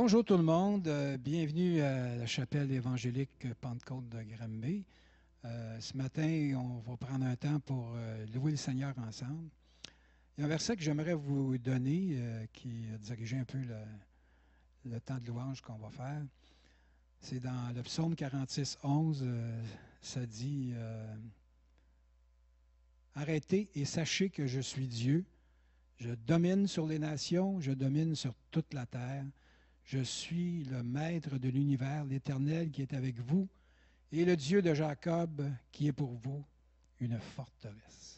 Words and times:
Bonjour 0.00 0.24
tout 0.24 0.36
le 0.36 0.44
monde, 0.44 0.86
euh, 0.86 1.16
bienvenue 1.16 1.80
à 1.80 2.14
la 2.14 2.26
chapelle 2.26 2.70
évangélique 2.70 3.52
Pentecôte 3.60 4.08
de 4.08 4.22
Granby. 4.22 4.84
Euh, 5.44 5.80
ce 5.80 5.96
matin, 5.96 6.52
on 6.54 6.78
va 6.88 6.96
prendre 6.96 7.26
un 7.26 7.34
temps 7.34 7.58
pour 7.58 7.94
euh, 7.96 8.24
louer 8.32 8.52
le 8.52 8.56
Seigneur 8.56 8.94
ensemble. 9.00 9.50
Il 10.36 10.40
y 10.40 10.42
a 10.44 10.46
un 10.46 10.48
verset 10.48 10.76
que 10.76 10.84
j'aimerais 10.84 11.14
vous 11.14 11.58
donner 11.58 12.16
qui 12.52 12.84
dirige 13.00 13.34
un 13.34 13.44
peu 13.44 13.58
le, 13.58 13.74
le 14.84 15.00
temps 15.00 15.18
de 15.18 15.26
louange 15.26 15.62
qu'on 15.62 15.78
va 15.78 15.90
faire. 15.90 16.22
C'est 17.20 17.40
dans 17.40 17.74
le 17.74 17.82
psaume 17.82 18.14
46, 18.14 18.78
11, 18.84 19.24
euh, 19.26 19.62
ça 20.00 20.24
dit 20.24 20.74
Arrêtez 23.16 23.68
et 23.74 23.84
sachez 23.84 24.30
que 24.30 24.46
je 24.46 24.60
suis 24.60 24.86
Dieu. 24.86 25.24
Je 25.96 26.10
domine 26.10 26.68
sur 26.68 26.86
les 26.86 27.00
nations, 27.00 27.60
je 27.60 27.72
domine 27.72 28.14
sur 28.14 28.32
toute 28.52 28.72
la 28.74 28.86
terre. 28.86 29.24
Je 29.88 30.00
suis 30.00 30.64
le 30.64 30.82
maître 30.82 31.38
de 31.38 31.48
l'univers, 31.48 32.04
l'Éternel 32.04 32.70
qui 32.70 32.82
est 32.82 32.92
avec 32.92 33.18
vous, 33.20 33.48
et 34.12 34.26
le 34.26 34.36
Dieu 34.36 34.60
de 34.60 34.74
Jacob 34.74 35.50
qui 35.72 35.86
est 35.86 35.92
pour 35.92 36.12
vous 36.12 36.44
une 37.00 37.18
forteresse. 37.18 38.17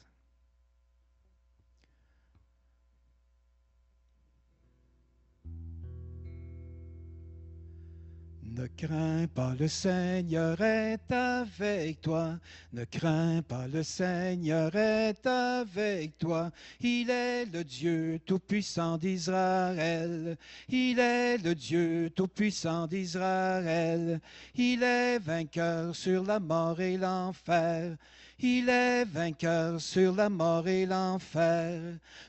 Ne 8.52 8.66
crains 8.66 9.28
pas, 9.32 9.54
le 9.60 9.68
Seigneur 9.68 10.60
est 10.60 11.12
avec 11.12 12.00
toi. 12.00 12.36
Ne 12.72 12.82
crains 12.84 13.42
pas, 13.42 13.68
le 13.68 13.84
Seigneur 13.84 14.74
est 14.74 15.24
avec 15.24 16.18
toi. 16.18 16.50
Il 16.80 17.10
est 17.10 17.44
le 17.44 17.62
Dieu 17.62 18.18
tout-puissant 18.26 18.98
d'Israël. 18.98 20.36
Il 20.68 20.98
est 20.98 21.38
le 21.38 21.54
Dieu 21.54 22.10
tout-puissant 22.10 22.88
d'Israël. 22.88 24.20
Il 24.56 24.82
est 24.82 25.20
vainqueur 25.20 25.94
sur 25.94 26.24
la 26.24 26.40
mort 26.40 26.80
et 26.80 26.96
l'enfer. 26.96 27.96
Il 28.42 28.70
est 28.70 29.04
vainqueur 29.04 29.78
sur 29.78 30.14
la 30.14 30.30
mort 30.30 30.66
et 30.66 30.86
l'enfer. 30.86 31.78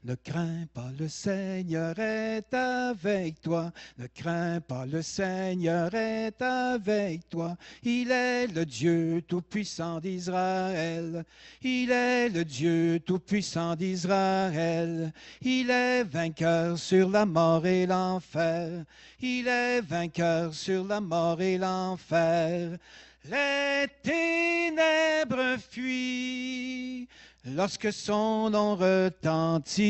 Ne 0.04 0.16
crains 0.16 0.66
pas, 0.74 0.90
le 1.00 1.08
Seigneur 1.08 1.98
est 2.00 2.54
avec 2.54 3.40
toi. 3.40 3.72
Ne 3.98 4.08
crains 4.08 4.60
pas, 4.60 4.86
le 4.86 5.02
Seigneur 5.02 5.94
est 5.96 6.42
avec 6.42 7.30
toi. 7.30 7.56
Il 7.84 8.12
est 8.12 8.48
le 8.48 8.66
Dieu 8.66 9.22
tout-puissant 9.26 10.02
d'Israël. 10.02 11.24
Il 11.62 11.92
est 11.92 12.28
le 12.28 12.44
Dieu 12.44 13.00
tout-puissant 13.06 13.78
d'Israël. 13.78 15.14
Il 15.42 15.70
est 15.70 16.04
vainqueur 16.04 16.78
sur 16.78 17.10
la 17.10 17.26
mort 17.26 17.66
et 17.66 17.86
l'enfer. 17.86 18.84
Il 19.22 19.48
est 19.48 19.80
vainqueur 19.80 20.54
sur 20.54 20.84
la 20.84 21.00
mort 21.00 21.42
et 21.42 21.58
l'enfer. 21.58 22.78
Les 23.30 23.88
ténèbres 24.02 25.58
fuient 25.70 27.08
lorsque 27.46 27.94
son 27.94 28.50
nom 28.50 28.76
retentit. 28.76 29.86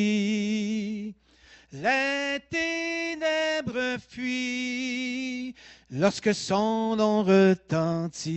Les 1.71 2.39
ténèbres 2.49 3.97
fuient 4.09 5.55
lorsque 5.91 6.33
son 6.33 6.95
nom 6.95 7.21
retentit. 7.23 8.31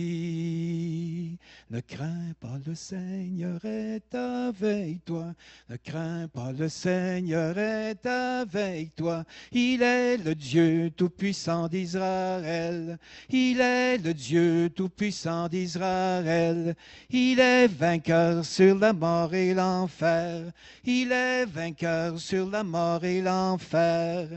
Ne 1.69 1.79
crains 1.79 2.33
pas, 2.39 2.59
le 2.67 2.75
Seigneur 2.75 3.63
est 3.63 4.13
avec 4.13 5.03
toi. 5.05 5.33
Ne 5.69 5.77
crains 5.77 6.27
pas, 6.27 6.51
le 6.51 6.67
Seigneur 6.69 7.57
est 7.57 8.05
avec 8.05 8.93
toi. 8.95 9.23
Il 9.51 9.81
est 9.81 10.17
le 10.17 10.35
Dieu 10.35 10.91
tout-puissant 10.95 11.67
d'Israël. 11.69 12.99
Il 13.29 13.61
est 13.61 13.97
le 13.97 14.13
Dieu 14.13 14.69
tout-puissant 14.75 15.47
d'Israël. 15.47 16.75
Il 17.09 17.39
est 17.39 17.67
vainqueur 17.67 18.43
sur 18.45 18.77
la 18.77 18.91
mort 18.93 19.33
et 19.33 19.53
l'enfer. 19.53 20.51
Il 20.83 21.11
est 21.11 21.45
vainqueur 21.45 22.19
sur 22.19 22.49
la 22.49 22.63
mort 22.63 23.03
et 23.05 23.21
l'enfer. 23.21 24.27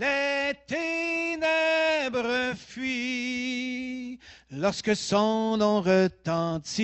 Les 0.00 0.54
ténèbres 0.66 2.54
fuient 2.56 4.18
lorsque 4.50 4.96
son 4.96 5.58
nom 5.58 5.82
retentit. 5.82 6.82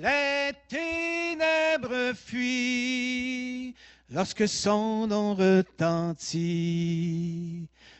Les 0.00 0.52
ténèbres 0.68 2.14
fuient 2.14 3.74
lorsque 4.10 4.46
son 4.46 5.08
nom 5.08 5.34
retentit. 5.34 6.86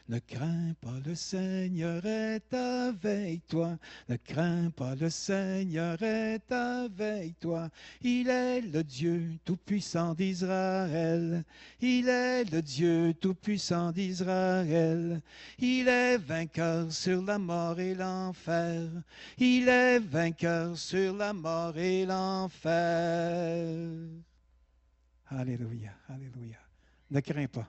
Ne 0.09 0.21
crains 0.21 0.73
pas, 0.81 0.99
le 1.05 1.15
Seigneur 1.15 2.05
est 2.07 2.55
avec 2.55 3.47
toi. 3.47 3.77
Ne 4.09 4.17
crains 4.17 4.71
pas, 4.71 4.95
le 4.95 5.11
Seigneur 5.11 6.03
est 6.03 6.51
avec 6.51 7.39
toi. 7.39 7.69
Il 8.01 8.31
est 8.31 8.63
le 8.63 8.83
Dieu 8.83 9.33
tout-puissant 9.45 10.15
d'Israël. 10.15 11.45
Il 11.83 12.09
est 12.09 12.51
le 12.51 12.63
Dieu 12.63 13.13
tout-puissant 13.21 13.93
d'Israël. 13.93 15.21
Il 15.59 15.89
est 15.89 16.17
vainqueur 16.17 16.91
sur 16.91 17.21
la 17.21 17.39
mort 17.39 17.79
et 17.79 17.95
l'enfer. 17.95 18.89
Il 19.37 19.69
est 19.69 19.99
vainqueur 19.99 20.79
sur 20.79 21.15
la 21.17 21.35
mort 21.35 21.77
et 21.77 22.07
l'enfer. 22.07 23.91
Alléluia, 25.27 25.93
Alléluia. 26.09 26.57
Ne 27.11 27.21
crains 27.21 27.47
pas. 27.47 27.69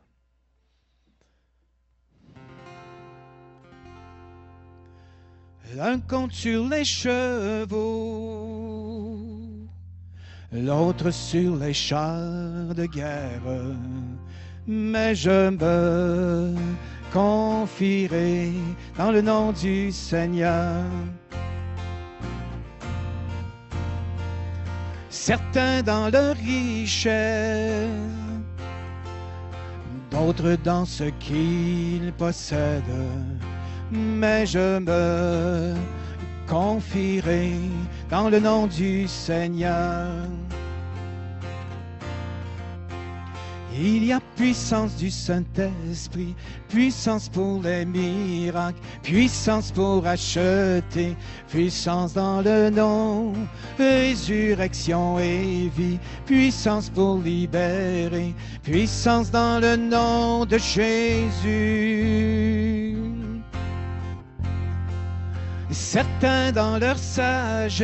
L'un 5.75 5.99
compte 5.99 6.33
sur 6.33 6.67
les 6.67 6.83
chevaux, 6.83 7.79
l'autre 10.51 11.11
sur 11.11 11.55
les 11.57 11.73
chars 11.73 12.73
de 12.75 12.85
guerre. 12.85 13.41
Mais 14.67 15.15
je 15.15 15.49
me 15.49 16.55
confierai 17.13 18.51
dans 18.97 19.11
le 19.11 19.21
nom 19.21 19.51
du 19.51 19.91
Seigneur. 19.91 20.83
Certains 25.09 25.83
dans 25.83 26.09
leur 26.09 26.35
richesse, 26.35 27.87
d'autres 30.11 30.57
dans 30.63 30.85
ce 30.85 31.05
qu'ils 31.19 32.13
possèdent 32.17 32.83
mais 33.91 34.45
je 34.45 34.79
me 34.79 35.73
confierai 36.47 37.51
dans 38.09 38.29
le 38.29 38.39
nom 38.39 38.67
du 38.67 39.07
Seigneur. 39.07 40.07
Il 43.81 44.03
y 44.03 44.11
a 44.11 44.19
puissance 44.35 44.97
du 44.97 45.09
Saint-Esprit, 45.09 46.35
puissance 46.67 47.29
pour 47.29 47.61
les 47.61 47.85
miracles, 47.85 48.81
puissance 49.03 49.71
pour 49.71 50.05
acheter, 50.05 51.15
puissance 51.47 52.13
dans 52.13 52.41
le 52.41 52.69
nom, 52.69 53.31
résurrection 53.77 55.17
et 55.19 55.71
vie, 55.77 55.97
puissance 56.25 56.89
pour 56.89 57.19
libérer, 57.19 58.35
puissance 58.63 59.31
dans 59.31 59.61
le 59.61 59.77
nom 59.77 60.45
de 60.45 60.57
Jésus. 60.57 61.39
Certains 65.71 66.51
dans 66.51 66.77
leur 66.79 66.97
sagesse, 66.97 67.79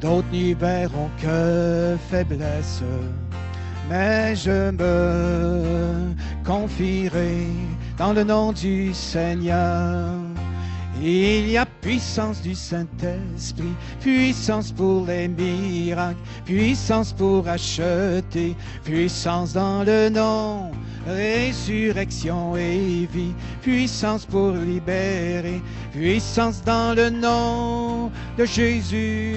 d'autres 0.00 0.28
n'y 0.32 0.54
verront 0.54 1.10
que 1.20 1.96
faiblesse. 2.10 2.82
Mais 3.90 4.34
je 4.36 4.70
me 4.70 6.14
confierai 6.44 7.46
dans 7.98 8.12
le 8.12 8.24
nom 8.24 8.52
du 8.52 8.94
Seigneur. 8.94 10.10
Il 11.00 11.48
y 11.48 11.56
a 11.56 11.66
puissance 11.66 12.40
du 12.42 12.54
Saint-Esprit, 12.54 13.74
puissance 14.00 14.70
pour 14.70 15.06
les 15.06 15.26
miracles, 15.26 16.20
puissance 16.44 17.12
pour 17.12 17.48
acheter, 17.48 18.54
puissance 18.84 19.52
dans 19.52 19.82
le 19.82 20.10
nom, 20.10 20.70
résurrection 21.06 22.56
et 22.56 23.08
vie, 23.12 23.34
puissance 23.60 24.24
pour 24.24 24.52
libérer, 24.52 25.60
puissance 25.92 26.62
dans 26.64 26.94
le 26.96 27.10
nom 27.10 28.10
de 28.38 28.44
Jésus. 28.44 29.34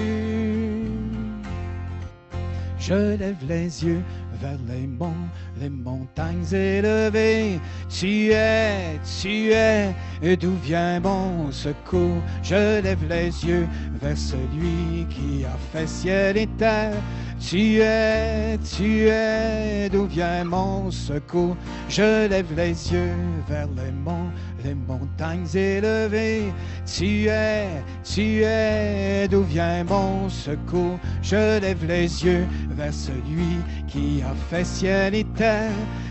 Je 2.78 3.16
lève 3.16 3.36
les 3.48 3.84
yeux 3.84 4.02
vers 4.40 4.58
les 4.68 4.86
monts, 4.86 5.28
les 5.60 5.70
montagnes 5.70 6.44
élevées. 6.52 7.60
Tu 7.88 8.30
es, 8.30 8.98
tu 9.20 9.52
es, 9.52 9.94
et 10.22 10.36
d'où 10.36 10.54
vient 10.62 11.00
mon 11.00 11.50
secours? 11.50 12.22
Je 12.42 12.80
lève 12.82 13.04
les 13.08 13.26
yeux 13.44 13.66
vers 14.00 14.18
celui 14.18 15.06
qui 15.08 15.44
a 15.44 15.56
fait 15.72 15.88
ciel 15.88 16.36
et 16.36 16.48
terre. 16.58 16.94
Tu 17.38 17.80
es, 17.80 18.58
tu 18.58 19.08
es, 19.08 19.88
d'où 19.90 20.06
vient 20.06 20.44
mon 20.44 20.90
secours? 20.90 21.56
Je 21.88 22.28
lève 22.28 22.52
les 22.56 22.92
yeux 22.92 23.14
vers 23.48 23.68
les 23.76 23.92
monts, 23.92 24.30
les 24.64 24.74
montagnes 24.74 25.46
élevées. 25.54 26.52
Tu 26.86 27.26
es, 27.26 27.68
tu 28.02 28.42
es, 28.42 29.28
d'où 29.28 29.42
vient 29.42 29.84
mon 29.84 30.28
secours? 30.28 30.98
Je 31.22 31.60
lève 31.60 31.84
les 31.86 32.24
yeux 32.24 32.46
vers 32.70 32.94
celui 32.94 33.58
qui 33.86 34.22
a 34.22 34.34
fait 34.50 34.64
ciel 34.64 35.14
et 35.14 35.24
terre. 35.24 35.45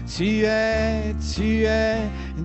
Tu 0.07 0.45
es, 0.45 1.15
tu 1.33 1.63
es, 1.65 1.97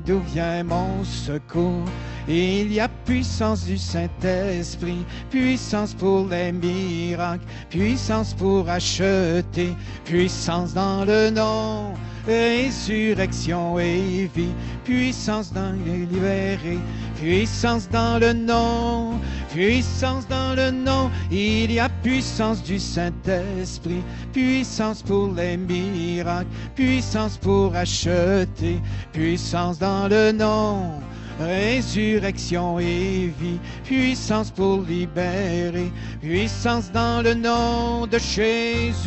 d'où 0.07 0.21
vient 0.33 0.65
mon 0.65 1.05
secours? 1.05 1.85
Il 2.27 2.73
y 2.73 2.81
a 2.81 2.89
puissance 3.05 3.65
du 3.65 3.77
Saint-Esprit, 3.77 5.05
puissance 5.31 5.95
pour 5.95 6.27
les 6.29 6.53
miracles, 6.53 7.45
puissance 7.69 8.35
pour 8.35 8.69
acheter, 8.69 9.75
puissance 10.05 10.73
dans 10.75 11.05
le 11.05 11.31
nom, 11.31 11.95
résurrection 12.27 13.79
et 13.79 14.31
vie, 14.35 14.55
puissance 14.85 15.53
dans 15.53 15.73
les 15.85 16.07
libérer, 16.07 16.79
puissance 17.20 17.88
dans 17.90 18.19
le 18.19 18.32
nom, 18.32 19.20
puissance 19.52 20.26
dans 20.26 20.55
le 20.56 20.70
nom. 20.70 21.11
Il 21.31 21.70
y 21.70 21.78
a 21.78 21.88
puissance 22.02 22.62
du 22.62 22.78
Saint-Esprit, 22.78 24.02
puissance 24.32 25.02
pour 25.02 25.32
les 25.34 25.56
miracles, 25.56 26.49
puissance 26.75 27.37
pour 27.37 27.76
acheter, 27.76 28.81
puissance 29.12 29.78
dans 29.78 30.08
le 30.08 30.32
nom 30.32 31.00
résurrection 31.40 32.78
et 32.78 33.32
vie, 33.40 33.58
puissance 33.84 34.50
pour 34.50 34.82
libérer, 34.82 35.90
puissance 36.20 36.93
dans 36.93 37.22
le 37.22 37.32
nom 37.32 38.06
de 38.06 38.19
Jésus. 38.19 39.00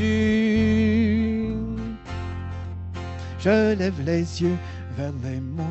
Je 3.39 3.75
lève 3.75 4.01
les 4.03 4.41
yeux 4.41 4.57
vers 4.97 5.13
les 5.23 5.39
monts, 5.39 5.63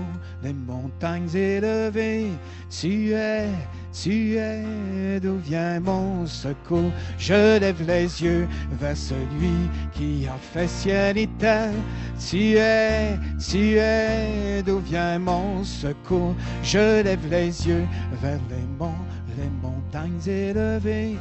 les 0.42 0.52
montagnes 0.52 1.34
élevées. 1.34 2.30
Tu 2.70 3.12
es, 3.12 3.48
tu 3.92 4.36
es, 4.36 5.20
d'où 5.20 5.38
vient 5.38 5.80
mon 5.80 6.26
secours? 6.26 6.90
Je 7.18 7.58
lève 7.58 7.82
les 7.86 8.22
yeux 8.22 8.48
vers 8.80 8.96
celui 8.96 9.68
qui 9.92 10.26
a 10.26 10.36
fait 10.52 10.68
ciel 10.68 11.18
et 11.18 11.28
terre. 11.38 11.72
Tu 12.18 12.56
es, 12.56 13.18
tu 13.38 13.76
es, 13.76 14.62
d'où 14.64 14.78
vient 14.78 15.18
mon 15.18 15.64
secours? 15.64 16.34
Je 16.62 17.02
lève 17.02 17.28
les 17.30 17.66
yeux 17.66 17.86
vers 18.20 18.40
les 18.50 18.66
monts, 18.78 19.04
les 19.36 19.50
montagnes 19.62 20.20
élevées. 20.26 21.16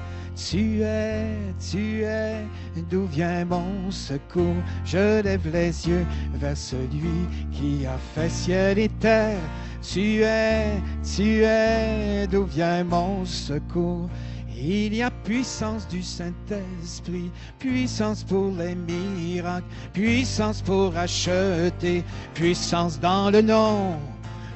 Tu 0.49 0.81
es, 0.81 1.53
tu 1.59 2.01
es, 2.03 2.43
d'où 2.89 3.05
vient 3.05 3.45
mon 3.45 3.91
secours? 3.91 4.55
Je 4.83 5.21
lève 5.21 5.47
les 5.53 5.87
yeux 5.87 6.05
vers 6.33 6.57
celui 6.57 7.27
qui 7.51 7.85
a 7.85 7.97
fait 8.15 8.29
ciel 8.29 8.79
et 8.79 8.89
terre. 8.89 9.37
Tu 9.81 10.23
es, 10.23 10.81
tu 11.03 11.43
es, 11.43 12.27
d'où 12.27 12.45
vient 12.45 12.83
mon 12.83 13.23
secours? 13.23 14.09
Il 14.57 14.95
y 14.95 15.03
a 15.03 15.11
puissance 15.23 15.87
du 15.87 16.01
Saint-Esprit, 16.01 17.31
puissance 17.59 18.23
pour 18.23 18.51
les 18.57 18.75
miracles, 18.75 19.67
puissance 19.93 20.61
pour 20.61 20.97
acheter, 20.97 22.03
puissance 22.33 22.99
dans 22.99 23.29
le 23.29 23.41
nom 23.41 23.95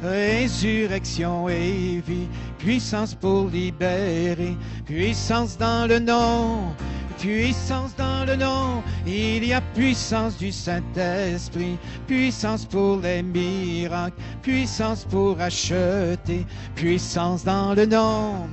résurrection 0.03 1.49
et 1.49 2.01
vie, 2.05 2.27
puissance 2.57 3.15
pour 3.15 3.47
libérer, 3.49 4.55
puissance 4.85 5.57
dans 5.57 5.87
le 5.87 5.99
nom, 5.99 6.73
puissance 7.19 7.95
dans 7.95 8.25
le 8.25 8.35
nom. 8.35 8.83
Il 9.05 9.45
y 9.45 9.53
a 9.53 9.61
puissance 9.73 10.37
du 10.37 10.51
Saint-Esprit, 10.51 11.77
puissance 12.07 12.65
pour 12.65 12.97
les 12.97 13.23
miracles, 13.23 14.17
puissance 14.41 15.05
pour 15.05 15.39
acheter, 15.39 16.45
puissance 16.75 17.43
dans 17.43 17.73
le 17.73 17.85
nom. 17.85 18.47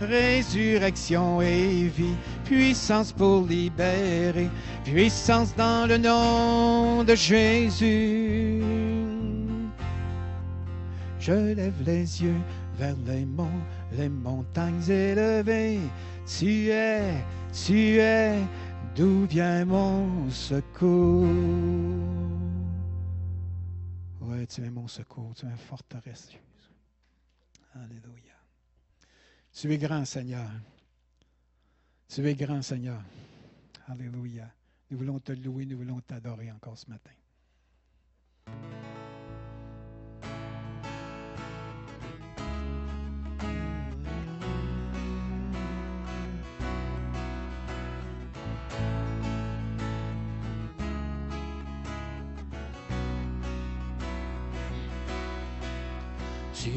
Résurrection 0.00 1.42
et 1.42 1.90
vie, 1.94 2.16
puissance 2.44 3.12
pour 3.12 3.46
libérer, 3.46 4.48
puissance 4.84 5.54
dans 5.56 5.86
le 5.86 5.98
nom 5.98 7.04
de 7.04 7.14
Jésus. 7.14 8.79
Je 11.20 11.32
lève 11.54 11.82
les 11.84 12.22
yeux 12.22 12.40
vers 12.76 12.96
les 13.04 13.26
monts, 13.26 13.60
les 13.92 14.08
montagnes 14.08 14.82
élevées. 14.88 15.78
Tu 16.26 16.70
es, 16.70 17.22
tu 17.52 17.98
es, 17.98 18.42
d'où 18.96 19.26
vient 19.26 19.66
mon 19.66 20.30
secours? 20.30 21.28
Ouais, 24.22 24.46
tu 24.46 24.64
es 24.64 24.70
mon 24.70 24.88
secours, 24.88 25.34
tu 25.34 25.44
es 25.44 25.50
une 25.50 25.58
forteresse. 25.58 26.30
Alléluia. 27.74 28.34
Tu 29.52 29.70
es 29.70 29.76
grand, 29.76 30.06
Seigneur. 30.06 30.50
Tu 32.08 32.26
es 32.26 32.34
grand, 32.34 32.62
Seigneur. 32.62 33.02
Alléluia. 33.88 34.50
Nous 34.90 34.96
voulons 34.96 35.20
te 35.20 35.32
louer, 35.32 35.66
nous 35.66 35.76
voulons 35.76 36.00
t'adorer 36.00 36.50
encore 36.50 36.78
ce 36.78 36.88
matin. 36.88 37.10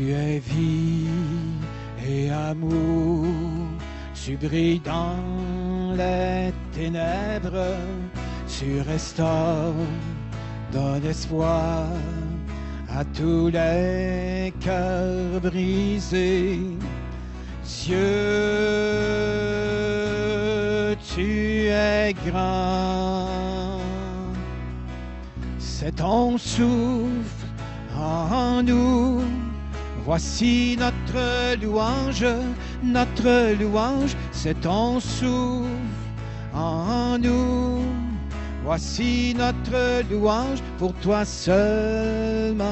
Tu 0.03 0.11
es 0.11 0.39
vie 0.39 1.07
et 2.05 2.29
amour, 2.29 3.25
tu 4.13 4.35
brilles 4.35 4.81
dans 4.83 5.95
les 5.95 6.51
ténèbres, 6.73 7.77
tu 8.45 8.81
restaures, 8.81 9.73
donnes 10.73 11.05
espoir 11.05 11.87
à 12.89 13.05
tous 13.17 13.47
les 13.47 14.53
cœurs 14.59 15.39
brisés. 15.41 16.59
Dieu, 17.63 17.97
tu 21.15 21.67
es 21.69 22.13
grand, 22.27 23.79
c'est 25.59 25.95
ton 25.95 26.37
souffle 26.37 27.47
en 27.97 28.61
nous 28.63 29.21
Voici 30.05 30.75
notre 30.77 31.55
louange, 31.61 32.25
notre 32.83 33.53
louange, 33.53 34.17
c'est 34.33 34.59
ton 34.59 34.99
souffle 34.99 35.69
en 36.53 37.17
nous. 37.17 37.79
Voici 38.65 39.33
notre 39.37 40.03
louange 40.11 40.59
pour 40.77 40.93
toi 40.95 41.23
seulement. 41.23 42.63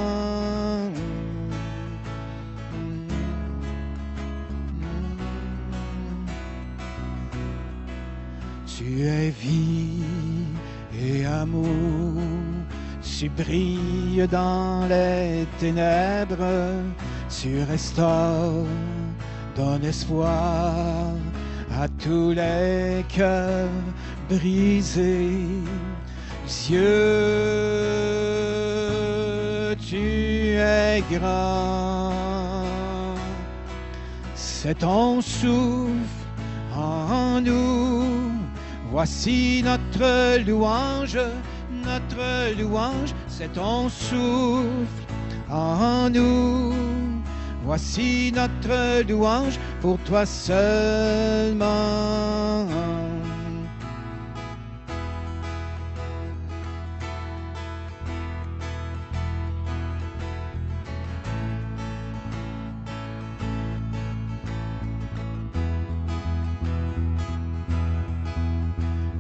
Tu 8.66 9.04
es 9.04 9.30
vie 9.30 10.04
et 11.02 11.26
amour, 11.26 12.22
tu 13.02 13.30
brilles 13.30 14.28
dans 14.30 14.86
les 14.90 15.46
ténèbres 15.60 16.84
tu 17.40 17.64
restaures, 17.64 18.66
donne 19.56 19.86
espoir 19.86 21.14
à 21.80 21.88
tous 21.88 22.32
les 22.32 23.06
cœurs 23.08 23.70
brisés. 24.30 25.40
Dieu, 26.68 26.86
tu 29.80 30.58
es 30.58 31.02
grand, 31.10 32.12
c'est 34.36 34.80
ton 34.80 35.22
souffle 35.22 35.92
en 36.76 37.40
nous. 37.40 38.32
Voici 38.92 39.64
notre 39.64 40.40
louange, 40.46 41.18
notre 41.72 42.60
louange, 42.60 43.14
c'est 43.30 43.54
ton 43.54 43.88
souffle 43.88 45.06
en 45.50 46.10
nous. 46.10 47.11
Voici 47.64 48.32
notre 48.34 49.08
louange 49.08 49.60
pour 49.82 49.98
toi 50.00 50.26
seulement. 50.26 51.62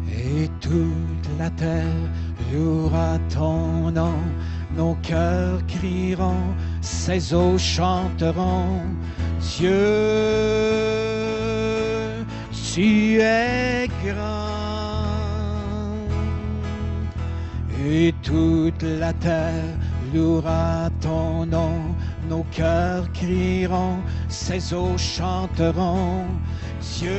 Et 0.09 0.49
la 1.37 1.49
terre 1.51 1.85
louera 2.51 3.17
ton 3.33 3.91
nom. 3.91 4.15
Nos 4.75 4.95
cœurs 5.03 5.59
crieront, 5.67 6.55
ces 6.81 7.33
eaux 7.33 7.57
chanteront. 7.57 8.81
Dieu, 9.39 9.71
tu 12.73 13.19
es 13.21 13.87
grand. 14.03 14.41
Et 17.87 18.13
toute 18.21 18.83
la 18.83 19.13
terre 19.13 19.77
louera 20.13 20.89
ton 21.01 21.45
nom. 21.45 21.95
Nos 22.29 22.45
cœurs 22.51 23.11
crieront, 23.13 23.97
ces 24.29 24.73
eaux 24.73 24.97
chanteront. 24.97 26.25
Dieu, 26.97 27.09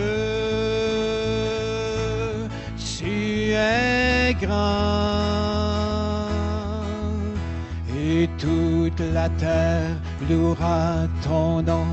tu 2.77 3.53
es 3.53 4.35
grand. 4.41 5.42
Toute 8.43 9.01
la 9.15 9.29
terre 9.29 9.97
louera 10.29 11.07
ton 11.23 11.63
nom. 11.63 11.87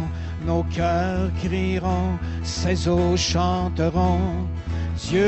Nos 0.48 0.64
cœurs 0.64 1.30
crieront, 1.44 2.18
ces 2.44 2.88
eaux 2.88 3.16
chanteront. 3.16 4.48
Dieu, 4.98 5.22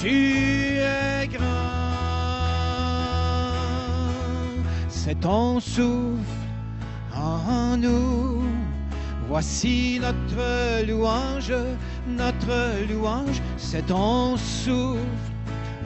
tu 0.00 0.78
es 0.78 1.28
grand. 1.28 1.44
C'est 4.88 5.20
ton 5.20 5.60
souffle 5.60 6.46
en 7.14 7.76
nous. 7.76 8.42
Voici 9.28 10.00
notre 10.00 10.86
louange, 10.86 11.52
notre 12.08 12.88
louange, 12.90 13.42
c'est 13.58 13.86
ton 13.86 14.36
souffle 14.36 15.00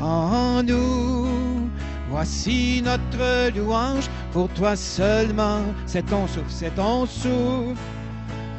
en 0.00 0.62
nous. 0.62 1.69
Voici 2.10 2.82
notre 2.84 3.56
louange, 3.56 4.10
pour 4.32 4.48
toi 4.48 4.74
seulement, 4.74 5.60
c'est 5.86 6.04
ton 6.06 6.26
souffle, 6.26 6.44
c'est 6.48 6.74
ton 6.74 7.06
souffle 7.06 7.80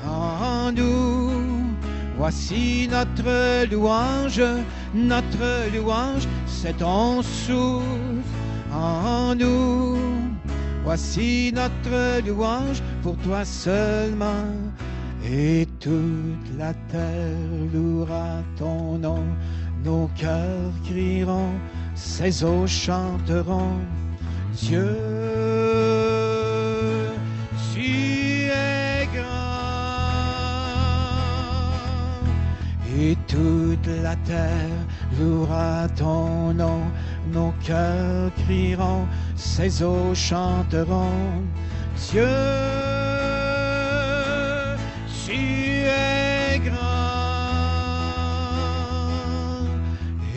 en 0.08 0.72
nous. 0.72 1.30
Voici 2.18 2.88
notre 2.90 3.66
louange, 3.70 4.42
notre 4.94 5.76
louange, 5.76 6.28
c'est 6.46 6.78
ton 6.78 7.22
souffle 7.22 7.84
en 8.74 9.36
nous. 9.36 9.98
Voici 10.86 11.52
notre 11.54 12.26
louange 12.26 12.82
pour 13.04 13.18
toi 13.18 13.44
seulement. 13.44 14.46
Et 15.26 15.68
toute 15.80 16.58
la 16.58 16.74
terre 16.90 17.38
louera 17.74 18.42
ton 18.58 18.98
nom. 18.98 19.24
Nos 19.84 20.10
cœurs 20.16 20.74
crieront, 20.86 21.54
ces 21.96 22.44
eaux 22.44 22.68
chanteront. 22.68 23.80
Dieu, 24.54 24.98
tu 27.74 28.50
es 28.50 29.08
grand. 29.14 29.52
Et 33.00 33.18
toute 33.28 33.88
la 34.04 34.16
terre 34.18 34.86
louera 35.20 35.88
ton 35.96 36.54
nom. 36.54 36.82
Nos 37.32 37.54
cœurs 37.66 38.32
crieront, 38.44 39.08
ces 39.36 39.82
eaux 39.84 40.14
chanteront. 40.14 41.44
Dieu, 42.12 42.28
tu 45.26 45.34
es 45.34 46.60
grand. 46.60 47.02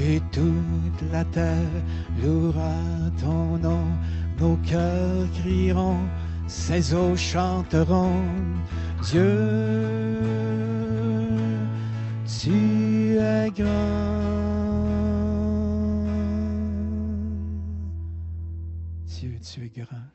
Et 0.01 0.21
toute 0.31 0.74
la 1.13 1.25
terre 1.25 1.83
louera 2.23 2.75
ton 3.21 3.59
nom. 3.59 3.87
Nos 4.39 4.57
cœurs 4.59 5.31
crieront, 5.41 6.09
ces 6.47 6.93
eaux 6.95 7.17
chanteront. 7.17 8.23
Dieu, 9.03 9.23
tu 12.27 13.17
es 13.17 13.51
grand. 13.51 14.35
Dieu, 19.07 19.39
tu 19.41 19.65
es 19.65 19.71
grand. 19.71 20.09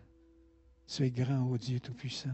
Tu 0.88 1.04
es 1.04 1.12
grand, 1.12 1.48
ô 1.48 1.58
Dieu 1.58 1.80
Tout-Puissant. 1.80 2.30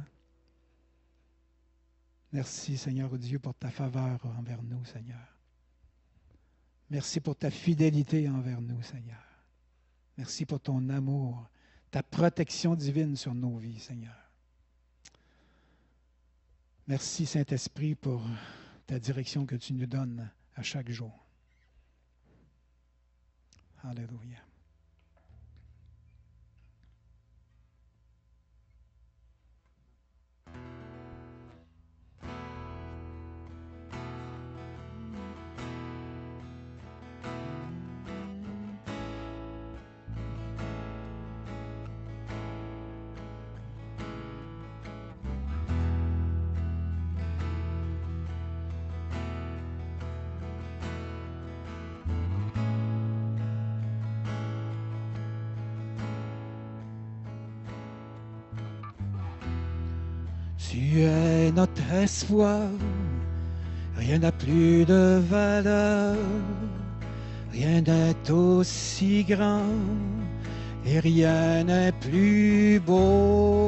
Merci, 2.31 2.77
Seigneur, 2.77 3.13
ô 3.13 3.17
Dieu, 3.17 3.39
pour 3.39 3.53
ta 3.53 3.69
faveur 3.69 4.19
envers 4.37 4.63
nous, 4.63 4.83
Seigneur. 4.85 5.34
Merci 6.89 7.19
pour 7.19 7.35
ta 7.35 7.49
fidélité 7.49 8.29
envers 8.29 8.61
nous, 8.61 8.81
Seigneur. 8.83 9.23
Merci 10.17 10.45
pour 10.45 10.59
ton 10.59 10.89
amour, 10.89 11.49
ta 11.91 12.03
protection 12.03 12.75
divine 12.75 13.15
sur 13.15 13.33
nos 13.33 13.57
vies, 13.57 13.79
Seigneur. 13.79 14.15
Merci, 16.87 17.25
Saint-Esprit, 17.25 17.95
pour 17.95 18.21
ta 18.85 18.99
direction 18.99 19.45
que 19.45 19.55
tu 19.55 19.73
nous 19.73 19.87
donnes 19.87 20.29
à 20.55 20.61
chaque 20.61 20.91
jour. 20.91 21.25
Alléluia. 23.83 24.44
Tu 60.69 61.01
es 61.01 61.51
notre 61.51 61.91
espoir, 61.93 62.69
rien 63.97 64.19
n'a 64.19 64.31
plus 64.31 64.85
de 64.85 65.21
valeur, 65.29 66.15
rien 67.51 67.81
n'est 67.81 68.31
aussi 68.31 69.23
grand. 69.23 69.61
Et 70.87 70.99
rien 70.99 71.63
n'est 71.63 71.91
plus 71.93 72.79
beau 72.79 73.64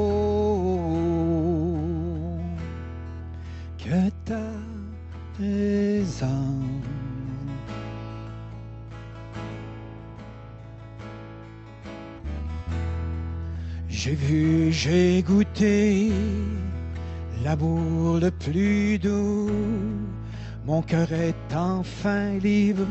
Mon 20.78 20.84
cœur 20.84 21.12
est 21.12 21.34
enfin 21.56 22.38
libre 22.38 22.86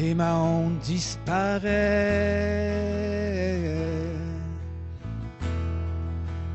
et 0.00 0.14
ma 0.14 0.36
honte 0.36 0.78
disparaît 0.78 1.66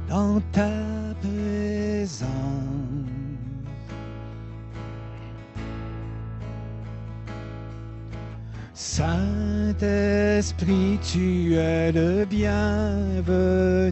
dans 0.08 0.40
ta 0.54 0.70
présence. 1.20 2.24
Saint-Esprit, 8.74 9.82
tu 11.04 11.56
es 11.56 11.92
le 11.92 12.24
bienvenu. 12.24 13.92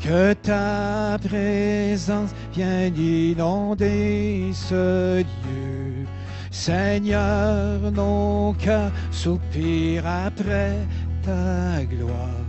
Que 0.00 0.34
ta 0.34 1.18
présence 1.18 2.30
vienne 2.54 2.96
inonder 2.96 4.52
ce 4.52 5.18
lieu. 5.18 6.06
Seigneur, 6.50 7.80
nos 7.92 8.54
cœurs 8.58 8.92
soupirent 9.10 10.06
après 10.06 10.76
ta 11.22 11.84
gloire. 11.84 12.44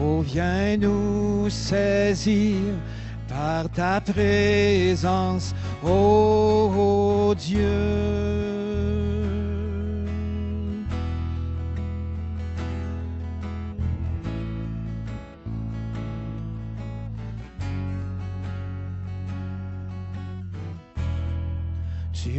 Oh, 0.00 0.22
viens 0.22 0.76
nous 0.78 1.50
saisir 1.50 2.56
par 3.28 3.68
ta 3.70 4.00
présence, 4.00 5.54
ô 5.84 6.70
oh, 6.76 7.34
Dieu. 7.34 8.49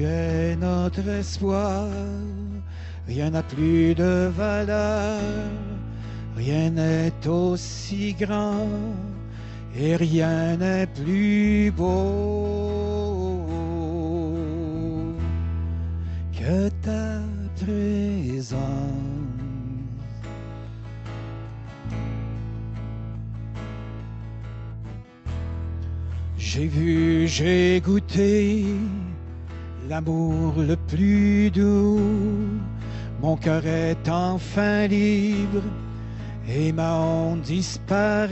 Es 0.03 0.55
notre 0.55 1.08
espoir, 1.08 1.88
rien 3.08 3.29
n'a 3.29 3.43
plus 3.43 3.93
de 3.96 4.27
valeur, 4.36 5.20
rien 6.36 6.70
n'est 6.72 7.27
aussi 7.27 8.13
grand. 8.13 8.67
Et 9.75 9.96
rien 9.96 10.58
n'est 10.58 10.88
plus 10.88 11.72
beau 11.72 13.46
que 16.34 16.70
ta 16.81 17.22
présence. 17.55 18.60
J'ai 26.38 26.67
vu, 26.67 27.27
j'ai 27.29 27.79
goûté 27.79 28.65
l'amour 29.89 30.53
le 30.57 30.75
plus 30.75 31.51
doux. 31.51 32.00
Mon 33.21 33.35
cœur 33.38 33.65
est 33.65 34.09
enfin 34.09 34.88
libre 34.88 35.61
et 36.47 36.71
ma 36.71 36.95
honte 36.95 37.41
disparaît 37.41 38.31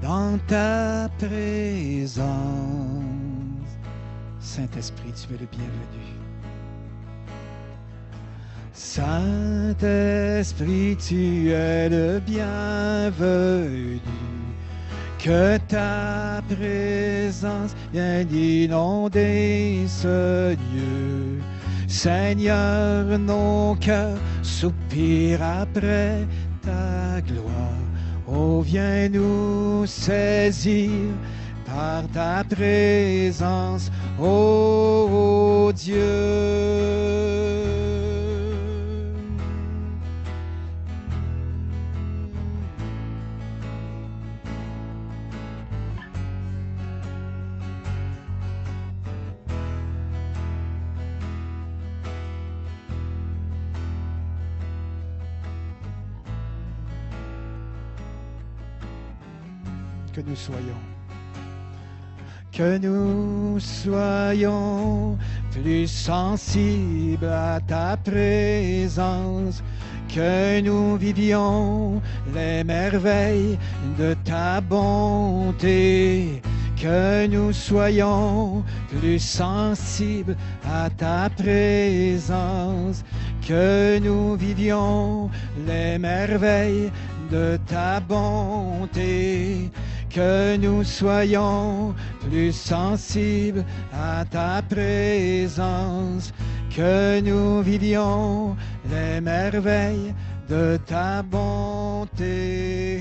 dans 0.00 0.38
ta 0.46 1.08
présence. 1.18 2.28
Saint-Esprit, 4.40 5.12
tu 5.12 5.34
es 5.34 5.38
le 5.38 5.46
bienvenu. 5.46 6.20
Saint-Esprit, 8.72 9.86
tu 10.96 11.50
es 11.50 11.88
le 11.90 12.18
bienvenu. 12.20 14.00
Que 15.22 15.58
ta 15.68 16.40
présence 16.48 17.74
vienne 17.92 18.34
inonder 18.34 19.84
ce 19.86 20.52
lieu. 20.54 21.42
Seigneur, 21.86 23.18
nos 23.18 23.74
cœurs 23.74 24.16
soupirent 24.42 25.42
après 25.42 26.26
ta 26.62 27.20
gloire. 27.20 27.84
Oh, 28.26 28.62
viens 28.62 29.10
nous 29.10 29.84
saisir 29.84 30.90
par 31.66 32.08
ta 32.14 32.42
présence, 32.48 33.90
ô 34.18 35.70
Dieu. 35.74 36.00
Soyons. 60.34 60.82
Que 62.52 62.78
nous 62.78 63.60
soyons 63.60 65.16
plus 65.52 65.86
sensibles 65.86 67.26
à 67.26 67.60
ta 67.66 67.96
présence, 67.96 69.62
que 70.14 70.60
nous 70.60 70.96
vivions 70.96 72.02
les 72.34 72.64
merveilles 72.64 73.58
de 73.98 74.14
ta 74.24 74.60
bonté, 74.60 76.42
que 76.76 77.26
nous 77.26 77.52
soyons 77.52 78.64
plus 78.88 79.20
sensibles 79.20 80.36
à 80.68 80.90
ta 80.90 81.30
présence, 81.30 83.04
que 83.46 83.98
nous 84.00 84.34
vivions 84.34 85.30
les 85.66 85.98
merveilles 85.98 86.90
de 87.30 87.58
ta 87.66 88.00
bonté 88.00 89.70
que 90.10 90.56
nous 90.56 90.84
soyons 90.84 91.94
plus 92.28 92.52
sensibles 92.52 93.64
à 93.92 94.24
ta 94.24 94.62
présence, 94.62 96.32
que 96.74 97.20
nous 97.20 97.62
vivions 97.62 98.56
les 98.90 99.20
merveilles 99.20 100.14
de 100.48 100.78
ta 100.86 101.22
bonté. 101.22 103.00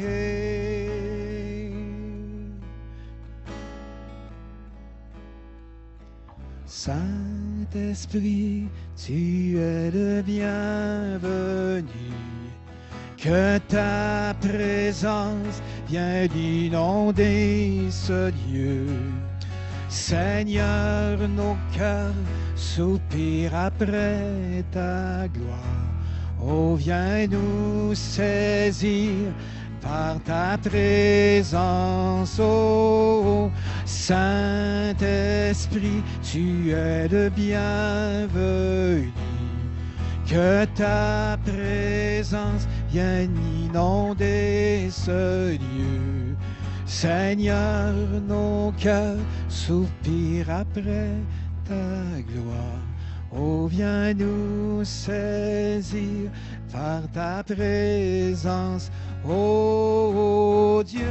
Saint-Esprit, 6.65 8.67
tu 8.95 9.57
es 9.57 9.91
le 9.91 10.21
bienvenu. 10.21 12.28
Que 13.21 13.57
ta 13.67 14.33
présence 14.39 15.61
vienne 15.89 16.31
inonder 16.37 17.89
ce 17.91 18.31
lieu. 18.47 18.87
Seigneur, 19.89 21.17
nos 21.27 21.57
cœurs 21.77 22.13
soupirent 22.55 23.55
après 23.55 24.63
ta 24.71 25.27
gloire. 25.27 25.59
Oh, 26.41 26.75
viens 26.75 27.27
nous 27.27 27.93
saisir 27.93 29.33
par 29.81 30.21
ta 30.23 30.57
présence. 30.57 32.39
Oh, 32.41 33.51
Saint-Esprit, 33.85 34.93
tu 36.23 36.71
es 36.71 37.09
le 37.09 37.29
bienvenu. 37.29 39.11
Que 40.25 40.65
ta 40.75 41.37
présence 41.43 42.67
vienne 42.91 43.37
inonder 43.65 44.89
ce 44.89 45.51
lieu. 45.51 46.35
Seigneur, 46.85 47.93
nos 48.27 48.71
cœurs 48.77 49.17
soupirent 49.47 50.49
après 50.49 51.13
ta 51.65 52.21
gloire. 52.33 52.81
Oh, 53.31 53.67
viens 53.67 54.13
nous 54.15 54.83
saisir 54.83 56.31
par 56.71 57.01
ta 57.13 57.43
présence, 57.43 58.89
ô 59.23 60.81
Dieu. 60.83 61.05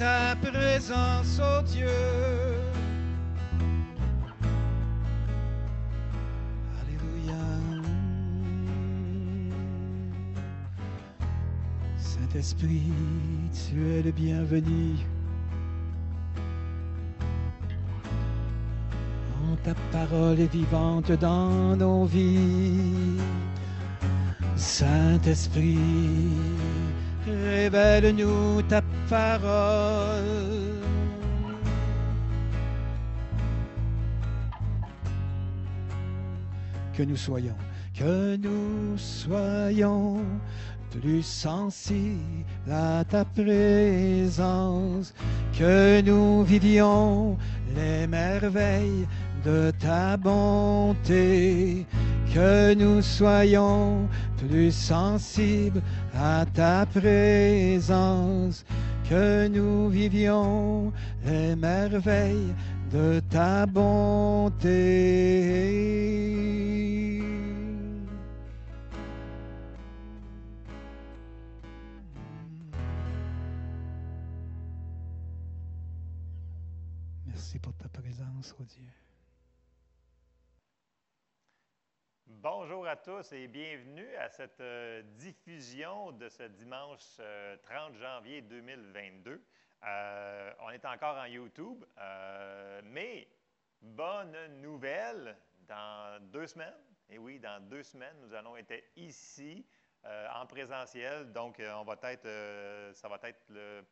Ta 0.00 0.34
présence, 0.40 1.38
ô 1.38 1.62
Dieu. 1.62 1.86
Alléluia. 6.80 7.42
Saint-Esprit, 11.98 12.92
tu 13.52 13.86
es 13.92 14.02
le 14.02 14.10
bienvenu. 14.10 14.96
Ta 19.62 19.74
parole 19.92 20.40
est 20.40 20.50
vivante 20.50 21.12
dans 21.12 21.76
nos 21.76 22.06
vies. 22.06 23.20
Saint-Esprit, 24.56 25.76
révèle-nous 27.44 28.62
ta 28.62 28.82
parole. 29.08 30.80
Que 36.92 37.02
nous 37.02 37.16
soyons, 37.16 37.56
que 37.94 38.36
nous 38.36 38.98
soyons 38.98 40.20
plus 40.90 41.22
sensibles 41.22 42.44
à 42.70 43.04
ta 43.04 43.24
présence, 43.24 45.14
que 45.58 46.00
nous 46.02 46.42
vivions 46.42 47.38
les 47.76 48.06
merveilles 48.06 49.06
de 49.44 49.72
ta 49.78 50.16
bonté, 50.16 51.86
que 52.34 52.74
nous 52.74 53.02
soyons 53.02 54.08
plus 54.38 54.72
sensibles 54.72 55.82
à 56.14 56.44
ta 56.54 56.86
présence, 56.86 58.64
que 59.08 59.48
nous 59.48 59.88
vivions 59.88 60.92
les 61.24 61.56
merveilles 61.56 62.54
de 62.92 63.20
ta 63.30 63.66
bonté. 63.66 64.70
Bonjour 82.42 82.86
à 82.86 82.96
tous 82.96 83.32
et 83.32 83.48
bienvenue 83.48 84.16
à 84.16 84.30
cette 84.30 84.62
euh, 84.62 85.02
diffusion 85.18 86.10
de 86.12 86.26
ce 86.30 86.44
dimanche 86.44 87.16
30 87.18 87.20
euh, 87.20 87.98
janvier 88.00 88.40
2022. 88.40 89.44
Euh, 89.84 90.52
on 90.60 90.70
est 90.70 90.82
encore 90.86 91.18
en 91.18 91.26
YouTube, 91.26 91.84
mais 92.84 93.28
bonne 93.82 94.34
nouvelle, 94.62 95.36
dans 95.68 96.18
deux 96.32 96.46
semaines, 96.46 96.80
et 97.10 97.18
oui, 97.18 97.38
dans 97.38 97.62
deux 97.68 97.82
semaines, 97.82 98.16
nous 98.22 98.32
allons 98.32 98.56
être 98.56 98.84
ici 98.96 99.66
en 100.34 100.46
présentiel. 100.46 101.30
Donc, 101.32 101.60
on 101.60 101.84
va 101.84 101.98
être, 102.04 102.94
ça 102.94 103.06
va 103.08 103.18
être 103.24 103.44
le, 103.50 103.84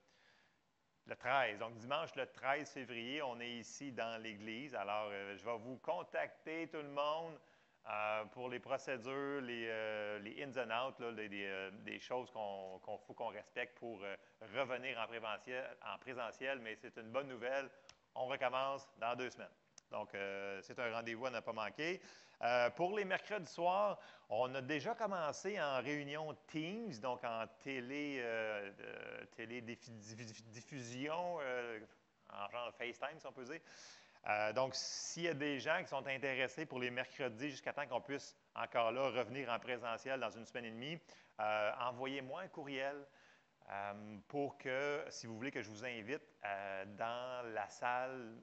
le 1.05 1.17
13. 1.17 1.59
Donc, 1.59 1.77
dimanche 1.77 2.15
le 2.15 2.25
13 2.25 2.71
février, 2.71 3.21
on 3.21 3.39
est 3.41 3.57
ici 3.59 3.93
dans 3.93 4.23
l'Église. 4.23 4.75
Alors, 4.75 5.11
je 5.37 5.45
vais 5.45 5.59
vous 5.59 5.77
contacter, 5.77 6.67
tout 6.69 6.79
le 6.79 6.89
monde. 6.89 7.39
Euh, 7.91 8.25
pour 8.33 8.51
les 8.51 8.59
procédures, 8.59 9.41
les, 9.41 9.67
euh, 9.67 10.21
ins 10.41 10.59
and 10.59 10.89
outs, 10.89 11.03
euh, 11.03 11.71
des 11.71 11.99
choses 11.99 12.31
qu'on 12.31 12.79
faut 13.07 13.15
qu'on 13.15 13.29
respecte 13.29 13.79
pour 13.79 14.01
revenir 14.55 14.99
en 15.01 15.99
présentiel, 15.99 16.59
mais 16.59 16.77
c'est 16.77 16.97
une 16.99 17.11
bonne 17.11 17.29
nouvelle. 17.29 17.71
On 18.15 18.27
recommence 18.27 18.87
dans 18.99 19.17
deux 19.17 19.31
semaines. 19.31 19.49
Donc, 19.91 20.11
c'est 20.61 20.79
un 20.79 20.93
rendez-vous 20.93 21.27
à 21.27 21.31
ne 21.31 21.41
pas 21.41 21.53
manquer. 21.53 22.01
pour 22.77 22.95
les 22.95 23.07
mercredis 23.07 23.51
soirs, 23.51 23.99
on 24.29 24.55
a 24.55 24.61
déjà 24.61 24.95
commencé 24.95 25.59
en 25.59 25.81
réunion 25.81 26.37
Teams, 26.47 26.93
donc 27.01 27.25
en 27.25 27.47
télé, 27.63 28.23
télé 29.35 29.63
diffusion, 29.63 31.39
en 32.31 32.51
genre 32.51 32.75
FaceTime, 32.77 33.19
si 33.19 33.27
on 33.27 33.33
peut 33.33 33.45
dire. 33.45 33.61
Euh, 34.27 34.53
donc, 34.53 34.75
s'il 34.75 35.25
y 35.25 35.29
a 35.29 35.35
des 35.35 35.59
gens 35.59 35.79
qui 35.81 35.89
sont 35.89 36.07
intéressés 36.07 36.67
pour 36.67 36.81
les 36.81 36.91
mercredis 36.91 37.51
jusqu'à 37.51 37.73
temps 37.73 37.87
qu'on 37.87 38.01
puisse 38.01 38.37
encore 38.55 38.93
là 38.93 39.11
revenir 39.11 39.51
en 39.51 39.59
présentiel 39.59 40.21
dans 40.21 40.31
une 40.31 40.45
semaine 40.45 40.67
et 40.67 40.71
demie, 40.71 40.99
euh, 41.41 41.71
envoyez-moi 41.81 42.43
un 42.43 42.49
courriel 42.49 42.97
euh, 43.71 44.17
pour 44.29 44.59
que, 44.59 45.05
si 45.09 45.27
vous 45.27 45.37
voulez 45.37 45.51
que 45.51 45.63
je 45.63 45.71
vous 45.71 45.85
invite 45.85 46.23
dans 46.97 47.53
la 47.53 47.69
salle 47.69 48.35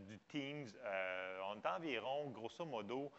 du 0.00 0.18
Teams, 0.28 0.68
on 1.44 1.56
est 1.56 1.66
environ, 1.66 2.30
grosso 2.30 2.64
modo, 2.64 3.12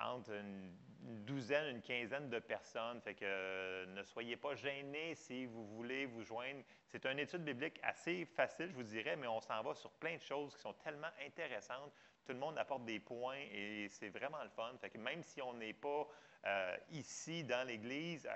entre 0.00 0.32
une, 0.32 0.76
douzaine, 1.08 1.76
une 1.76 1.82
quinzaine 1.82 2.28
de 2.28 2.38
personnes. 2.38 3.00
Fait 3.00 3.14
que 3.14 3.84
ne 3.86 4.02
soyez 4.02 4.36
pas 4.36 4.54
gênés 4.54 5.14
si 5.14 5.46
vous 5.46 5.66
voulez 5.66 6.06
vous 6.06 6.22
joindre. 6.22 6.62
C'est 6.86 7.04
une 7.06 7.18
étude 7.18 7.44
biblique 7.44 7.78
assez 7.82 8.24
facile, 8.24 8.68
je 8.70 8.74
vous 8.74 8.82
dirais, 8.82 9.16
mais 9.16 9.26
on 9.26 9.40
s'en 9.40 9.62
va 9.62 9.74
sur 9.74 9.90
plein 9.92 10.16
de 10.16 10.22
choses 10.22 10.54
qui 10.54 10.60
sont 10.60 10.74
tellement 10.74 11.10
intéressantes. 11.26 11.92
Tout 12.24 12.32
le 12.32 12.38
monde 12.38 12.58
apporte 12.58 12.84
des 12.84 13.00
points 13.00 13.40
et 13.52 13.88
c'est 13.88 14.10
vraiment 14.10 14.42
le 14.42 14.50
fun. 14.50 14.72
Fait 14.80 14.90
que 14.90 14.98
même 14.98 15.22
si 15.22 15.40
on 15.40 15.54
n'est 15.54 15.72
pas 15.72 16.06
euh, 16.46 16.76
ici 16.92 17.42
dans 17.44 17.66
l'Église, 17.66 18.26
euh, 18.26 18.30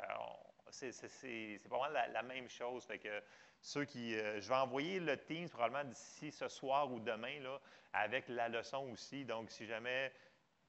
c'est 0.71 1.61
pas 1.69 1.89
la, 1.91 2.09
la, 2.09 2.23
même 2.23 2.49
chose. 2.49 2.85
Fait 2.85 2.99
que 2.99 3.23
ceux 3.61 3.85
qui. 3.85 4.17
Euh, 4.17 4.41
je 4.41 4.49
vais 4.49 4.55
envoyer 4.55 4.99
le 4.99 5.17
Teams 5.17 5.49
probablement 5.49 5.85
d'ici 5.85 6.33
ce 6.33 6.49
soir 6.49 6.91
ou 6.91 7.01
demain 7.01 7.41
là, 7.41 7.61
avec 7.93 8.29
la 8.29 8.49
leçon 8.49 8.91
aussi. 8.93 9.25
Donc, 9.25 9.51
si 9.51 9.67
jamais 9.67 10.13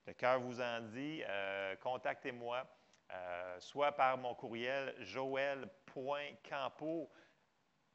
le 0.05 0.13
cœur 0.13 0.39
vous 0.39 0.61
en 0.61 0.81
dit, 0.81 1.23
contactez-moi. 1.81 2.63
soit 3.59 3.93
par 3.93 4.17
mon 4.17 4.35
courriel 4.35 4.93
joel.campo 4.99 7.09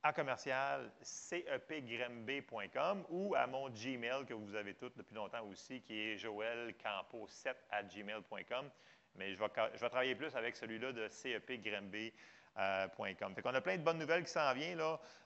à 0.03 0.12
commercial 0.12 0.90
cepgrimb.com 1.03 3.05
ou 3.11 3.35
à 3.35 3.47
mon 3.47 3.71
Gmail 3.71 4.27
que 4.27 4.35
vous 4.35 4.55
avez 4.55 4.75
tous 4.75 4.90
depuis 4.97 5.14
longtemps 5.14 5.44
aussi, 5.47 5.81
qui 5.81 5.99
est 5.99 6.16
joelcampo7 6.16 7.55
à 7.71 7.83
gmail.com. 7.83 8.71
Mais 9.16 9.35
je 9.35 9.38
vais, 9.38 9.88
travailler 9.88 10.14
plus 10.14 10.37
avec 10.37 10.57
celui-là 10.57 10.92
de 10.92 11.09
cepgrimb.com. 11.09 12.12
Euh, 12.59 12.88
fait 13.35 13.47
a 13.47 13.61
plein 13.61 13.77
de 13.77 13.83
bonnes 13.83 13.99
nouvelles 13.99 14.25
qui 14.25 14.31
s'en 14.31 14.53
viennent. 14.53 14.83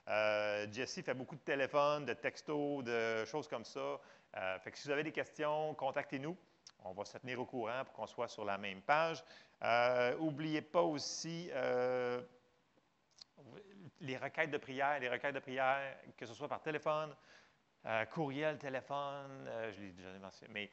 Euh, 0.07 0.67
Jesse 0.71 1.01
fait 1.01 1.13
beaucoup 1.13 1.35
de 1.35 1.41
téléphones, 1.41 2.05
de 2.05 2.13
textos, 2.13 2.83
de 2.83 3.25
choses 3.25 3.47
comme 3.47 3.65
ça. 3.65 3.99
Euh, 4.35 4.59
fait 4.59 4.71
que 4.71 4.77
si 4.77 4.87
vous 4.87 4.93
avez 4.93 5.03
des 5.03 5.11
questions, 5.11 5.73
contactez-nous. 5.75 6.37
On 6.85 6.93
va 6.93 7.05
se 7.05 7.17
tenir 7.17 7.39
au 7.39 7.45
courant 7.45 7.83
pour 7.85 7.93
qu'on 7.93 8.07
soit 8.07 8.27
sur 8.27 8.45
la 8.45 8.57
même 8.57 8.81
page. 8.81 9.23
N'oubliez 10.19 10.61
pas 10.61 10.81
aussi 10.81 11.49
les 14.01 14.17
requêtes 14.17 14.51
de 14.51 14.57
prière, 14.57 14.99
les 14.99 15.09
requêtes 15.09 15.35
de 15.35 15.39
prière, 15.39 15.95
que 16.17 16.25
ce 16.25 16.33
soit 16.33 16.47
par 16.47 16.61
téléphone, 16.61 17.15
euh, 17.85 18.05
courriel, 18.05 18.57
téléphone, 18.57 19.45
euh, 19.47 19.71
je 19.73 19.81
l'ai 19.81 19.91
déjà 19.91 20.09
mentionné, 20.19 20.53
mais 20.53 20.71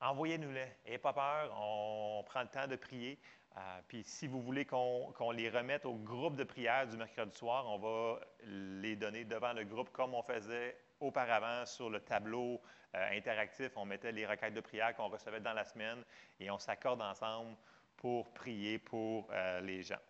envoyez-nous-les. 0.00 0.66
N'ayez 0.84 0.98
pas 0.98 1.12
peur, 1.12 1.52
on, 1.60 2.22
prend 2.24 2.42
le 2.42 2.48
temps 2.48 2.66
de 2.66 2.76
prier. 2.76 3.18
Euh, 3.56 3.60
puis 3.88 4.04
si 4.04 4.28
vous 4.28 4.40
voulez 4.40 4.64
qu'on 4.64 5.30
les 5.32 5.50
remette 5.50 5.84
au 5.86 5.94
groupe 5.94 6.36
de 6.36 6.44
prière 6.44 6.86
du 6.86 6.96
mercredi 6.96 7.36
soir, 7.36 7.66
on 7.68 7.78
va 7.78 8.20
les 8.44 8.94
donner 8.94 9.24
devant 9.24 9.52
le 9.52 9.64
groupe 9.64 9.90
comme 9.90 10.14
on 10.14 10.22
faisait 10.22 10.76
auparavant 11.00 11.66
sur 11.66 11.90
le 11.90 12.00
tableau 12.00 12.60
interactif. 12.92 13.72
On 13.76 13.84
mettait 13.84 14.12
les 14.12 14.26
requêtes 14.26 14.54
de 14.54 14.60
prière 14.60 14.94
qu'on 14.94 15.08
recevait 15.08 15.40
dans 15.40 15.52
la 15.52 15.64
semaine 15.64 16.04
et 16.38 16.50
on 16.50 16.58
s'accorde 16.58 17.00
ensemble 17.02 17.56
pour 17.96 18.32
prier 18.32 18.78
pour 18.78 19.30
les 19.62 19.82
gens 19.82 20.00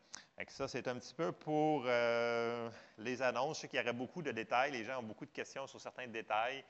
ça, 0.49 0.69
c'est 0.69 0.89
un 0.89 0.97
petit 0.99 1.15
peu 1.15 1.33
pour 1.33 1.85
euh, 1.87 2.71
les 2.99 3.21
annonces. 3.21 3.59
Je 3.59 3.61
sais 3.63 3.69
qu'il 3.69 3.79
y 3.79 3.83
aurait 3.83 3.93
beaucoup 3.93 4.23
de 4.23 4.31
détails. 4.31 4.73
Les 4.73 4.85
gens 4.85 5.01
ont 5.01 5.03
beaucoup 5.03 5.27
de 5.27 5.31
questions 5.31 5.67
sur 5.67 5.81
certains 5.81 6.07
détails. 6.07 6.65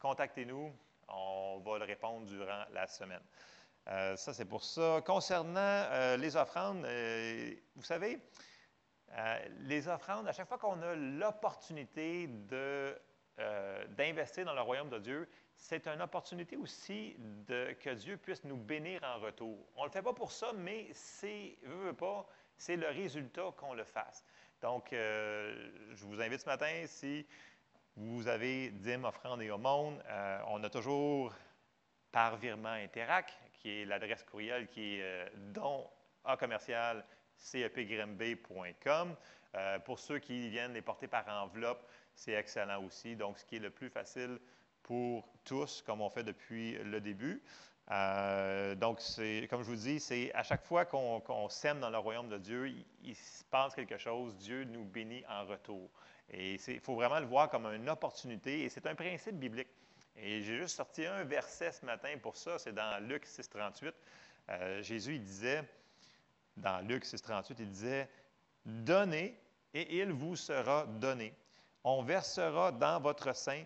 Contactez-nous. 0.00 0.72
On 1.08 1.62
va 1.64 1.78
le 1.78 1.84
répondre 1.84 2.26
durant 2.26 2.64
la 2.72 2.86
semaine. 2.86 3.22
Euh, 3.88 4.16
ça, 4.16 4.32
c'est 4.32 4.44
pour 4.44 4.64
ça. 4.64 5.00
Concernant 5.04 5.60
euh, 5.60 6.16
les 6.16 6.36
offrandes, 6.36 6.86
vous 7.76 7.84
savez, 7.84 8.18
les 9.60 9.88
offrandes, 9.88 10.26
à 10.26 10.32
chaque 10.32 10.48
fois 10.48 10.58
qu'on 10.58 10.80
a 10.82 10.94
l'opportunité 10.94 12.26
d'investir 13.96 14.44
dans 14.44 14.54
le 14.54 14.60
royaume 14.60 14.90
de 14.90 14.98
Dieu, 14.98 15.28
c'est 15.62 15.86
une 15.86 16.02
opportunité 16.02 16.56
aussi 16.56 17.16
de, 17.46 17.72
que 17.80 17.90
Dieu 17.90 18.16
puisse 18.16 18.42
nous 18.44 18.56
bénir 18.56 19.00
en 19.04 19.20
retour. 19.20 19.58
On 19.76 19.82
ne 19.82 19.86
le 19.86 19.92
fait 19.92 20.02
pas 20.02 20.12
pour 20.12 20.32
ça, 20.32 20.52
mais 20.52 20.88
c'est, 20.92 21.56
pas, 21.98 22.26
c'est 22.56 22.76
le 22.76 22.88
résultat 22.88 23.52
qu'on 23.56 23.74
le 23.74 23.84
fasse. 23.84 24.24
Donc, 24.60 24.92
euh, 24.92 25.70
je 25.94 26.04
vous 26.04 26.20
invite 26.20 26.40
ce 26.40 26.46
matin, 26.46 26.84
si 26.86 27.26
vous 27.96 28.28
avez 28.28 28.70
dîmes, 28.70 29.04
offrandes 29.04 29.42
et 29.42 29.50
aumônes, 29.50 30.02
euh, 30.08 30.38
on 30.48 30.62
a 30.64 30.70
toujours 30.70 31.32
par 32.10 32.36
virement 32.36 32.70
Interac, 32.70 33.32
qui 33.52 33.82
est 33.82 33.84
l'adresse 33.84 34.24
courriel 34.24 34.68
qui 34.68 34.96
est 34.96 35.02
euh, 35.02 35.28
don 35.34 35.88
a 36.24 36.36
commercial 36.36 37.04
cepgrimb.com. 37.36 39.16
pour 39.84 39.98
ceux 39.98 40.18
qui 40.20 40.48
viennent 40.48 40.74
les 40.74 40.82
porter 40.82 41.08
par 41.08 41.26
enveloppe, 41.28 41.84
c'est 42.14 42.32
excellent 42.32 42.82
aussi. 42.84 43.16
Donc, 43.16 43.38
ce 43.38 43.44
qui 43.44 43.56
est 43.56 43.60
le 43.60 43.70
plus 43.70 43.90
facile 43.90 44.38
pour 44.82 45.28
tous, 45.44 45.82
comme 45.82 46.00
on 46.00 46.10
fait 46.10 46.24
depuis 46.24 46.74
le 46.78 47.00
début. 47.00 47.42
Euh, 47.90 48.74
donc, 48.74 49.00
comme 49.50 49.62
je 49.62 49.68
vous 49.68 49.76
dis, 49.76 50.00
c'est 50.00 50.32
à 50.34 50.42
chaque 50.42 50.64
fois 50.64 50.84
qu'on 50.84 51.48
sème 51.48 51.80
dans 51.80 51.90
le 51.90 51.98
royaume 51.98 52.28
de 52.28 52.38
Dieu, 52.38 52.72
il, 53.02 53.14
se 53.14 53.44
passe 53.44 53.74
quelque 53.74 53.98
chose, 53.98 54.34
Dieu 54.36 54.64
nous 54.64 54.84
bénit 54.84 55.24
en 55.28 55.44
retour. 55.44 55.90
Et 56.30 56.54
il 56.54 56.80
faut 56.80 56.94
vraiment 56.94 57.20
le 57.20 57.26
voir 57.26 57.50
comme 57.50 57.66
une 57.66 57.88
opportunité, 57.88 58.62
et 58.62 58.68
c'est 58.68 58.86
un 58.86 58.94
principe 58.94 59.36
biblique. 59.36 59.68
Et 60.16 60.42
j'ai 60.42 60.58
juste 60.58 60.76
sorti 60.76 61.04
un 61.06 61.24
verset 61.24 61.72
ce 61.72 61.84
matin 61.84 62.10
pour 62.20 62.36
ça, 62.36 62.58
c'est 62.58 62.72
dans 62.72 63.02
Luc 63.06 63.26
6, 63.26 63.48
38. 63.48 63.94
Euh, 64.50 64.82
Jésus, 64.82 65.16
il 65.16 65.22
disait, 65.22 65.62
dans 66.56 66.86
Luc 66.86 67.04
6, 67.04 67.20
38, 67.20 67.56
il 67.60 67.70
disait, 67.70 68.08
Donnez, 68.64 69.38
et 69.74 69.98
il 69.98 70.12
vous 70.12 70.36
sera 70.36 70.86
donné. 70.86 71.34
On 71.84 72.02
versera 72.02 72.70
dans 72.72 73.00
votre 73.00 73.34
sein 73.34 73.64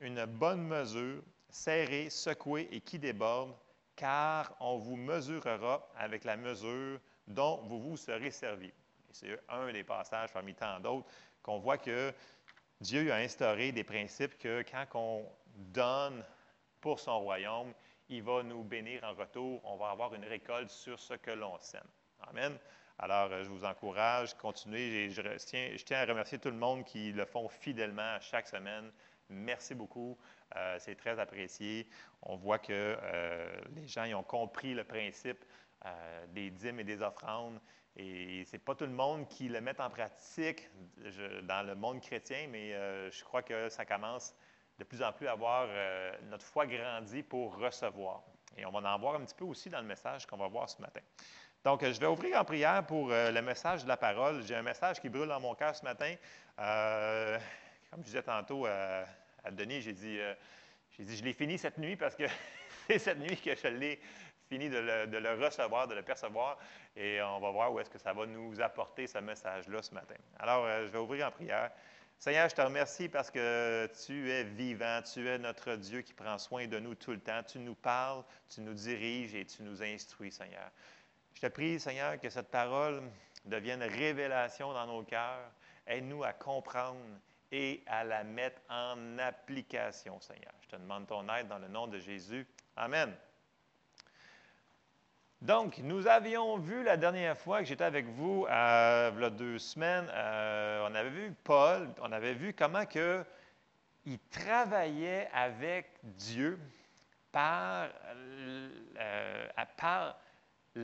une 0.00 0.24
bonne 0.24 0.62
mesure, 0.62 1.22
serré, 1.50 2.08
secoué 2.10 2.68
et 2.70 2.80
qui 2.80 2.98
déborde, 2.98 3.54
car 3.96 4.54
on 4.60 4.78
vous 4.78 4.96
mesurera 4.96 5.86
avec 5.96 6.24
la 6.24 6.36
mesure 6.36 6.98
dont 7.26 7.58
vous 7.64 7.80
vous 7.80 7.96
serez 7.96 8.30
servi. 8.30 8.72
C'est 9.12 9.38
un 9.48 9.72
des 9.72 9.84
passages 9.84 10.32
parmi 10.32 10.54
tant 10.54 10.80
d'autres 10.80 11.08
qu'on 11.42 11.58
voit 11.58 11.78
que 11.78 12.12
Dieu 12.80 13.12
a 13.12 13.16
instauré 13.16 13.72
des 13.72 13.84
principes 13.84 14.38
que 14.38 14.62
quand 14.62 14.86
on 14.94 15.26
donne 15.56 16.24
pour 16.80 17.00
son 17.00 17.20
royaume, 17.20 17.72
il 18.08 18.22
va 18.22 18.42
nous 18.42 18.62
bénir 18.62 19.02
en 19.04 19.14
retour. 19.14 19.60
On 19.64 19.76
va 19.76 19.90
avoir 19.90 20.14
une 20.14 20.24
récolte 20.24 20.70
sur 20.70 20.98
ce 20.98 21.14
que 21.14 21.32
l'on 21.32 21.58
sème. 21.60 21.82
Amen. 22.28 22.56
Alors, 22.98 23.30
je 23.42 23.48
vous 23.48 23.64
encourage, 23.64 24.34
continuez. 24.34 25.08
Tiens, 25.38 25.70
je 25.76 25.84
tiens 25.84 25.98
à 25.98 26.04
remercier 26.04 26.38
tout 26.38 26.50
le 26.50 26.56
monde 26.56 26.84
qui 26.84 27.12
le 27.12 27.24
font 27.24 27.48
fidèlement 27.48 28.18
chaque 28.20 28.48
semaine. 28.48 28.90
Merci 29.28 29.74
beaucoup. 29.74 30.18
Euh, 30.56 30.76
c'est 30.80 30.96
très 30.96 31.18
apprécié. 31.18 31.88
On 32.22 32.36
voit 32.36 32.58
que 32.58 32.72
euh, 32.72 33.60
les 33.76 33.86
gens 33.86 34.04
ont 34.18 34.22
compris 34.22 34.74
le 34.74 34.84
principe 34.84 35.44
euh, 35.86 36.26
des 36.28 36.50
dîmes 36.50 36.80
et 36.80 36.84
des 36.84 37.00
offrandes. 37.02 37.60
Et 37.96 38.44
ce 38.44 38.52
n'est 38.52 38.58
pas 38.58 38.74
tout 38.74 38.86
le 38.86 38.92
monde 38.92 39.28
qui 39.28 39.48
le 39.48 39.60
met 39.60 39.80
en 39.80 39.90
pratique 39.90 40.68
dans 41.42 41.66
le 41.66 41.74
monde 41.74 42.00
chrétien, 42.00 42.46
mais 42.48 42.70
je 43.10 43.24
crois 43.24 43.42
que 43.42 43.68
ça 43.68 43.84
commence 43.84 44.34
de 44.78 44.84
plus 44.84 45.02
en 45.02 45.12
plus 45.12 45.26
avoir 45.26 45.66
euh, 45.68 46.12
notre 46.30 46.44
foi 46.44 46.66
grandie 46.66 47.22
pour 47.22 47.56
recevoir. 47.56 48.22
Et 48.56 48.64
on 48.64 48.70
va 48.70 48.94
en 48.94 48.98
voir 48.98 49.16
un 49.16 49.24
petit 49.24 49.34
peu 49.34 49.44
aussi 49.44 49.68
dans 49.68 49.80
le 49.80 49.86
message 49.86 50.26
qu'on 50.26 50.36
va 50.36 50.48
voir 50.48 50.68
ce 50.70 50.80
matin. 50.80 51.00
Donc, 51.64 51.84
je 51.84 52.00
vais 52.00 52.06
ouvrir 52.06 52.40
en 52.40 52.44
prière 52.44 52.86
pour 52.86 53.08
le 53.08 53.40
message 53.40 53.82
de 53.82 53.88
la 53.88 53.96
parole. 53.96 54.42
J'ai 54.46 54.54
un 54.54 54.62
message 54.62 55.00
qui 55.00 55.08
brûle 55.08 55.28
dans 55.28 55.40
mon 55.40 55.54
cœur 55.54 55.74
ce 55.74 55.84
matin. 55.84 56.14
comme 56.56 58.00
je 58.00 58.04
disais 58.04 58.22
tantôt 58.22 58.66
à, 58.66 59.04
Denis, 59.50 59.82
j'ai 59.82 59.92
dit, 59.92 60.18
dit, 60.98 61.16
je 61.16 61.24
l'ai 61.24 61.32
fini 61.32 61.58
cette 61.58 61.78
nuit 61.78 61.96
parce 61.96 62.14
que 62.14 62.24
c'est 62.86 62.98
cette 62.98 63.18
nuit 63.18 63.36
que 63.36 63.54
je 63.54 63.68
l'ai 63.68 64.00
fini 64.48 64.68
de 64.68 64.78
le, 64.78 65.44
recevoir, 65.44 65.86
de 65.86 65.94
le 65.94 66.02
percevoir, 66.02 66.58
et 66.96 67.20
on 67.22 67.38
va 67.38 67.50
voir 67.50 67.72
où 67.72 67.80
est-ce 67.80 67.90
que 67.90 67.98
ça 67.98 68.12
va 68.12 68.26
nous 68.26 68.60
apporter 68.60 69.06
ce 69.06 69.18
message-là 69.18 69.82
ce 69.82 69.94
matin. 69.94 70.14
Alors, 70.38 70.64
euh, 70.64 70.86
je 70.86 70.92
vais 70.92 70.98
ouvrir 70.98 71.26
en 71.26 71.30
prière. 71.30 71.70
Seigneur, 72.18 72.48
je 72.48 72.54
te 72.54 72.60
remercie 72.60 73.08
parce 73.08 73.30
que 73.30 73.88
tu 74.06 74.30
es 74.30 74.42
vivant, 74.42 75.00
tu 75.02 75.28
es 75.28 75.38
notre 75.38 75.76
Dieu 75.76 76.00
qui 76.00 76.14
prend 76.14 76.36
soin 76.38 76.66
de 76.66 76.80
nous 76.80 76.96
tout 76.96 77.12
le 77.12 77.20
temps. 77.20 77.42
Tu 77.44 77.60
nous 77.60 77.76
parles, 77.76 78.24
tu 78.48 78.60
nous 78.60 78.74
diriges 78.74 79.36
et 79.36 79.44
tu 79.44 79.62
nous 79.62 79.82
instruis, 79.82 80.32
Seigneur. 80.32 80.68
Je 81.40 81.46
te 81.46 81.52
prie, 81.52 81.78
Seigneur, 81.78 82.18
que 82.18 82.28
cette 82.30 82.50
parole 82.50 83.00
devienne 83.44 83.84
révélation 83.84 84.72
dans 84.72 84.88
nos 84.88 85.04
cœurs. 85.04 85.52
Aide-nous 85.86 86.24
à 86.24 86.32
comprendre 86.32 86.98
et 87.52 87.80
à 87.86 88.02
la 88.02 88.24
mettre 88.24 88.60
en 88.68 89.16
application, 89.20 90.20
Seigneur. 90.20 90.50
Je 90.62 90.70
te 90.70 90.74
demande 90.74 91.06
ton 91.06 91.32
aide 91.32 91.46
dans 91.46 91.60
le 91.60 91.68
nom 91.68 91.86
de 91.86 92.00
Jésus. 92.00 92.44
Amen. 92.74 93.14
Donc, 95.40 95.78
nous 95.78 96.08
avions 96.08 96.58
vu 96.58 96.82
la 96.82 96.96
dernière 96.96 97.38
fois 97.38 97.60
que 97.60 97.66
j'étais 97.66 97.84
avec 97.84 98.06
vous, 98.06 98.44
euh, 98.50 99.12
il 99.14 99.22
y 99.22 99.24
a 99.24 99.30
deux 99.30 99.60
semaines, 99.60 100.10
euh, 100.12 100.88
on 100.90 100.94
avait 100.96 101.10
vu 101.10 101.32
Paul, 101.44 101.88
on 102.02 102.10
avait 102.10 102.34
vu 102.34 102.52
comment 102.52 102.84
que 102.84 103.24
il 104.04 104.18
travaillait 104.32 105.30
avec 105.32 105.86
Dieu 106.02 106.58
par, 107.30 107.90
euh, 108.98 109.48
par 109.76 110.16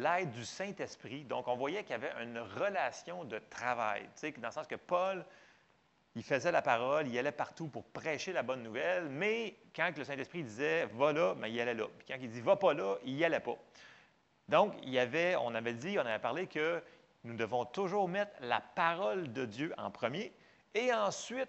l'aide 0.02 0.30
du 0.30 0.44
Saint-Esprit. 0.44 1.24
Donc, 1.24 1.48
on 1.48 1.57
voyait 1.57 1.83
qu'il 1.83 1.92
y 1.92 1.94
avait 1.94 2.12
une 2.22 2.38
relation 2.38 3.24
de 3.24 3.38
travail, 3.50 4.09
dans 4.38 4.48
le 4.48 4.52
sens 4.52 4.66
que 4.66 4.76
Paul 4.76 5.24
il 6.16 6.22
faisait 6.22 6.52
la 6.52 6.62
parole, 6.62 7.09
il 7.09 7.18
allait 7.18 7.33
partout 7.33 7.68
pour 7.68 7.85
prêcher 7.85 8.33
la 8.33 8.42
bonne 8.42 8.62
nouvelle, 8.62 9.09
mais 9.09 9.57
quand 9.74 9.90
le 9.96 10.04
Saint-Esprit 10.04 10.44
disait 10.44 10.87
va 10.94 11.12
là, 11.12 11.35
bien, 11.35 11.48
il 11.48 11.61
allait 11.61 11.74
là. 11.74 11.87
Puis 11.98 12.07
quand 12.09 12.18
il 12.20 12.30
dit 12.30 12.40
va 12.40 12.57
pas 12.57 12.72
là, 12.72 12.96
il 13.04 13.14
n'y 13.14 13.24
allait 13.24 13.40
pas. 13.40 13.57
Donc, 14.48 14.74
il 14.83 14.90
y 14.90 14.98
avait, 14.98 15.35
on 15.37 15.54
avait 15.54 15.74
dit, 15.74 15.98
on 15.98 16.02
avait 16.02 16.20
parlé 16.20 16.46
que 16.46 16.83
nous 17.24 17.35
devons 17.35 17.64
toujours 17.64 18.09
mettre 18.09 18.33
la 18.42 18.61
parole 18.61 19.33
de 19.33 19.44
Dieu 19.44 19.74
en 19.78 19.90
premier 19.90 20.33
et 20.74 20.92
ensuite 20.92 21.48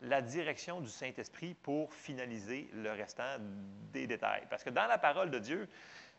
la 0.00 0.20
direction 0.20 0.80
du 0.80 0.88
Saint-Esprit 0.88 1.54
pour 1.54 1.94
finaliser 1.94 2.68
le 2.74 2.90
restant 2.90 3.36
des 3.92 4.06
détails. 4.06 4.42
Parce 4.50 4.64
que 4.64 4.70
dans 4.70 4.86
la 4.86 4.98
parole 4.98 5.30
de 5.30 5.38
Dieu, 5.38 5.68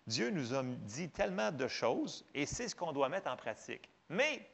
Dieu 0.07 0.29
nous 0.29 0.53
a 0.53 0.63
dit 0.63 1.09
tellement 1.09 1.51
de 1.51 1.67
choses 1.67 2.25
et 2.33 2.45
c'est 2.45 2.67
ce 2.67 2.75
qu'on 2.75 2.91
doit 2.91 3.09
mettre 3.09 3.29
en 3.29 3.37
pratique. 3.37 3.89
Mais 4.09 4.47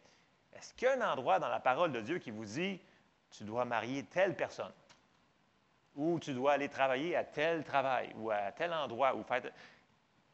est-ce 0.53 0.73
qu'il 0.73 0.88
y 0.88 0.91
a 0.91 0.97
un 0.97 1.12
endroit 1.13 1.39
dans 1.39 1.49
la 1.49 1.59
parole 1.59 1.91
de 1.91 2.01
Dieu 2.01 2.19
qui 2.19 2.31
vous 2.31 2.45
dit 2.45 2.79
tu 3.31 3.43
dois 3.43 3.65
marier 3.65 4.03
telle 4.03 4.35
personne, 4.35 4.71
ou 5.95 6.19
tu 6.19 6.33
dois 6.33 6.53
aller 6.53 6.69
travailler 6.69 7.15
à 7.15 7.23
tel 7.23 7.63
travail, 7.63 8.12
ou 8.15 8.31
à 8.31 8.51
tel 8.51 8.73
endroit, 8.73 9.15
ou 9.15 9.23
faire. 9.23 9.43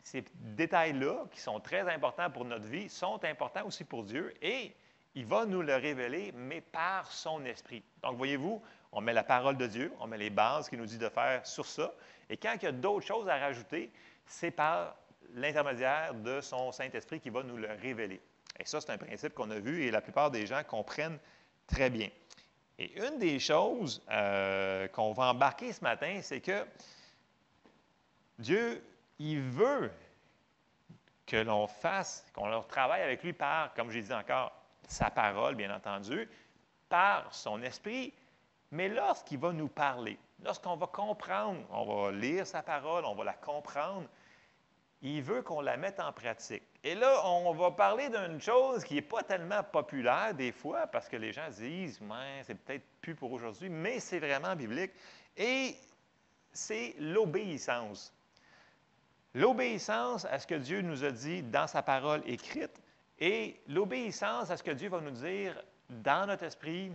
Ces 0.02 0.24
détails-là, 0.36 1.26
qui 1.32 1.40
sont 1.40 1.60
très 1.60 1.82
importants 1.92 2.30
pour 2.30 2.46
notre 2.46 2.66
vie, 2.66 2.90
sont 2.90 3.24
importants 3.26 3.66
aussi 3.66 3.84
pour 3.84 4.04
Dieu, 4.04 4.34
et 4.42 4.76
il 5.16 5.26
va 5.26 5.46
nous 5.46 5.62
le 5.62 5.76
révéler, 5.76 6.32
mais 6.34 6.62
par 6.62 7.12
son 7.12 7.44
esprit. 7.46 7.84
Donc, 8.04 8.16
voyez-vous, 8.18 8.62
on 8.92 9.02
met 9.02 9.14
la 9.14 9.24
parole 9.24 9.58
de 9.58 9.66
Dieu, 9.66 9.92
on 10.00 10.08
met 10.08 10.18
les 10.18 10.30
bases 10.30 10.70
qu'il 10.70 10.78
nous 10.78 10.86
dit 10.86 11.00
de 11.00 11.10
faire 11.10 11.46
sur 11.46 11.66
ça, 11.66 11.92
et 12.30 12.38
quand 12.38 12.56
il 12.62 12.66
y 12.66 12.68
a 12.68 12.72
d'autres 12.72 13.06
choses 13.06 13.28
à 13.28 13.38
rajouter, 13.38 13.92
c'est 14.28 14.52
par 14.52 14.96
l'intermédiaire 15.36 16.14
de 16.14 16.42
son 16.42 16.72
Saint-Esprit 16.72 17.20
qui 17.20 17.30
va 17.30 17.44
nous 17.44 17.58
le 17.58 17.68
révéler. 17.82 18.22
Et 18.60 18.66
ça, 18.66 18.82
c'est 18.82 18.92
un 18.92 18.98
principe 18.98 19.34
qu'on 19.34 19.52
a 19.52 19.60
vu 19.60 19.84
et 19.84 19.92
la 19.92 20.02
plupart 20.02 20.32
des 20.32 20.46
gens 20.46 20.64
comprennent 20.64 21.20
très 21.68 21.90
bien. 21.90 22.10
Et 22.78 22.98
une 23.06 23.20
des 23.20 23.40
choses 23.40 24.02
euh, 24.12 24.88
qu'on 24.90 25.14
va 25.14 25.32
embarquer 25.32 25.72
ce 25.72 25.82
matin, 25.82 26.20
c'est 26.22 26.42
que 26.42 26.66
Dieu, 28.40 28.84
il 29.20 29.42
veut 29.42 29.92
que 31.26 31.38
l'on 31.38 31.68
fasse, 31.68 32.26
qu'on 32.34 32.62
travaille 32.64 33.02
avec 33.02 33.24
lui 33.24 33.34
par, 33.34 33.74
comme 33.74 33.92
j'ai 33.92 34.02
dit 34.02 34.14
encore, 34.14 34.52
sa 34.88 35.10
parole, 35.10 35.56
bien 35.56 35.74
entendu, 35.74 36.30
par 36.90 37.34
son 37.34 37.62
esprit, 37.64 38.14
mais 38.72 38.90
lorsqu'il 38.90 39.40
va 39.40 39.52
nous 39.52 39.68
parler, 39.68 40.20
lorsqu'on 40.44 40.76
va 40.76 40.88
comprendre, 40.88 41.62
on 41.72 42.04
va 42.04 42.12
lire 42.12 42.46
sa 42.46 42.62
parole, 42.62 43.06
on 43.06 43.16
va 43.16 43.24
la 43.24 43.34
comprendre, 43.34 44.08
il 45.06 45.22
veut 45.22 45.44
qu'on 45.44 45.62
la 45.62 45.78
mette 45.78 46.00
en 46.00 46.12
pratique. 46.12 46.64
Et 46.84 46.96
là, 46.96 47.22
on 47.28 47.54
va 47.54 47.72
parler 47.72 48.10
d'une 48.10 48.42
chose 48.42 48.84
qui 48.84 48.96
n'est 48.96 49.02
pas 49.02 49.22
tellement 49.22 49.62
populaire 49.64 50.34
des 50.34 50.52
fois, 50.52 50.88
parce 50.88 51.08
que 51.08 51.16
les 51.16 51.32
gens 51.32 51.48
disent, 51.50 52.00
c'est 52.44 52.56
peut-être 52.56 52.84
plus 53.02 53.14
pour 53.14 53.32
aujourd'hui, 53.32 53.70
mais 53.70 54.00
c'est 54.00 54.20
vraiment 54.20 54.56
biblique. 54.56 54.92
Et 55.38 55.76
c'est 56.52 56.96
l'obéissance. 56.98 58.12
L'obéissance 59.36 60.26
à 60.26 60.40
ce 60.40 60.48
que 60.48 60.56
Dieu 60.56 60.82
nous 60.82 61.04
a 61.04 61.12
dit 61.12 61.44
dans 61.44 61.68
sa 61.68 61.84
parole 61.84 62.24
écrite 62.26 62.82
et 63.20 63.60
l'obéissance 63.68 64.50
à 64.50 64.58
ce 64.58 64.64
que 64.64 64.72
Dieu 64.72 64.90
va 64.90 65.02
nous 65.02 65.12
dire 65.12 65.62
dans 65.90 66.26
notre 66.26 66.46
esprit 66.46 66.92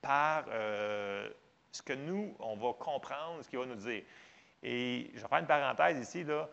par 0.00 0.46
euh, 0.48 1.28
ce 1.72 1.82
que 1.82 1.92
nous, 1.92 2.34
on 2.38 2.56
va 2.56 2.72
comprendre, 2.72 3.42
ce 3.42 3.50
qu'il 3.50 3.58
va 3.58 3.66
nous 3.66 3.74
dire. 3.74 4.02
Et 4.62 5.10
je 5.14 5.20
vais 5.20 5.28
faire 5.28 5.38
une 5.38 5.46
parenthèse 5.46 5.98
ici, 5.98 6.24
là. 6.24 6.48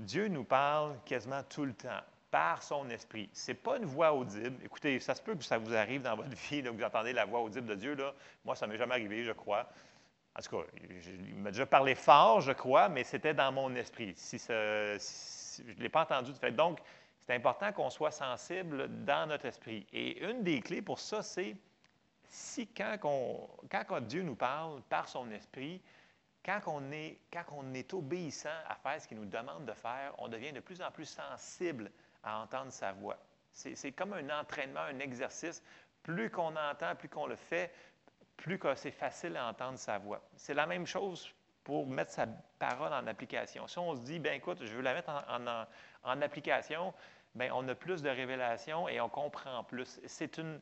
Dieu 0.00 0.28
nous 0.28 0.44
parle 0.44 0.98
quasiment 1.04 1.42
tout 1.42 1.66
le 1.66 1.74
temps 1.74 2.00
par 2.30 2.62
son 2.62 2.88
esprit. 2.88 3.28
Ce 3.34 3.50
n'est 3.50 3.56
pas 3.56 3.76
une 3.76 3.84
voix 3.84 4.14
audible. 4.14 4.56
Écoutez, 4.64 4.98
ça 4.98 5.14
se 5.14 5.20
peut 5.20 5.34
que 5.34 5.44
ça 5.44 5.58
vous 5.58 5.74
arrive 5.74 6.02
dans 6.02 6.16
votre 6.16 6.30
vie, 6.50 6.62
que 6.62 6.68
vous 6.68 6.82
entendez 6.82 7.12
la 7.12 7.26
voix 7.26 7.40
audible 7.40 7.66
de 7.66 7.74
Dieu. 7.74 7.94
Là. 7.94 8.14
Moi, 8.44 8.56
ça 8.56 8.66
ne 8.66 8.72
m'est 8.72 8.78
jamais 8.78 8.94
arrivé, 8.94 9.24
je 9.24 9.32
crois. 9.32 9.68
En 10.38 10.40
tout 10.40 10.56
cas, 10.56 10.64
il 11.28 11.36
m'a 11.36 11.50
déjà 11.50 11.66
parlé 11.66 11.94
fort, 11.94 12.40
je 12.40 12.52
crois, 12.52 12.88
mais 12.88 13.04
c'était 13.04 13.34
dans 13.34 13.52
mon 13.52 13.74
esprit. 13.74 14.14
Si, 14.16 14.38
je 14.38 15.62
ne 15.62 15.82
l'ai 15.82 15.88
pas 15.88 16.02
entendu. 16.02 16.32
Fait. 16.32 16.52
Donc, 16.52 16.78
c'est 17.26 17.34
important 17.34 17.70
qu'on 17.72 17.90
soit 17.90 18.12
sensible 18.12 18.88
dans 19.04 19.28
notre 19.28 19.46
esprit. 19.46 19.86
Et 19.92 20.24
une 20.24 20.42
des 20.42 20.60
clés 20.60 20.82
pour 20.82 20.98
ça, 20.98 21.22
c'est 21.22 21.56
si 22.22 22.68
quand, 22.68 22.96
quand 23.70 24.00
Dieu 24.00 24.22
nous 24.22 24.36
parle 24.36 24.80
par 24.88 25.08
son 25.08 25.30
esprit, 25.32 25.82
quand 26.44 26.60
on, 26.66 26.90
est, 26.92 27.18
quand 27.32 27.44
on 27.52 27.74
est 27.74 27.92
obéissant 27.92 28.48
à 28.68 28.74
faire 28.74 29.00
ce 29.00 29.08
qu'il 29.08 29.18
nous 29.18 29.26
demande 29.26 29.66
de 29.66 29.72
faire, 29.72 30.14
on 30.18 30.28
devient 30.28 30.52
de 30.52 30.60
plus 30.60 30.80
en 30.80 30.90
plus 30.90 31.06
sensible 31.06 31.90
à 32.22 32.40
entendre 32.40 32.72
sa 32.72 32.92
voix. 32.92 33.18
C'est 33.52 33.92
comme 33.92 34.12
un 34.12 34.40
entraînement, 34.40 34.80
un 34.80 34.98
exercice. 35.00 35.62
Plus 36.02 36.30
qu'on 36.30 36.56
entend, 36.56 36.94
plus 36.96 37.08
qu'on 37.08 37.26
le 37.26 37.36
fait, 37.36 37.72
plus 38.36 38.58
que 38.58 38.74
c'est 38.74 38.90
facile 38.90 39.36
à 39.36 39.46
entendre 39.48 39.78
sa 39.78 39.98
voix. 39.98 40.22
C'est 40.36 40.54
la 40.54 40.66
même 40.66 40.86
chose 40.86 41.30
pour 41.62 41.86
mettre 41.86 42.12
sa 42.12 42.26
parole 42.58 42.92
en 42.92 43.06
application. 43.06 43.66
Si 43.66 43.78
on 43.78 43.94
se 43.94 44.00
dit, 44.00 44.18
ben 44.18 44.32
écoute, 44.32 44.64
je 44.64 44.74
veux 44.74 44.82
la 44.82 44.94
mettre 44.94 45.10
en, 45.10 45.66
en 46.04 46.22
application, 46.22 46.94
bien, 47.34 47.52
on 47.54 47.68
a 47.68 47.74
plus 47.74 48.02
de 48.02 48.08
révélations 48.08 48.88
et 48.88 49.00
on 49.00 49.10
comprend 49.10 49.62
plus. 49.64 50.00
C'est 50.06 50.38
une, 50.38 50.60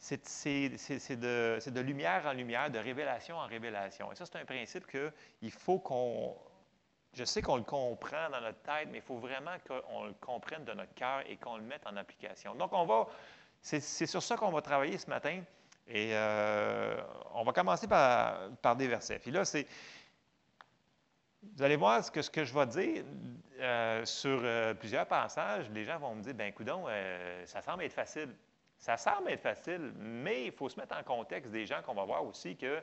c'est 0.00 1.16
de, 1.16 1.80
lumière 1.80 2.24
en 2.26 2.32
lumière, 2.32 2.70
de 2.70 2.78
révélation 2.78 3.36
en 3.36 3.46
révélation. 3.46 4.10
Et 4.10 4.14
ça, 4.14 4.24
c'est 4.24 4.38
un 4.38 4.44
principe 4.44 4.86
qu'il 4.86 5.52
faut 5.52 5.78
qu'on... 5.78 6.36
Je 7.12 7.24
sais 7.24 7.42
qu'on 7.42 7.56
le 7.56 7.64
comprend 7.64 8.30
dans 8.30 8.40
notre 8.40 8.62
tête, 8.62 8.88
mais 8.90 8.98
il 8.98 9.02
faut 9.02 9.18
vraiment 9.18 9.56
qu'on 9.66 10.04
le 10.04 10.14
comprenne 10.14 10.64
de 10.64 10.72
notre 10.72 10.94
cœur 10.94 11.22
et 11.26 11.36
qu'on 11.36 11.56
le 11.56 11.64
mette 11.64 11.86
en 11.86 11.96
application. 11.96 12.54
Donc, 12.54 12.72
on 12.72 12.86
va... 12.86 13.08
C'est 13.60 14.06
sur 14.06 14.22
ça 14.22 14.36
qu'on 14.36 14.50
va 14.50 14.62
travailler 14.62 14.96
ce 14.96 15.10
matin. 15.10 15.42
Et 15.86 16.10
euh, 16.14 16.96
on 17.34 17.42
va 17.42 17.52
commencer 17.52 17.86
par, 17.86 18.50
par, 18.62 18.76
des 18.76 18.88
versets. 18.88 19.18
Puis 19.18 19.30
là, 19.30 19.44
c'est... 19.44 19.66
Vous 21.42 21.62
allez 21.62 21.76
voir 21.76 22.02
ce 22.02 22.10
que, 22.10 22.22
ce 22.22 22.30
que 22.30 22.44
je 22.44 22.54
vais 22.54 22.66
dire 22.66 23.04
euh, 23.58 24.04
sur 24.06 24.40
euh, 24.42 24.72
plusieurs 24.72 25.06
passages. 25.06 25.68
Les 25.70 25.84
gens 25.84 25.98
vont 25.98 26.14
me 26.14 26.22
dire, 26.22 26.34
ben 26.34 26.52
coudon, 26.52 26.86
ça 27.44 27.60
semble 27.60 27.82
être 27.82 27.92
facile. 27.92 28.34
Ça 28.80 28.96
semble 28.96 29.30
être 29.30 29.42
facile, 29.42 29.92
mais 29.98 30.46
il 30.46 30.52
faut 30.52 30.70
se 30.70 30.80
mettre 30.80 30.96
en 30.96 31.02
contexte 31.02 31.52
des 31.52 31.66
gens 31.66 31.82
qu'on 31.82 31.94
va 31.94 32.04
voir 32.04 32.24
aussi 32.24 32.56
que 32.56 32.82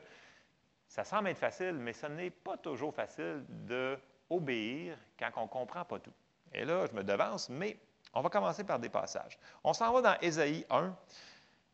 ça 0.86 1.02
semble 1.02 1.28
être 1.28 1.38
facile, 1.38 1.72
mais 1.72 1.92
ce 1.92 2.06
n'est 2.06 2.30
pas 2.30 2.56
toujours 2.56 2.94
facile 2.94 3.44
d'obéir 3.48 4.96
quand 5.18 5.30
on 5.36 5.42
ne 5.42 5.48
comprend 5.48 5.84
pas 5.84 5.98
tout. 5.98 6.12
Et 6.54 6.64
là, 6.64 6.86
je 6.86 6.92
me 6.92 7.02
devance, 7.02 7.48
mais 7.48 7.76
on 8.14 8.20
va 8.20 8.30
commencer 8.30 8.62
par 8.62 8.78
des 8.78 8.88
passages. 8.88 9.38
On 9.64 9.72
s'en 9.72 9.92
va 9.92 10.00
dans 10.00 10.20
Ésaïe 10.20 10.64
1, 10.70 10.96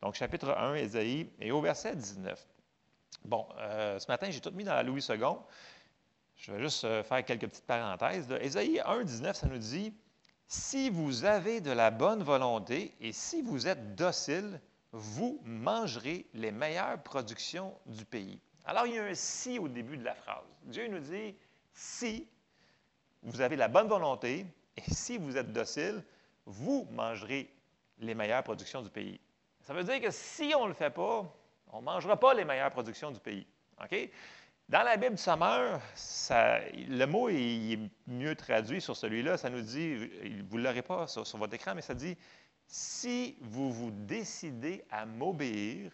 donc 0.00 0.14
chapitre 0.14 0.56
1, 0.56 0.74
Ésaïe, 0.76 1.30
et 1.38 1.52
au 1.52 1.60
verset 1.60 1.94
19. 1.94 2.46
Bon, 3.26 3.46
euh, 3.58 3.98
ce 3.98 4.08
matin, 4.08 4.30
j'ai 4.30 4.40
tout 4.40 4.52
mis 4.52 4.64
dans 4.64 4.74
la 4.74 4.82
Louis 4.82 5.04
II. 5.06 5.18
Je 6.36 6.50
vais 6.50 6.60
juste 6.60 6.84
euh, 6.84 7.02
faire 7.02 7.22
quelques 7.26 7.48
petites 7.48 7.66
parenthèses. 7.66 8.26
Ésaïe 8.40 8.80
1, 8.80 9.04
19, 9.04 9.36
ça 9.36 9.46
nous 9.46 9.58
dit 9.58 9.94
si 10.46 10.90
vous 10.90 11.24
avez 11.24 11.60
de 11.60 11.70
la 11.70 11.90
bonne 11.90 12.22
volonté 12.22 12.94
et 13.00 13.12
si 13.12 13.42
vous 13.42 13.66
êtes 13.66 13.94
docile, 13.94 14.60
vous 14.92 15.40
mangerez 15.44 16.26
les 16.34 16.52
meilleures 16.52 17.02
productions 17.02 17.74
du 17.86 18.04
pays. 18.04 18.38
Alors, 18.64 18.86
il 18.86 18.94
y 18.94 18.98
a 18.98 19.04
un 19.04 19.14
si 19.14 19.58
au 19.58 19.68
début 19.68 19.96
de 19.96 20.04
la 20.04 20.14
phrase. 20.14 20.44
Dieu 20.62 20.86
nous 20.88 21.00
dit, 21.00 21.34
si 21.72 22.26
vous 23.22 23.40
avez 23.40 23.56
la 23.56 23.68
bonne 23.68 23.88
volonté 23.88 24.46
et 24.76 24.94
si 24.94 25.18
vous 25.18 25.36
êtes 25.36 25.52
docile, 25.52 26.02
vous 26.46 26.86
mangerez 26.92 27.50
les 27.98 28.14
meilleures 28.14 28.42
productions 28.42 28.82
du 28.82 28.90
pays. 28.90 29.20
Ça 29.62 29.74
veut 29.74 29.84
dire 29.84 30.00
que 30.00 30.10
si 30.10 30.52
on 30.56 30.64
ne 30.64 30.68
le 30.68 30.74
fait 30.74 30.90
pas, 30.90 31.24
on 31.72 31.80
ne 31.80 31.84
mangera 31.84 32.18
pas 32.18 32.34
les 32.34 32.44
meilleures 32.44 32.70
productions 32.70 33.10
du 33.10 33.20
pays. 33.20 33.46
OK? 33.82 34.10
Dans 34.68 34.82
la 34.82 34.96
Bible 34.96 35.16
du 35.16 35.22
Sommeur, 35.22 35.80
le 36.30 37.04
mot 37.04 37.28
est, 37.28 37.78
mieux 38.06 38.34
traduit 38.34 38.80
sur 38.80 38.96
celui-là. 38.96 39.36
Ça 39.36 39.50
nous 39.50 39.60
dit, 39.60 39.96
vous 40.48 40.56
ne 40.56 40.62
l'aurez 40.62 40.82
pas 40.82 41.06
sur, 41.06 41.24
votre 41.36 41.54
écran, 41.54 41.74
mais 41.74 41.82
ça 41.82 41.94
dit 41.94 42.16
si 42.66 43.36
vous 43.42 43.70
vous 43.70 43.90
décidez 43.90 44.82
à 44.90 45.04
m'obéir, 45.04 45.92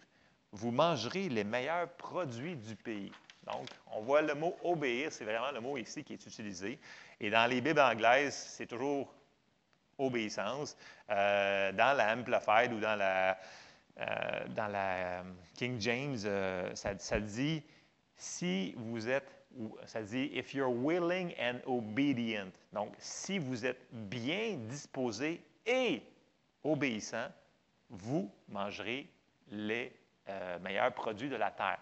vous 0.53 0.71
mangerez 0.71 1.27
les 1.27 1.43
meilleurs 1.43 1.89
produits 1.89 2.55
du 2.55 2.77
pays. 2.77 3.11
Donc, 3.51 3.67
on 3.91 4.01
voit 4.01 4.21
le 4.21 4.35
mot 4.35 4.55
obéir, 4.63 5.11
c'est 5.11 5.25
vraiment 5.25 5.51
le 5.51 5.59
mot 5.59 5.77
ici 5.77 6.03
qui 6.03 6.13
est 6.13 6.25
utilisé. 6.25 6.79
Et 7.19 7.29
dans 7.29 7.49
les 7.49 7.59
Bibles 7.59 7.81
anglaises, 7.81 8.35
c'est 8.35 8.67
toujours 8.67 9.13
obéissance. 9.97 10.77
Euh, 11.09 11.71
dans 11.73 11.95
la 11.97 12.13
Amplified 12.13 12.71
ou 12.71 12.79
dans 12.79 12.95
la, 12.95 13.37
euh, 13.99 14.47
dans 14.49 14.67
la 14.67 14.95
euh, 14.95 15.23
King 15.55 15.79
James, 15.79 16.17
ça, 16.73 16.97
ça, 16.97 17.19
dit 17.19 17.63
si 18.21 18.73
vous 18.77 19.09
êtes, 19.09 19.33
ça 19.85 20.03
dit 20.03 20.29
if 20.33 20.53
you're 20.53 20.71
willing 20.71 21.33
and 21.39 21.59
obedient. 21.65 22.51
Donc, 22.71 22.93
si 22.99 23.39
vous 23.39 23.65
êtes 23.65 23.81
bien 23.91 24.57
disposé 24.69 25.41
et 25.65 26.03
obéissant, 26.63 27.27
vous 27.89 28.31
mangerez 28.47 29.09
les 29.49 29.91
meilleurs 30.61 30.93
produits 30.93 31.29
de 31.29 31.35
la 31.35 31.49
terre. 31.49 31.81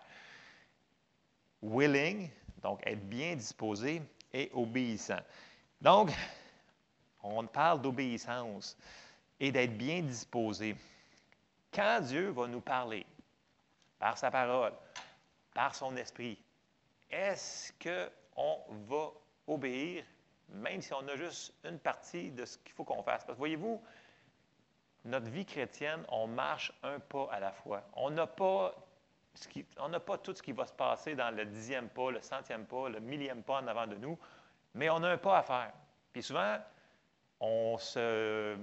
Willing, 1.62 2.30
donc 2.63 2.80
être 2.88 3.06
bien 3.10 3.36
disposé 3.36 4.02
et 4.32 4.49
obéissant. 4.54 5.19
Donc, 5.82 6.12
on 7.21 7.45
parle 7.47 7.82
d'obéissance 7.82 8.78
et 9.41 9.52
d'être 9.52 9.78
bien 9.78 10.02
disposé. 10.02 10.73
Quand 11.73 11.99
Dieu 12.02 12.30
va 12.30 12.47
nous 12.47 12.62
parler 12.62 13.06
par 13.99 14.17
sa 14.17 14.32
parole, 14.32 14.71
par 15.60 15.76
son 15.76 15.98
esprit, 15.98 16.41
est-ce 17.12 17.74
qu'on 17.84 18.63
va 18.88 19.12
obéir, 19.45 20.06
même 20.48 20.82
si 20.82 20.93
on 20.93 21.06
a 21.06 21.17
juste 21.17 21.54
une 21.65 21.78
partie 21.80 22.32
de 22.32 22.45
ce 22.45 22.58
qu'il 22.60 22.72
faut 22.72 22.86
qu'on 22.86 23.04
fasse? 23.04 23.26
Parce 23.26 23.36
que 23.36 23.39
voyez-vous, 23.39 23.84
notre 25.04 25.30
vie 25.30 25.45
chrétienne, 25.45 26.02
on 26.08 26.28
marche 26.28 26.72
un 26.82 26.98
pas 27.02 27.28
à 27.30 27.41
la 27.41 27.52
fois. 27.52 27.84
On 27.91 28.10
n'a 28.10 28.26
pas, 28.26 28.74
pas 30.06 30.17
tout 30.19 30.34
ce 30.34 30.41
qui 30.41 30.54
va 30.54 30.65
se 30.65 30.72
passer 30.72 31.13
dans 31.15 31.36
le 31.36 31.43
dixième 31.43 31.89
pas, 31.89 32.10
le 32.10 32.22
centième 32.22 32.65
pas, 32.65 32.88
le 32.88 33.02
millième 33.02 33.43
pas 33.43 33.56
en 33.56 33.67
avant 33.67 33.86
de 33.86 33.98
nous, 33.98 34.17
mais 34.76 34.89
on 34.89 35.04
a 35.04 35.10
un 35.10 35.17
pas 35.17 35.39
à 35.39 35.43
faire. 35.43 35.74
Puis 36.13 36.24
souvent, 36.24 36.58
on 37.41 37.78
se, 37.78 38.56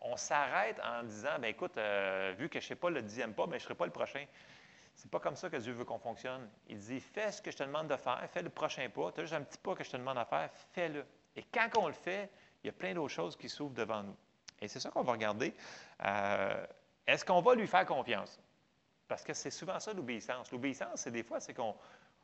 on 0.00 0.16
s'arrête 0.16 0.80
en 0.82 1.02
disant, 1.02 1.38
ben 1.38 1.48
écoute, 1.48 1.76
euh, 1.76 2.34
vu 2.38 2.48
que 2.48 2.60
je 2.60 2.64
ne 2.64 2.68
sais 2.68 2.76
pas 2.76 2.88
le 2.88 3.02
dixième 3.02 3.34
pas, 3.34 3.44
ben, 3.44 3.52
je 3.52 3.56
ne 3.56 3.64
serai 3.64 3.74
pas 3.74 3.84
le 3.84 3.92
prochain. 3.92 4.24
C'est 4.98 5.10
pas 5.12 5.20
comme 5.20 5.36
ça 5.36 5.48
que 5.48 5.56
Dieu 5.56 5.72
veut 5.72 5.84
qu'on 5.84 6.00
fonctionne. 6.00 6.50
Il 6.66 6.76
dit, 6.76 6.98
fais 6.98 7.30
ce 7.30 7.40
que 7.40 7.52
je 7.52 7.56
te 7.56 7.62
demande 7.62 7.86
de 7.86 7.96
faire, 7.96 8.20
fais 8.32 8.42
le 8.42 8.50
prochain 8.50 8.88
pas. 8.90 9.12
Tu 9.12 9.20
as 9.20 9.22
juste 9.22 9.34
un 9.34 9.42
petit 9.42 9.58
pas 9.58 9.76
que 9.76 9.84
je 9.84 9.90
te 9.90 9.96
demande 9.96 10.18
à 10.18 10.24
faire, 10.24 10.50
fais-le. 10.72 11.06
Et 11.36 11.44
quand 11.44 11.68
on 11.78 11.86
le 11.86 11.92
fait, 11.92 12.28
il 12.62 12.66
y 12.66 12.70
a 12.70 12.72
plein 12.72 12.94
d'autres 12.94 13.14
choses 13.14 13.36
qui 13.36 13.48
s'ouvrent 13.48 13.74
devant 13.74 14.02
nous. 14.02 14.16
Et 14.60 14.66
c'est 14.66 14.80
ça 14.80 14.90
qu'on 14.90 15.04
va 15.04 15.12
regarder. 15.12 15.54
Euh, 16.04 16.66
est-ce 17.06 17.24
qu'on 17.24 17.40
va 17.40 17.54
lui 17.54 17.68
faire 17.68 17.86
confiance? 17.86 18.40
Parce 19.06 19.22
que 19.22 19.32
c'est 19.34 19.52
souvent 19.52 19.78
ça 19.78 19.92
l'obéissance. 19.92 20.50
L'obéissance, 20.50 21.02
c'est 21.02 21.12
des 21.12 21.22
fois, 21.22 21.38
c'est 21.38 21.54
qu'on 21.54 21.76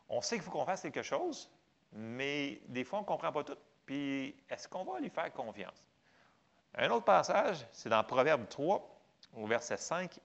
on 0.09 0.21
sait 0.21 0.35
qu'il 0.35 0.45
faut 0.45 0.51
qu'on 0.51 0.67
fasse 0.67 0.83
quelque 0.83 1.03
chose, 1.03 1.49
mais 1.93 2.61
des 2.67 2.83
fois, 2.83 2.99
on 2.99 3.03
ne 3.03 3.07
comprend 3.07 3.31
pas 3.31 3.45
tout. 3.45 3.57
Puis, 3.87 4.35
est-ce 4.51 4.67
qu'on 4.67 4.85
va 4.85 4.99
lui 4.99 5.11
faire 5.11 5.33
confiance? 5.33 5.81
Un 6.75 6.91
autre 6.91 7.05
passage, 7.05 7.65
c'est 7.71 7.89
dans 7.89 8.03
Proverbe 8.03 8.49
3, 8.49 9.01
au 9.35 9.47
verset 9.47 9.77
5 9.77 10.19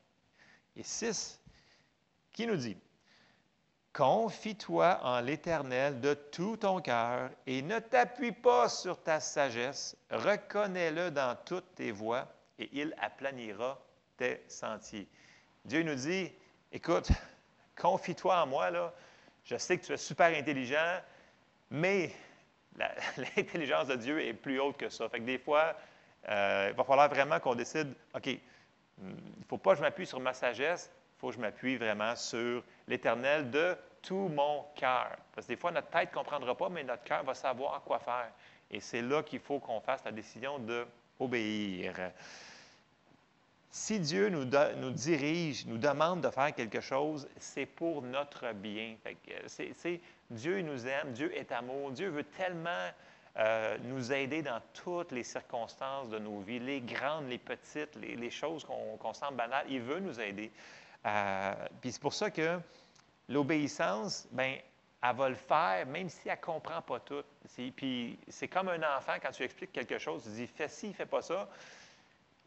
et 0.76 0.84
6, 0.84 1.39
qui 2.32 2.48
nous 2.48 2.56
dit 2.56 2.78
Confie-toi 3.94 5.00
en 5.04 5.20
l'Éternel 5.20 6.00
de 6.00 6.14
tout 6.14 6.58
ton 6.58 6.80
cœur 6.80 7.32
et 7.48 7.62
ne 7.62 7.80
t'appuie 7.80 8.32
pas 8.32 8.70
sur 8.70 9.02
ta 9.02 9.20
sagesse, 9.20 9.98
reconnais-le 10.12 11.12
dans 11.12 11.36
toutes 11.44 11.76
tes 11.76 11.92
voies 11.92 12.28
et 12.60 12.70
il 12.72 12.94
aplanira 13.00 13.80
tes 14.16 14.44
sentiers. 14.48 15.08
Dieu 15.66 15.84
nous 15.84 15.96
dit 15.96 16.32
Écoute, 16.72 17.10
confie-toi 17.76 18.44
en 18.44 18.48
moi, 18.48 18.70
là. 18.70 18.94
Je 19.44 19.58
sais 19.58 19.78
que 19.78 19.86
tu 19.86 19.94
es 19.94 19.98
super 19.98 20.28
intelligent, 20.38 21.02
mais 21.72 22.14
l'intelligence 23.18 23.88
de 23.88 23.96
Dieu 23.96 24.22
est 24.22 24.34
plus 24.34 24.60
haute 24.60 24.78
que 24.78 24.90
ça. 24.90 25.10
Fait 25.10 25.20
que 25.20 25.26
des 25.26 25.40
fois, 25.40 25.76
euh, 26.28 26.68
il 26.70 26.76
va 26.76 26.84
falloir 26.84 27.10
vraiment 27.10 27.40
qu'on 27.40 27.56
décide, 27.56 27.94
OK, 28.14 28.28
il 28.28 28.40
ne 29.02 29.46
faut 29.48 29.58
pas 29.58 29.72
que 29.72 29.78
je 29.78 29.82
m'appuie 29.82 30.06
sur 30.06 30.20
ma 30.20 30.34
sagesse, 30.34 30.92
il 31.20 31.22
faut 31.22 31.28
que 31.32 31.36
je 31.36 31.42
m'appuie 31.42 31.76
vraiment 31.76 32.16
sur 32.16 32.64
l'Éternel 32.88 33.52
de 33.52 33.76
tout 34.02 34.30
mon 34.30 34.64
cœur. 34.74 35.18
Parce 35.36 35.46
que 35.46 35.52
des 35.52 35.58
fois, 35.60 35.70
notre 35.70 35.90
tête 35.90 36.12
ne 36.12 36.16
comprendra 36.16 36.56
pas, 36.56 36.70
mais 36.70 36.82
notre 36.82 37.04
cœur 37.04 37.24
va 37.26 37.34
savoir 37.34 37.82
quoi 37.84 38.00
faire. 38.00 38.32
Et 38.72 38.80
c'est 38.80 39.02
là 39.02 39.22
qu'il 39.22 39.42
faut 39.42 39.60
qu'on 39.60 39.82
fasse 39.82 40.02
la 40.06 40.14
décision 40.14 40.60
d'obéir. 40.60 41.94
Si 43.70 44.00
Dieu 44.00 44.30
nous, 44.30 44.46
nous, 44.78 44.92
dirige, 44.92 45.66
nous 45.66 45.78
demande 45.78 46.22
de 46.22 46.30
faire 46.30 46.56
quelque 46.56 46.80
chose, 46.80 47.28
c'est 47.38 47.66
pour 47.66 48.02
notre 48.02 48.54
bien. 48.54 48.96
C'est, 49.48 50.00
Dieu 50.32 50.62
nous 50.62 50.88
aime, 50.88 51.12
Dieu 51.12 51.36
est 51.38 51.52
amour, 51.52 51.92
Dieu 51.92 52.08
veut 52.08 52.24
tellement 52.24 52.90
euh, 53.38 53.78
nous 53.84 54.12
aider 54.12 54.42
dans 54.42 54.60
toutes 54.74 55.12
les 55.12 55.24
circonstances 55.24 56.10
de 56.10 56.18
nos 56.18 56.40
vies, 56.40 56.60
les 56.60 56.82
grandes, 56.82 57.30
les 57.30 57.38
petites, 57.38 57.96
les, 57.96 58.32
choses 58.32 58.66
qu'on, 58.66 59.14
sent 59.14 59.32
banales. 59.34 59.66
Il 59.70 59.82
veut 59.82 60.00
nous 60.00 60.20
aider. 60.20 60.52
Euh, 61.06 61.54
puis 61.82 61.92
c'est 61.92 62.02
pour 62.02 62.14
ça 62.14 62.30
que 62.30 62.60
l'obéissance, 63.28 64.28
ben, 64.32 64.58
elle 65.02 65.16
va 65.16 65.30
le 65.30 65.36
faire, 65.36 65.86
même 65.88 66.10
si 66.10 66.28
elle 66.28 66.38
ne 66.38 66.42
comprend 66.42 66.82
pas 66.82 67.00
tout. 67.00 67.24
puis 67.76 68.20
c'est 68.28 68.48
comme 68.48 68.68
un 68.70 68.98
enfant, 68.98 69.14
quand 69.22 69.32
tu 69.32 69.44
expliques 69.44 69.72
quelque 69.72 69.98
chose, 69.98 70.24
tu 70.24 70.30
dis 70.30 70.48
fais 70.48 70.68
ci, 70.68 70.94
fais 70.94 71.06
pas 71.06 71.22
ça. 71.22 71.48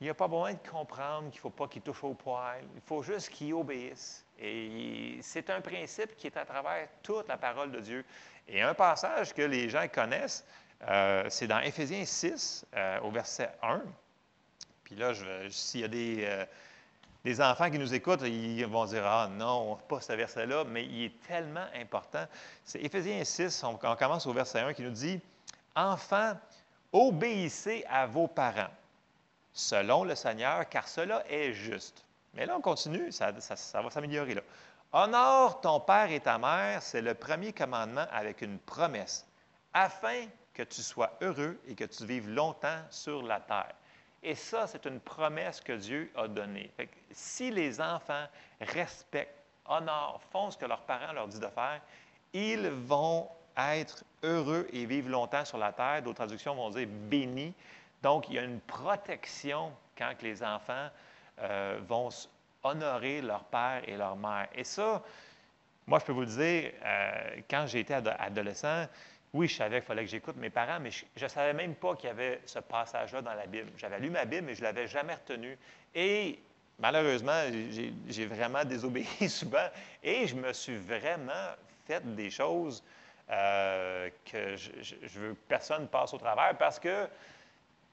Il 0.00 0.04
n'y 0.04 0.10
a 0.10 0.14
pas 0.14 0.26
besoin 0.26 0.52
de 0.54 0.68
comprendre 0.68 1.30
qu'il 1.30 1.38
ne 1.38 1.42
faut 1.42 1.50
pas 1.50 1.68
qu'il 1.68 1.80
touche 1.80 2.02
au 2.02 2.14
poil. 2.14 2.64
Il 2.74 2.80
faut 2.80 3.02
juste 3.02 3.30
qu'il 3.30 3.54
obéisse. 3.54 4.26
Et 4.36 5.18
c'est 5.22 5.48
un 5.48 5.60
principe 5.60 6.16
qui 6.16 6.26
est 6.26 6.36
à 6.36 6.44
travers 6.44 6.88
toute 7.04 7.28
la 7.28 7.36
parole 7.36 7.70
de 7.70 7.78
Dieu. 7.78 8.04
Et 8.48 8.60
un 8.60 8.74
passage 8.74 9.32
que 9.32 9.42
les 9.42 9.68
gens 9.68 9.86
connaissent, 9.86 10.44
euh, 10.88 11.24
c'est 11.28 11.46
dans 11.46 11.60
Éphésiens 11.60 12.04
6, 12.04 12.66
euh, 12.74 13.00
au 13.02 13.12
verset 13.12 13.50
1. 13.62 13.82
Puis 14.82 14.96
là, 14.96 15.12
s'il 15.48 15.80
y 15.80 15.84
a 15.84 15.88
des, 15.88 16.24
euh, 16.24 16.44
des, 17.24 17.40
enfants 17.40 17.70
qui 17.70 17.78
nous 17.78 17.94
écoutent, 17.94 18.22
ils 18.22 18.64
vont 18.66 18.84
dire 18.86 19.04
Ah 19.06 19.28
non, 19.30 19.76
pas 19.88 20.00
ce 20.00 20.12
verset-là, 20.12 20.64
mais 20.64 20.84
il 20.84 21.04
est 21.04 21.22
tellement 21.26 21.66
important. 21.74 22.26
C'est 22.64 22.80
Éphésiens 22.80 23.24
6, 23.24 23.64
on, 23.64 23.76
commence 23.76 24.26
au 24.26 24.32
verset 24.32 24.60
1 24.60 24.74
qui 24.74 24.82
nous 24.82 24.90
dit 24.90 25.20
Enfants, 25.74 26.36
obéissez 26.92 27.84
à 27.88 28.06
vos 28.06 28.26
parents 28.26 28.70
selon 29.52 30.04
le 30.04 30.14
Seigneur, 30.14 30.68
car 30.68 30.88
cela 30.88 31.24
est 31.28 31.52
juste. 31.52 32.04
Mais 32.34 32.46
là, 32.46 32.56
on 32.56 32.60
continue, 32.60 33.12
ça, 33.12 33.30
va 33.32 33.90
s'améliorer 33.90 34.34
là. 34.34 34.42
Honore 34.92 35.60
ton 35.60 35.80
père 35.80 36.10
et 36.10 36.20
ta 36.20 36.38
mère, 36.38 36.82
c'est 36.82 37.00
le 37.00 37.14
premier 37.14 37.52
commandement 37.52 38.06
avec 38.10 38.42
une 38.42 38.58
promesse, 38.58 39.26
afin 39.72 40.26
que 40.52 40.62
tu 40.62 40.82
sois 40.82 41.16
heureux 41.22 41.58
et 41.66 41.74
que 41.74 41.84
tu 41.84 42.04
vives 42.04 42.28
longtemps 42.28 42.78
sur 42.90 43.22
la 43.22 43.40
terre. 43.40 43.74
Et 44.22 44.34
ça, 44.34 44.66
c'est 44.66 44.84
une 44.86 45.00
promesse 45.00 45.60
que 45.60 45.72
Dieu 45.72 46.10
a 46.16 46.28
donnée. 46.28 46.70
si 47.10 47.50
les 47.50 47.80
enfants 47.80 48.26
respectent, 48.60 49.42
honorent, 49.66 50.20
font 50.30 50.50
ce 50.50 50.58
que 50.58 50.66
leurs 50.66 50.82
parents 50.82 51.12
leur 51.12 51.28
disent 51.28 51.40
de 51.40 51.48
faire, 51.48 51.80
ils 52.32 52.68
vont 52.68 53.28
être 53.56 54.04
heureux 54.22 54.66
et 54.72 54.86
vivre 54.86 55.08
longtemps 55.08 55.44
sur 55.44 55.58
la 55.58 55.72
terre. 55.72 56.02
D'autres 56.02 56.16
traductions 56.16 56.54
vont 56.54 56.70
dire 56.70 56.88
bénis 56.88 57.54
donc, 58.02 58.28
il 58.28 58.34
y 58.34 58.38
a 58.38 58.42
une 58.42 58.60
protection 58.60 59.72
quand 59.96 60.12
les 60.22 60.42
enfants 60.42 60.88
euh, 61.40 61.78
vont 61.86 62.08
honorer 62.64 63.22
leur 63.22 63.44
père 63.44 63.82
et 63.86 63.96
leur 63.96 64.16
mère. 64.16 64.48
Et 64.54 64.64
ça, 64.64 65.02
moi, 65.86 66.00
je 66.00 66.04
peux 66.04 66.12
vous 66.12 66.22
le 66.22 66.26
dire, 66.26 66.72
euh, 66.84 67.40
quand 67.48 67.66
j'étais 67.66 67.94
adolescent, 67.94 68.86
oui, 69.34 69.48
je 69.48 69.56
savais 69.56 69.80
qu'il 69.80 69.86
fallait 69.86 70.04
que 70.04 70.10
j'écoute 70.10 70.36
mes 70.36 70.50
parents, 70.50 70.78
mais 70.78 70.90
je 70.90 71.22
ne 71.22 71.28
savais 71.28 71.54
même 71.54 71.74
pas 71.74 71.96
qu'il 71.96 72.08
y 72.08 72.10
avait 72.10 72.40
ce 72.44 72.58
passage-là 72.58 73.22
dans 73.22 73.32
la 73.32 73.46
Bible. 73.46 73.70
J'avais 73.78 73.98
lu 73.98 74.10
ma 74.10 74.26
Bible, 74.26 74.46
mais 74.46 74.54
je 74.54 74.60
ne 74.60 74.66
l'avais 74.66 74.86
jamais 74.86 75.14
retenu. 75.14 75.56
Et 75.94 76.38
malheureusement, 76.78 77.42
j'ai 78.08 78.26
vraiment 78.26 78.64
désobéi 78.64 79.06
souvent 79.28 79.68
et 80.02 80.26
je 80.26 80.34
me 80.34 80.52
suis 80.52 80.76
vraiment 80.76 81.52
fait 81.86 82.04
des 82.14 82.30
choses 82.30 82.84
euh, 83.30 84.10
que 84.30 84.56
je, 84.56 85.18
veux 85.18 85.32
que 85.32 85.40
personne 85.48 85.88
passe 85.88 86.12
au 86.12 86.18
travers 86.18 86.56
parce 86.58 86.78
que 86.78 87.08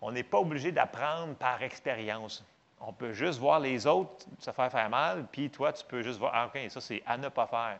on 0.01 0.11
n'est 0.11 0.23
pas 0.23 0.39
obligé 0.39 0.71
d'apprendre 0.71 1.35
par 1.35 1.61
expérience. 1.61 2.43
On 2.81 2.93
peut 2.93 3.13
juste 3.13 3.39
voir 3.39 3.59
les 3.59 3.85
autres 3.85 4.25
se 4.39 4.51
faire 4.51 4.71
faire 4.71 4.89
mal, 4.89 5.25
puis 5.31 5.49
toi, 5.49 5.71
tu 5.71 5.83
peux 5.85 6.01
juste 6.01 6.19
voir, 6.19 6.31
ah, 6.33 6.47
OK, 6.47 6.59
ça, 6.69 6.81
c'est 6.81 7.03
à 7.05 7.17
ne 7.17 7.27
pas 7.29 7.47
faire. 7.47 7.79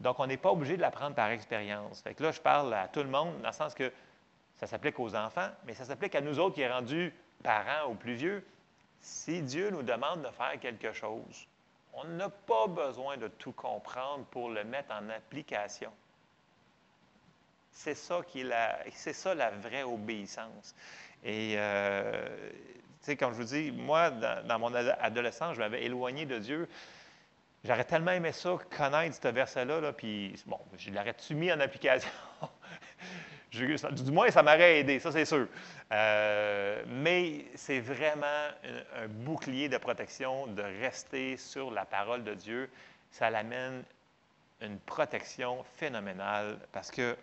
Donc, 0.00 0.20
on 0.20 0.26
n'est 0.26 0.36
pas 0.36 0.50
obligé 0.50 0.76
de 0.76 0.82
l'apprendre 0.82 1.14
par 1.14 1.30
expérience. 1.30 2.02
Fait 2.02 2.14
que 2.14 2.22
là, 2.22 2.32
je 2.32 2.40
parle 2.40 2.72
à 2.74 2.88
tout 2.88 3.02
le 3.02 3.08
monde, 3.08 3.40
dans 3.40 3.48
le 3.48 3.54
sens 3.54 3.74
que 3.74 3.92
ça 4.58 4.66
s'applique 4.66 4.98
aux 4.98 5.14
enfants, 5.14 5.48
mais 5.64 5.74
ça 5.74 5.84
s'applique 5.84 6.14
à 6.14 6.20
nous 6.20 6.38
autres 6.38 6.54
qui 6.54 6.62
est 6.62 6.70
rendus 6.70 7.12
parents 7.42 7.90
ou 7.90 7.94
plus 7.94 8.14
vieux. 8.14 8.44
Si 9.00 9.42
Dieu 9.42 9.70
nous 9.70 9.82
demande 9.82 10.22
de 10.22 10.30
faire 10.30 10.58
quelque 10.60 10.92
chose, 10.92 11.46
on 11.92 12.04
n'a 12.04 12.28
pas 12.28 12.66
besoin 12.66 13.16
de 13.16 13.28
tout 13.28 13.52
comprendre 13.52 14.24
pour 14.26 14.50
le 14.50 14.64
mettre 14.64 14.92
en 14.92 15.08
application. 15.08 15.90
C'est 17.72 17.94
ça, 17.94 18.20
qui 18.26 18.40
est 18.40 18.44
la, 18.44 18.78
c'est 18.92 19.12
ça 19.12 19.34
la 19.34 19.50
vraie 19.50 19.82
obéissance. 19.82 20.74
Et, 21.24 21.54
euh, 21.56 22.50
tu 23.00 23.12
sais, 23.12 23.16
comme 23.16 23.32
je 23.32 23.36
vous 23.36 23.44
dis, 23.44 23.70
moi, 23.70 24.10
dans, 24.10 24.58
mon 24.58 24.74
adolescence, 24.74 25.54
je 25.54 25.60
m'avais 25.60 25.84
éloigné 25.84 26.26
de 26.26 26.38
Dieu. 26.38 26.68
J'aurais 27.66 27.84
tellement 27.84 28.12
aimé 28.12 28.30
ça, 28.30 28.56
connaître 28.76 29.18
ce 29.20 29.26
verset-là, 29.26 29.92
puis 29.92 30.40
bon, 30.46 30.58
je 30.78 30.90
l'aurais-tu 30.90 31.34
mis 31.34 31.50
en 31.50 31.58
application? 31.58 32.08
du 33.50 34.12
moins, 34.12 34.30
ça 34.30 34.42
m'aurait 34.44 34.80
aidé, 34.80 35.00
ça 35.00 35.10
c'est 35.10 35.24
sûr. 35.24 35.48
Euh, 35.92 36.84
mais 36.86 37.46
c'est 37.56 37.80
vraiment 37.80 38.48
un, 38.94 39.08
bouclier 39.08 39.68
de 39.68 39.78
protection 39.78 40.46
de 40.46 40.62
rester 40.62 41.36
sur 41.36 41.72
la 41.72 41.84
parole 41.84 42.22
de 42.22 42.34
Dieu. 42.34 42.70
Ça 43.10 43.30
l'amène 43.30 43.82
une 44.60 44.78
protection 44.78 45.64
phénoménale 45.76 46.58
parce 46.70 46.92
que 46.92 47.16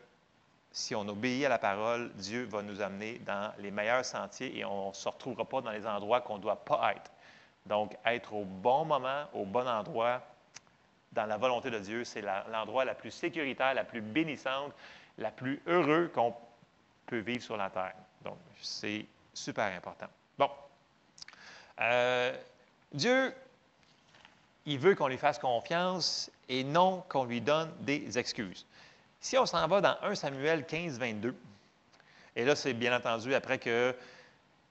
si 0.71 0.93
on 0.93 1.07
obéit 1.07 1.45
à 1.45 1.49
la 1.49 1.59
parole, 1.59 2.11
Dieu 2.15 2.43
va 2.43 2.61
nous 2.63 2.81
amener 2.81 3.19
dans 3.19 3.53
les 3.59 3.71
meilleurs 3.71 4.03
sentiers 4.03 4.57
et 4.57 4.65
on 4.65 4.89
ne 4.89 4.93
se 4.93 5.07
retrouvera 5.07 5.45
pas 5.45 5.61
dans 5.61 5.71
les 5.71 5.87
endroits 5.87 6.19
qu'on 6.19 6.37
ne 6.37 6.41
doit 6.41 6.65
pas 6.65 6.93
être. 6.95 7.11
Donc, 7.65 7.95
être 8.05 8.33
au 8.33 8.43
bon 8.43 8.83
moment, 8.83 9.23
au 9.33 9.45
bon 9.45 9.65
endroit, 9.65 10.21
dans 11.13 11.25
la 11.25 11.37
volonté 11.37 11.69
de 11.69 11.79
Dieu, 11.79 12.03
c'est 12.03 12.21
l'endroit 12.51 12.85
la, 12.85 12.95
plus 12.95 13.11
sécuritaire, 13.11 13.73
la 13.73 13.83
plus 13.83 14.01
bénissante, 14.01 14.73
la 15.17 15.31
plus 15.31 15.61
heureux 15.67 16.11
qu'on 16.13 16.35
peut 17.05 17.19
vivre 17.19 17.43
sur 17.43 17.57
la 17.57 17.69
terre. 17.69 17.95
Donc, 18.23 18.37
c'est 18.61 19.05
super 19.33 19.65
important. 19.75 20.07
Bon. 20.37 20.49
Euh, 21.81 22.35
Dieu, 22.91 23.33
il 24.65 24.79
veut 24.79 24.95
qu'on 24.95 25.07
lui 25.07 25.17
fasse 25.17 25.39
confiance 25.39 26.31
et 26.49 26.63
non 26.63 27.03
qu'on 27.09 27.25
lui 27.25 27.41
donne 27.41 27.71
des 27.79 28.17
excuses. 28.17 28.65
Si 29.19 29.37
on 29.37 29.45
s'en 29.45 29.67
va 29.67 29.81
dans 29.81 29.97
1 30.01 30.15
Samuel 30.15 30.65
15, 30.65 30.99
22, 30.99 31.35
et 32.35 32.45
là, 32.45 32.55
c'est 32.55 32.73
bien 32.73 32.95
entendu 32.95 33.33
après 33.35 33.59
que 33.59 33.95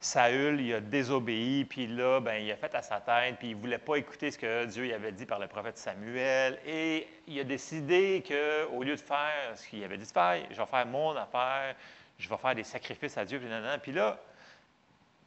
Saül, 0.02 0.60
il 0.60 0.74
a 0.74 0.80
désobéi, 0.80 1.64
puis 1.64 1.86
là, 1.86 2.18
ben, 2.18 2.34
il 2.34 2.50
a 2.50 2.56
fait 2.56 2.74
à 2.74 2.82
sa 2.82 3.00
tête, 3.00 3.36
puis 3.38 3.50
il 3.50 3.56
ne 3.56 3.60
voulait 3.60 3.78
pas 3.78 3.94
écouter 3.94 4.32
ce 4.32 4.36
que 4.36 4.64
Dieu 4.64 4.82
lui 4.82 4.92
avait 4.92 5.12
dit 5.12 5.26
par 5.26 5.38
le 5.38 5.46
prophète 5.46 5.78
Samuel. 5.78 6.58
Et 6.66 7.06
il 7.28 7.38
a 7.38 7.44
décidé 7.44 8.24
qu'au 8.26 8.82
lieu 8.82 8.96
de 8.96 9.00
faire 9.00 9.52
ce 9.54 9.68
qu'il 9.68 9.84
avait 9.84 9.96
dit 9.96 10.04
de 10.04 10.10
faire, 10.10 10.42
je 10.50 10.56
vais 10.56 10.66
faire 10.66 10.86
mon 10.86 11.16
affaire, 11.16 11.76
je 12.18 12.28
vais 12.28 12.36
faire 12.36 12.54
des 12.56 12.64
sacrifices 12.64 13.16
à 13.16 13.24
Dieu, 13.24 13.38
puis, 13.38 13.48
puis 13.80 13.92
là, 13.92 14.18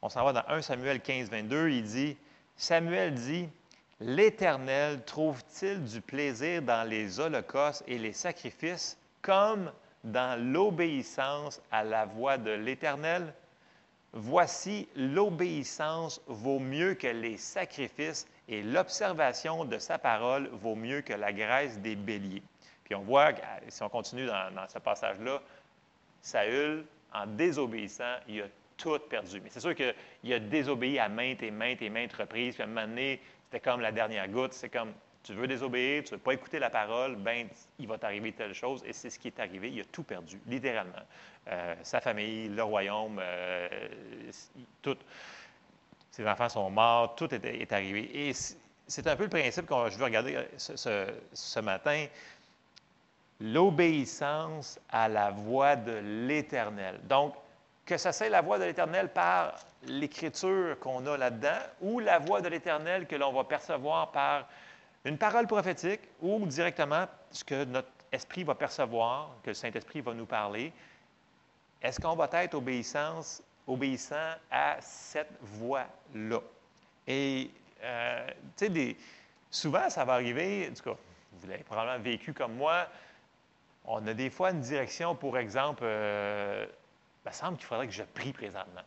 on 0.02 0.10
s'en 0.10 0.22
va 0.22 0.34
dans 0.34 0.44
1 0.46 0.60
Samuel 0.60 1.00
15, 1.00 1.30
22, 1.30 1.70
il 1.70 1.82
dit, 1.82 2.16
Samuel 2.54 3.14
dit, 3.14 3.48
L'Éternel 3.98 5.02
trouve-t-il 5.06 5.82
du 5.82 6.02
plaisir 6.02 6.60
dans 6.60 6.86
les 6.86 7.18
holocaustes 7.18 7.82
et 7.86 7.96
les 7.96 8.12
sacrifices 8.12 8.98
comme 9.22 9.72
dans 10.04 10.38
l'obéissance 10.52 11.62
à 11.72 11.82
la 11.82 12.04
voix 12.04 12.36
de 12.36 12.50
l'Éternel? 12.50 13.32
Voici, 14.18 14.88
l'obéissance 14.96 16.22
vaut 16.26 16.58
mieux 16.58 16.94
que 16.94 17.06
les 17.06 17.36
sacrifices 17.36 18.26
et 18.48 18.62
l'observation 18.62 19.66
de 19.66 19.78
sa 19.78 19.98
parole 19.98 20.48
vaut 20.54 20.74
mieux 20.74 21.02
que 21.02 21.12
la 21.12 21.34
graisse 21.34 21.78
des 21.80 21.96
béliers. 21.96 22.42
Puis 22.84 22.94
on 22.94 23.02
voit, 23.02 23.32
si 23.68 23.82
on 23.82 23.90
continue 23.90 24.24
dans, 24.24 24.66
ce 24.68 24.78
passage-là, 24.78 25.42
Saül, 26.22 26.86
en 27.12 27.26
désobéissant, 27.26 28.14
il 28.26 28.40
a 28.40 28.46
tout 28.78 28.98
perdu. 29.10 29.38
Mais 29.42 29.50
c'est 29.50 29.60
sûr 29.60 29.74
qu'il 29.74 30.32
a 30.32 30.38
désobéi 30.38 30.98
à 30.98 31.10
maintes 31.10 31.42
et 31.42 31.50
maintes 31.50 31.82
et 31.82 31.90
maintes 31.90 32.14
reprises. 32.14 32.54
Puis 32.54 32.62
à 32.62 32.64
un 32.64 32.68
moment 32.70 32.86
donné, 32.86 33.20
c'était 33.44 33.60
comme 33.60 33.82
la 33.82 33.92
dernière 33.92 34.28
goutte. 34.28 34.54
C'est 34.54 34.70
comme, 34.70 34.94
tu 35.26 35.32
veux 35.32 35.48
désobéir, 35.48 36.04
tu 36.04 36.12
ne 36.12 36.16
veux 36.16 36.22
pas 36.22 36.34
écouter 36.34 36.60
la 36.60 36.70
parole, 36.70 37.16
ben 37.16 37.48
il 37.80 37.88
va 37.88 37.98
t'arriver 37.98 38.30
telle 38.30 38.54
chose. 38.54 38.82
Et 38.86 38.92
c'est 38.92 39.10
ce 39.10 39.18
qui 39.18 39.26
est 39.26 39.40
arrivé. 39.40 39.70
Il 39.70 39.80
a 39.80 39.84
tout 39.84 40.04
perdu, 40.04 40.40
littéralement. 40.46 41.02
Euh, 41.48 41.74
sa 41.82 42.00
famille, 42.00 42.48
le 42.48 42.62
royaume, 42.62 43.18
euh. 43.20 43.68
Ses 46.12 46.26
enfants 46.26 46.48
sont 46.48 46.70
morts, 46.70 47.16
tout 47.16 47.28
est, 47.34 47.72
arrivé. 47.72 48.28
Et 48.28 48.32
c'est 48.86 49.06
un 49.08 49.16
peu 49.16 49.24
le 49.24 49.28
principe 49.28 49.66
que 49.66 49.74
je 49.90 49.98
veux 49.98 50.04
regarder 50.04 50.36
euh, 50.36 51.06
ce, 51.34 51.60
matin. 51.60 52.06
L'obéissance 53.40 54.78
à 54.88 55.08
la 55.08 55.32
voix 55.32 55.74
de 55.74 56.00
l'Éternel. 56.26 57.00
Donc, 57.04 57.34
que 57.84 57.98
ce 57.98 58.12
soit 58.12 58.28
la 58.28 58.42
voix 58.42 58.58
de 58.58 58.64
l'Éternel 58.64 59.12
par 59.12 59.58
l'écriture 59.82 60.78
qu'on 60.78 61.04
a 61.06 61.16
là-dedans 61.16 61.58
ou 61.80 61.98
la 61.98 62.18
voix 62.18 62.40
de 62.40 62.48
l'Éternel 62.48 63.06
que 63.06 63.16
l'on 63.16 63.32
va 63.32 63.44
percevoir 63.44 64.10
par 64.12 64.48
une 65.06 65.18
parole 65.18 65.46
prophétique 65.46 66.00
ou 66.20 66.44
directement 66.46 67.06
ce 67.30 67.44
que 67.44 67.64
notre 67.64 67.88
esprit 68.10 68.44
va 68.44 68.54
percevoir, 68.54 69.30
que 69.42 69.50
le 69.50 69.54
Saint-Esprit 69.54 70.00
va 70.00 70.12
nous 70.12 70.26
parler, 70.26 70.72
est-ce 71.80 72.00
qu'on 72.00 72.16
va 72.16 72.28
être 72.32 72.54
obéissant 72.54 74.34
à 74.50 74.76
cette 74.80 75.32
voix-là? 75.40 76.40
Et, 77.06 77.50
euh, 77.82 78.26
tu 78.56 78.66
sais, 78.66 78.96
souvent, 79.50 79.88
ça 79.88 80.04
va 80.04 80.14
arriver, 80.14 80.68
en 80.70 80.74
tout 80.74 80.82
cas, 80.82 80.96
vous 81.32 81.48
l'avez 81.48 81.62
probablement 81.62 82.02
vécu 82.02 82.32
comme 82.32 82.54
moi, 82.54 82.88
on 83.84 84.04
a 84.06 84.14
des 84.14 84.30
fois 84.30 84.50
une 84.50 84.60
direction, 84.60 85.14
pour 85.14 85.38
exemple, 85.38 85.84
euh, 85.84 86.66
il 87.24 87.28
me 87.28 87.32
semble 87.32 87.56
qu'il 87.56 87.66
faudrait 87.66 87.86
que 87.86 87.92
je 87.92 88.02
prie 88.02 88.32
présentement. 88.32 88.82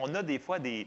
On 0.00 0.14
a 0.14 0.22
des 0.22 0.38
fois 0.38 0.58
des, 0.58 0.86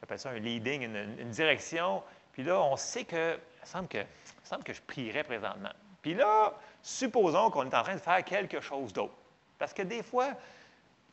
j'appelle 0.00 0.18
ça 0.18 0.30
un 0.30 0.38
leading, 0.38 0.82
une, 0.82 1.30
direction, 1.30 2.02
puis 2.36 2.44
là, 2.44 2.60
on 2.60 2.76
sait 2.76 3.04
que, 3.04 3.38
il 3.62 3.66
semble 3.66 3.88
que, 3.88 4.04
semble 4.44 4.62
que 4.62 4.74
je 4.74 4.82
prierais 4.82 5.24
présentement. 5.24 5.70
Puis 6.02 6.12
là, 6.12 6.52
supposons 6.82 7.48
qu'on 7.50 7.64
est 7.64 7.74
en 7.74 7.82
train 7.82 7.94
de 7.94 8.00
faire 8.00 8.22
quelque 8.26 8.60
chose 8.60 8.92
d'autre. 8.92 9.14
Parce 9.58 9.72
que 9.72 9.80
des 9.80 10.02
fois, 10.02 10.32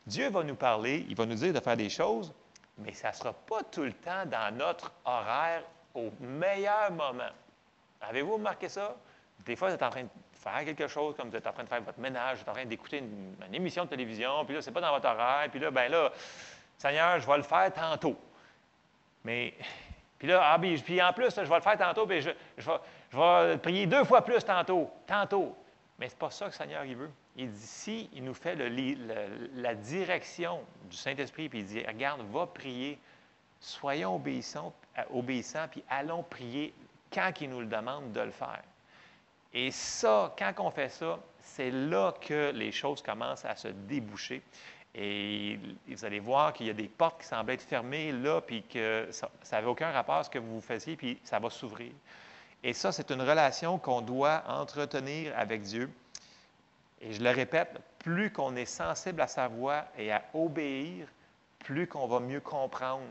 Dieu 0.06 0.28
va 0.28 0.42
nous 0.42 0.54
parler, 0.54 1.06
il 1.08 1.16
va 1.16 1.24
nous 1.24 1.36
dire 1.36 1.54
de 1.54 1.60
faire 1.60 1.78
des 1.78 1.88
choses, 1.88 2.30
mais 2.76 2.92
ça 2.92 3.08
ne 3.08 3.14
sera 3.14 3.32
pas 3.32 3.62
tout 3.62 3.84
le 3.84 3.94
temps 3.94 4.26
dans 4.26 4.54
notre 4.54 4.92
horaire 5.06 5.62
au 5.94 6.10
meilleur 6.20 6.92
moment. 6.92 7.30
Avez-vous 8.02 8.34
remarqué 8.34 8.68
ça? 8.68 8.94
Des 9.46 9.56
fois, 9.56 9.68
vous 9.68 9.76
êtes 9.76 9.82
en 9.82 9.88
train 9.88 10.02
de 10.02 10.08
faire 10.34 10.62
quelque 10.66 10.88
chose, 10.88 11.16
comme 11.16 11.30
vous 11.30 11.36
êtes 11.36 11.46
en 11.46 11.54
train 11.54 11.64
de 11.64 11.70
faire 11.70 11.80
votre 11.80 12.00
ménage, 12.00 12.36
vous 12.36 12.42
êtes 12.42 12.48
en 12.50 12.52
train 12.52 12.66
d'écouter 12.66 12.98
une, 12.98 13.54
émission 13.54 13.86
de 13.86 13.88
télévision, 13.88 14.44
puis 14.44 14.56
là, 14.56 14.60
ce 14.60 14.68
n'est 14.68 14.74
pas 14.74 14.82
dans 14.82 14.92
votre 14.92 15.08
horaire, 15.08 15.48
puis 15.50 15.58
là, 15.58 15.70
ben 15.70 15.90
là, 15.90 16.12
Seigneur, 16.76 17.18
je 17.18 17.26
vais 17.26 17.38
le 17.38 17.42
faire 17.44 17.72
tantôt. 17.72 18.18
Mais, 19.24 19.54
puis 20.18 20.28
là, 20.28 20.40
ah, 20.42 20.58
puis 20.58 21.02
en 21.02 21.12
plus, 21.12 21.34
je 21.34 21.48
vais 21.48 21.54
le 21.56 21.60
faire 21.60 21.78
tantôt, 21.78 22.06
puis 22.06 22.20
je, 22.20 22.30
je, 22.56 22.70
vais, 22.70 22.78
je 23.10 23.16
vais 23.16 23.58
prier 23.58 23.86
deux 23.86 24.04
fois 24.04 24.24
plus 24.24 24.44
tantôt, 24.44 24.90
tantôt. 25.06 25.56
Mais 25.98 26.08
ce 26.08 26.14
n'est 26.14 26.18
pas 26.18 26.30
ça 26.30 26.46
que 26.46 26.50
le 26.50 26.56
Seigneur 26.56 26.84
il 26.84 26.96
veut. 26.96 27.10
Il 27.36 27.50
dit, 27.50 27.66
si 27.66 28.10
il 28.12 28.24
nous 28.24 28.34
fait 28.34 28.56
la 29.54 29.74
direction 29.74 30.60
du 30.88 30.96
Saint-Esprit, 30.96 31.48
puis 31.48 31.60
il 31.60 31.66
dit, 31.66 31.84
regarde, 31.86 32.22
va 32.32 32.46
prier, 32.46 32.98
soyons 33.60 34.16
obéissants, 34.16 34.72
obéissants, 35.12 35.66
puis 35.70 35.82
allons 35.88 36.22
prier 36.22 36.72
quand 37.12 37.32
il 37.40 37.50
nous 37.50 37.60
le 37.60 37.66
demande 37.66 38.12
de 38.12 38.20
le 38.20 38.30
faire. 38.30 38.62
Et 39.52 39.70
ça, 39.70 40.34
quand 40.36 40.52
on 40.58 40.70
fait 40.70 40.88
ça, 40.88 41.20
c'est 41.40 41.70
là 41.70 42.12
que 42.20 42.50
les 42.52 42.72
choses 42.72 43.02
commencent 43.02 43.44
à 43.44 43.54
se 43.54 43.68
déboucher. 43.68 44.42
Et 44.94 45.58
vous 45.88 46.04
allez 46.04 46.20
voir 46.20 46.52
qu'il 46.52 46.66
y 46.66 46.70
a 46.70 46.74
des 46.74 46.88
portes 46.88 47.20
qui 47.20 47.26
semblent 47.26 47.50
être 47.50 47.62
fermées 47.62 48.12
là, 48.12 48.40
puis 48.40 48.62
que 48.62 49.08
ça 49.10 49.28
n'avait 49.52 49.66
aucun 49.66 49.90
rapport 49.90 50.16
à 50.16 50.24
ce 50.24 50.30
que 50.30 50.38
vous 50.38 50.60
faisiez, 50.60 50.96
puis 50.96 51.18
ça 51.24 51.40
va 51.40 51.50
s'ouvrir. 51.50 51.92
Et 52.62 52.72
ça, 52.72 52.92
c'est 52.92 53.10
une 53.10 53.22
relation 53.22 53.78
qu'on 53.78 54.00
doit 54.00 54.42
entretenir 54.46 55.32
avec 55.36 55.62
Dieu. 55.62 55.90
Et 57.00 57.12
je 57.12 57.22
le 57.22 57.30
répète, 57.30 57.80
plus 57.98 58.30
qu'on 58.30 58.54
est 58.56 58.66
sensible 58.66 59.20
à 59.20 59.26
sa 59.26 59.48
voix 59.48 59.84
et 59.98 60.12
à 60.12 60.22
obéir, 60.32 61.08
plus 61.58 61.86
qu'on 61.86 62.06
va 62.06 62.20
mieux 62.20 62.40
comprendre 62.40 63.02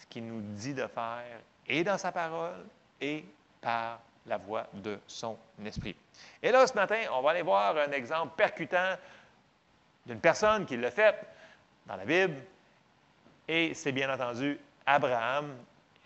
ce 0.00 0.06
qu'il 0.06 0.26
nous 0.26 0.40
dit 0.40 0.74
de 0.74 0.86
faire, 0.86 1.40
et 1.66 1.82
dans 1.82 1.98
sa 1.98 2.12
parole, 2.12 2.64
et 3.00 3.24
par 3.60 4.00
la 4.26 4.36
voix 4.36 4.66
de 4.72 4.98
son 5.06 5.36
esprit. 5.64 5.96
Et 6.42 6.52
là, 6.52 6.66
ce 6.66 6.74
matin, 6.74 7.00
on 7.12 7.22
va 7.22 7.30
aller 7.30 7.42
voir 7.42 7.76
un 7.76 7.90
exemple 7.92 8.34
percutant 8.36 8.94
d'une 10.08 10.20
personne 10.20 10.64
qui 10.64 10.76
l'a 10.76 10.90
fait 10.90 11.14
dans 11.86 11.96
la 11.96 12.06
Bible, 12.06 12.36
et 13.46 13.74
c'est 13.74 13.92
bien 13.92 14.12
entendu 14.12 14.58
Abraham. 14.86 15.54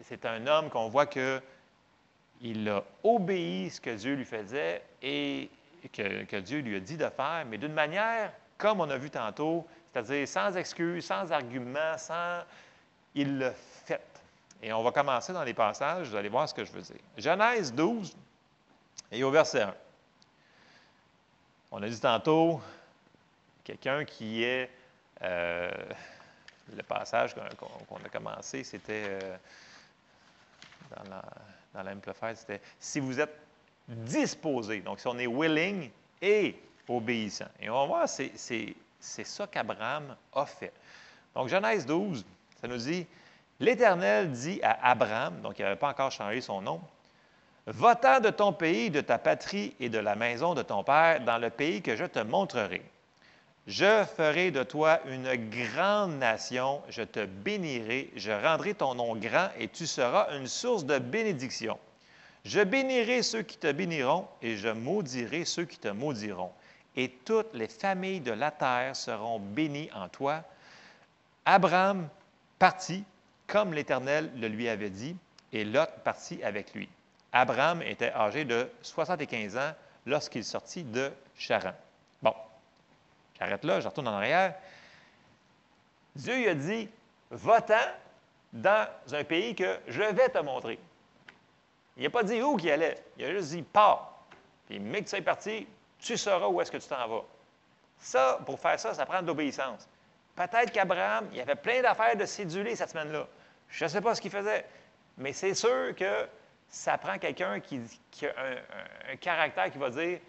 C'est 0.03 0.27
un 0.27 0.45
homme 0.49 0.69
qu'on 0.69 0.89
voit 0.89 1.07
qu'il 1.07 2.69
a 2.69 2.85
obéi 3.05 3.71
ce 3.71 3.81
que 3.81 3.91
Dieu 3.91 4.15
lui 4.15 4.25
faisait 4.25 4.83
et 5.01 5.49
que, 5.93 6.41
Dieu 6.41 6.59
lui 6.59 6.77
a 6.77 6.81
dit 6.81 6.97
de 6.97 7.09
faire, 7.09 7.45
mais 7.47 7.59
d'une 7.59 7.73
manière, 7.73 8.33
comme 8.59 8.81
on 8.81 8.91
a 8.91 8.99
vu 8.99 9.09
tantôt, 9.09 9.65
c'est-à-dire 9.93 10.27
sans 10.27 10.57
excuse, 10.57 11.05
sans 11.05 11.31
argument, 11.31 11.97
sans... 11.97 12.41
Il 13.15 13.39
l'a 13.39 13.53
fait. 13.53 14.01
Et 14.63 14.73
on 14.73 14.83
va 14.83 14.91
commencer 14.91 15.33
dans 15.33 15.45
les 15.45 15.55
passages, 15.55 16.09
vous 16.09 16.17
allez 16.17 16.29
voir 16.29 16.49
ce 16.49 16.55
que 16.55 16.65
je 16.65 16.73
veux 16.73 16.81
dire. 16.81 16.97
Genèse 17.19 17.73
12, 17.73 18.17
Et 19.13 19.23
au 19.23 19.31
verset 19.31 19.63
1, 19.63 19.75
on 21.71 21.83
a 21.83 21.89
dit 21.89 22.01
tantôt, 22.01 22.61
quelqu'un 23.65 24.05
qui 24.05 24.43
est, 24.45 24.71
euh, 25.23 25.71
le 26.75 26.83
passage 26.83 27.35
qu'on 27.35 27.97
a 27.97 28.09
commencé, 28.09 28.65
c'était 28.65 29.05
euh, 29.07 29.37
dans 31.75 31.83
l'Amplified, 31.83 32.37
c'était 32.37 32.61
si 32.79 33.01
vous 33.01 33.21
êtes 33.21 33.37
disposé, 33.89 34.81
donc 34.81 35.01
si 35.01 35.07
on 35.07 35.19
est 35.19 35.27
willing 35.27 35.91
et 36.21 36.57
obéissant. 36.89 37.49
Et 37.61 37.69
on 37.69 37.81
va 37.81 37.87
voir, 37.87 38.09
c'est 38.09 38.75
ça 39.01 39.47
qu'Abraham 39.47 40.17
a 40.35 40.47
fait. 40.47 40.73
Donc, 41.35 41.49
Genèse 41.49 41.87
12, 41.87 42.25
ça 42.61 42.69
nous 42.69 42.77
dit 42.77 43.07
L'Éternel 43.61 44.31
dit 44.31 44.61
à 44.63 44.91
Abraham, 44.91 45.41
donc 45.41 45.59
il 45.59 45.63
n'avait 45.63 45.77
pas 45.77 45.91
encore 45.91 46.11
changé 46.11 46.41
son 46.41 46.61
nom, 46.61 46.81
Va-t'en 47.67 48.19
de 48.19 48.31
ton 48.31 48.53
pays, 48.53 48.91
de 48.91 49.01
ta 49.01 49.19
patrie 49.19 49.77
et 49.79 49.89
de 49.89 49.99
la 49.99 50.17
maison 50.17 50.53
de 50.55 50.63
ton 50.63 50.83
père 50.83 51.21
dans 51.21 51.39
le 51.39 51.49
pays 51.49 51.81
que 51.81 51.95
je 51.95 52.05
te 52.05 52.19
montrerai. 52.19 52.83
Je 53.67 54.05
ferai 54.17 54.51
de 54.51 54.65
toi 54.65 55.01
une 55.07 55.37
grande 55.51 56.19
nation, 56.19 56.83
je 56.89 57.03
te 57.03 57.25
bénirai, 57.25 58.11
je 58.17 58.33
rendrai 58.33 58.75
ton 58.75 58.97
nom 58.97 59.15
grand 59.15 59.49
et 59.59 59.69
tu 59.69 59.87
seras 59.87 60.37
une 60.37 60.49
source 60.49 60.85
de 60.85 60.99
bénédiction. 60.99 61.79
Je 62.45 62.61
bénirai 62.61 63.23
ceux 63.23 63.43
qui 63.43 63.57
te 63.57 63.71
béniront 63.71 64.27
et 64.43 64.57
je 64.57 64.69
maudirai 64.69 65.45
ceux 65.45 65.65
qui 65.65 65.79
te 65.79 65.89
maudiront. 65.89 66.51
Et 66.97 67.09
toutes 67.09 67.55
les 67.55 67.69
familles 67.69 68.21
de 68.21 68.33
la 68.33 68.51
terre 68.51 68.97
seront 68.97 69.39
bénies 69.39 69.91
en 69.95 70.09
toi. 70.09 70.43
Abraham 71.45 72.09
partit 72.59 73.05
comme 73.47 73.75
l'Éternel 73.75 74.31
le 74.37 74.49
lui 74.49 74.69
avait 74.69 74.91
dit, 74.91 75.15
et 75.53 75.65
Lot 75.65 75.91
partit 76.05 76.43
avec 76.43 76.75
lui. 76.75 76.89
Abraham 77.33 77.83
était 77.83 78.13
âgé 78.13 78.45
de 78.45 78.69
75 78.83 79.57
ans 79.57 79.73
lorsqu'il 80.07 80.45
sortit 80.45 80.83
de 80.83 81.11
Charan. 81.37 81.75
Bon, 82.23 82.35
j'arrête 83.43 83.65
là, 83.65 83.81
je 83.81 83.89
retourne 83.89 84.09
en 84.09 84.15
arrière. 84.15 84.55
Dieu 86.15 86.37
lui 86.37 86.49
a 86.49 86.55
dit, 86.55 86.89
va-t'en 87.31 87.75
dans 88.53 88.87
un 89.13 89.25
pays 89.25 89.55
que 89.55 89.79
je 89.89 90.03
vais 90.03 90.29
te 90.29 90.39
montrer. 90.39 90.79
Il 91.97 92.05
n'a 92.05 92.11
pas 92.11 92.23
dit 92.23 92.41
où 92.41 92.57
qu'il 92.57 92.71
allait. 92.71 93.03
Il 93.19 93.25
a 93.25 93.33
juste 93.33 93.51
dit, 93.51 93.63
pars. 93.63 94.25
Puis, 94.69 94.79
que 94.79 95.01
tu 95.01 95.17
es 95.17 95.23
parti, 95.23 95.67
tu 95.99 96.17
sauras 96.17 96.47
où 96.47 96.61
est-ce 96.61 96.71
que 96.71 96.77
tu 96.77 96.89
t'en 96.89 97.09
vas. 97.09 97.25
Ça, 97.99 98.39
pour 98.47 98.61
faire 98.61 98.79
ça, 98.79 98.95
ça 98.95 99.07
prend 99.07 99.23
de 99.23 99.27
l'obéissance. 99.27 99.89
Peut-être 100.35 100.73
qu'Abraham, 100.73 101.29
il 101.33 101.41
avait 101.41 101.57
plein 101.57 101.83
d'affaires 101.83 102.17
de 102.17 102.25
céduler 102.25 102.77
cette 102.77 102.91
semaine-là. 102.91 103.27
Je 103.69 103.85
ne 103.85 103.89
sais 103.89 104.01
pas 104.01 104.15
ce 104.15 104.21
qu'il 104.21 104.31
faisait, 104.31 104.67
mais 105.19 105.33
c'est 105.33 105.55
sûr 105.55 105.95
que 105.95 106.27
ça 106.69 106.97
prend 106.97 107.19
quelqu'un 107.19 107.61
qui, 107.61 107.81
a 108.25 109.11
un, 109.11 109.17
caractère 109.17 109.71
qui 109.71 109.79
va 109.79 109.91
dire 109.91 110.21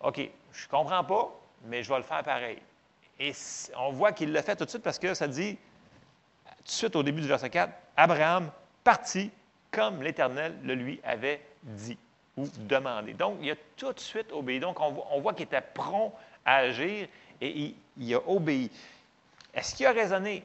OK, 0.00 0.20
je 0.52 0.64
ne 0.64 0.70
comprends 0.70 1.04
pas, 1.04 1.34
mais 1.64 1.82
je 1.82 1.88
vais 1.88 1.98
le 1.98 2.04
faire 2.04 2.22
pareil. 2.22 2.58
Et 3.18 3.32
on 3.76 3.92
voit 3.92 4.12
qu'il 4.12 4.32
le 4.32 4.40
fait 4.42 4.56
tout 4.56 4.64
de 4.64 4.70
suite 4.70 4.82
parce 4.82 4.98
que 4.98 5.14
ça 5.14 5.26
dit, 5.26 5.56
tout 6.46 6.64
de 6.64 6.70
suite 6.70 6.96
au 6.96 7.02
début 7.02 7.22
du 7.22 7.28
verset 7.28 7.50
4, 7.50 7.72
Abraham 7.96 8.50
partit 8.84 9.30
comme 9.70 10.02
l'Éternel 10.02 10.54
le 10.62 10.74
lui 10.74 11.00
avait 11.04 11.40
dit 11.62 11.98
ou 12.36 12.46
demandé. 12.58 13.14
Donc, 13.14 13.38
il 13.40 13.50
a 13.50 13.56
tout 13.76 13.92
de 13.92 14.00
suite 14.00 14.30
obéi. 14.32 14.60
Donc, 14.60 14.78
on, 14.80 15.20
voit 15.20 15.32
qu'il 15.32 15.46
était 15.46 15.62
prompt 15.62 16.12
à 16.44 16.56
agir 16.56 17.08
et 17.40 17.48
il, 17.48 17.74
il 17.96 18.14
a 18.14 18.28
obéi. 18.28 18.70
Est-ce 19.54 19.74
qu'il 19.74 19.86
a 19.86 19.92
raisonné? 19.92 20.44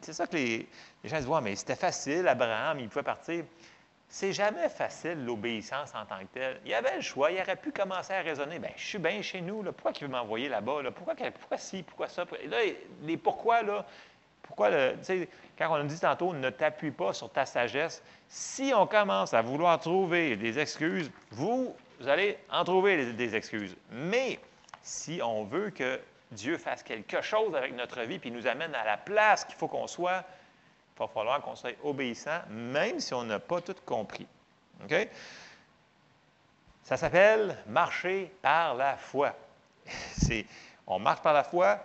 C'est 0.00 0.12
ça 0.12 0.26
que 0.26 0.36
les, 0.36 0.68
gens 1.04 1.20
se 1.20 1.26
voient, 1.26 1.40
mais 1.40 1.56
c'était 1.56 1.76
facile, 1.76 2.28
Abraham, 2.28 2.80
il 2.80 2.88
pouvait 2.88 3.02
partir. 3.02 3.44
C'est 4.08 4.32
jamais 4.32 4.68
facile 4.68 5.24
l'obéissance 5.24 5.92
en 5.94 6.04
tant 6.06 6.20
que 6.20 6.32
telle. 6.32 6.60
Il 6.64 6.70
y 6.70 6.74
avait 6.74 6.96
le 6.96 7.02
choix, 7.02 7.30
il 7.32 7.40
aurait 7.40 7.56
pu 7.56 7.72
commencer 7.72 8.12
à 8.12 8.22
raisonner. 8.22 8.58
Bien, 8.58 8.70
je 8.76 8.84
suis 8.84 8.98
bien 8.98 9.20
chez 9.20 9.40
nous, 9.40 9.62
pourquoi 9.64 9.92
il 9.94 10.02
veut 10.02 10.08
m'envoyer 10.08 10.48
là-bas? 10.48 10.82
Pourquoi, 10.94 11.14
pourquoi 11.14 11.58
ci, 11.58 11.82
pourquoi 11.82 12.08
ça? 12.08 12.24
là, 12.46 12.58
les 13.02 13.16
pourquoi, 13.16 13.62
là, 13.62 13.84
pourquoi, 14.42 14.70
tu 14.70 14.96
sais, 15.02 15.28
quand 15.58 15.70
on 15.70 15.74
a 15.74 15.84
dit 15.84 15.98
tantôt, 15.98 16.32
ne 16.32 16.50
t'appuie 16.50 16.92
pas 16.92 17.12
sur 17.12 17.30
ta 17.30 17.44
sagesse, 17.44 18.02
si 18.28 18.72
on 18.74 18.86
commence 18.86 19.34
à 19.34 19.42
vouloir 19.42 19.78
trouver 19.80 20.36
des 20.36 20.58
excuses, 20.58 21.10
vous, 21.30 21.74
vous 22.00 22.08
allez 22.08 22.38
en 22.50 22.64
trouver 22.64 23.12
des 23.12 23.34
excuses. 23.34 23.76
Mais 23.90 24.38
si 24.82 25.20
on 25.22 25.44
veut 25.44 25.70
que 25.70 26.00
Dieu 26.30 26.58
fasse 26.58 26.82
quelque 26.82 27.20
chose 27.22 27.54
avec 27.56 27.74
notre 27.74 28.02
vie, 28.02 28.18
puis 28.18 28.30
nous 28.30 28.46
amène 28.46 28.74
à 28.74 28.84
la 28.84 28.96
place 28.96 29.44
qu'il 29.44 29.56
faut 29.56 29.68
qu'on 29.68 29.86
soit, 29.86 30.24
il 30.96 30.98
va 30.98 31.08
falloir 31.08 31.42
qu'on 31.42 31.54
soit 31.54 31.76
obéissant, 31.84 32.40
même 32.48 33.00
si 33.00 33.12
on 33.12 33.24
n'a 33.24 33.38
pas 33.38 33.60
tout 33.60 33.76
compris. 33.84 34.26
Ça 36.82 36.96
s'appelle 36.96 37.58
marcher 37.66 38.32
par 38.40 38.74
la 38.74 38.96
foi. 38.96 39.34
on 40.86 40.98
marche 40.98 41.20
par 41.20 41.34
la 41.34 41.44
foi. 41.44 41.78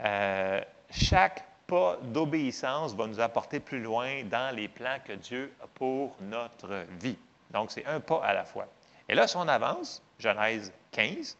Euh, 0.00 0.60
chaque 0.90 1.44
pas 1.66 1.96
d'obéissance 2.02 2.94
va 2.94 3.06
nous 3.06 3.20
apporter 3.20 3.60
plus 3.60 3.80
loin 3.80 4.24
dans 4.24 4.54
les 4.54 4.68
plans 4.68 4.98
que 5.04 5.12
Dieu 5.12 5.52
a 5.62 5.66
pour 5.68 6.16
notre 6.20 6.84
vie. 7.00 7.18
Donc, 7.50 7.70
c'est 7.70 7.86
un 7.86 8.00
pas 8.00 8.22
à 8.24 8.34
la 8.34 8.44
fois. 8.44 8.66
Et 9.08 9.14
là, 9.14 9.28
si 9.28 9.36
on 9.36 9.46
avance, 9.46 10.02
Genèse 10.18 10.72
15, 10.90 11.36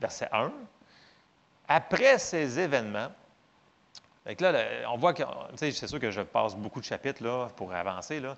verset 0.00 0.28
1. 0.32 0.52
Après 1.68 2.18
ces 2.18 2.60
événements, 2.60 3.10
là, 4.40 4.52
on 4.88 4.96
voit 4.96 5.14
que, 5.14 5.22
c'est 5.56 5.72
sûr 5.72 6.00
que 6.00 6.10
je 6.10 6.20
passe 6.20 6.54
beaucoup 6.54 6.80
de 6.80 6.84
chapitres 6.84 7.22
là, 7.22 7.48
pour 7.56 7.72
avancer. 7.72 8.20
Là. 8.20 8.36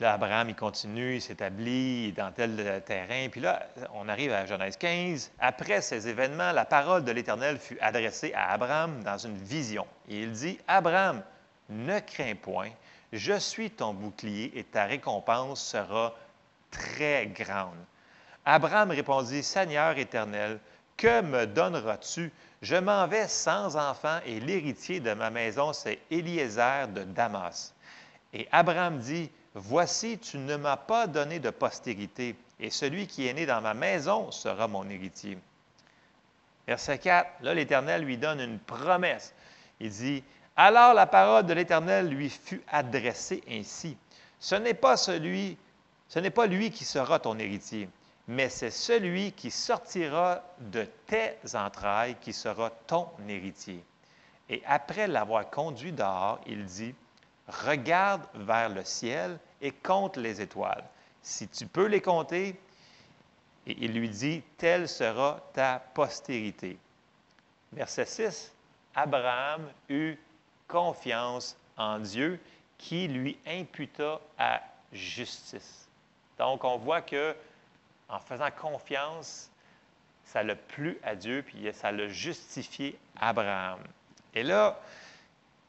là 0.00 0.14
Abraham, 0.14 0.48
il 0.50 0.54
continue, 0.54 1.16
il 1.16 1.22
s'établit 1.22 2.12
dans 2.12 2.32
tel 2.32 2.82
terrain. 2.84 3.28
Puis 3.30 3.40
là, 3.40 3.66
on 3.94 4.08
arrive 4.08 4.32
à 4.32 4.46
Genèse 4.46 4.76
15. 4.76 5.32
Après 5.38 5.80
ces 5.80 6.08
événements, 6.08 6.52
la 6.52 6.64
parole 6.64 7.04
de 7.04 7.12
l'Éternel 7.12 7.58
fut 7.58 7.78
adressée 7.80 8.32
à 8.34 8.52
Abraham 8.52 9.02
dans 9.02 9.18
une 9.18 9.36
vision. 9.36 9.86
Et 10.08 10.20
il 10.20 10.32
dit, 10.32 10.58
Abraham, 10.68 11.22
ne 11.68 11.98
crains 12.00 12.34
point, 12.34 12.70
je 13.12 13.38
suis 13.38 13.70
ton 13.70 13.94
bouclier 13.94 14.52
et 14.56 14.64
ta 14.64 14.84
récompense 14.84 15.62
sera 15.62 16.14
très 16.70 17.26
grande. 17.26 17.78
Abraham 18.44 18.90
répondit, 18.90 19.42
Seigneur 19.42 19.98
éternel, 19.98 20.60
que 20.96 21.20
me 21.20 21.46
donneras-tu? 21.46 22.32
Je 22.66 22.74
m'en 22.74 23.06
vais 23.06 23.28
sans 23.28 23.76
enfant 23.76 24.18
et 24.26 24.40
l'héritier 24.40 24.98
de 24.98 25.14
ma 25.14 25.30
maison, 25.30 25.72
c'est 25.72 26.00
Eliezer 26.10 26.88
de 26.88 27.04
Damas. 27.04 27.72
Et 28.32 28.48
Abraham 28.50 28.98
dit, 28.98 29.30
Voici, 29.54 30.18
tu 30.18 30.36
ne 30.36 30.56
m'as 30.56 30.76
pas 30.76 31.06
donné 31.06 31.38
de 31.38 31.50
postérité, 31.50 32.34
et 32.58 32.70
celui 32.70 33.06
qui 33.06 33.28
est 33.28 33.34
né 33.34 33.46
dans 33.46 33.60
ma 33.60 33.72
maison 33.72 34.32
sera 34.32 34.66
mon 34.66 34.90
héritier. 34.90 35.38
Verset 36.66 36.98
4, 36.98 37.34
là, 37.42 37.54
l'Éternel 37.54 38.02
lui 38.02 38.18
donne 38.18 38.40
une 38.40 38.58
promesse. 38.58 39.32
Il 39.78 39.90
dit, 39.90 40.24
Alors 40.56 40.92
la 40.92 41.06
parole 41.06 41.46
de 41.46 41.52
l'Éternel 41.52 42.08
lui 42.08 42.30
fut 42.30 42.62
adressée 42.66 43.44
ainsi. 43.48 43.96
Ce 44.40 44.56
n'est 44.56 44.74
pas 44.74 44.96
celui, 44.96 45.56
ce 46.08 46.18
n'est 46.18 46.30
pas 46.30 46.48
lui 46.48 46.72
qui 46.72 46.84
sera 46.84 47.20
ton 47.20 47.38
héritier, 47.38 47.88
mais 48.28 48.48
c'est 48.48 48.70
celui 48.70 49.32
qui 49.32 49.50
sortira 49.50 50.42
de 50.58 50.86
tes 51.06 51.36
entrailles 51.54 52.16
qui 52.20 52.32
sera 52.32 52.70
ton 52.86 53.08
héritier. 53.28 53.84
Et 54.48 54.62
après 54.66 55.06
l'avoir 55.06 55.48
conduit 55.50 55.92
dehors, 55.92 56.40
il 56.46 56.64
dit, 56.64 56.94
Regarde 57.48 58.26
vers 58.34 58.68
le 58.68 58.82
ciel 58.82 59.38
et 59.60 59.70
compte 59.70 60.16
les 60.16 60.40
étoiles. 60.40 60.84
Si 61.22 61.46
tu 61.46 61.66
peux 61.66 61.86
les 61.86 62.00
compter, 62.00 62.58
et 63.68 63.76
il 63.78 63.92
lui 63.92 64.08
dit, 64.08 64.42
Telle 64.58 64.88
sera 64.88 65.40
ta 65.52 65.80
postérité. 65.94 66.76
Verset 67.72 68.06
6, 68.06 68.52
Abraham 68.96 69.68
eut 69.88 70.16
confiance 70.66 71.56
en 71.76 72.00
Dieu 72.00 72.40
qui 72.78 73.06
lui 73.06 73.38
imputa 73.46 74.20
à 74.38 74.60
justice. 74.92 75.88
Donc, 76.38 76.64
on 76.64 76.76
voit 76.78 77.02
que 77.02 77.34
en 78.08 78.18
faisant 78.20 78.50
confiance, 78.50 79.50
ça 80.24 80.42
l'a 80.42 80.56
plu 80.56 80.98
à 81.02 81.14
Dieu, 81.14 81.42
puis 81.46 81.68
ça 81.72 81.92
l'a 81.92 82.08
justifié 82.08 82.98
Abraham. 83.20 83.78
Et 84.34 84.42
là, 84.42 84.78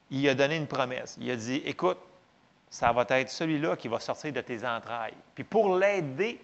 il 0.09 0.27
a 0.27 0.35
donné 0.35 0.57
une 0.57 0.67
promesse. 0.67 1.17
Il 1.19 1.29
a 1.31 1.35
dit, 1.35 1.61
écoute, 1.65 1.99
ça 2.69 2.91
va 2.91 3.05
être 3.09 3.29
celui-là 3.29 3.75
qui 3.75 3.87
va 3.87 3.99
sortir 3.99 4.33
de 4.33 4.41
tes 4.41 4.65
entrailles. 4.65 5.13
Puis 5.35 5.43
pour 5.43 5.75
l'aider 5.75 6.41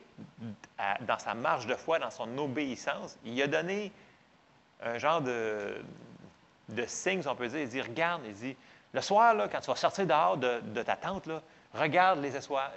dans 1.02 1.20
sa 1.20 1.34
marche 1.34 1.66
de 1.66 1.76
foi, 1.76 2.00
dans 2.00 2.12
son 2.12 2.38
obéissance, 2.38 3.18
il 3.26 3.42
a 3.42 3.48
donné 3.48 3.92
un 4.82 4.98
genre 4.98 5.22
de, 5.22 5.82
de 6.70 6.86
signe, 6.86 7.22
si 7.22 7.28
on 7.28 7.36
peut 7.36 7.48
dire. 7.48 7.60
Il 7.62 7.70
dit, 7.70 7.82
regarde, 7.82 8.22
il 8.26 8.34
dit, 8.34 8.56
le 8.94 9.02
soir, 9.02 9.36
quand 9.52 9.60
tu 9.60 9.68
vas 9.68 9.76
sortir 9.76 10.06
dehors 10.06 10.38
de, 10.38 10.84
ta 10.84 10.96
tente, 10.96 11.28
regarde 11.74 12.22
les 12.22 12.36
étoiles 12.38 12.72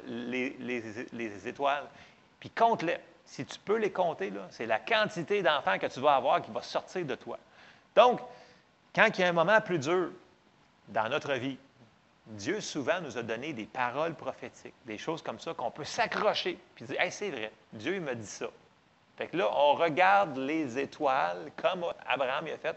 puis 2.41 2.51
compte-les. 2.51 2.99
Si 3.25 3.45
tu 3.45 3.59
peux 3.59 3.77
les 3.77 3.91
compter, 3.91 4.33
c'est 4.51 4.67
la 4.67 4.79
quantité 4.79 5.43
d'enfants 5.43 5.79
que 5.79 5.87
tu 5.87 6.01
vas 6.01 6.15
avoir 6.15 6.41
qui 6.41 6.51
va 6.53 6.63
sortir 6.63 7.05
de 7.05 7.17
toi. 7.17 7.39
Donc, 7.97 8.21
quand 8.95 9.09
il 9.15 9.21
y 9.21 9.25
a 9.25 9.29
un 9.29 9.33
moment 9.33 9.61
plus 9.61 9.81
dur 9.81 10.11
dans 10.89 11.09
notre 11.09 11.35
vie, 11.35 11.59
Dieu 12.27 12.61
souvent 12.61 13.01
nous 13.01 13.19
a 13.19 13.23
donné 13.23 13.53
des 13.53 13.67
paroles 13.67 14.15
prophétiques, 14.15 14.75
des 14.85 14.99
choses 14.99 15.23
comme 15.23 15.39
ça 15.39 15.55
qu'on 15.55 15.71
peut 15.71 15.85
s'accrocher 15.85 16.59
puis 16.75 16.85
dire 16.85 17.01
hey, 17.01 17.11
c'est 17.11 17.31
vrai, 17.31 17.53
Dieu 17.73 18.01
m'a 18.01 18.15
dit 18.15 18.27
ça. 18.27 18.47
Fait 19.17 19.29
que 19.29 19.37
là, 19.37 19.49
on 19.53 19.75
regarde 19.75 20.37
les 20.37 20.79
étoiles 20.79 21.51
comme 21.57 21.85
Abraham 22.07 22.47
a 22.47 22.59
fait 22.59 22.77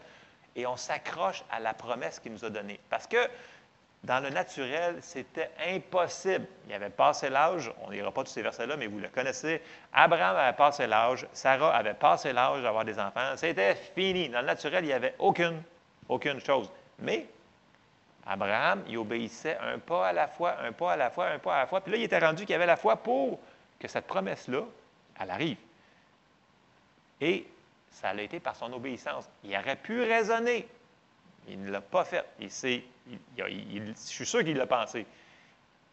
et 0.56 0.66
on 0.66 0.76
s'accroche 0.76 1.44
à 1.50 1.60
la 1.60 1.74
promesse 1.74 2.18
qu'il 2.18 2.32
nous 2.32 2.44
a 2.44 2.50
donnée. 2.50 2.80
Parce 2.88 3.06
que 3.06 3.28
dans 4.04 4.20
le 4.20 4.30
naturel, 4.30 4.96
c'était 5.02 5.50
impossible. 5.68 6.46
Il 6.66 6.72
avait 6.72 6.88
passé 6.88 7.28
l'âge, 7.28 7.70
on 7.82 7.90
n'ira 7.90 8.10
pas 8.10 8.24
tous 8.24 8.30
ces 8.30 8.40
versets-là, 8.40 8.76
mais 8.76 8.86
vous 8.86 8.98
le 8.98 9.08
connaissez. 9.08 9.60
Abraham 9.92 10.36
avait 10.36 10.56
passé 10.56 10.86
l'âge, 10.86 11.26
Sarah 11.34 11.76
avait 11.76 11.94
passé 11.94 12.32
l'âge 12.32 12.62
d'avoir 12.62 12.84
des 12.86 12.98
enfants. 12.98 13.36
C'était 13.36 13.74
fini. 13.74 14.30
Dans 14.30 14.40
le 14.40 14.46
naturel, 14.46 14.84
il 14.84 14.88
n'y 14.88 14.92
avait 14.94 15.14
aucune, 15.18 15.62
aucune 16.08 16.40
chose. 16.40 16.70
Mais 16.98 17.26
Abraham, 18.26 18.84
il 18.88 18.96
obéissait 18.96 19.58
un 19.58 19.78
pas 19.78 20.08
à 20.08 20.12
la 20.14 20.28
fois, 20.28 20.56
un 20.62 20.72
pas 20.72 20.92
à 20.92 20.96
la 20.96 21.10
fois, 21.10 21.28
un 21.28 21.38
pas 21.38 21.56
à 21.56 21.58
la 21.60 21.66
fois. 21.66 21.82
Puis 21.82 21.92
là, 21.92 21.98
il 21.98 22.04
était 22.04 22.18
rendu 22.18 22.46
qu'il 22.46 22.54
avait 22.54 22.66
la 22.66 22.76
foi 22.76 22.96
pour 22.96 23.38
que 23.78 23.86
cette 23.86 24.06
promesse-là, 24.06 24.62
elle 25.20 25.30
arrive. 25.30 25.58
Et 27.20 27.46
ça 27.90 28.08
a 28.08 28.14
été 28.14 28.40
par 28.40 28.56
son 28.56 28.72
obéissance. 28.72 29.28
Il 29.44 29.54
aurait 29.54 29.76
pu 29.76 30.02
raisonner. 30.02 30.66
Il 31.48 31.62
ne 31.62 31.70
l'a 31.70 31.80
pas 31.80 32.04
fait. 32.04 32.24
Je 32.38 32.46
suis 33.96 34.26
sûr 34.26 34.44
qu'il 34.44 34.56
l'a 34.56 34.66
pensé, 34.66 35.06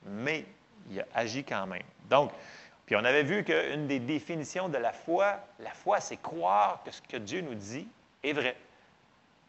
mais 0.06 0.46
il 0.90 1.00
a 1.00 1.06
agi 1.16 1.44
quand 1.44 1.66
même. 1.68 1.84
Donc, 2.10 2.32
puis 2.86 2.96
on 2.96 3.04
avait 3.04 3.24
vu 3.24 3.44
qu'une 3.44 3.88
des 3.88 4.00
définitions 4.00 4.70
de 4.70 4.78
la 4.78 4.94
foi, 4.94 5.40
la 5.60 5.72
foi, 5.72 6.00
c'est 6.00 6.18
croire 6.18 6.82
que 6.86 6.92
ce 6.92 7.02
que 7.02 7.18
Dieu 7.18 7.42
nous 7.42 7.56
dit 7.56 7.88
est 8.24 8.34
vrai. 8.34 8.56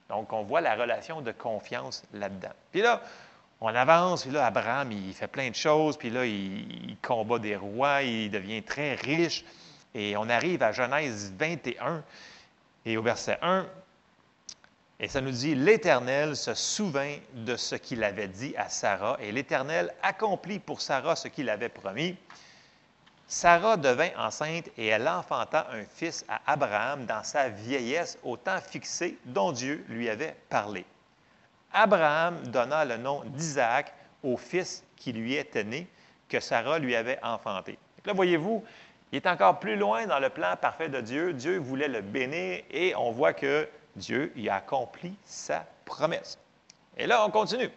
Donc, 0.09 0.33
on 0.33 0.43
voit 0.43 0.61
la 0.61 0.75
relation 0.75 1.21
de 1.21 1.31
confiance 1.33 2.03
là-dedans. 2.13 2.53
Puis 2.73 2.81
là, 2.81 3.03
on 3.61 3.69
avance, 3.69 4.23
puis 4.23 4.33
là, 4.33 4.47
Abraham, 4.47 4.91
il 4.91 5.13
fait 5.15 5.29
plein 5.29 5.51
de 5.51 5.55
choses, 5.55 5.97
puis 5.97 6.11
là, 6.11 6.25
il, 6.25 6.91
il, 6.91 6.97
combat 7.03 7.39
des 7.39 7.57
rois, 7.57 8.03
il 8.03 8.31
devient 8.31 8.63
très 8.63 8.95
riche. 8.95 9.45
Et 9.95 10.17
on 10.17 10.29
arrive 10.29 10.63
à 10.63 10.73
Genèse 10.73 11.33
21, 11.39 12.03
et 12.87 12.97
au 12.97 13.03
verset 13.03 13.39
1, 13.43 13.67
et 15.01 15.07
ça 15.07 15.21
nous 15.21 15.31
dit, 15.31 15.55
l'Éternel 15.55 16.37
se 16.37 16.55
souvint 16.55 17.17
de 17.33 17.57
ce 17.57 17.77
qu'il 17.77 18.03
avait 18.03 18.27
dit 18.27 18.55
à 18.57 18.69
Sarah, 18.69 19.17
et 19.21 19.31
l'Éternel 19.31 19.95
accomplit 20.03 20.59
pour 20.59 20.81
Sarah 20.81 21.15
ce 21.15 21.29
qu'il 21.29 21.49
avait 21.49 21.69
promis. 21.69 22.17
Sarah 23.29 23.77
devint 23.77 24.09
enceinte 24.17 24.71
et 24.79 24.87
elle 24.87 25.07
enfanta 25.07 25.69
un 25.71 25.85
fils 25.85 26.25
à 26.29 26.41
Abraham 26.47 27.05
dans 27.05 27.23
sa 27.23 27.51
vieillesse 27.51 28.19
au 28.23 28.39
temps 28.39 28.61
fixé 28.61 29.19
dont 29.27 29.53
Dieu 29.53 29.85
lui 29.89 30.09
avait 30.09 30.35
parlé. 30.49 30.87
Abraham 31.73 32.43
donna 32.47 32.87
le 32.87 32.97
nom 32.97 33.23
d'Isaac 33.27 33.93
au 34.23 34.39
fils 34.39 34.83
qui 34.97 35.13
lui 35.13 35.35
était 35.35 35.63
né, 35.63 35.87
que 36.27 36.41
Sarah 36.41 36.79
lui 36.79 36.97
avait 36.97 37.19
enfanté. 37.23 37.79
là, 38.07 38.15
voyez-vous, 38.15 38.65
il 39.13 39.17
est 39.17 39.27
encore 39.27 39.61
plus 39.61 39.77
loin 39.77 40.07
dans 40.07 40.19
le 40.19 40.31
plan 40.31 40.57
parfait 40.57 40.89
de 40.89 41.01
Dieu. 41.03 41.35
Dieu 41.35 41.59
voulait 41.59 41.89
le 41.89 42.01
bénir 42.01 42.63
et 42.71 42.95
on 42.97 43.11
voit 43.11 43.35
que 43.35 43.69
Dieu 43.99 44.33
y 44.37 44.49
a 44.49 44.57
accompli 44.57 45.15
sa 45.25 45.67
promesse. 45.85 46.39
Et 46.97 47.07
là, 47.07 47.25
on 47.25 47.31
continue. 47.31 47.71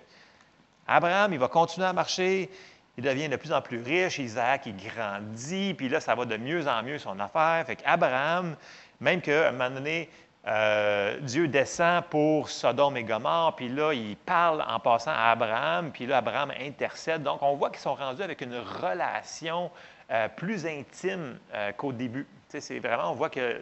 Abraham, 0.88 1.34
il 1.34 1.40
va 1.40 1.48
continuer 1.48 1.88
à 1.88 1.94
marcher, 1.94 2.50
il 2.98 3.04
devient 3.04 3.30
de 3.30 3.36
plus 3.36 3.54
en 3.54 3.62
plus 3.62 3.82
riche, 3.82 4.20
Isaac, 4.20 4.66
il 4.66 4.76
grandit, 4.76 5.74
puis 5.74 5.90
là, 5.90 6.00
ça 6.00 6.16
va 6.16 6.26
de 6.26 6.38
mieux 6.38 6.68
en 6.68 6.84
mieux 6.84 6.98
son 6.98 7.20
affaire. 7.20 7.64
Fait 7.66 7.76
qu'Abraham, 7.76 8.56
même 9.00 9.22
qu'à 9.22 9.50
un 9.50 9.52
moment 9.52 9.70
donné, 9.70 10.10
euh, 10.48 11.20
Dieu 11.20 11.48
descend 11.48 12.04
pour 12.06 12.50
Sodome 12.50 12.98
et 12.98 13.04
Gomorre, 13.04 13.56
puis 13.56 13.70
là, 13.70 13.94
il 13.94 14.18
parle 14.18 14.64
en 14.68 14.80
passant 14.80 15.12
à 15.12 15.32
Abraham, 15.32 15.92
puis 15.92 16.08
là, 16.08 16.18
Abraham 16.18 16.52
intercède. 16.60 17.22
Donc, 17.22 17.44
on 17.44 17.56
voit 17.56 17.70
qu'ils 17.70 17.80
sont 17.80 17.94
rendus 17.94 18.24
avec 18.24 18.42
une 18.42 18.58
relation 18.58 19.70
euh, 20.12 20.28
plus 20.30 20.66
intime 20.66 21.38
euh, 21.54 21.72
qu'au 21.74 21.94
début. 21.94 22.28
C'est 22.50 22.80
vraiment, 22.80 23.12
on 23.12 23.16
voit 23.16 23.30
que 23.30 23.62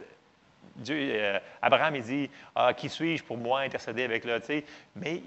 Dieu, 0.79 0.95
euh, 1.13 1.39
Abraham, 1.61 1.95
il 1.95 2.03
dit 2.03 2.29
ah, 2.55 2.73
Qui 2.73 2.89
suis-je 2.89 3.23
pour 3.23 3.37
moi 3.37 3.61
intercéder 3.61 4.03
avec 4.03 4.25
là 4.25 4.39
Mais 4.95 5.21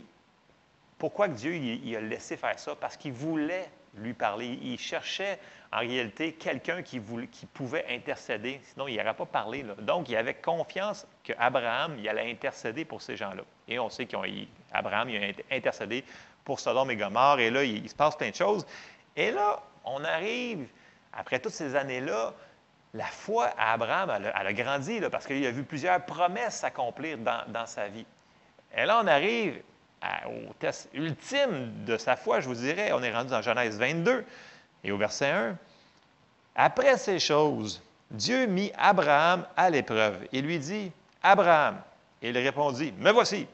pourquoi 0.98 1.28
Dieu 1.28 1.54
il, 1.54 1.96
a 1.96 2.00
laissé 2.00 2.36
faire 2.36 2.58
ça? 2.58 2.74
Parce 2.74 2.96
qu'il 2.96 3.12
voulait 3.12 3.68
lui 3.94 4.14
parler. 4.14 4.58
Il 4.62 4.78
cherchait 4.78 5.38
en 5.72 5.80
réalité 5.80 6.32
quelqu'un 6.32 6.82
qui, 6.82 7.00
qui, 7.30 7.46
pouvait 7.46 7.84
intercéder, 7.90 8.60
sinon 8.64 8.88
il 8.88 8.96
n'aurait 8.96 9.14
pas 9.14 9.26
parlé. 9.26 9.64
Donc, 9.80 10.08
il 10.08 10.16
avait 10.16 10.34
confiance 10.34 11.06
qu'Abraham 11.24 11.96
il 11.98 12.08
allait 12.08 12.30
intercéder 12.30 12.84
pour 12.84 13.02
ces 13.02 13.16
gens-là. 13.16 13.42
Et 13.68 13.78
on 13.78 13.90
sait 13.90 14.06
qu'Abraham 14.06 15.10
il 15.10 15.24
a 15.24 15.56
intercédé 15.56 16.04
pour 16.44 16.60
Sodome 16.60 16.90
et 16.90 16.96
Gomorre, 16.96 17.40
et 17.40 17.50
là, 17.50 17.64
il, 17.64 17.84
il 17.84 17.88
se 17.88 17.94
passe 17.94 18.16
plein 18.16 18.30
de 18.30 18.34
choses. 18.34 18.66
Et 19.16 19.30
là, 19.30 19.62
on 19.84 20.02
arrive, 20.04 20.66
après 21.12 21.38
toutes 21.38 21.52
ces 21.52 21.76
années-là, 21.76 22.34
la 22.94 23.06
foi 23.06 23.50
à 23.56 23.72
Abraham, 23.72 24.10
elle 24.10 24.46
a, 24.46 24.52
grandi 24.52 25.00
parce 25.10 25.26
qu'il 25.26 25.44
a 25.46 25.50
vu 25.50 25.62
plusieurs 25.62 26.04
promesses 26.04 26.56
s'accomplir 26.56 27.18
dans, 27.18 27.66
sa 27.66 27.88
vie. 27.88 28.04
Et 28.76 28.84
là, 28.84 29.00
on 29.02 29.06
arrive 29.06 29.62
au 30.26 30.52
test 30.58 30.88
ultime 30.92 31.84
de 31.84 31.96
sa 31.96 32.16
foi, 32.16 32.40
je 32.40 32.48
vous 32.48 32.54
dirais. 32.54 32.92
On 32.92 33.02
est 33.02 33.12
rendu 33.12 33.30
dans 33.30 33.40
Genèse 33.40 33.78
22 33.78 34.24
et 34.84 34.92
au 34.92 34.98
verset 34.98 35.30
1. 35.30 35.56
Après 36.54 36.98
ces 36.98 37.18
choses, 37.18 37.82
Dieu 38.10 38.46
mit 38.46 38.72
Abraham 38.76 39.46
à 39.56 39.70
l'épreuve 39.70 40.26
et 40.32 40.42
lui 40.42 40.58
dit 40.58 40.92
Abraham. 41.22 41.80
Il 42.20 42.36
répondit 42.36 42.92
Me 42.98 43.10
voici. 43.10 43.46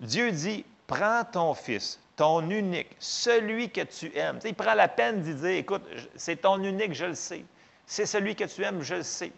Dieu 0.00 0.30
dit 0.32 0.66
Prends 0.86 1.24
ton 1.24 1.54
fils, 1.54 1.98
ton 2.14 2.50
unique, 2.50 2.94
celui 2.98 3.70
que 3.70 3.80
tu 3.80 4.14
aimes. 4.14 4.38
il 4.44 4.54
prend 4.54 4.74
la 4.74 4.86
peine 4.86 5.22
d'y 5.22 5.34
dire 5.34 5.56
Écoute, 5.56 5.82
c'est 6.14 6.42
ton 6.42 6.62
unique, 6.62 6.92
je 6.92 7.06
le 7.06 7.14
sais. 7.14 7.42
C'est 7.86 8.06
celui 8.06 8.34
que 8.34 8.44
tu 8.44 8.62
aimes, 8.62 8.82
je 8.82 8.96
le 8.96 9.02
sais. 9.02 9.32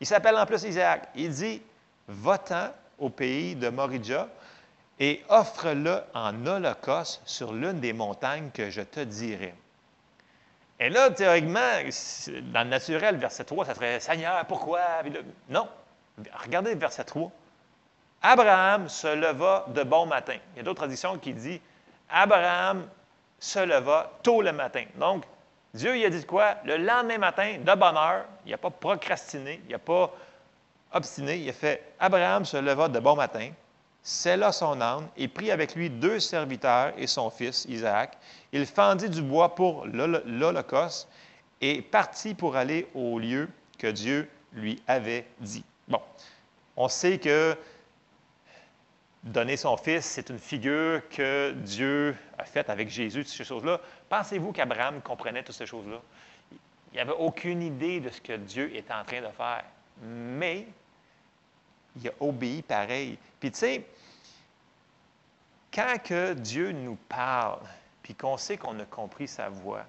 Il 0.00 0.06
s'appelle 0.06 0.36
en 0.36 0.46
plus 0.46 0.62
Isaac. 0.64 1.08
Il 1.14 1.30
dit 1.30 1.62
Va-t'en 2.08 2.72
au 2.98 3.10
pays 3.10 3.56
de 3.56 3.68
Moridja 3.68 4.28
et 4.98 5.24
offre-le 5.28 6.00
en 6.14 6.46
holocauste 6.46 7.22
sur 7.24 7.52
l'une 7.52 7.80
des 7.80 7.92
montagnes 7.92 8.50
que 8.52 8.70
je 8.70 8.82
te 8.82 9.00
dirai. 9.00 9.54
Et 10.78 10.90
là, 10.90 11.10
théoriquement, 11.10 11.80
dans 12.52 12.62
le 12.62 12.68
naturel, 12.68 13.16
verset 13.16 13.44
3, 13.44 13.64
ça 13.64 13.74
serait 13.74 14.00
Seigneur, 14.00 14.44
pourquoi? 14.46 14.80
Non. 15.48 15.68
Regardez 16.44 16.74
verset 16.74 17.04
3. 17.04 17.30
Abraham 18.22 18.88
se 18.88 19.14
leva 19.14 19.66
de 19.68 19.82
bon 19.82 20.06
matin. 20.06 20.36
Il 20.54 20.58
y 20.58 20.60
a 20.60 20.62
d'autres 20.62 20.80
traditions 20.80 21.18
qui 21.18 21.32
disent 21.32 21.60
Abraham 22.08 22.86
se 23.38 23.58
leva 23.58 24.10
tôt 24.22 24.42
le 24.42 24.52
matin. 24.52 24.84
Donc, 24.96 25.24
Dieu, 25.76 25.96
il 25.96 26.04
a 26.06 26.10
dit 26.10 26.24
quoi? 26.24 26.56
Le 26.64 26.78
lendemain 26.78 27.18
matin, 27.18 27.58
de 27.58 27.74
bonne 27.74 27.96
heure, 27.96 28.24
il 28.46 28.50
n'a 28.50 28.58
pas 28.58 28.70
procrastiné, 28.70 29.60
il 29.66 29.72
n'a 29.72 29.78
pas 29.78 30.12
obstiné, 30.92 31.36
il 31.36 31.48
a 31.50 31.52
fait 31.52 31.92
Abraham 32.00 32.44
se 32.44 32.56
leva 32.56 32.88
de 32.88 32.98
bon 32.98 33.14
matin, 33.14 33.50
là 34.36 34.52
son 34.52 34.80
âne 34.80 35.06
et 35.16 35.28
prit 35.28 35.50
avec 35.50 35.74
lui 35.74 35.90
deux 35.90 36.18
serviteurs 36.18 36.92
et 36.96 37.06
son 37.06 37.28
fils, 37.28 37.66
Isaac. 37.68 38.16
Il 38.52 38.64
fendit 38.64 39.10
du 39.10 39.20
bois 39.20 39.54
pour 39.54 39.86
l'Holocauste 39.86 41.08
et 41.60 41.82
partit 41.82 42.34
pour 42.34 42.56
aller 42.56 42.88
au 42.94 43.18
lieu 43.18 43.48
que 43.78 43.88
Dieu 43.88 44.30
lui 44.52 44.82
avait 44.86 45.26
dit. 45.40 45.64
Bon, 45.88 46.00
on 46.76 46.88
sait 46.88 47.18
que 47.18 47.56
donner 49.24 49.56
son 49.56 49.76
fils, 49.76 50.04
c'est 50.04 50.30
une 50.30 50.38
figure 50.38 51.02
que 51.10 51.52
Dieu 51.52 52.16
a 52.38 52.44
faite 52.44 52.70
avec 52.70 52.88
Jésus, 52.88 53.24
toutes 53.24 53.32
ces 53.32 53.44
choses-là. 53.44 53.80
Pensez-vous 54.08 54.52
qu'Abraham 54.52 55.00
comprenait 55.00 55.42
toutes 55.42 55.56
ces 55.56 55.66
choses-là? 55.66 56.00
Il 56.92 56.96
n'avait 56.96 57.12
aucune 57.12 57.62
idée 57.62 58.00
de 58.00 58.10
ce 58.10 58.20
que 58.20 58.32
Dieu 58.34 58.74
était 58.74 58.94
en 58.94 59.04
train 59.04 59.20
de 59.20 59.28
faire. 59.28 59.64
Mais 60.02 60.66
il 61.96 62.08
a 62.08 62.12
obéi 62.20 62.62
pareil. 62.62 63.18
Puis 63.40 63.50
tu 63.50 63.58
sais, 63.58 63.86
quand 65.72 65.96
que 66.02 66.34
Dieu 66.34 66.72
nous 66.72 66.96
parle, 67.08 67.60
puis 68.02 68.14
qu'on 68.14 68.36
sait 68.36 68.56
qu'on 68.56 68.78
a 68.80 68.84
compris 68.84 69.28
sa 69.28 69.48
voix, 69.48 69.84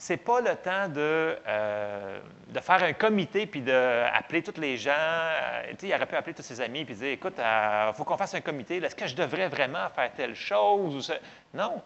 c'est 0.00 0.16
pas 0.16 0.40
le 0.40 0.54
temps 0.54 0.88
de, 0.88 1.36
euh, 1.48 2.20
faire 2.62 2.84
un 2.84 2.92
comité 2.92 3.46
puis 3.46 3.60
d'appeler 3.60 4.42
tous 4.44 4.60
les 4.60 4.76
gens. 4.76 4.92
Euh, 4.94 5.72
il 5.82 5.92
aurait 5.92 6.06
pu 6.06 6.14
appeler 6.14 6.34
tous 6.34 6.42
ses 6.42 6.60
amis 6.60 6.84
puis 6.84 6.94
dire 6.94 7.08
Écoute, 7.08 7.34
il 7.36 7.42
euh, 7.42 7.92
faut 7.92 8.04
qu'on 8.04 8.16
fasse 8.16 8.34
un 8.34 8.40
comité. 8.40 8.76
Est-ce 8.76 8.94
que 8.94 9.08
je 9.08 9.16
devrais 9.16 9.48
vraiment 9.48 9.88
faire 9.90 10.12
telle 10.12 10.36
chose? 10.36 11.12
Non. 11.52 11.82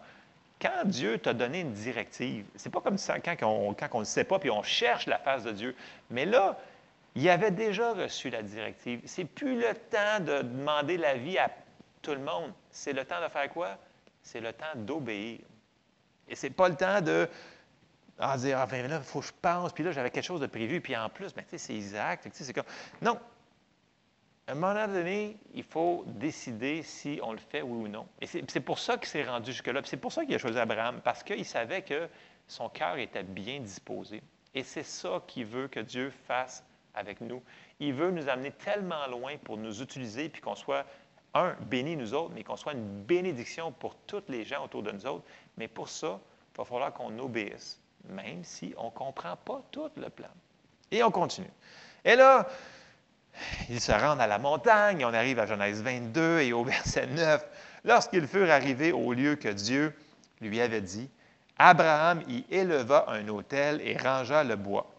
Quand 0.63 0.85
Dieu 0.85 1.17
t'a 1.17 1.33
donné 1.33 1.59
une 1.59 1.73
directive, 1.73 2.45
c'est 2.55 2.69
pas 2.69 2.79
comme 2.79 2.97
ça 2.97 3.19
quand 3.19 3.35
on, 3.43 3.99
ne 3.99 4.05
sait 4.05 4.23
pas 4.23 4.39
puis 4.39 4.49
on 4.49 4.63
cherche 4.63 5.07
la 5.07 5.19
face 5.19 5.43
de 5.43 5.51
Dieu. 5.51 5.75
Mais 6.09 6.25
là, 6.25 6.57
il 7.15 7.29
avait 7.29 7.51
déjà 7.51 7.91
reçu 7.91 8.29
la 8.29 8.41
directive. 8.41 9.01
C'est 9.05 9.25
plus 9.25 9.59
le 9.59 9.73
temps 9.73 10.21
de 10.21 10.41
demander 10.41 10.95
l'avis 10.95 11.37
à 11.37 11.51
tout 12.01 12.13
le 12.13 12.21
monde. 12.21 12.53
C'est 12.71 12.93
le 12.93 13.03
temps 13.03 13.21
de 13.21 13.27
faire 13.27 13.49
quoi? 13.49 13.77
C'est 14.21 14.39
le 14.39 14.53
temps 14.53 14.73
d'obéir. 14.75 15.39
Et 16.29 16.35
c'est 16.35 16.49
pas 16.49 16.69
le 16.69 16.75
temps 16.75 17.01
de 17.01 17.27
à 18.17 18.37
dire, 18.37 18.57
ah, 18.59 18.65
ben 18.65 18.87
là, 18.87 18.97
il 18.99 19.03
faut 19.03 19.19
que 19.19 19.25
je 19.25 19.33
pense, 19.41 19.73
puis 19.73 19.83
là, 19.83 19.91
j'avais 19.91 20.11
quelque 20.11 20.23
chose 20.23 20.39
de 20.39 20.47
prévu, 20.47 20.79
puis 20.79 20.95
en 20.95 21.09
plus, 21.09 21.33
ben, 21.33 21.43
tu 21.43 21.49
sais, 21.51 21.57
c'est 21.57 21.73
Isaac, 21.73 22.21
c'est 22.31 22.53
comme. 22.53 22.63
Non. 23.01 23.19
À 24.47 24.51
un 24.51 24.55
moment 24.55 24.87
donné, 24.87 25.37
il 25.53 25.63
faut 25.63 26.03
décider 26.05 26.83
si 26.83 27.19
on 27.23 27.31
le 27.31 27.39
fait, 27.39 27.61
oui 27.61 27.85
ou 27.85 27.87
non. 27.87 28.05
Et 28.19 28.27
c'est 28.27 28.59
pour 28.59 28.77
ça 28.77 28.97
qu'il 28.97 29.07
s'est 29.07 29.23
rendu 29.23 29.51
jusque-là. 29.51 29.81
C'est 29.85 29.97
pour 29.97 30.11
ça 30.11 30.25
qu'il 30.25 30.35
a 30.35 30.37
choisi 30.37 30.59
Abraham, 30.59 30.99
parce 31.01 31.23
qu'il 31.23 31.45
savait 31.45 31.81
que 31.81 32.09
son 32.47 32.67
cœur 32.67 32.97
était 32.97 33.23
bien 33.23 33.61
disposé. 33.61 34.21
Et 34.53 34.63
c'est 34.63 34.83
ça 34.83 35.21
qu'il 35.27 35.45
veut 35.45 35.69
que 35.69 35.79
Dieu 35.79 36.11
fasse 36.27 36.65
avec 36.93 37.21
nous. 37.21 37.41
Il 37.79 37.93
veut 37.93 38.11
nous 38.11 38.27
amener 38.27 38.51
tellement 38.51 39.07
loin 39.07 39.37
pour 39.37 39.57
nous 39.57 39.81
utiliser, 39.81 40.27
puis 40.27 40.41
qu'on 40.41 40.55
soit, 40.55 40.85
un, 41.33 41.53
béni 41.69 41.95
nous 41.95 42.13
autres, 42.13 42.33
mais 42.35 42.43
qu'on 42.43 42.57
soit 42.57 42.73
une 42.73 43.03
bénédiction 43.03 43.71
pour 43.71 43.95
tous 43.95 44.23
les 44.27 44.43
gens 44.43 44.65
autour 44.65 44.83
de 44.83 44.91
nous 44.91 45.05
autres. 45.05 45.23
Mais 45.57 45.69
pour 45.69 45.87
ça, 45.87 46.19
il 46.53 46.57
va 46.57 46.65
falloir 46.65 46.93
qu'on 46.93 47.17
obéisse, 47.17 47.81
même 48.09 48.43
si 48.43 48.73
on 48.77 48.85
ne 48.85 48.91
comprend 48.91 49.37
pas 49.37 49.63
tout 49.71 49.89
le 49.95 50.09
plan. 50.09 50.29
Et 50.91 51.01
on 51.01 51.11
continue. 51.11 51.49
Et 52.03 52.15
là, 52.15 52.47
ils 53.69 53.81
se 53.81 53.91
rendent 53.91 54.21
à 54.21 54.27
la 54.27 54.39
montagne, 54.39 55.05
on 55.05 55.13
arrive 55.13 55.39
à 55.39 55.45
Genèse 55.45 55.81
22 55.81 56.39
et 56.41 56.53
au 56.53 56.63
verset 56.63 57.07
9. 57.07 57.45
Lorsqu'ils 57.85 58.27
furent 58.27 58.51
arrivés 58.51 58.91
au 58.91 59.13
lieu 59.13 59.35
que 59.35 59.49
Dieu 59.49 59.93
lui 60.41 60.61
avait 60.61 60.81
dit, 60.81 61.09
Abraham 61.57 62.23
y 62.27 62.45
éleva 62.49 63.05
un 63.09 63.27
autel 63.27 63.81
et 63.81 63.97
rangea 63.97 64.43
le 64.43 64.55
bois. 64.55 64.89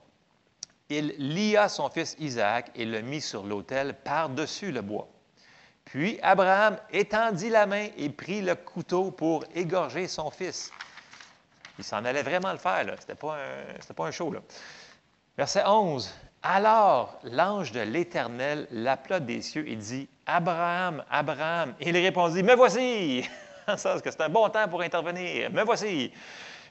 Il 0.91 1.14
lia 1.18 1.68
son 1.68 1.89
fils 1.89 2.14
Isaac 2.18 2.70
et 2.74 2.85
le 2.85 3.01
mit 3.01 3.20
sur 3.20 3.45
l'autel 3.45 3.95
par-dessus 3.95 4.70
le 4.70 4.82
bois. 4.82 5.09
Puis 5.85 6.18
Abraham 6.22 6.78
étendit 6.93 7.51
la 7.51 7.66
main 7.66 7.89
et 7.97 8.09
prit 8.11 8.43
le 8.43 8.55
couteau 8.55 9.11
pour 9.11 9.45
égorger 9.55 10.09
son 10.09 10.30
fils. 10.30 10.70
Il 11.78 11.85
s'en 11.85 12.05
allait 12.05 12.22
vraiment 12.22 12.53
le 12.53 12.59
faire, 12.59 12.85
ce 12.85 12.93
n'était 12.93 13.14
pas, 13.14 13.37
un 14.07 14.11
show. 14.11 14.35
Verset 15.37 15.64
11. 15.66 16.12
Alors 16.47 17.18
l'ange 17.24 17.72
de 17.72 17.80
l'Éternel 17.80 18.68
l'appela 18.70 19.18
des 19.18 19.40
cieux 19.40 19.66
et 19.66 19.76
dit, 19.76 20.07
Abraham, 20.26 21.03
Abraham. 21.11 21.74
Et 21.80 21.88
il 21.88 21.97
répondit, 21.97 22.42
Me 22.42 22.55
voici. 22.55 23.26
Ça, 23.78 23.99
que 23.99 24.11
c'est 24.11 24.20
un 24.20 24.28
bon 24.28 24.47
temps 24.51 24.68
pour 24.68 24.82
intervenir. 24.82 25.51
Me 25.51 25.62
voici. 25.64 26.12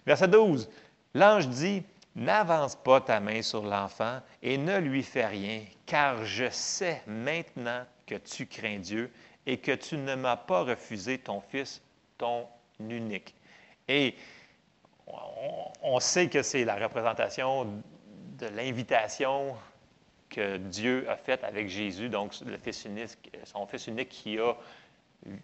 Verset 0.06 0.28
12. 0.28 0.70
L'ange 1.16 1.48
dit, 1.48 1.84
N'avance 2.16 2.76
pas 2.76 3.02
ta 3.02 3.20
main 3.20 3.42
sur 3.42 3.64
l'enfant 3.64 4.20
et 4.44 4.60
ne 4.60 4.78
lui 4.78 5.02
fais 5.02 5.26
rien, 5.26 5.62
car 5.88 6.24
je 6.24 6.48
sais 6.52 7.02
maintenant 7.08 7.84
que 8.06 8.14
tu 8.14 8.46
crains 8.46 8.78
Dieu 8.78 9.12
et 9.48 9.58
que 9.58 9.72
tu 9.72 9.98
ne 9.98 10.14
m'as 10.14 10.38
pas 10.38 10.62
refusé 10.62 11.18
ton 11.18 11.42
fils, 11.42 11.82
ton 12.20 12.46
unique. 12.80 13.34
Et 13.88 14.16
on 15.82 16.00
sait 16.00 16.30
que 16.30 16.44
c'est 16.44 16.66
la 16.66 16.76
représentation 16.76 17.82
l'invitation 18.56 19.56
que 20.30 20.58
Dieu 20.58 21.06
a 21.10 21.16
faite 21.16 21.44
avec 21.44 21.70
Jésus, 21.70 22.10
donc 22.10 22.34
le 22.46 22.58
fils 22.58 22.86
unique, 22.86 23.32
son 23.46 23.66
fils 23.68 23.88
unique 23.88 24.10
qui 24.10 24.40
a 24.40 24.54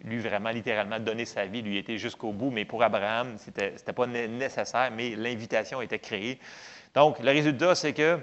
lui 0.04 0.18
vraiment 0.18 0.50
littéralement 0.50 0.98
donné 0.98 1.24
sa 1.24 1.46
vie, 1.46 1.62
lui 1.62 1.78
était 1.78 1.96
jusqu'au 1.96 2.32
bout, 2.32 2.50
mais 2.50 2.64
pour 2.64 2.82
Abraham, 2.82 3.36
ce 3.38 3.46
n'était 3.48 3.92
pas 3.92 4.06
nécessaire, 4.06 4.90
mais 4.94 5.16
l'invitation 5.16 5.80
était 5.80 5.98
créée. 5.98 6.38
Donc, 6.94 7.18
le 7.20 7.30
résultat, 7.30 7.74
c'est 7.74 7.92
que 7.92 8.18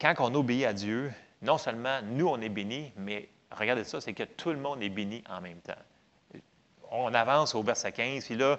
quand 0.00 0.14
on 0.18 0.34
obéit 0.34 0.64
à 0.64 0.72
Dieu, 0.72 1.12
non 1.42 1.58
seulement 1.58 2.00
nous, 2.02 2.26
on 2.26 2.40
est 2.40 2.48
bénis, 2.48 2.92
mais 2.96 3.28
regardez 3.50 3.84
ça, 3.84 4.00
c'est 4.00 4.14
que 4.14 4.24
tout 4.24 4.50
le 4.50 4.58
monde 4.58 4.82
est 4.82 4.88
béni 4.88 5.22
en 5.30 5.40
même 5.40 5.60
temps. 5.60 5.74
On 6.90 7.12
avance 7.14 7.54
au 7.54 7.62
verset 7.62 7.92
15, 7.92 8.24
puis 8.24 8.36
là, 8.36 8.58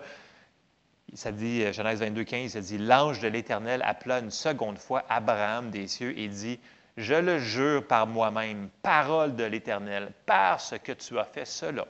ça 1.14 1.32
dit, 1.32 1.64
euh, 1.64 1.72
Genèse 1.72 2.00
22, 2.00 2.24
15, 2.24 2.52
ça 2.52 2.62
dit 2.62 2.78
L'ange 2.78 3.20
de 3.20 3.28
l'Éternel 3.28 3.82
appela 3.84 4.20
une 4.20 4.32
seconde 4.32 4.78
fois 4.78 5.04
Abraham 5.10 5.70
des 5.70 5.88
cieux 5.88 6.18
et 6.18 6.28
dit 6.28 6.60
Je 6.98 7.14
le 7.14 7.40
jure 7.40 7.86
par 7.86 8.08
moi-même, 8.08 8.70
parole 8.82 9.36
de 9.36 9.44
l'Éternel, 9.44 10.12
parce 10.26 10.76
que 10.84 10.92
tu 10.92 11.18
as 11.18 11.24
fait 11.26 11.46
cela 11.46 11.86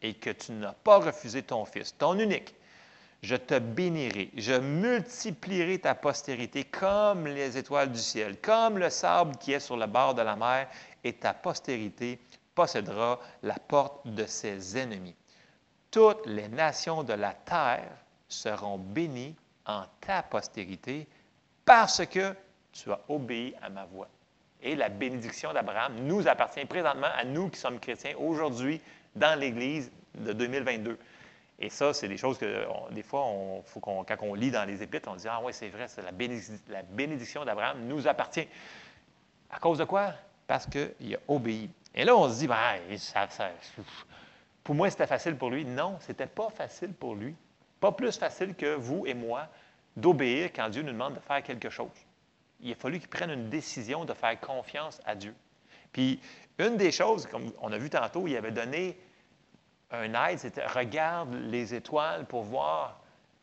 et 0.00 0.14
que 0.14 0.30
tu 0.30 0.52
n'as 0.52 0.72
pas 0.72 0.98
refusé 0.98 1.42
ton 1.42 1.64
fils, 1.64 1.96
ton 1.96 2.18
unique. 2.18 2.54
Je 3.22 3.36
te 3.36 3.58
bénirai, 3.58 4.30
je 4.36 4.54
multiplierai 4.54 5.78
ta 5.78 5.94
postérité 5.94 6.64
comme 6.64 7.28
les 7.28 7.56
étoiles 7.56 7.92
du 7.92 8.00
ciel, 8.00 8.36
comme 8.40 8.78
le 8.78 8.90
sable 8.90 9.36
qui 9.36 9.52
est 9.52 9.60
sur 9.60 9.76
le 9.76 9.86
bord 9.86 10.14
de 10.14 10.22
la 10.22 10.34
mer, 10.34 10.66
et 11.04 11.12
ta 11.12 11.32
postérité 11.32 12.18
possédera 12.54 13.20
la 13.44 13.54
porte 13.54 14.08
de 14.08 14.26
ses 14.26 14.76
ennemis. 14.76 15.14
Toutes 15.92 16.26
les 16.26 16.48
nations 16.48 17.04
de 17.04 17.12
la 17.12 17.32
terre 17.32 17.92
seront 18.32 18.78
bénis 18.78 19.34
en 19.66 19.84
ta 20.00 20.22
postérité 20.22 21.06
parce 21.64 22.04
que 22.06 22.34
tu 22.72 22.90
as 22.90 23.00
obéi 23.08 23.54
à 23.62 23.68
ma 23.68 23.84
voix. 23.84 24.08
Et 24.62 24.76
la 24.76 24.88
bénédiction 24.88 25.52
d'Abraham 25.52 25.94
nous 26.04 26.26
appartient 26.28 26.64
présentement 26.64 27.08
à 27.16 27.24
nous 27.24 27.48
qui 27.48 27.58
sommes 27.58 27.80
chrétiens 27.80 28.14
aujourd'hui 28.16 28.80
dans 29.14 29.38
l'Église 29.38 29.90
de 30.14 30.32
2022. 30.32 30.98
Et 31.58 31.68
ça, 31.68 31.92
c'est 31.92 32.08
des 32.08 32.16
choses 32.16 32.38
que, 32.38 32.66
des 32.90 33.02
fois, 33.02 33.24
on, 33.24 33.62
faut 33.62 33.80
quand 33.80 34.04
on 34.22 34.34
lit 34.34 34.50
dans 34.50 34.64
les 34.64 34.82
Épîtres, 34.82 35.08
on 35.10 35.16
dit 35.16 35.28
Ah 35.28 35.40
oui, 35.42 35.52
c'est 35.52 35.68
vrai, 35.68 35.86
la, 36.68 36.82
bénédiction 36.82 37.44
d'Abraham 37.44 37.86
nous 37.86 38.08
appartient. 38.08 38.48
À 39.50 39.58
cause 39.58 39.78
de 39.78 39.84
quoi? 39.84 40.12
Parce 40.46 40.66
qu'il 40.66 41.14
a 41.14 41.18
obéi. 41.28 41.70
Et 41.94 42.04
là, 42.04 42.16
on 42.16 42.28
se 42.28 42.38
dit 42.38 42.48
ben, 42.48 42.80
ça, 42.96 43.28
Pour 44.64 44.74
moi, 44.74 44.90
c'était 44.90 45.06
facile 45.06 45.36
pour 45.36 45.50
lui. 45.50 45.64
Non, 45.64 45.98
ce 46.00 46.08
n'était 46.08 46.26
pas 46.26 46.48
facile 46.50 46.92
pour 46.94 47.14
lui. 47.14 47.34
Pas 47.82 47.90
plus 47.90 48.16
facile 48.16 48.54
que 48.54 48.76
vous 48.76 49.08
et 49.08 49.14
moi 49.14 49.48
d'obéir 49.96 50.52
quand 50.54 50.68
Dieu 50.68 50.82
nous 50.82 50.92
demande 50.92 51.14
de 51.14 51.18
faire 51.18 51.42
quelque 51.42 51.68
chose. 51.68 51.90
Il 52.60 52.70
a 52.70 52.76
fallu 52.76 53.00
qu'il 53.00 53.08
prenne 53.08 53.30
une 53.30 53.50
décision 53.50 54.04
de 54.04 54.14
faire 54.14 54.38
confiance 54.38 55.00
à 55.04 55.16
Dieu. 55.16 55.34
Puis, 55.90 56.20
une 56.60 56.76
des 56.76 56.92
choses, 56.92 57.26
comme 57.26 57.50
on 57.60 57.72
a 57.72 57.78
vu 57.78 57.90
tantôt, 57.90 58.28
il 58.28 58.36
avait 58.36 58.52
donné 58.52 58.96
un 59.90 60.14
aide, 60.28 60.38
c'était 60.38 60.64
regarde 60.64 61.34
les 61.34 61.74
étoiles 61.74 62.24
pour 62.26 62.44
voir, 62.44 63.00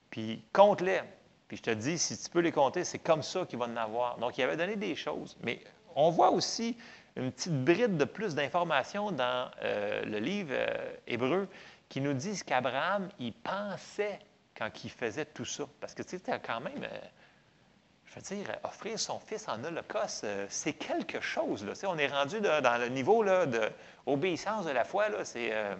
puis 0.10 0.42
compte-les. 0.54 1.02
Puis 1.50 1.58
je 1.58 1.64
te 1.64 1.72
dis, 1.72 1.98
si 1.98 2.18
tu 2.18 2.30
peux 2.30 2.40
les 2.40 2.54
compter, 2.54 2.86
c'est 2.86 3.00
comme 3.00 3.24
ça 3.24 3.46
qu'il 3.46 3.60
va 3.60 3.66
en 3.66 3.76
avoir. 3.76 4.20
Donc, 4.20 4.38
il 4.38 4.44
avait 4.44 4.56
donné 4.56 4.78
des 4.78 4.96
choses. 4.96 5.36
Mais 5.44 5.60
on 5.98 6.12
voit 6.12 6.32
aussi 6.32 6.78
une 7.18 7.34
petite 7.34 7.66
bride 7.66 7.98
de 7.98 8.06
plus 8.06 8.36
d'informations 8.36 9.12
dans 9.12 9.52
euh, 9.64 10.02
le 10.06 10.20
livre 10.20 10.54
euh, 10.54 10.94
hébreu 11.08 11.50
qui 11.90 12.00
nous 12.00 12.14
dit 12.14 12.42
qu'Abraham, 12.46 13.10
il 13.20 13.34
pensait 13.34 14.20
quand 14.60 14.84
il 14.84 14.90
faisait 14.90 15.26
tout 15.26 15.46
ça. 15.46 15.64
Parce 15.80 15.94
que, 15.94 16.04
tu 16.04 16.20
sais, 16.20 16.42
quand 16.46 16.60
même, 16.60 16.84
euh, 16.84 17.00
je 18.06 18.16
veux 18.16 18.22
dire, 18.22 18.58
offrir 18.64 19.00
son 19.00 19.20
fils 19.20 19.48
en 19.48 19.64
holocauste, 19.64 20.26
euh, 20.26 20.46
c'est 20.50 20.74
quelque 20.74 21.22
chose. 21.22 21.66
Là. 21.66 21.74
On 21.88 21.98
est 21.98 22.08
rendu 22.08 22.42
dans 22.42 22.80
le 22.80 22.90
niveau 22.90 23.24
d'obéissance 23.24 24.66
de, 24.66 24.70
de 24.70 24.76
la 24.76 24.84
foi. 24.84 25.08
C'est, 25.24 25.54
euh, 25.54 25.76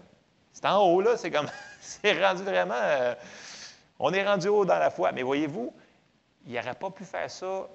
c'est 0.54 0.66
en 0.66 0.82
haut, 0.82 1.02
là. 1.02 1.18
C'est 1.18 1.30
comme, 1.30 1.50
c'est 1.82 2.26
rendu 2.26 2.44
vraiment, 2.44 3.16
on 4.00 4.14
est 4.14 4.26
rendu 4.26 4.48
haut 4.48 4.66
dans 4.66 4.80
la 4.80 4.90
foi. 4.90 5.12
Mais 5.12 5.24
voyez-vous, 5.24 5.74
il 6.48 6.54
n'aurait 6.54 6.74
pas 6.74 6.90
pu 6.90 7.04
faire 7.04 7.30
ça 7.30 7.68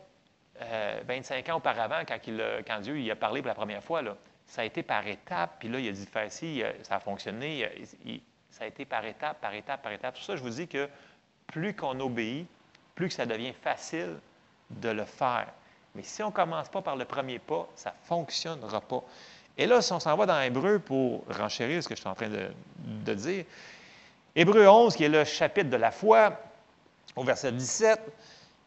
25 1.07 1.49
ans 1.51 1.57
auparavant, 1.57 2.03
quand, 2.07 2.19
il, 2.27 2.43
Dieu 2.81 2.99
il 2.99 3.11
a 3.11 3.17
parlé 3.17 3.43
pour 3.43 3.49
la 3.49 3.55
première 3.55 3.85
fois. 3.85 4.01
Là. 4.01 4.17
Ça 4.47 4.63
a 4.63 4.65
été 4.65 4.83
par 4.83 5.07
étapes, 5.07 5.57
puis 5.59 5.69
là, 5.69 5.79
il 5.81 5.89
a 5.89 5.93
dit 5.93 6.07
faire 6.07 6.31
ci, 6.33 6.63
ça 6.83 6.97
a 6.97 7.01
fonctionné. 7.01 7.69
Ça 8.57 8.65
a 8.65 8.67
été 8.69 8.85
par 8.85 9.05
étapes, 9.05 9.41
par 9.41 9.53
étapes, 9.53 9.83
par 9.83 9.91
étapes. 9.91 10.15
Tout 10.15 10.23
ça, 10.23 10.37
je 10.37 10.43
vous 10.43 10.51
dis 10.51 10.69
que 10.69 10.89
plus 11.49 11.75
qu'on 11.75 11.99
obéit, 11.99 12.47
plus 12.95 13.09
que 13.09 13.15
ça 13.15 13.27
devient 13.27 13.53
facile 13.53 14.17
de 14.71 14.91
le 14.91 15.05
faire. 15.05 15.49
Mais 15.97 16.05
si 16.05 16.23
on 16.23 16.29
ne 16.29 16.33
commence 16.33 16.69
pas 16.69 16.81
par 16.81 16.95
le 16.95 17.05
premier 17.05 17.41
pas, 17.41 17.69
ça 17.75 17.91
ne 17.91 18.07
fonctionnera 18.07 18.81
pas. 18.81 19.03
Et 19.59 19.67
là, 19.67 19.83
si 19.83 19.93
on 19.93 19.99
s'en 19.99 20.17
va 20.17 20.27
dans 20.27 20.41
Hébreu 20.41 20.79
pour 20.79 21.25
renchérir 21.29 21.83
ce 21.83 21.89
que 21.89 21.97
je 21.97 22.01
suis 22.01 22.09
en 22.09 22.15
train 22.15 22.29
de, 22.29 22.49
de 22.79 23.15
dire, 23.15 23.45
Hébreu 24.37 24.69
11, 24.69 24.95
qui 24.95 25.03
est 25.03 25.09
le 25.09 25.25
chapitre 25.25 25.71
de 25.71 25.77
la 25.77 25.91
foi, 25.91 26.41
au 27.17 27.25
verset 27.25 27.51
17, 27.51 28.01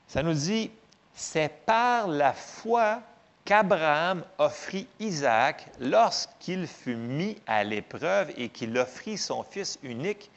ça 0.05 0.21
nous 0.21 0.33
dit, 0.33 0.69
c'est 1.13 1.65
par 1.65 2.09
la 2.09 2.33
foi 2.33 3.01
qu'Abraham 3.47 4.25
offrit 4.39 4.87
Isaac 4.99 5.67
lorsqu'il 5.79 6.67
fut 6.67 6.97
mis 6.97 7.37
à 7.47 7.63
l'épreuve 7.63 8.29
et 8.35 8.49
qu'il 8.49 8.77
offrit 8.77 9.17
son 9.17 9.41
fils 9.41 9.79
unique, 9.83 10.29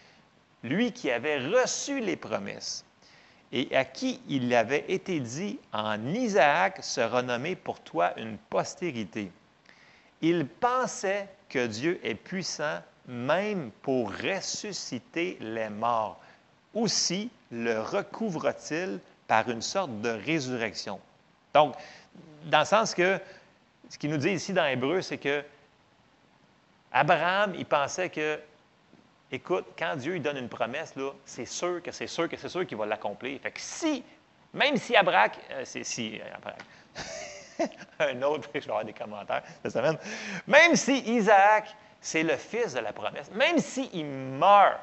lui 0.62 0.92
qui 0.92 1.10
avait 1.10 1.44
reçu 1.44 1.98
les 1.98 2.14
promesses 2.14 2.84
et 3.50 3.74
à 3.74 3.84
qui 3.84 4.20
il 4.28 4.54
avait 4.54 4.84
été 4.86 5.18
dit, 5.18 5.58
en 5.72 6.06
Isaac 6.06 6.84
sera 6.84 7.20
nommé 7.20 7.56
pour 7.56 7.80
toi 7.80 8.12
une 8.16 8.38
postérité. 8.48 9.32
Il 10.22 10.46
pensait 10.46 11.28
que 11.48 11.66
Dieu 11.66 11.98
est 12.04 12.14
puissant 12.14 12.78
même 13.08 13.72
pour 13.82 14.12
ressusciter 14.12 15.36
les 15.40 15.68
morts. 15.68 16.20
Aussi 16.74 17.28
le 17.50 17.80
recouvre-t-il 17.80 19.00
par 19.26 19.50
une 19.50 19.62
sorte 19.62 20.00
de 20.00 20.10
résurrection. 20.10 21.00
Donc, 21.52 21.74
dans 22.44 22.60
le 22.60 22.64
sens 22.64 22.94
que 22.94 23.18
ce 23.88 23.98
qu'il 23.98 24.10
nous 24.10 24.16
dit 24.16 24.30
ici 24.30 24.52
dans 24.52 24.66
Hébreu, 24.66 25.02
c'est 25.02 25.18
que 25.18 25.42
Abraham, 26.92 27.54
il 27.56 27.66
pensait 27.66 28.08
que, 28.08 28.40
écoute, 29.30 29.66
quand 29.78 29.96
Dieu 29.96 30.12
lui 30.14 30.20
donne 30.20 30.38
une 30.38 30.48
promesse, 30.48 30.94
là, 30.96 31.10
c'est 31.24 31.44
sûr 31.44 31.82
que 31.82 31.92
c'est 31.92 32.06
sûr 32.06 32.28
que 32.28 32.36
c'est 32.36 32.48
sûr 32.48 32.66
qu'il 32.66 32.76
va 32.76 32.86
l'accomplir. 32.86 33.40
Fait 33.40 33.52
que 33.52 33.60
si, 33.60 34.04
même 34.52 34.76
si 34.76 34.96
Abraham, 34.96 35.30
euh, 35.52 35.62
c'est 35.64 35.84
si, 35.84 36.20
euh, 36.20 37.66
un 38.00 38.22
autre, 38.22 38.48
je 38.54 38.60
vais 38.60 38.68
avoir 38.68 38.84
des 38.84 38.92
commentaires 38.92 39.42
cette 39.62 39.72
semaine. 39.72 39.98
Même 40.46 40.74
si 40.76 40.98
Isaac, 41.00 41.74
c'est 42.00 42.22
le 42.22 42.36
fils 42.36 42.74
de 42.74 42.80
la 42.80 42.92
promesse, 42.92 43.30
même 43.32 43.58
s'il 43.58 44.06
meurt, 44.06 44.78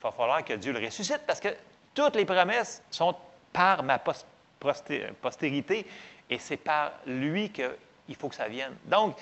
il 0.00 0.02
va 0.02 0.12
falloir 0.12 0.44
que 0.44 0.54
Dieu 0.54 0.72
le 0.72 0.84
ressuscite 0.84 1.20
parce 1.26 1.40
que 1.40 1.48
toutes 1.94 2.16
les 2.16 2.24
promesses 2.24 2.82
sont 2.90 3.14
par 3.52 3.82
ma 3.82 3.98
postérité 3.98 5.86
et 6.30 6.38
c'est 6.38 6.56
par 6.56 6.92
lui 7.06 7.50
qu'il 7.50 8.16
faut 8.16 8.28
que 8.28 8.34
ça 8.34 8.48
vienne. 8.48 8.74
Donc, 8.86 9.16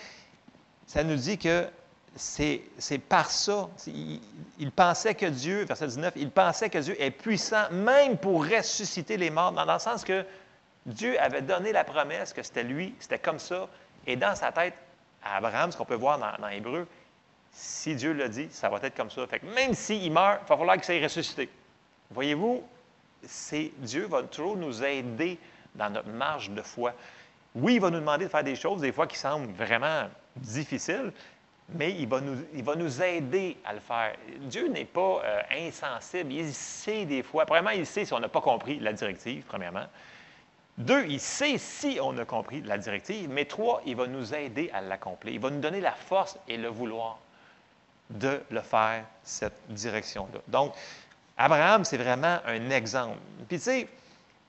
ça 0.86 1.02
nous 1.04 1.16
dit 1.16 1.38
que 1.38 1.66
c'est 2.16 2.62
par 3.08 3.30
ça. 3.30 3.68
Il, 3.86 4.70
pensait 4.70 5.14
que 5.14 5.26
Dieu, 5.26 5.64
verset 5.64 5.88
19, 5.88 6.14
il 6.16 6.30
pensait 6.30 6.70
que 6.70 6.78
Dieu 6.78 7.00
est 7.02 7.10
puissant 7.10 7.70
même 7.70 8.16
pour 8.16 8.44
ressusciter 8.44 9.16
les 9.16 9.30
morts, 9.30 9.52
dans 9.52 9.70
le 9.70 9.78
sens 9.78 10.04
que 10.04 10.24
Dieu 10.86 11.20
avait 11.20 11.42
donné 11.42 11.72
la 11.72 11.84
promesse 11.84 12.32
que 12.32 12.42
c'était 12.42 12.62
lui, 12.62 12.94
c'était 13.00 13.18
comme 13.18 13.38
ça. 13.38 13.68
Et 14.06 14.16
dans 14.16 14.34
sa 14.34 14.52
tête, 14.52 14.74
à 15.22 15.36
Abraham, 15.36 15.72
ce 15.72 15.76
qu'on 15.76 15.86
peut 15.86 15.94
voir 15.94 16.18
dans, 16.18 16.48
Hébreu, 16.48 16.86
si 17.50 17.94
Dieu 17.94 18.12
l'a 18.12 18.28
dit, 18.28 18.48
ça 18.50 18.68
va 18.68 18.78
être 18.82 18.96
comme 18.96 19.10
ça. 19.10 19.26
Fait 19.26 19.40
que 19.40 19.46
même 19.46 19.74
s'il 19.74 20.12
meurt, 20.12 20.40
il 20.44 20.48
va 20.48 20.56
falloir 20.56 20.76
qu'il 20.76 20.84
soit 20.84 21.02
ressuscité. 21.02 21.48
Voyez-vous, 22.10 22.62
Dieu 23.78 24.06
va 24.06 24.22
toujours 24.24 24.56
nous 24.56 24.84
aider 24.84 25.38
dans 25.74 25.90
notre 25.90 26.08
marge 26.08 26.50
de 26.50 26.62
foi. 26.62 26.92
Oui, 27.54 27.74
il 27.74 27.80
va 27.80 27.90
nous 27.90 28.00
demander 28.00 28.24
de 28.24 28.30
faire 28.30 28.44
des 28.44 28.56
choses, 28.56 28.80
des 28.80 28.92
fois 28.92 29.06
qui 29.06 29.16
semblent 29.16 29.52
vraiment 29.52 30.08
difficiles, 30.36 31.12
mais 31.68 31.92
il 31.92 32.08
va, 32.08 32.20
nous, 32.20 32.36
il 32.52 32.62
va 32.62 32.74
nous 32.74 33.02
aider 33.02 33.56
à 33.64 33.72
le 33.72 33.80
faire. 33.80 34.14
Dieu 34.40 34.68
n'est 34.68 34.84
pas 34.84 35.22
euh, 35.24 35.40
insensible. 35.52 36.32
Il 36.32 36.52
sait 36.52 37.04
des 37.04 37.22
fois. 37.22 37.46
Premièrement, 37.46 37.70
il 37.70 37.86
sait 37.86 38.04
si 38.04 38.12
on 38.12 38.20
n'a 38.20 38.28
pas 38.28 38.40
compris 38.40 38.78
la 38.80 38.92
directive, 38.92 39.44
premièrement. 39.46 39.86
Deux, 40.76 41.06
il 41.06 41.20
sait 41.20 41.56
si 41.56 41.98
on 42.02 42.18
a 42.18 42.24
compris 42.24 42.60
la 42.62 42.76
directive, 42.76 43.30
mais 43.30 43.44
trois, 43.44 43.80
il 43.86 43.96
va 43.96 44.08
nous 44.08 44.34
aider 44.34 44.70
à 44.74 44.80
l'accomplir. 44.80 45.32
Il 45.32 45.40
va 45.40 45.50
nous 45.50 45.60
donner 45.60 45.80
la 45.80 45.92
force 45.92 46.36
et 46.48 46.56
le 46.56 46.68
vouloir 46.68 47.18
de 48.10 48.42
le 48.50 48.60
faire, 48.60 49.04
cette 49.22 49.60
direction-là. 49.68 50.40
Donc, 50.48 50.74
Abraham, 51.36 51.84
c'est 51.84 51.96
vraiment 51.96 52.38
un 52.44 52.70
exemple. 52.70 53.18
Puis, 53.48 53.58
tu 53.58 53.64
sais, 53.64 53.88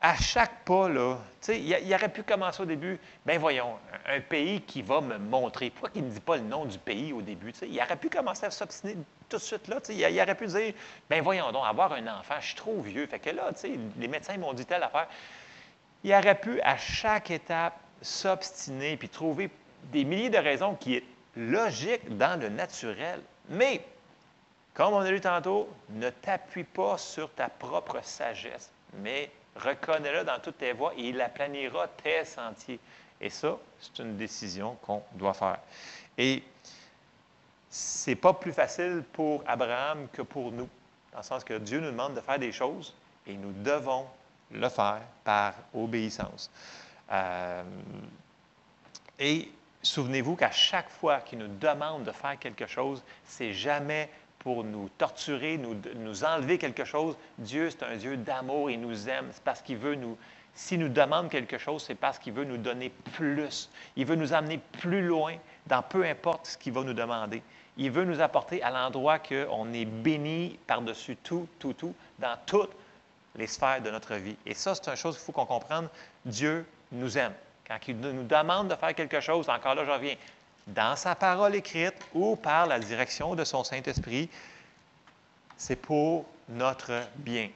à 0.01 0.15
chaque 0.15 0.63
pas, 0.65 0.87
là, 0.89 1.17
il, 1.47 1.93
aurait 1.93 2.09
pu 2.09 2.21
commencer 2.21 2.61
au 2.61 2.65
début, 2.65 2.99
ben 3.25 3.39
voyons, 3.39 3.77
un, 4.07 4.19
pays 4.19 4.61
qui 4.61 4.81
va 4.81 5.01
me 5.01 5.17
montrer. 5.17 5.69
Pourquoi 5.71 5.89
il 5.95 6.05
ne 6.05 6.09
dit 6.09 6.19
pas 6.19 6.37
le 6.37 6.43
nom 6.43 6.65
du 6.65 6.77
pays 6.77 7.11
au 7.11 7.21
début? 7.21 7.53
Il 7.63 7.81
aurait 7.81 7.95
pu 7.95 8.09
commencer 8.09 8.45
à 8.45 8.51
s'obstiner 8.51 8.97
tout 9.29 9.37
de 9.37 9.41
suite 9.41 9.67
là. 9.67 9.79
Il, 9.89 10.21
aurait 10.21 10.35
pu 10.35 10.47
dire, 10.47 10.73
ben 11.09 11.23
voyons 11.23 11.51
donc, 11.51 11.65
avoir 11.65 11.93
un 11.93 12.05
enfant, 12.07 12.35
je 12.39 12.47
suis 12.47 12.55
trop 12.55 12.81
vieux. 12.81 13.07
Fait 13.07 13.19
que 13.19 13.31
là, 13.31 13.51
les 13.97 14.07
médecins 14.07 14.37
m'ont 14.37 14.53
dit 14.53 14.65
telle 14.65 14.83
affaire 14.83 15.07
il 16.05 16.13
aurait 16.13 16.39
pu 16.39 16.61
à 16.61 16.77
chaque 16.77 17.31
étape 17.31 17.73
s'obstiner 18.03 18.95
puis 18.95 19.09
trouver 19.09 19.49
des 19.91 20.05
milliers 20.05 20.29
de 20.29 20.37
raisons 20.37 20.75
qui 20.75 20.97
est 20.97 21.03
logique 21.35 22.15
dans 22.17 22.39
le 22.39 22.47
naturel. 22.49 23.19
Mais, 23.49 23.83
comme 24.75 24.93
on 24.93 24.99
a 24.99 25.09
lu 25.09 25.19
tantôt, 25.19 25.67
ne 25.89 26.11
t'appuie 26.11 26.63
pas 26.63 26.99
sur 26.99 27.33
ta 27.33 27.49
propre 27.49 28.01
sagesse, 28.03 28.71
mais 28.99 29.31
reconnais-le 29.55 30.23
dans 30.23 30.39
toutes 30.39 30.57
tes 30.57 30.73
voies 30.73 30.93
et 30.97 31.09
il 31.09 31.21
aplanira 31.21 31.87
tes 31.87 32.25
sentiers. 32.25 32.79
Et 33.21 33.29
ça, 33.29 33.57
c'est 33.79 33.99
une 34.01 34.17
décision 34.17 34.75
qu'on 34.81 35.01
doit 35.13 35.33
faire. 35.33 35.59
Et 36.17 36.43
ce 37.69 38.09
n'est 38.09 38.15
pas 38.15 38.33
plus 38.33 38.53
facile 38.53 39.03
pour 39.13 39.43
Abraham 39.47 40.07
que 40.11 40.21
pour 40.21 40.51
nous, 40.51 40.69
dans 41.11 41.19
le 41.19 41.23
sens 41.23 41.43
que 41.43 41.57
Dieu 41.57 41.79
nous 41.79 41.91
demande 41.91 42.13
de 42.13 42.21
faire 42.21 42.39
des 42.39 42.51
choses 42.51 42.93
et 43.27 43.35
nous 43.35 43.51
devons 43.63 44.05
le 44.51 44.69
faire 44.69 45.01
par 45.23 45.53
obéissance. 45.73 46.51
Euh, 47.11 47.63
et 49.19 49.51
souvenez-vous 49.81 50.35
qu'à 50.35 50.51
chaque 50.51 50.89
fois 50.89 51.19
qu'il 51.19 51.39
nous 51.39 51.47
demande 51.47 52.03
de 52.03 52.11
faire 52.11 52.37
quelque 52.37 52.67
chose, 52.67 53.03
c'est 53.25 53.53
jamais 53.53 54.09
pour 54.45 54.63
nous 54.63 54.89
torturer, 54.99 55.57
nous, 55.57 55.75
nous 55.95 56.23
enlever 56.23 56.59
quelque 56.59 56.85
chose. 56.85 57.17
Dieu, 57.39 57.71
c'est 57.71 57.81
un 57.81 57.95
Dieu 57.95 58.15
d'amour, 58.15 58.69
il 58.69 58.79
nous 58.79 59.09
aime. 59.09 59.25
C'est 59.31 59.43
parce 59.43 59.63
qu'il 59.63 59.77
veut 59.77 59.95
nous. 59.95 60.15
S'il 60.53 60.81
nous 60.81 60.87
demande 60.87 61.29
quelque 61.29 61.57
chose, 61.57 61.83
c'est 61.83 61.95
parce 61.95 62.19
qu'il 62.19 62.33
veut 62.33 62.43
nous 62.43 62.57
donner 62.57 62.91
plus. 63.15 63.71
Il 63.95 64.05
veut 64.05 64.15
nous 64.15 64.33
amener 64.33 64.59
plus 64.73 65.01
loin 65.01 65.33
dans 65.65 65.81
peu 65.81 66.05
importe 66.05 66.45
ce 66.45 66.57
qu'il 66.59 66.73
va 66.73 66.83
nous 66.83 66.93
demander. 66.93 67.41
Il 67.77 67.89
veut 67.89 68.05
nous 68.05 68.21
apporter 68.21 68.61
à 68.61 68.69
l'endroit 68.69 69.17
qu'on 69.17 69.73
est 69.73 69.85
béni 69.85 70.59
par-dessus 70.67 71.15
tout, 71.23 71.47
tout, 71.57 71.73
tout, 71.73 71.95
dans 72.19 72.37
toute 72.45 72.69
les 73.35 73.47
sphères 73.47 73.81
de 73.81 73.89
notre 73.89 74.13
vie. 74.13 74.37
Et 74.45 74.53
ça, 74.53 74.75
c'est 74.75 74.87
une 74.91 74.95
chose 74.95 75.15
qu'il 75.15 75.25
faut 75.25 75.31
qu'on 75.31 75.47
comprenne. 75.47 75.89
Dieu 76.23 76.67
nous 76.91 77.17
aime. 77.17 77.33
Quand 77.67 77.79
il 77.87 77.99
nous 77.99 78.23
demande 78.23 78.67
de 78.67 78.75
faire 78.75 78.93
quelque 78.93 79.21
chose, 79.21 79.49
encore 79.49 79.73
là, 79.73 79.85
je 79.85 79.89
reviens, 79.91 80.13
dans 80.67 80.95
sa 80.95 81.15
parole 81.15 81.55
écrite 81.55 81.95
ou 82.13 82.35
par 82.35 82.67
la 82.67 82.79
direction 82.79 83.35
de 83.35 83.43
son 83.43 83.63
Saint-Esprit, 83.63 84.29
c'est 85.57 85.75
pour 85.75 86.25
notre 86.49 87.03
bien. 87.17 87.49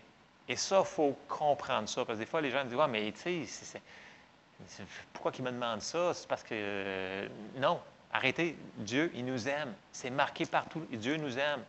Et 0.47 0.55
ça, 0.55 0.79
il 0.79 0.85
faut 0.85 1.17
comprendre 1.27 1.87
ça. 1.89 2.05
Parce 2.05 2.17
que 2.17 2.23
des 2.23 2.29
fois, 2.29 2.41
les 2.41 2.51
gens 2.51 2.63
disent, 2.63 2.75
ouais, 2.75 2.87
mais 2.87 3.11
tu 3.11 3.45
sais, 3.45 3.81
pourquoi 5.13 5.31
il 5.37 5.43
me 5.43 5.51
demande 5.51 5.81
ça? 5.81 6.13
C'est 6.13 6.27
parce 6.27 6.43
que, 6.43 6.49
euh, 6.53 7.27
non, 7.57 7.79
arrêtez. 8.11 8.57
Dieu, 8.77 9.11
il 9.13 9.25
nous 9.25 9.47
aime. 9.47 9.73
C'est 9.91 10.09
marqué 10.09 10.45
partout. 10.45 10.85
Dieu 10.91 11.17
nous 11.17 11.37
aime. 11.37 11.63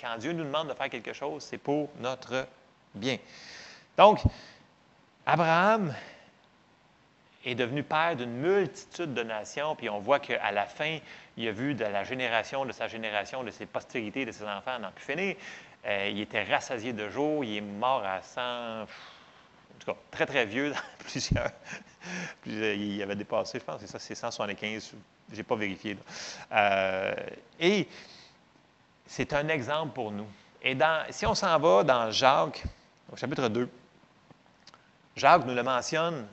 Quand 0.00 0.16
Dieu 0.18 0.32
nous 0.32 0.44
demande 0.44 0.68
de 0.68 0.74
faire 0.74 0.88
quelque 0.88 1.12
chose, 1.12 1.42
c'est 1.42 1.58
pour 1.58 1.90
notre 1.98 2.46
Bien. 2.94 3.18
Donc, 3.96 4.20
Abraham 5.26 5.94
est 7.48 7.54
devenu 7.54 7.82
père 7.82 8.16
d'une 8.16 8.32
multitude 8.32 9.14
de 9.14 9.22
nations, 9.22 9.74
puis 9.76 9.88
on 9.88 10.00
voit 10.00 10.20
qu'à 10.20 10.50
la 10.50 10.66
fin, 10.66 10.98
il 11.36 11.48
a 11.48 11.52
vu 11.52 11.74
de 11.74 11.84
la 11.84 12.04
génération 12.04 12.64
de 12.64 12.72
sa 12.72 12.88
génération, 12.88 13.44
de 13.44 13.50
ses 13.50 13.66
postérités, 13.66 14.24
de 14.24 14.32
ses 14.32 14.44
enfants, 14.44 14.78
n'en 14.78 14.90
plus. 14.92 15.36
Euh, 15.86 16.08
il 16.10 16.20
était 16.20 16.42
rassasié 16.42 16.92
de 16.92 17.08
jour, 17.08 17.44
il 17.44 17.56
est 17.56 17.60
mort 17.60 18.04
à 18.04 18.20
100, 18.20 18.82
en 18.82 18.86
tout 19.78 19.86
cas, 19.86 19.96
très, 20.10 20.26
très 20.26 20.44
vieux, 20.44 20.72
plusieurs. 20.98 21.50
Euh, 22.48 22.74
il 22.74 23.02
avait 23.02 23.14
dépassé, 23.14 23.58
je 23.60 23.64
pense, 23.64 23.80
c'est 23.80 23.86
ça, 23.86 23.98
c'est 23.98 24.14
175, 24.14 24.92
je 25.30 25.36
n'ai 25.36 25.42
pas 25.42 25.56
vérifié. 25.56 25.96
Euh, 26.52 27.14
et 27.60 27.86
c'est 29.06 29.32
un 29.32 29.48
exemple 29.48 29.94
pour 29.94 30.10
nous. 30.10 30.26
Et 30.62 30.74
dans, 30.74 31.04
si 31.10 31.24
on 31.24 31.34
s'en 31.34 31.58
va 31.58 31.84
dans 31.84 32.10
Jacques, 32.10 32.64
au 33.12 33.16
chapitre 33.16 33.48
2, 33.48 33.68
Jacques 35.16 35.46
nous 35.46 35.54
le 35.54 35.62
mentionne 35.62 36.26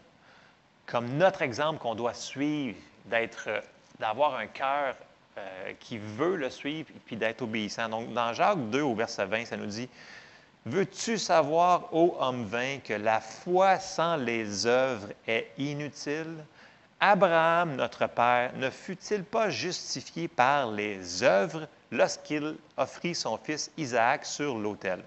comme 0.85 1.17
notre 1.17 1.41
exemple 1.41 1.79
qu'on 1.79 1.95
doit 1.95 2.13
suivre, 2.13 2.77
d'être, 3.05 3.49
d'avoir 3.99 4.35
un 4.35 4.47
cœur 4.47 4.95
euh, 5.37 5.73
qui 5.79 5.97
veut 5.97 6.35
le 6.35 6.49
suivre 6.49 6.89
puis 7.05 7.15
d'être 7.15 7.41
obéissant. 7.41 7.89
Donc, 7.89 8.13
dans 8.13 8.33
Jacques 8.33 8.69
2, 8.69 8.81
au 8.81 8.95
verset 8.95 9.25
20, 9.25 9.45
ça 9.45 9.57
nous 9.57 9.65
dit 9.65 9.89
Veux-tu 10.65 11.17
savoir, 11.17 11.93
ô 11.93 12.15
homme 12.19 12.45
vain, 12.45 12.79
que 12.83 12.93
la 12.93 13.19
foi 13.19 13.79
sans 13.79 14.15
les 14.15 14.65
œuvres 14.65 15.09
est 15.27 15.51
inutile? 15.57 16.37
Abraham, 16.99 17.75
notre 17.75 18.07
Père, 18.07 18.51
ne 18.55 18.69
fut-il 18.69 19.23
pas 19.23 19.49
justifié 19.49 20.27
par 20.27 20.71
les 20.71 21.21
œuvres 21.21 21.67
lorsqu'il 21.91 22.55
offrit 22.77 23.13
son 23.13 23.37
fils 23.37 23.69
Isaac 23.77 24.25
sur 24.25 24.57
l'autel? 24.57 25.03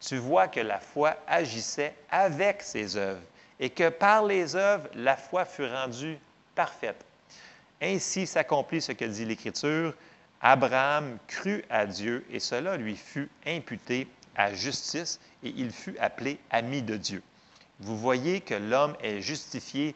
Tu 0.00 0.18
vois 0.18 0.48
que 0.48 0.60
la 0.60 0.80
foi 0.80 1.16
agissait 1.26 1.94
avec 2.10 2.60
ses 2.60 2.96
œuvres 2.96 3.22
et 3.60 3.70
que 3.70 3.88
par 3.88 4.24
les 4.24 4.56
œuvres, 4.56 4.88
la 4.94 5.16
foi 5.16 5.44
fut 5.44 5.66
rendue 5.66 6.18
parfaite. 6.54 7.04
Ainsi 7.80 8.26
s'accomplit 8.26 8.80
ce 8.80 8.92
que 8.92 9.04
dit 9.04 9.24
l'Écriture. 9.24 9.94
Abraham 10.40 11.18
crut 11.26 11.64
à 11.70 11.86
Dieu 11.86 12.24
et 12.30 12.40
cela 12.40 12.76
lui 12.76 12.96
fut 12.96 13.30
imputé 13.46 14.08
à 14.36 14.52
justice 14.52 15.20
et 15.42 15.52
il 15.56 15.70
fut 15.70 15.96
appelé 15.98 16.38
ami 16.50 16.82
de 16.82 16.96
Dieu. 16.96 17.22
Vous 17.80 17.96
voyez 17.96 18.40
que 18.40 18.54
l'homme 18.54 18.94
est 19.00 19.20
justifié 19.20 19.94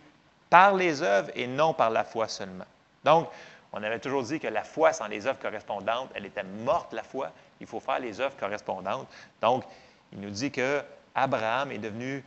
par 0.50 0.74
les 0.74 1.02
œuvres 1.02 1.30
et 1.34 1.46
non 1.46 1.74
par 1.74 1.90
la 1.90 2.04
foi 2.04 2.28
seulement. 2.28 2.64
Donc, 3.04 3.28
on 3.72 3.82
avait 3.82 3.98
toujours 3.98 4.22
dit 4.22 4.40
que 4.40 4.48
la 4.48 4.64
foi 4.64 4.92
sans 4.92 5.06
les 5.06 5.26
œuvres 5.26 5.38
correspondantes, 5.38 6.10
elle 6.14 6.26
était 6.26 6.42
morte, 6.42 6.92
la 6.92 7.02
foi. 7.02 7.32
Il 7.60 7.66
faut 7.66 7.80
faire 7.80 7.98
les 7.98 8.20
œuvres 8.20 8.36
correspondantes. 8.36 9.06
Donc, 9.42 9.64
il 10.12 10.20
nous 10.20 10.30
dit 10.30 10.50
que 10.50 10.82
Abraham 11.14 11.70
est 11.70 11.78
devenu 11.78 12.24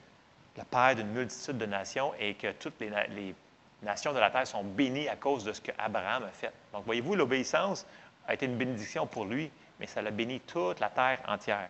le 0.58 0.64
père 0.64 0.95
d'une 0.95 1.12
multitude 1.12 1.58
de 1.58 1.66
nations 1.66 2.14
et 2.20 2.34
que 2.36 2.52
toutes 2.54 2.80
les, 2.80 3.36
nations 3.82 4.14
de 4.14 4.20
la 4.20 4.30
terre 4.30 4.45
sont 4.45 4.64
bénies 4.64 5.08
à 5.08 5.16
cause 5.16 5.43
de 5.43 5.54
ce 5.54 5.62
que 5.62 5.72
Abraham 5.78 6.24
a 6.24 6.30
fait. 6.30 6.54
Donc, 6.74 6.86
voyez-vous, 6.86 7.16
l'obéissance 7.16 7.86
a 8.28 8.34
été 8.34 8.45
une 8.45 8.58
bénédiction 8.58 9.08
pour 9.08 9.26
lui, 9.26 9.52
mais 9.80 9.88
ça 9.88 10.02
l'a 10.02 10.12
béni 10.12 10.39
toute 10.41 10.80
la 10.80 10.89
terre 10.89 11.20
entière. 11.28 11.70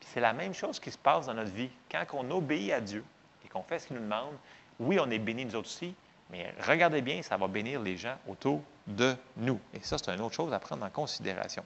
C'est 0.00 0.20
la 0.20 0.32
même 0.32 0.54
chose 0.54 0.78
qui 0.78 0.90
se 0.90 0.98
passe 0.98 1.26
dans 1.26 1.34
notre 1.34 1.50
vie. 1.50 1.70
Quand 1.90 2.04
on 2.12 2.30
obéit 2.30 2.72
à 2.72 2.80
Dieu 2.80 3.04
et 3.44 3.48
qu'on 3.48 3.62
fait 3.62 3.78
ce 3.78 3.88
qu'il 3.88 3.96
nous 3.96 4.02
demande, 4.02 4.34
oui, 4.78 4.98
on 5.00 5.10
est 5.10 5.18
béni 5.18 5.44
nous 5.44 5.56
autres 5.56 5.68
aussi, 5.68 5.94
mais 6.30 6.52
regardez 6.66 7.02
bien, 7.02 7.22
ça 7.22 7.36
va 7.36 7.46
bénir 7.46 7.80
les 7.80 7.96
gens 7.96 8.16
autour 8.28 8.62
de 8.86 9.14
nous. 9.36 9.60
Et 9.74 9.80
ça, 9.80 9.98
c'est 9.98 10.14
une 10.14 10.20
autre 10.20 10.34
chose 10.34 10.52
à 10.52 10.58
prendre 10.58 10.84
en 10.84 10.90
considération. 10.90 11.64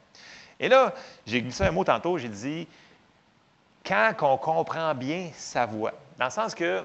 Et 0.59 0.69
là, 0.69 0.95
j'ai 1.27 1.43
glissé 1.43 1.65
un 1.65 1.71
mot 1.71 1.85
tantôt, 1.85 2.19
j'ai 2.19 2.29
dit, 2.29 2.67
quand 3.85 4.15
on 4.23 4.39
comprend 4.39 4.95
bien 4.95 5.31
sa 5.35 5.67
voix. 5.67 5.93
Dans 6.19 6.27
le 6.27 6.31
sens 6.31 6.55
que 6.55 6.83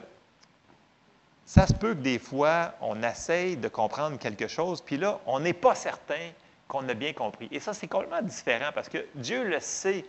ça 1.45 1.67
se 1.67 1.73
peut 1.73 1.93
que 1.93 1.99
des 1.99 2.19
fois, 2.19 2.73
on 2.81 3.01
essaye 3.03 3.57
de 3.57 3.67
comprendre 3.67 4.17
quelque 4.17 4.47
chose, 4.47 4.81
puis 4.81 4.97
là, 4.97 5.19
on 5.25 5.39
n'est 5.39 5.53
pas 5.53 5.75
certain 5.75 6.31
qu'on 6.67 6.87
a 6.87 6.93
bien 6.93 7.13
compris. 7.13 7.49
Et 7.51 7.59
ça, 7.59 7.73
c'est 7.73 7.87
complètement 7.87 8.21
différent 8.21 8.69
parce 8.73 8.87
que 8.87 9.05
Dieu 9.15 9.43
le 9.43 9.59
sait 9.59 10.05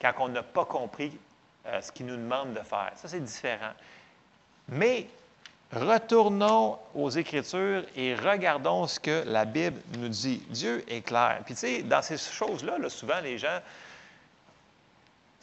quand 0.00 0.12
on 0.20 0.28
n'a 0.28 0.42
pas 0.42 0.64
compris 0.64 1.12
euh, 1.66 1.80
ce 1.80 1.92
qu'il 1.92 2.06
nous 2.06 2.16
demande 2.16 2.54
de 2.54 2.60
faire. 2.60 2.92
Ça, 2.96 3.08
c'est 3.08 3.22
différent. 3.22 3.72
Mais 4.68 5.06
retournons 5.72 6.78
aux 6.94 7.10
Écritures 7.10 7.84
et 7.96 8.14
regardons 8.14 8.86
ce 8.86 8.98
que 8.98 9.24
la 9.26 9.44
Bible 9.44 9.80
nous 9.98 10.08
dit. 10.08 10.38
Dieu 10.48 10.84
est 10.88 11.02
clair. 11.02 11.40
Puis 11.44 11.54
tu 11.54 11.60
sais, 11.60 11.82
dans 11.82 12.02
ces 12.02 12.18
choses-là, 12.18 12.78
là, 12.78 12.88
souvent 12.88 13.20
les 13.22 13.36
gens, 13.36 13.58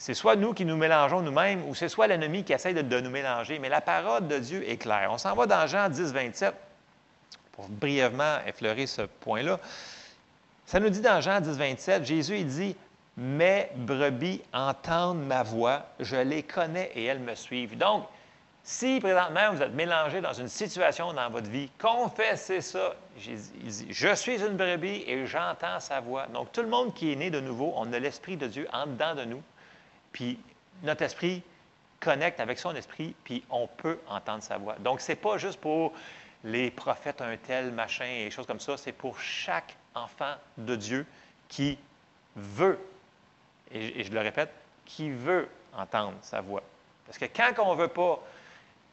c'est 0.03 0.15
soit 0.15 0.35
nous 0.35 0.53
qui 0.53 0.65
nous 0.65 0.75
mélangeons 0.75 1.21
nous-mêmes 1.21 1.63
ou 1.65 1.75
c'est 1.75 1.87
soit 1.87 2.07
l'ennemi 2.07 2.43
qui 2.43 2.51
essaie 2.51 2.73
de, 2.73 2.99
nous 2.99 3.09
mélanger. 3.09 3.57
Mais 3.59 3.69
la 3.69 3.79
parole 3.79 4.27
de 4.27 4.37
Dieu 4.37 4.69
est 4.69 4.75
claire. 4.75 5.09
On 5.13 5.17
s'en 5.17 5.33
va 5.33 5.45
dans 5.45 5.65
Jean 5.65 5.87
10, 5.87 6.11
27 6.11 6.53
pour 7.53 7.69
brièvement 7.69 8.39
effleurer 8.45 8.85
ce 8.85 9.03
point-là. 9.03 9.61
Ça 10.65 10.81
nous 10.81 10.89
dit 10.89 10.99
dans 10.99 11.21
Jean 11.21 11.39
10, 11.39 11.57
27, 11.57 12.03
Jésus 12.03 12.39
il 12.39 12.47
dit 12.47 12.75
Mes 13.15 13.69
brebis 13.77 14.41
entendent 14.51 15.25
ma 15.25 15.41
voix, 15.41 15.85
je 16.01 16.17
les 16.17 16.43
connais 16.43 16.91
et 16.95 17.05
elles 17.05 17.21
me 17.21 17.33
suivent. 17.33 17.77
Donc, 17.77 18.03
si 18.61 18.99
présentement 18.99 19.53
vous 19.53 19.61
êtes 19.61 19.73
mélangé 19.73 20.19
dans 20.19 20.33
une 20.33 20.49
situation 20.49 21.13
dans 21.13 21.29
votre 21.29 21.49
vie, 21.49 21.69
confessez 21.79 22.59
ça. 22.59 22.93
Il 23.25 23.37
dit, 23.37 23.87
je 23.89 24.15
suis 24.15 24.41
une 24.41 24.57
brebis 24.57 25.05
et 25.07 25.25
j'entends 25.25 25.79
sa 25.79 26.01
voix. 26.01 26.27
Donc, 26.33 26.51
tout 26.51 26.61
le 26.61 26.67
monde 26.67 26.93
qui 26.93 27.13
est 27.13 27.15
né 27.15 27.29
de 27.29 27.39
nouveau, 27.39 27.71
on 27.77 27.93
a 27.93 27.99
l'Esprit 27.99 28.35
de 28.35 28.47
Dieu 28.47 28.67
en 28.73 28.85
dedans 28.85 29.15
de 29.15 29.23
nous. 29.23 29.41
Puis, 30.13 30.39
notre 30.83 31.01
esprit 31.01 31.43
connecte 31.99 32.39
avec 32.39 32.59
son 32.59 32.75
esprit, 32.75 33.15
puis 33.23 33.43
on 33.49 33.67
peut 33.67 33.99
entendre 34.07 34.43
sa 34.43 34.57
voix. 34.57 34.75
Donc, 34.79 35.01
ce 35.01 35.11
n'est 35.11 35.15
pas 35.17 35.37
juste 35.37 35.59
pour 35.59 35.93
les 36.43 36.71
prophètes, 36.71 37.21
un 37.21 37.37
tel, 37.37 37.71
machin, 37.71 38.05
et 38.05 38.29
choses 38.29 38.45
comme 38.45 38.59
ça. 38.59 38.77
C'est 38.77 38.91
pour 38.91 39.19
chaque 39.19 39.75
enfant 39.95 40.35
de 40.57 40.75
Dieu 40.75 41.05
qui 41.47 41.77
veut, 42.35 42.79
et, 43.71 44.03
je 44.03 44.11
le 44.11 44.19
répète, 44.19 44.51
qui 44.85 45.09
veut 45.09 45.47
entendre 45.75 46.15
sa 46.21 46.41
voix. 46.41 46.63
Parce 47.05 47.17
que 47.17 47.25
quand 47.25 47.51
on 47.59 47.75
ne 47.75 47.81
veut 47.81 47.87
pas, 47.87 48.21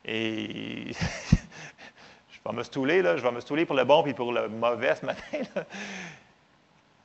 et 0.04 0.92
je 2.30 2.38
vais 2.44 2.56
me 2.56 2.62
stouler, 2.62 3.02
là, 3.02 3.16
je 3.16 3.22
vais 3.22 3.32
me 3.32 3.40
stouler 3.40 3.66
pour 3.66 3.76
le 3.76 3.84
bon 3.84 4.02
puis 4.02 4.14
pour 4.14 4.32
le 4.32 4.48
mauvais 4.48 4.94
ce 4.94 5.04
matin. 5.04 5.38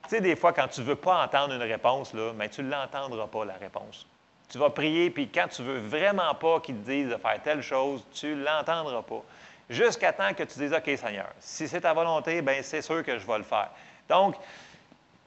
Tu 0.06 0.16
sais, 0.16 0.22
des 0.22 0.36
fois, 0.36 0.54
quand 0.54 0.68
tu 0.68 0.82
ne 0.82 0.86
veux 0.86 0.96
pas 0.96 1.24
entendre 1.24 1.54
une 1.56 1.62
réponse, 1.62 2.14
là, 2.14 2.32
mais 2.36 2.50
tu 2.50 2.62
ne 2.62 2.70
l'entendras 2.70 3.28
pas, 3.28 3.46
la 3.46 3.56
réponse. 3.56 4.06
Tu 4.50 4.60
vas 4.60 4.70
prier, 4.70 5.10
puis 5.10 5.30
quand 5.30 5.48
tu 5.48 5.64
ne 5.64 5.68
veux 5.68 5.80
vraiment 5.80 6.34
pas 6.36 6.60
qu'il 6.60 6.76
te 6.76 6.90
dise 6.90 7.10
de 7.10 7.18
faire 7.18 7.42
telle 7.44 7.62
chose, 7.62 8.06
tu 8.14 8.28
ne 8.28 8.44
l'entendras 8.44 9.02
pas. 9.02 9.24
Jusqu'à 9.70 10.14
temps 10.14 10.32
que 10.36 10.44
tu 10.44 10.60
dises, 10.60 10.74
OK, 10.74 10.98
Seigneur, 10.98 11.30
si 11.40 11.68
c'est 11.68 11.82
ta 11.82 11.94
volonté, 11.94 12.42
bien, 12.44 12.62
c'est 12.62 12.84
sûr 12.84 13.04
que 13.04 13.18
je 13.18 13.26
vais 13.26 13.38
le 13.40 13.44
faire. 13.44 13.72
Donc, 14.08 14.36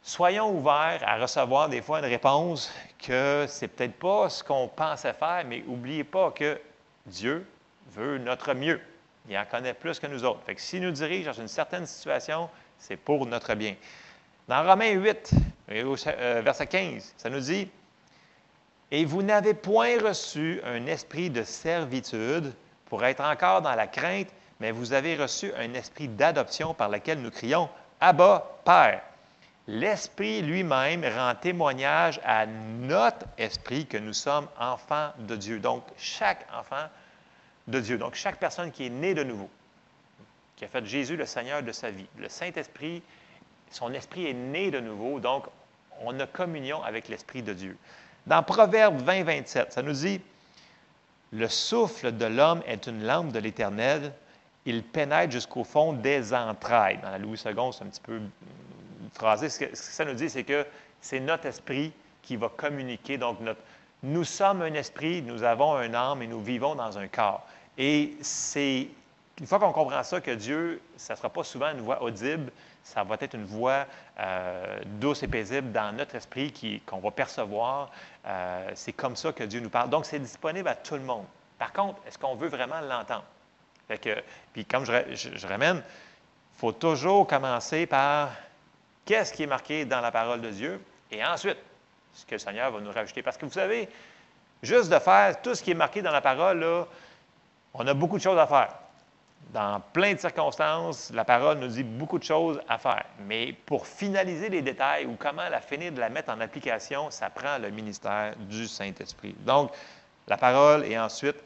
soyons 0.01 0.51
ouverts 0.51 1.03
à 1.05 1.17
recevoir 1.17 1.69
des 1.69 1.83
fois 1.83 1.99
une 1.99 2.05
réponse 2.05 2.73
que 3.05 3.47
c'est 3.49 3.67
peut-être 3.67 3.99
pas 3.99 4.29
ce 4.29 4.45
qu'on 4.45 4.69
pensait 4.69 5.13
faire, 5.13 5.43
mais 5.45 5.65
n'oubliez 5.67 6.05
pas 6.05 6.31
que 6.31 6.61
Dieu 7.05 7.45
veut 7.91 8.19
notre 8.19 8.55
mieux. 8.55 8.81
Il 9.29 9.37
en 9.37 9.45
connaît 9.45 9.75
plus 9.75 9.99
que 9.99 10.07
nous 10.07 10.25
autres. 10.25 10.41
Fait 10.47 10.55
que 10.55 10.61
s'il 10.61 10.83
nous 10.83 10.93
dirige 10.93 11.27
dans 11.27 11.33
une 11.33 11.49
certaine 11.49 11.87
situation, 11.87 12.49
c'est 12.79 12.97
pour 12.97 13.27
notre 13.27 13.55
bien. 13.55 13.75
Dans 14.49 14.67
Romains 14.67 14.93
8, 14.93 15.31
euh, 15.73 16.41
verset 16.43 16.67
15, 16.67 17.15
ça 17.19 17.29
nous 17.29 17.41
dit 17.41 17.71
Et 18.91 19.05
vous 19.05 19.23
n'avez 19.23 19.53
point 19.53 19.99
reçu 20.03 20.63
un 20.65 20.87
esprit 20.87 21.29
de 21.29 21.43
servitude 21.43 22.55
pour 22.87 23.05
être 23.05 23.21
encore 23.21 23.61
dans 23.61 23.75
la 23.75 23.87
crainte, 23.87 24.29
mais 24.59 24.71
vous 24.71 24.95
avez 24.95 25.17
reçu 25.17 25.53
un 25.55 25.75
esprit 25.75 26.09
d'adoption 26.09 26.73
par 26.73 26.89
lequel 26.89 27.21
nous 27.21 27.31
crions 27.31 27.69
Abba, 28.01 28.59
Père. 28.65 29.03
L'Esprit 29.67 30.41
lui-même 30.41 31.05
rend 31.05 31.35
témoignage 31.35 32.19
à 32.25 32.47
notre 32.47 33.27
esprit 33.37 33.85
que 33.85 33.99
nous 33.99 34.15
sommes 34.15 34.49
enfants 34.59 35.11
de 35.19 35.37
Dieu. 35.37 35.59
Donc, 35.59 35.85
chaque 35.99 36.47
enfant 36.59 36.89
de 37.67 37.81
Dieu. 37.81 37.99
Donc, 37.99 38.15
chaque 38.15 38.39
personne 38.39 38.73
qui 38.73 38.87
est 38.87 38.91
née 38.91 39.13
de 39.13 39.25
nouveau, 39.25 39.51
qui 40.57 40.65
a 40.65 40.69
fait 40.69 40.87
Jésus 40.87 41.19
le 41.19 41.27
Seigneur 41.27 41.63
de 41.63 41.71
sa 41.71 41.91
vie. 41.91 42.07
Le 42.17 42.31
Saint-Esprit, 42.31 43.03
son 43.71 43.93
esprit 43.93 44.27
est 44.27 44.35
né 44.35 44.71
de 44.71 44.81
nouveau, 44.81 45.21
donc 45.21 45.47
on 46.03 46.19
a 46.21 46.27
communion 46.27 46.83
avec 46.83 47.09
l'Esprit 47.09 47.43
de 47.43 47.53
Dieu. 47.53 47.77
Dans 48.27 48.43
Proverbe 48.43 49.01
20, 49.03 49.25
27, 49.25 49.73
ça 49.73 49.83
nous 49.83 49.93
dit 49.93 50.21
Le 51.33 51.49
souffle 51.49 52.13
de 52.13 52.27
l'homme 52.27 52.63
est 52.67 52.87
une 52.87 53.05
lampe 53.05 53.33
de 53.33 53.39
l'Éternel, 53.39 54.13
il 54.65 54.83
pénètre 54.83 55.33
jusqu'au 55.33 55.65
fond 55.65 55.93
des 55.93 56.35
entrailles. 56.35 56.99
Dans 57.03 57.11
la 57.11 57.19
Louis 57.19 57.41
II, 57.45 57.73
c'est 57.73 57.85
un 57.85 57.89
petit 57.89 58.01
peu 58.03 58.21
phrasé. 59.15 59.49
Ce 59.49 59.61
que, 59.61 59.75
ça 59.75 60.05
nous 60.05 60.15
dit, 60.15 60.29
c'est 60.29 60.45
que 60.45 60.67
c'est 61.01 61.21
notre 61.21 61.47
esprit 61.47 61.93
qui 62.23 62.37
va 62.37 62.51
communiquer. 62.51 63.17
Donc, 63.17 63.41
notre, 63.41 63.61
nous 64.03 64.25
sommes 64.25 64.63
un 64.63 64.75
esprit, 64.75 65.23
nous 65.23 65.43
avons 65.43 65.75
un 65.75 65.95
âme 65.95 66.23
et 66.23 66.27
nous 66.27 66.43
vivons 66.43 66.75
dans 66.75 66.99
un 66.99 67.09
corps. 67.09 67.47
Et 67.79 68.17
c'est 68.21 68.89
une 69.41 69.47
fois 69.47 69.59
qu'on 69.59 69.73
comprend 69.73 70.03
ça, 70.03 70.21
que 70.21 70.33
Dieu, 70.33 70.81
ça 70.97 71.15
ne 71.15 71.19
sera 71.19 71.31
pas 71.31 71.45
souvent 71.45 71.71
une 71.71 71.81
voix 71.81 72.03
audible, 72.03 72.51
ça 72.89 73.05
va 73.05 73.17
être 73.21 73.35
une 73.35 73.45
voix 73.45 73.85
euh, 74.19 74.81
douce 74.99 75.23
et 75.23 75.29
paisible 75.29 75.73
dans 75.73 75.95
notre 75.95 76.15
esprit 76.15 76.81
qu'on 76.87 77.01
va 77.01 77.11
percevoir. 77.11 77.91
Euh, 78.27 78.71
c'est 78.75 78.95
comme 78.95 79.15
ça 79.15 79.31
que 79.33 79.45
Dieu 79.45 79.61
nous 79.61 79.69
parle. 79.69 79.91
Donc, 79.91 80.07
c'est 80.07 80.19
disponible 80.19 80.69
à 80.69 80.75
tout 80.75 80.95
le 80.95 81.03
monde. 81.03 81.27
Par 81.59 81.73
contre, 81.73 82.01
est-ce 82.07 82.19
qu'on 82.19 82.35
veut 82.35 82.49
vraiment 82.49 82.81
l'entendre? 82.81 83.25
puis 84.53 84.67
comme 84.67 84.85
je, 84.85 85.47
ramène, 85.47 85.79
il 85.79 86.61
faut 86.61 86.73
toujours 86.73 87.27
commencer 87.27 87.87
par 87.87 88.33
qu'est-ce 89.07 89.33
qui 89.33 89.45
est 89.45 89.47
marqué 89.47 89.87
dans 89.87 90.03
la 90.03 90.11
parole 90.11 90.43
de 90.43 90.51
Dieu 90.51 90.79
et 91.11 91.25
ensuite, 91.25 91.57
ce 92.13 92.27
que 92.27 92.35
le 92.35 92.39
Seigneur 92.39 92.71
va 92.71 92.81
nous 92.81 92.93
rajouter. 92.93 93.23
Parce 93.23 93.39
que 93.39 93.47
vous 93.47 93.53
savez, 93.53 93.89
juste 94.63 94.91
de 94.91 94.99
faire 94.99 95.41
tout 95.41 95.55
ce 95.55 95.63
qui 95.63 95.71
est 95.71 95.75
marqué 95.75 96.03
dans 96.03 96.13
la 96.13 96.21
parole, 96.21 96.87
on 97.73 97.87
a 97.87 97.95
beaucoup 97.95 98.19
de 98.19 98.23
choses 98.23 98.39
à 98.39 98.47
faire. 98.47 98.75
Dans 99.53 99.81
plein 99.93 100.13
de 100.13 100.19
circonstances, 100.19 101.11
la 101.15 101.25
parole 101.25 101.59
nous 101.59 101.69
dit 101.69 101.83
beaucoup 101.83 102.19
de 102.19 102.25
choses 102.25 102.61
à 102.69 102.77
faire. 102.77 103.07
Mais 103.27 103.55
pour 103.65 103.87
finaliser 103.87 104.51
les 104.51 104.61
détails 104.61 105.07
ou 105.07 105.17
comment 105.19 105.49
la 105.49 105.61
finir 105.61 105.93
de 105.93 106.01
la 106.01 106.11
mettre 106.11 106.31
en 106.31 106.41
application, 106.41 107.11
ça 107.11 107.31
prend 107.31 107.57
le 107.59 107.71
ministère 107.71 108.35
du 108.37 108.67
Saint-Esprit. 108.69 109.35
Donc, 109.41 109.71
la 110.27 110.37
parole 110.37 110.85
et 110.85 110.99
ensuite 110.99 111.37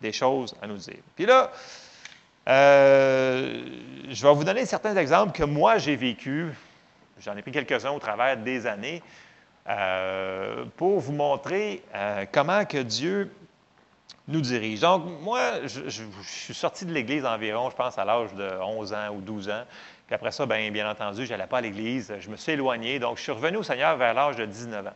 des 0.00 0.12
choses 0.12 0.54
à 0.60 0.66
nous 0.66 0.76
dire. 0.76 0.98
Puis 1.14 1.26
là, 1.26 1.52
euh, 2.48 3.64
je 4.08 4.26
vais 4.26 4.34
vous 4.34 4.44
donner 4.44 4.66
certains 4.66 4.96
exemples 4.96 5.32
que 5.32 5.44
moi 5.44 5.78
j'ai 5.78 5.96
vécu. 5.96 6.52
J'en 7.20 7.36
ai 7.36 7.42
pris 7.42 7.52
quelques-uns 7.52 7.90
au 7.90 7.98
travers 7.98 8.36
des 8.36 8.66
années 8.66 9.02
euh, 9.68 10.64
pour 10.76 11.00
vous 11.00 11.12
montrer 11.12 11.82
euh, 11.94 12.24
comment 12.30 12.64
que 12.64 12.78
Dieu 12.78 13.32
nous 14.28 14.40
dirige. 14.40 14.80
Donc, 14.80 15.04
moi, 15.20 15.66
je, 15.66 16.02
suis 16.22 16.54
sorti 16.54 16.84
de 16.84 16.92
l'Église 16.92 17.24
environ, 17.24 17.70
je 17.70 17.76
pense, 17.76 17.96
à 17.98 18.04
l'âge 18.04 18.34
de 18.34 18.50
11 18.60 18.92
ans 18.92 19.08
ou 19.14 19.20
12 19.20 19.48
ans. 19.50 19.62
Puis 20.06 20.14
après 20.14 20.32
ça, 20.32 20.46
bien, 20.46 20.70
bien 20.70 20.90
entendu, 20.90 21.26
je 21.26 21.30
n'allais 21.30 21.46
pas 21.46 21.58
à 21.58 21.60
l'Église. 21.60 22.12
Je 22.20 22.28
me 22.28 22.36
suis 22.36 22.52
éloigné. 22.52 22.98
Donc, 22.98 23.18
je 23.18 23.22
suis 23.22 23.32
revenu 23.32 23.58
au 23.58 23.62
Seigneur 23.62 23.96
vers 23.96 24.14
l'âge 24.14 24.36
de 24.36 24.44
19 24.44 24.86
ans. 24.86 24.94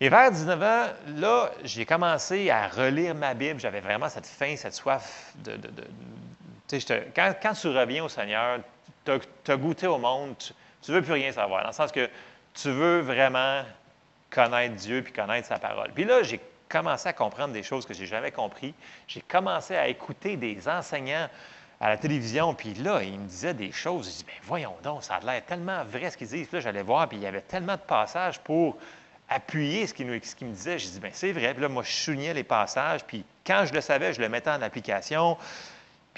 Et 0.00 0.08
vers 0.08 0.30
19 0.30 0.62
ans, 0.62 0.86
là, 1.16 1.50
j'ai 1.64 1.84
commencé 1.84 2.50
à 2.50 2.68
relire 2.68 3.14
ma 3.14 3.34
Bible. 3.34 3.58
J'avais 3.58 3.80
vraiment 3.80 4.08
cette 4.08 4.26
faim, 4.26 4.54
cette 4.56 4.74
soif 4.74 5.32
de. 5.44 5.58
quand, 7.14 7.34
quand, 7.42 7.52
tu 7.52 7.68
reviens 7.68 8.04
au 8.04 8.08
Seigneur, 8.08 8.60
tu 9.04 9.12
as, 9.50 9.56
goûté 9.56 9.86
au 9.86 9.98
monde, 9.98 10.36
tu 10.38 10.90
ne 10.90 10.96
veux 10.96 11.02
plus 11.02 11.14
rien 11.14 11.32
savoir. 11.32 11.62
Dans 11.62 11.68
le 11.68 11.74
sens 11.74 11.90
que 11.90 12.08
tu 12.54 12.70
veux 12.70 13.00
vraiment 13.00 13.62
connaître 14.30 14.76
Dieu 14.76 15.02
puis 15.02 15.12
connaître 15.12 15.48
sa 15.48 15.58
parole. 15.58 15.90
Puis 15.94 16.04
là, 16.04 16.22
j'ai 16.22 16.40
commencé 16.68 17.08
à 17.08 17.12
comprendre 17.12 17.52
des 17.52 17.62
choses 17.62 17.86
que 17.86 17.94
je 17.94 18.00
n'ai 18.00 18.06
jamais 18.06 18.30
compris. 18.30 18.74
J'ai 19.06 19.20
commencé 19.20 19.76
à 19.76 19.88
écouter 19.88 20.36
des 20.36 20.68
enseignants 20.68 21.28
à 21.80 21.88
la 21.88 21.96
télévision, 21.96 22.54
puis 22.54 22.74
là, 22.74 23.02
ils 23.02 23.18
me 23.18 23.26
disaient 23.26 23.54
des 23.54 23.70
choses. 23.70 24.10
Je 24.10 24.18
dis, 24.18 24.24
bien, 24.24 24.34
voyons 24.42 24.74
donc, 24.82 25.04
ça 25.04 25.14
a 25.14 25.20
l'air 25.20 25.44
tellement 25.44 25.84
vrai 25.84 26.10
ce 26.10 26.16
qu'ils 26.16 26.28
disent. 26.28 26.48
Puis 26.48 26.56
là, 26.56 26.60
j'allais 26.60 26.82
voir, 26.82 27.08
puis 27.08 27.18
il 27.18 27.22
y 27.22 27.26
avait 27.26 27.40
tellement 27.40 27.74
de 27.74 27.80
passages 27.80 28.40
pour 28.40 28.76
appuyer 29.28 29.86
ce 29.86 29.94
qu'ils 29.94 30.06
me 30.06 30.18
disaient. 30.52 30.78
Je 30.78 30.88
dis, 30.88 31.00
bien, 31.00 31.10
c'est 31.12 31.32
vrai. 31.32 31.52
Puis 31.52 31.62
là, 31.62 31.68
moi, 31.68 31.84
je 31.84 31.92
soulignais 31.92 32.34
les 32.34 32.44
passages, 32.44 33.04
puis 33.04 33.24
quand 33.46 33.64
je 33.66 33.72
le 33.72 33.80
savais, 33.80 34.12
je 34.12 34.20
le 34.20 34.28
mettais 34.28 34.50
en 34.50 34.60
application. 34.60 35.36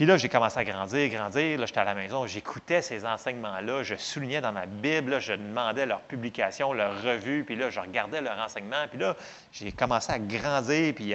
Puis 0.01 0.07
là, 0.07 0.17
j'ai 0.17 0.31
commencé 0.31 0.59
à 0.59 0.65
grandir, 0.65 1.11
grandir. 1.11 1.59
Là, 1.59 1.67
j'étais 1.67 1.81
à 1.81 1.85
la 1.85 1.95
maison, 1.95 2.27
j'écoutais 2.27 2.81
ces 2.81 3.05
enseignements-là, 3.05 3.83
je 3.83 3.97
soulignais 3.97 4.41
dans 4.41 4.51
ma 4.51 4.65
Bible, 4.65 5.21
je 5.21 5.35
demandais 5.35 5.85
leur 5.85 6.01
publication, 6.01 6.73
leur 6.73 7.03
revue, 7.03 7.45
puis 7.45 7.55
là, 7.55 7.69
je 7.69 7.81
regardais 7.81 8.23
leurs 8.23 8.39
enseignements. 8.39 8.89
Puis 8.89 8.99
là, 8.99 9.15
j'ai 9.53 9.73
commencé 9.73 10.11
à 10.11 10.19
grandir, 10.19 10.95
puis, 10.95 11.13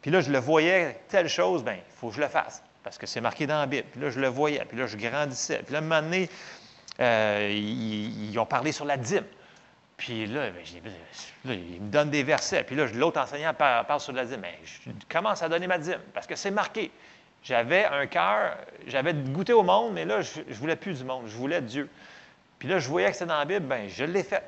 puis 0.00 0.10
là, 0.12 0.20
je 0.20 0.30
le 0.30 0.38
voyais, 0.38 1.00
telle 1.08 1.28
chose, 1.28 1.64
bien, 1.64 1.74
il 1.74 1.98
faut 1.98 2.10
que 2.10 2.14
je 2.14 2.20
le 2.20 2.28
fasse, 2.28 2.62
parce 2.84 2.98
que 2.98 3.06
c'est 3.06 3.20
marqué 3.20 3.48
dans 3.48 3.58
la 3.58 3.66
Bible. 3.66 3.88
Puis 3.90 4.00
là, 4.00 4.10
je 4.10 4.20
le 4.20 4.28
voyais, 4.28 4.64
puis 4.64 4.78
là, 4.78 4.86
je 4.86 4.96
grandissais. 4.96 5.62
Puis 5.64 5.72
là, 5.72 5.80
un 5.80 5.82
moment 5.82 6.00
donné, 6.00 6.30
euh, 7.00 7.50
ils, 7.52 8.38
ont 8.38 8.46
parlé 8.46 8.70
sur 8.70 8.84
la 8.84 8.96
dîme. 8.96 9.26
Puis 9.96 10.26
là, 10.26 10.50
ben, 10.52 10.92
là, 11.46 11.54
ils 11.54 11.82
me 11.82 11.90
donnent 11.90 12.10
des 12.10 12.22
versets. 12.22 12.62
Puis 12.62 12.76
là, 12.76 12.86
l'autre 12.94 13.20
enseignant 13.20 13.54
parle, 13.54 13.84
parle, 13.86 13.98
sur 13.98 14.12
la 14.12 14.24
dîme. 14.24 14.38
Mais 14.40 14.60
je 14.62 14.92
commence 15.12 15.42
à 15.42 15.48
donner 15.48 15.66
ma 15.66 15.78
dîme, 15.78 16.00
parce 16.14 16.28
que 16.28 16.36
c'est 16.36 16.52
marqué. 16.52 16.92
J'avais 17.44 17.84
un 17.84 18.06
cœur, 18.06 18.56
j'avais 18.86 19.12
goûté 19.12 19.52
au 19.52 19.62
monde, 19.62 19.92
mais 19.92 20.06
là, 20.06 20.22
je 20.22 20.40
ne 20.40 20.54
voulais 20.54 20.76
plus 20.76 20.98
du 20.98 21.04
monde, 21.04 21.24
je 21.26 21.36
voulais 21.36 21.60
Dieu. 21.60 21.90
Puis 22.58 22.68
là, 22.68 22.78
je 22.78 22.88
voyais 22.88 23.08
que 23.08 23.12
c'était 23.12 23.26
dans 23.26 23.38
la 23.38 23.44
Bible, 23.44 23.66
bien, 23.66 23.86
je 23.86 24.04
l'ai 24.04 24.22
fait. 24.22 24.42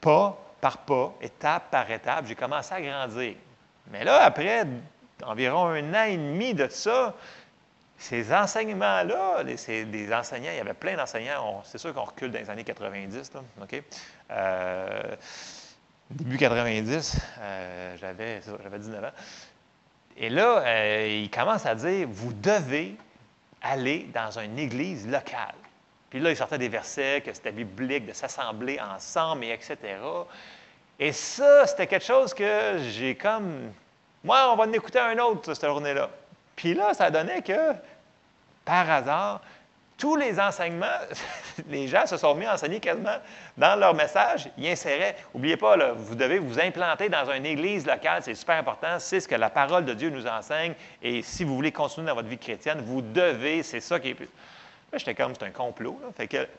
Pas 0.00 0.38
par 0.60 0.78
pas, 0.78 1.14
étape 1.20 1.70
par 1.70 1.90
étape, 1.90 2.26
j'ai 2.26 2.34
commencé 2.34 2.74
à 2.74 2.82
grandir. 2.82 3.34
Mais 3.90 4.04
là, 4.04 4.22
après 4.22 4.66
environ 5.24 5.66
un 5.68 5.94
an 5.94 6.04
et 6.04 6.16
demi 6.16 6.52
de 6.52 6.68
ça, 6.68 7.14
ces 7.96 8.32
enseignements-là, 8.32 9.42
des 9.44 10.12
enseignants, 10.12 10.50
il 10.52 10.56
y 10.56 10.60
avait 10.60 10.74
plein 10.74 10.96
d'enseignants, 10.96 11.62
c'est 11.64 11.78
sûr 11.78 11.92
qu'on 11.92 12.04
recule 12.04 12.30
dans 12.30 12.38
les 12.38 12.50
années 12.50 12.64
90, 12.64 13.32
là, 13.34 13.40
OK? 13.62 13.82
Euh, 14.30 15.16
début 16.10 16.36
90, 16.36 17.16
euh, 17.40 17.96
j'avais, 17.96 18.40
19 18.78 19.04
ans. 19.04 19.10
Et 20.20 20.28
là, 20.28 20.62
euh, 20.66 21.20
il 21.22 21.30
commence 21.30 21.64
à 21.64 21.76
dire, 21.76 22.08
vous 22.10 22.32
devez 22.32 22.96
aller 23.62 24.08
dans 24.12 24.36
une 24.38 24.58
église 24.58 25.06
locale. 25.06 25.54
Puis 26.10 26.18
là, 26.18 26.30
il 26.30 26.36
sortait 26.36 26.58
des 26.58 26.68
versets, 26.68 27.22
que 27.24 27.32
c'était 27.32 27.52
biblique, 27.52 28.06
de 28.06 28.12
s'assembler 28.12 28.80
ensemble, 28.80 29.44
et 29.44 29.50
etc. 29.50 29.76
Et 30.98 31.12
ça, 31.12 31.66
c'était 31.66 31.86
quelque 31.86 32.04
chose 32.04 32.34
que 32.34 32.78
j'ai 32.90 33.14
comme. 33.14 33.72
Moi, 34.24 34.52
on 34.52 34.56
va 34.56 34.64
en 34.64 34.72
écouter 34.72 34.98
un 34.98 35.16
autre 35.18 35.54
cette 35.54 35.64
journée-là. 35.64 36.10
Puis 36.56 36.74
là, 36.74 36.92
ça 36.94 37.10
donnait 37.10 37.42
que, 37.42 37.72
par 38.64 38.90
hasard, 38.90 39.40
tous 39.98 40.16
les 40.16 40.38
enseignements, 40.38 40.86
les 41.68 41.88
gens 41.88 42.06
se 42.06 42.16
sont 42.16 42.34
mis 42.34 42.46
à 42.46 42.54
enseigner 42.54 42.80
quasiment 42.80 43.16
dans 43.56 43.78
leur 43.78 43.94
message. 43.94 44.48
Ils 44.56 44.68
inséraient, 44.68 45.16
n'oubliez 45.34 45.56
pas, 45.56 45.76
vous 45.92 46.14
devez 46.14 46.38
vous 46.38 46.58
implanter 46.58 47.08
dans 47.08 47.30
une 47.30 47.44
église 47.44 47.84
locale, 47.84 48.22
c'est 48.22 48.34
super 48.34 48.56
important, 48.56 48.98
c'est 48.98 49.20
ce 49.20 49.28
que 49.28 49.34
la 49.34 49.50
parole 49.50 49.84
de 49.84 49.92
Dieu 49.94 50.08
nous 50.08 50.26
enseigne. 50.26 50.74
Et 51.02 51.22
si 51.22 51.44
vous 51.44 51.54
voulez 51.54 51.72
continuer 51.72 52.06
dans 52.06 52.14
votre 52.14 52.28
vie 52.28 52.38
chrétienne, 52.38 52.80
vous 52.80 53.02
devez, 53.02 53.62
c'est 53.62 53.80
ça 53.80 53.98
qui 53.98 54.10
est. 54.10 54.16
J'étais 54.94 55.14
comme, 55.14 55.34
c'est 55.34 55.44
un 55.44 55.50
complot. 55.50 56.00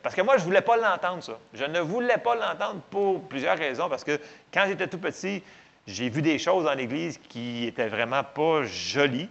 parce 0.04 0.14
que 0.14 0.22
moi, 0.22 0.36
je 0.38 0.42
ne 0.42 0.46
voulais 0.46 0.62
pas 0.62 0.78
l'entendre, 0.78 1.24
ça. 1.24 1.40
Je 1.54 1.66
ne 1.66 1.80
voulais 1.80 2.18
pas 2.18 2.36
l'entendre 2.36 2.82
pour 2.92 3.28
plusieurs 3.28 3.58
raisons. 3.58 3.90
Parce 3.90 4.04
que 4.04 4.20
quand 4.54 4.66
j'étais 4.68 4.86
tout 4.88 5.00
petit, 5.00 5.42
j'ai 5.88 6.10
vu 6.10 6.22
des 6.22 6.38
choses 6.38 6.66
dans 6.66 6.76
l'Église 6.76 7.18
qui 7.18 7.66
étaient 7.66 7.88
vraiment 7.88 8.24
pas 8.24 8.64
jolies. 8.66 9.30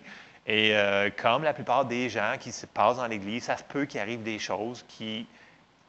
Et 0.49 0.75
euh, 0.75 1.11
comme 1.15 1.45
la 1.45 1.53
plupart 1.53 1.85
des 1.85 2.09
gens 2.09 2.35
qui 2.41 2.53
se 2.53 2.65
passent 2.65 2.97
dans 2.97 3.07
l'Église, 3.07 3.45
ça 3.45 3.59
se 3.59 3.63
peut 3.63 3.85
qu'il 3.85 4.01
arrive 4.01 4.23
des 4.23 4.39
choses 4.39 4.83
qui. 4.89 5.27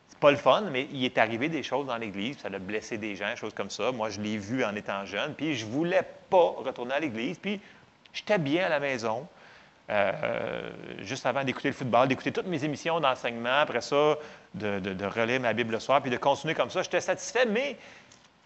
C'est 0.09 0.19
pas 0.19 0.31
le 0.31 0.37
fun, 0.37 0.63
mais 0.69 0.87
il 0.91 1.05
est 1.05 1.17
arrivé 1.17 1.47
des 1.47 1.63
choses 1.63 1.85
dans 1.85 1.95
l'Église, 1.95 2.37
ça 2.39 2.49
a 2.53 2.59
blessé 2.59 2.97
des 2.97 3.15
gens, 3.15 3.33
choses 3.37 3.53
comme 3.53 3.69
ça. 3.69 3.93
Moi, 3.93 4.09
je 4.09 4.19
l'ai 4.19 4.37
vu 4.37 4.65
en 4.65 4.75
étant 4.75 5.05
jeune, 5.05 5.33
puis 5.33 5.55
je 5.55 5.65
voulais 5.65 6.01
pas 6.29 6.55
retourner 6.57 6.95
à 6.95 6.99
l'Église, 6.99 7.37
puis 7.37 7.61
j'étais 8.11 8.37
bien 8.37 8.65
à 8.65 8.69
la 8.69 8.81
maison. 8.81 9.25
Euh, 9.89 10.69
juste 10.99 11.25
avant 11.25 11.43
d'écouter 11.43 11.69
le 11.69 11.73
football, 11.73 12.07
d'écouter 12.09 12.31
toutes 12.31 12.45
mes 12.47 12.63
émissions 12.63 12.99
d'enseignement, 12.99 13.61
après 13.61 13.81
ça, 13.81 14.17
de, 14.53 14.79
de, 14.79 15.05
relire 15.05 15.39
ma 15.39 15.53
Bible 15.53 15.71
le 15.71 15.79
soir, 15.79 16.01
puis 16.01 16.11
de 16.11 16.17
continuer 16.17 16.53
comme 16.53 16.69
ça. 16.69 16.83
J'étais 16.83 17.01
satisfait, 17.01 17.45
mais 17.45 17.75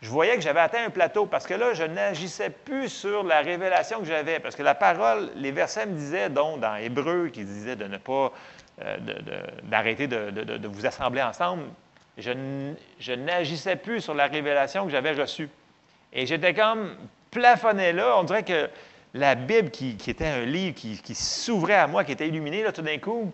je 0.04 0.10
voyais 0.10 0.36
que 0.36 0.41
j'avais 0.41 0.60
atteint 0.60 0.84
un 0.86 0.89
plateau 0.89 1.26
parce 1.26 1.47
que 1.47 1.54
là, 1.54 1.74
je 1.74 1.86
n'agissais 1.86 2.49
plus 2.49 2.89
sur 2.89 3.24
la 3.24 3.39
révélation 3.39 3.99
que 3.99 4.06
j'avais. 4.06 4.38
Parce 4.41 4.54
que 4.54 4.62
la 4.62 4.76
parole, 4.76 5.30
les 5.38 5.51
versets 5.51 5.86
me 5.86 5.95
disaient, 5.95 6.30
dont 6.30 6.58
dans 6.58 6.76
Hébreu, 6.76 7.30
qui 7.30 7.45
disait 7.45 7.78
de 7.78 7.86
ne 7.86 7.95
pas, 7.95 8.34
euh, 8.84 8.97
d'arrêter 9.64 10.08
de, 10.08 10.68
vous 10.68 10.86
assembler 10.86 11.22
ensemble, 11.22 11.64
je, 12.18 12.34
je 12.99 13.14
n'agissais 13.14 13.78
plus 13.78 14.01
sur 14.01 14.14
la 14.14 14.28
révélation 14.28 14.84
que 14.86 14.91
j'avais 14.91 15.14
reçue. 15.14 15.49
Et 16.12 16.26
j'étais 16.26 16.54
comme 16.54 16.97
plafonné 17.32 17.93
là. 17.93 18.18
On 18.18 18.24
dirait 18.24 18.43
que 18.43 18.70
la 19.14 19.36
Bible, 19.36 19.70
qui, 19.70 19.95
était 20.06 20.28
un 20.28 20.43
livre 20.43 20.76
qui, 20.76 21.16
s'ouvrait 21.16 21.76
à 21.76 21.88
moi, 21.88 22.04
qui 22.04 22.12
était 22.12 22.28
illuminé, 22.28 22.62
là, 22.62 22.74
tout 22.74 22.82
d'un 22.82 22.97
coup, 22.97 23.32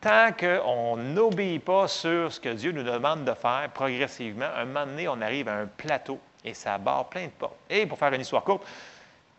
tant 0.00 0.32
qu'on 0.32 0.96
n'obéit 0.96 1.64
pas 1.64 1.88
sur 1.88 2.32
ce 2.32 2.40
que 2.40 2.50
Dieu 2.50 2.72
nous 2.72 2.82
demande 2.82 3.24
de 3.24 3.34
faire 3.34 3.68
progressivement, 3.74 4.46
un 4.56 4.64
moment 4.64 4.86
donné, 4.86 5.08
on 5.08 5.20
arrive 5.20 5.48
à 5.48 5.56
un 5.56 5.66
plateau 5.66 6.18
et 6.44 6.54
ça 6.54 6.78
barre 6.78 7.08
plein 7.08 7.26
de 7.26 7.32
portes. 7.32 7.56
Et 7.68 7.86
pour 7.86 7.98
faire 7.98 8.12
une 8.12 8.20
histoire 8.20 8.44
courte, 8.44 8.66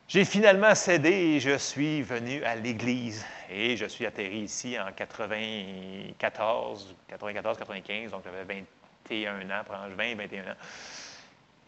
j'ai 0.07 0.26
finalement 0.26 0.76
cédé 0.76 1.12
et 1.12 1.39
je 1.39 1.57
suis 1.57 2.01
venu 2.01 2.43
à 2.43 2.55
l'Église. 2.55 3.26
Et 3.49 3.78
je 3.78 3.86
suis 3.86 4.05
atterri 4.05 4.39
ici 4.39 4.78
en 4.80 4.91
94, 4.91 6.95
94, 7.07 7.57
95, 7.57 8.12
donc 8.12 8.22
j'avais 8.24 8.64
21 9.07 9.49
ans, 9.51 9.64
20, 9.95 10.16
21 10.16 10.43
ans. 10.43 10.55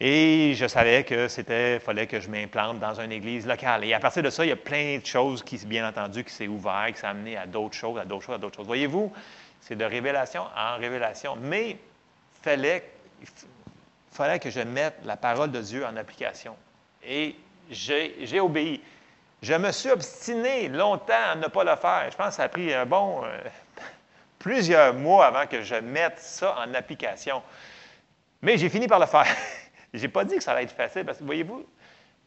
Et 0.04 0.54
je 0.54 0.66
savais 0.66 1.04
que 1.04 1.28
c'était, 1.28 1.78
fallait 1.78 2.08
que 2.08 2.18
je 2.18 2.28
m'implante 2.28 2.80
dans 2.80 3.00
une 3.00 3.12
église 3.12 3.46
locale. 3.46 3.84
Et 3.84 3.94
à 3.94 4.00
partir 4.00 4.20
de 4.24 4.30
ça, 4.30 4.44
il 4.44 4.48
y 4.48 4.52
a 4.52 4.56
plein 4.56 4.98
de 4.98 5.06
choses 5.06 5.44
qui, 5.44 5.64
bien 5.64 5.88
entendu, 5.88 6.24
qui 6.24 6.32
s'est 6.32 6.48
ouvert, 6.48 6.88
qui 6.92 6.98
s'est 6.98 7.06
amené 7.06 7.36
à 7.36 7.46
d'autres 7.46 7.76
choses, 7.76 8.00
à 8.00 8.04
d'autres 8.04 8.24
choses, 8.24 8.34
à 8.34 8.38
d'autres 8.38 8.56
choses. 8.56 8.66
Voyez-vous, 8.66 9.12
c'est 9.60 9.76
de 9.76 9.84
révélation 9.84 10.42
en 10.56 10.76
révélation. 10.76 11.36
Mais 11.40 11.76
fallait, 12.42 12.90
fallait 14.10 14.40
que 14.40 14.50
je 14.50 14.58
mette 14.58 14.96
la 15.04 15.16
parole 15.16 15.52
de 15.52 15.60
Dieu 15.60 15.86
en 15.86 15.96
application. 15.96 16.56
Et 17.04 17.36
j'ai 17.70 18.40
obéi. 18.40 18.82
Je 19.40 19.54
me 19.54 19.70
suis 19.70 19.90
obstiné 19.90 20.66
longtemps 20.66 21.30
à 21.30 21.36
ne 21.36 21.46
pas 21.46 21.62
le 21.62 21.76
faire. 21.76 22.08
Je 22.10 22.16
pense 22.16 22.30
que 22.30 22.34
ça 22.34 22.42
a 22.42 22.48
pris 22.48 22.74
un 22.74 22.86
bon 22.86 23.22
euh, 23.22 23.38
plusieurs 24.40 24.94
mois 24.94 25.26
avant 25.26 25.46
que 25.46 25.62
je 25.62 25.76
mette 25.76 26.18
ça 26.18 26.56
en 26.58 26.74
application. 26.74 27.40
Mais 28.40 28.58
j'ai 28.58 28.68
fini 28.68 28.88
par 28.88 28.98
le 28.98 29.06
faire. 29.06 29.28
Je 29.92 30.02
n'ai 30.02 30.08
pas 30.08 30.24
dit 30.24 30.36
que 30.36 30.42
ça 30.42 30.52
allait 30.52 30.64
être 30.64 30.72
facile, 30.72 31.04
parce 31.04 31.18
que, 31.18 31.24
voyez-vous, 31.24 31.66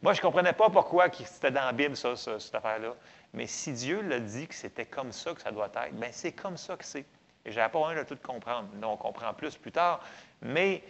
moi, 0.01 0.13
je 0.13 0.19
ne 0.19 0.21
comprenais 0.21 0.53
pas 0.53 0.69
pourquoi 0.69 1.07
c'était 1.11 1.51
dans 1.51 1.65
la 1.65 1.71
Bible, 1.71 1.95
ça, 1.95 2.15
cette 2.15 2.53
affaire-là. 2.53 2.93
Mais 3.33 3.47
si 3.47 3.73
Dieu 3.73 4.01
l'a 4.01 4.19
dit 4.19 4.47
que 4.47 4.53
c'était 4.53 4.85
comme 4.85 5.11
ça 5.11 5.33
que 5.33 5.41
ça 5.41 5.51
doit 5.51 5.67
être, 5.67 5.93
bien, 5.93 6.09
c'est 6.11 6.31
comme 6.31 6.57
ça 6.57 6.75
que 6.75 6.85
c'est. 6.85 7.05
Et 7.45 7.51
je 7.51 7.57
n'avais 7.57 7.71
pas 7.71 7.79
envie 7.79 7.95
de 7.95 8.03
tout 8.03 8.17
comprendre. 8.23 8.67
Là, 8.81 8.87
on 8.87 8.97
comprend 8.97 9.33
plus 9.33 9.55
plus 9.55 9.71
tard. 9.71 10.01
Mais 10.41 10.83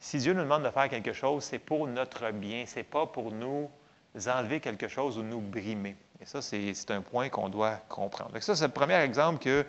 si 0.00 0.18
Dieu 0.18 0.32
nous 0.32 0.42
demande 0.42 0.64
de 0.64 0.70
faire 0.70 0.88
quelque 0.88 1.12
chose, 1.12 1.44
c'est 1.44 1.58
pour 1.58 1.86
notre 1.86 2.30
bien. 2.30 2.64
Ce 2.66 2.76
n'est 2.76 2.84
pas 2.84 3.06
pour 3.06 3.32
nous 3.32 3.70
enlever 4.26 4.60
quelque 4.60 4.88
chose 4.88 5.18
ou 5.18 5.22
nous 5.22 5.40
brimer. 5.40 5.96
Et 6.20 6.24
ça, 6.24 6.40
c'est 6.40 6.90
un 6.90 7.02
point 7.02 7.28
qu'on 7.28 7.48
doit 7.48 7.76
comprendre. 7.88 8.32
Donc 8.32 8.42
ça, 8.42 8.54
c'est 8.54 8.66
le 8.66 8.72
premier 8.72 9.00
exemple 9.00 9.42
que, 9.42 9.66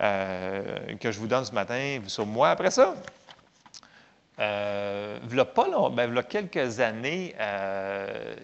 euh, 0.00 0.96
que 0.96 1.10
je 1.10 1.18
vous 1.18 1.26
donne 1.26 1.44
ce 1.44 1.52
matin 1.52 2.00
sur 2.06 2.26
moi. 2.26 2.50
Après 2.50 2.70
ça, 2.70 2.94
euh, 4.40 5.18
il 5.30 5.44
pas 5.44 5.90
ben, 5.90 6.22
quelques 6.22 6.80
années, 6.80 7.34
euh, 7.38 8.34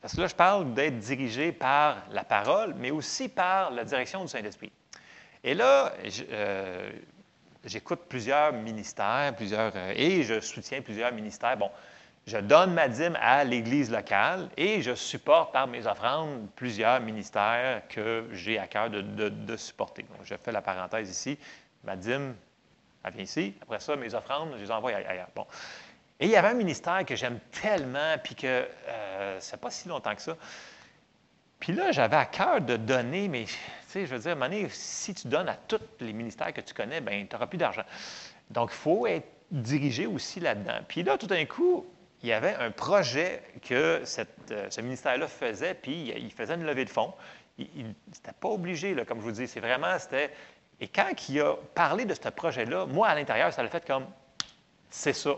parce 0.00 0.14
que 0.14 0.20
là, 0.20 0.26
je 0.26 0.34
parle 0.34 0.74
d'être 0.74 0.98
dirigé 0.98 1.50
par 1.50 2.02
la 2.10 2.24
parole, 2.24 2.74
mais 2.76 2.90
aussi 2.90 3.28
par 3.28 3.70
la 3.70 3.84
direction 3.84 4.22
du 4.22 4.28
Saint-Esprit. 4.28 4.70
Et 5.42 5.54
là, 5.54 5.92
euh, 6.30 6.90
j'écoute 7.64 8.00
plusieurs 8.08 8.52
ministères, 8.52 9.34
plusieurs, 9.34 9.72
euh, 9.74 9.92
et 9.96 10.22
je 10.22 10.40
soutiens 10.40 10.80
plusieurs 10.80 11.12
ministères. 11.12 11.56
Bon, 11.56 11.70
je 12.26 12.38
donne 12.38 12.72
ma 12.72 12.88
dîme 12.88 13.16
à 13.20 13.44
l'Église 13.44 13.90
locale 13.90 14.48
et 14.56 14.80
je 14.80 14.94
supporte 14.94 15.52
par 15.52 15.66
mes 15.66 15.86
offrandes 15.86 16.48
plusieurs 16.54 17.00
ministères 17.00 17.82
que 17.88 18.28
j'ai 18.32 18.58
à 18.58 18.66
cœur 18.66 18.90
de, 18.90 19.00
de 19.00 19.56
supporter. 19.56 20.02
Donc, 20.02 20.20
je 20.24 20.34
fais 20.36 20.52
la 20.52 20.62
parenthèse 20.62 21.10
ici. 21.10 21.38
Ma 21.82 21.96
dîme, 21.96 22.34
elle 23.04 23.12
vient 23.12 23.22
ici. 23.22 23.54
Après 23.62 23.80
ça, 23.80 23.96
mes 23.96 24.14
offrandes, 24.14 24.54
je 24.56 24.62
les 24.62 24.70
envoie 24.70 24.92
ailleurs. 24.92 25.28
Bon. 25.34 25.46
Et 26.20 26.26
il 26.26 26.30
y 26.30 26.36
avait 26.36 26.48
un 26.48 26.54
ministère 26.54 27.04
que 27.04 27.16
j'aime 27.16 27.38
tellement, 27.50 28.16
puis 28.22 28.34
que 28.34 28.46
euh, 28.88 29.36
c'est 29.40 29.60
pas 29.60 29.70
si 29.70 29.88
longtemps 29.88 30.14
que 30.14 30.22
ça. 30.22 30.36
Puis 31.58 31.72
là, 31.72 31.92
j'avais 31.92 32.16
à 32.16 32.26
cœur 32.26 32.60
de 32.60 32.76
donner, 32.76 33.28
mais 33.28 33.44
tu 33.44 33.54
sais, 33.88 34.06
je 34.06 34.14
veux 34.14 34.20
dire, 34.20 34.30
à 34.30 34.32
un 34.32 34.34
moment 34.36 34.50
donné, 34.50 34.68
si 34.70 35.14
tu 35.14 35.28
donnes 35.28 35.48
à 35.48 35.56
tous 35.56 35.80
les 36.00 36.12
ministères 36.12 36.52
que 36.52 36.60
tu 36.60 36.74
connais, 36.74 37.00
bien, 37.00 37.24
tu 37.28 37.34
n'auras 37.34 37.46
plus 37.46 37.58
d'argent. 37.58 37.84
Donc, 38.50 38.70
il 38.72 38.76
faut 38.76 39.06
être 39.06 39.26
dirigé 39.50 40.06
aussi 40.06 40.40
là-dedans. 40.40 40.80
Puis 40.86 41.02
là, 41.02 41.16
tout 41.18 41.26
d'un 41.26 41.44
coup, 41.46 41.86
il 42.22 42.28
y 42.28 42.32
avait 42.32 42.54
un 42.54 42.70
projet 42.70 43.42
que 43.62 44.02
euh, 44.02 44.70
ce 44.70 44.80
ministère-là 44.80 45.28
faisait, 45.28 45.74
puis 45.74 46.12
il 46.16 46.32
faisait 46.32 46.54
une 46.54 46.64
levée 46.64 46.84
de 46.84 46.90
fonds. 46.90 47.12
Il 47.58 47.86
n'était 47.86 48.32
pas 48.40 48.48
obligé, 48.48 48.94
là, 48.94 49.04
comme 49.04 49.18
je 49.18 49.24
vous 49.24 49.30
dis. 49.30 49.46
C'est 49.46 49.60
vraiment, 49.60 49.98
c'était 49.98 50.32
et 50.84 50.88
quand 50.88 51.30
il 51.30 51.40
a 51.40 51.54
parlé 51.74 52.04
de 52.04 52.12
ce 52.12 52.28
projet-là, 52.28 52.84
moi, 52.84 53.08
à 53.08 53.14
l'intérieur, 53.14 53.50
ça 53.50 53.62
l'a 53.62 53.70
fait 53.70 53.86
comme 53.86 54.04
c'est 54.90 55.14
ça, 55.14 55.30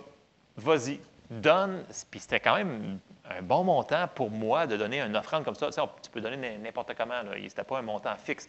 vas-y, 0.57 0.99
donne. 1.31 1.85
Puis 2.11 2.19
c'était 2.19 2.41
quand 2.41 2.57
même 2.57 2.99
un 3.31 3.43
bon 3.43 3.63
montant 3.63 4.09
pour 4.13 4.29
moi 4.29 4.67
de 4.67 4.77
donner 4.77 5.01
une 5.01 5.17
offrande 5.17 5.45
comme 5.45 5.55
ça. 5.55 5.71
Tu, 5.71 6.11
peux 6.11 6.21
donner 6.21 6.59
n'importe 6.59 6.95
comment, 6.97 7.21
ce 7.33 7.39
n'était 7.39 7.63
pas 7.63 7.79
un 7.79 7.83
montant 7.83 8.17
fixe. 8.17 8.49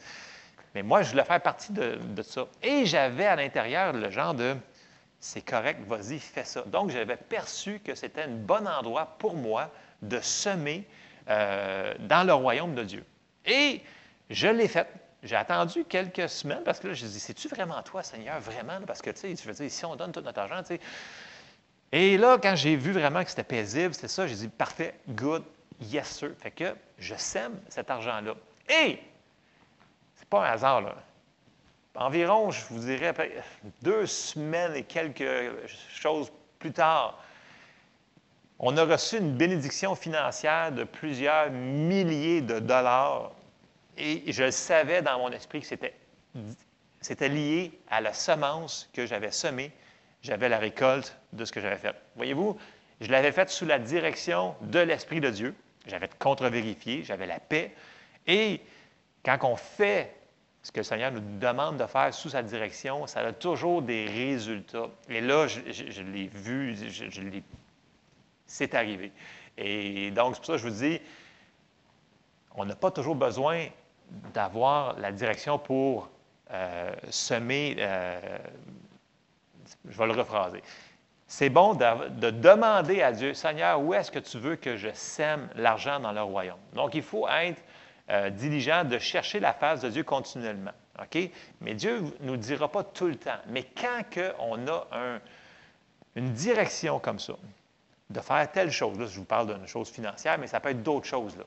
Mais 0.74 0.82
moi, 0.82 1.04
je 1.04 1.12
voulais 1.12 1.24
faire 1.24 1.40
partie 1.40 1.72
de, 1.72 2.00
ça. 2.24 2.48
Et 2.64 2.88
j'avais 2.88 3.28
à 3.28 3.36
l'intérieur 3.36 3.94
le 3.94 4.10
genre 4.10 4.34
de 4.34 4.56
c'est 5.20 5.42
correct, 5.42 5.82
vas-y, 5.88 6.18
fais 6.18 6.46
ça. 6.46 6.64
Donc, 6.66 6.90
j'avais 6.90 7.16
perçu 7.16 7.80
que 7.80 7.94
c'était 7.94 8.24
un 8.24 8.30
bon 8.30 8.68
endroit 8.68 9.18
pour 9.20 9.36
moi 9.36 9.70
de 10.02 10.20
semer 10.20 10.84
euh, 11.30 11.94
dans 12.00 12.26
le 12.26 12.34
royaume 12.34 12.74
de 12.74 12.84
Dieu. 12.84 13.06
Et 13.46 13.84
je 14.32 14.48
l'ai 14.48 14.68
fait. 14.68 14.88
J'ai 15.24 15.36
attendu 15.36 15.84
quelques 15.86 16.30
semaines 16.30 16.64
parce 16.64 16.80
que 16.80 16.88
là, 16.88 16.94
je 16.94 17.06
dis, 17.06 17.20
c'est-tu 17.20 17.48
vraiment 17.48 17.82
toi, 17.82 18.04
Seigneur, 18.04 18.40
vraiment? 18.40 18.80
Parce 18.86 19.02
que, 19.02 19.10
tu 19.10 19.36
sais, 19.36 19.48
veux 19.48 19.54
dire, 19.54 19.72
si 19.72 19.86
on 19.86 19.96
donne 19.96 20.12
tout 20.12 20.22
notre 20.22 20.40
argent, 20.40 20.62
tu 20.62 20.76
sais. 20.76 20.80
Et 21.92 22.18
là, 22.18 22.38
quand 22.42 22.56
j'ai 22.56 22.76
vu 22.76 22.92
vraiment 22.92 23.24
que 23.24 23.30
c'était 23.30 23.44
paisible, 23.44 23.94
c'était 23.94 24.10
ça, 24.10 24.28
j'ai 24.28 24.36
dit, 24.36 24.48
parfait, 24.48 24.96
good, 25.10 25.44
yes 25.82 26.18
sir. 26.18 26.32
Fait 26.40 26.52
que 26.52 26.76
je 27.00 27.16
sème 27.16 27.60
cet 27.70 27.90
argent-là. 27.90 28.36
Et, 28.70 29.00
c'est 30.16 30.28
pas 30.30 30.48
un 30.48 30.52
hasard, 30.52 30.82
là. 30.82 30.96
Environ, 31.96 32.52
je 32.52 32.64
vous 32.70 32.80
dirais, 32.80 33.12
deux 33.82 34.06
semaines 34.06 34.76
et 34.76 34.84
quelques 34.84 35.28
choses 35.90 36.32
plus 36.60 36.72
tard, 36.72 37.20
on 38.60 38.78
a 38.78 38.86
reçu 38.86 39.18
une 39.18 39.36
bénédiction 39.36 39.96
financière 39.96 40.72
de 40.72 40.84
plusieurs 40.84 41.50
milliers 41.50 42.42
de 42.42 42.60
dollars. 42.60 43.32
Et 43.98 44.32
je 44.32 44.52
savais 44.52 45.02
dans 45.02 45.18
mon 45.20 45.32
esprit 45.32 45.62
que 45.62 45.68
c'était, 45.68 45.96
c'était 47.02 47.30
lié 47.30 47.80
à 47.90 48.00
la 48.00 48.14
semence 48.14 48.90
que 48.94 49.06
j'avais 49.06 49.32
semée. 49.32 49.72
J'avais 50.22 50.50
la 50.50 50.58
récolte 50.58 51.18
de 51.34 51.46
ce 51.46 51.52
que 51.52 51.62
j'avais 51.62 51.78
fait. 51.78 51.96
Voyez-vous, 52.16 52.58
je 53.02 53.10
l'avais 53.12 53.32
fait 53.32 53.50
sous 53.50 53.66
la 53.66 53.80
direction 53.80 54.56
de 54.62 54.80
l'Esprit 54.80 55.22
de 55.22 55.30
Dieu. 55.30 55.56
J'avais 55.86 56.10
contre-vérifié, 56.20 57.04
j'avais 57.04 57.28
la 57.28 57.40
paix. 57.40 57.74
Et 58.26 58.62
quand 59.24 59.38
on 59.44 59.56
fait 59.56 60.16
ce 60.64 60.72
que 60.72 60.80
le 60.80 60.84
Seigneur 60.84 61.12
nous 61.12 61.22
demande 61.40 61.78
de 61.78 61.86
faire 61.86 62.14
sous 62.14 62.30
sa 62.30 62.44
direction, 62.44 63.08
ça 63.08 63.22
a 63.22 63.32
toujours 63.32 63.82
des 63.82 64.06
résultats. 64.06 64.90
Et 65.10 65.22
là, 65.22 65.48
je, 65.48 66.02
l'ai 66.02 66.28
vu, 66.28 66.76
c'est 68.46 68.76
arrivé. 68.76 69.12
Et 69.58 70.12
donc, 70.12 70.36
c'est 70.36 70.40
pour 70.40 70.46
ça 70.46 70.54
que 70.54 70.58
je 70.58 70.68
vous 70.68 70.84
dis, 70.84 71.00
on 72.56 72.66
n'a 72.66 72.76
pas 72.76 72.92
toujours 72.92 73.16
besoin 73.16 73.68
d'avoir 74.34 74.98
la 75.00 75.12
direction 75.12 75.60
pour 75.60 76.10
euh, 76.52 76.94
semer, 77.10 77.76
euh, 77.80 78.38
je 79.88 79.98
vais 79.98 80.06
le 80.08 80.14
rephraser. 80.14 80.64
C'est 81.28 81.50
bon 81.50 81.74
de, 81.74 82.30
demander 82.32 83.02
à 83.02 83.12
Dieu, 83.12 83.34
Seigneur, 83.34 83.82
où 83.82 83.94
est-ce 83.94 84.12
que 84.12 84.20
tu 84.20 84.40
veux 84.40 84.56
que 84.56 84.78
je 84.78 84.88
sème 84.94 85.50
l'argent 85.56 86.00
dans 86.00 86.14
le 86.14 86.22
royaume? 86.22 86.60
Donc, 86.74 86.96
il 86.96 87.04
faut 87.04 87.28
être 87.28 87.62
euh, 88.10 88.30
diligent 88.30 88.86
de 88.86 88.98
chercher 88.98 89.42
la 89.42 89.54
face 89.54 89.82
de 89.82 89.90
Dieu 89.90 90.04
continuellement. 90.04 90.72
Mais 91.62 91.76
Dieu 91.76 92.02
ne 92.22 92.28
nous 92.28 92.38
dira 92.38 92.72
pas 92.72 92.84
tout 92.84 93.08
le 93.08 93.18
temps. 93.18 93.38
Mais 93.50 93.64
quand 93.64 94.02
on 94.40 94.68
a 94.68 94.88
une 96.16 96.34
direction 96.34 96.98
comme 97.00 97.20
ça, 97.20 97.34
de 98.10 98.20
faire 98.20 98.52
telle 98.52 98.72
chose. 98.72 98.98
Là, 99.00 99.06
je 99.06 99.20
vous 99.20 99.26
parle 99.26 99.54
d'une 99.54 99.68
chose 99.68 99.90
financière, 99.90 100.38
mais 100.38 100.48
ça 100.48 100.60
peut 100.60 100.70
être 100.70 100.84
d'autres 100.84 101.06
choses. 101.06 101.36
Là. 101.38 101.44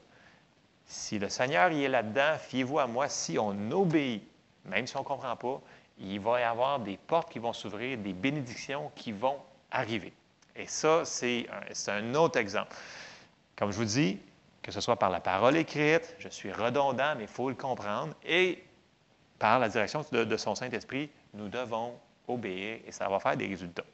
Si 0.91 1.21
le 1.21 1.29
Seigneur 1.29 1.71
y 1.71 1.85
est 1.85 1.89
là-dedans, 1.89 2.37
fiez-vous 2.37 2.81
à 2.81 2.89
moi, 2.89 3.09
si 3.09 3.39
on 3.39 3.71
obéit, 3.71 4.25
même 4.65 4.89
si 4.89 4.97
on 4.97 5.01
ne 5.01 5.05
comprend 5.05 5.37
pas, 5.37 5.61
il 6.01 6.19
va 6.19 6.41
y 6.41 6.43
avoir 6.43 6.81
des 6.81 6.97
portes 6.97 7.31
qui 7.31 7.39
vont 7.39 7.53
s'ouvrir, 7.53 7.97
des 7.97 8.13
bénédictions 8.13 8.91
qui 8.97 9.13
vont 9.13 9.37
arriver. 9.71 10.13
Et 10.57 10.67
ça, 10.67 11.05
c'est 11.05 11.47
un, 11.87 12.15
autre 12.17 12.41
exemple. 12.41 12.75
Comme 13.55 13.71
je 13.71 13.77
vous 13.77 13.85
dis, 13.85 14.19
que 14.63 14.73
ce 14.73 14.81
soit 14.81 14.97
par 14.97 15.11
la 15.11 15.21
parole 15.21 15.57
écrite, 15.57 16.17
je 16.19 16.29
suis 16.29 16.51
redondant, 16.51 17.15
mais 17.17 17.23
il 17.23 17.29
faut 17.29 17.49
le 17.49 17.55
comprendre, 17.55 18.13
et 18.27 18.61
par 19.39 19.61
la 19.61 19.69
direction 19.69 20.05
de, 20.11 20.37
son 20.37 20.57
Saint-Esprit, 20.57 21.09
nous 21.35 21.49
devons 21.49 21.95
obéir 22.27 22.81
et 22.85 22.91
ça 22.91 23.09
va 23.09 23.21
faire 23.21 23.37
des 23.37 23.47
résultats. 23.47 23.85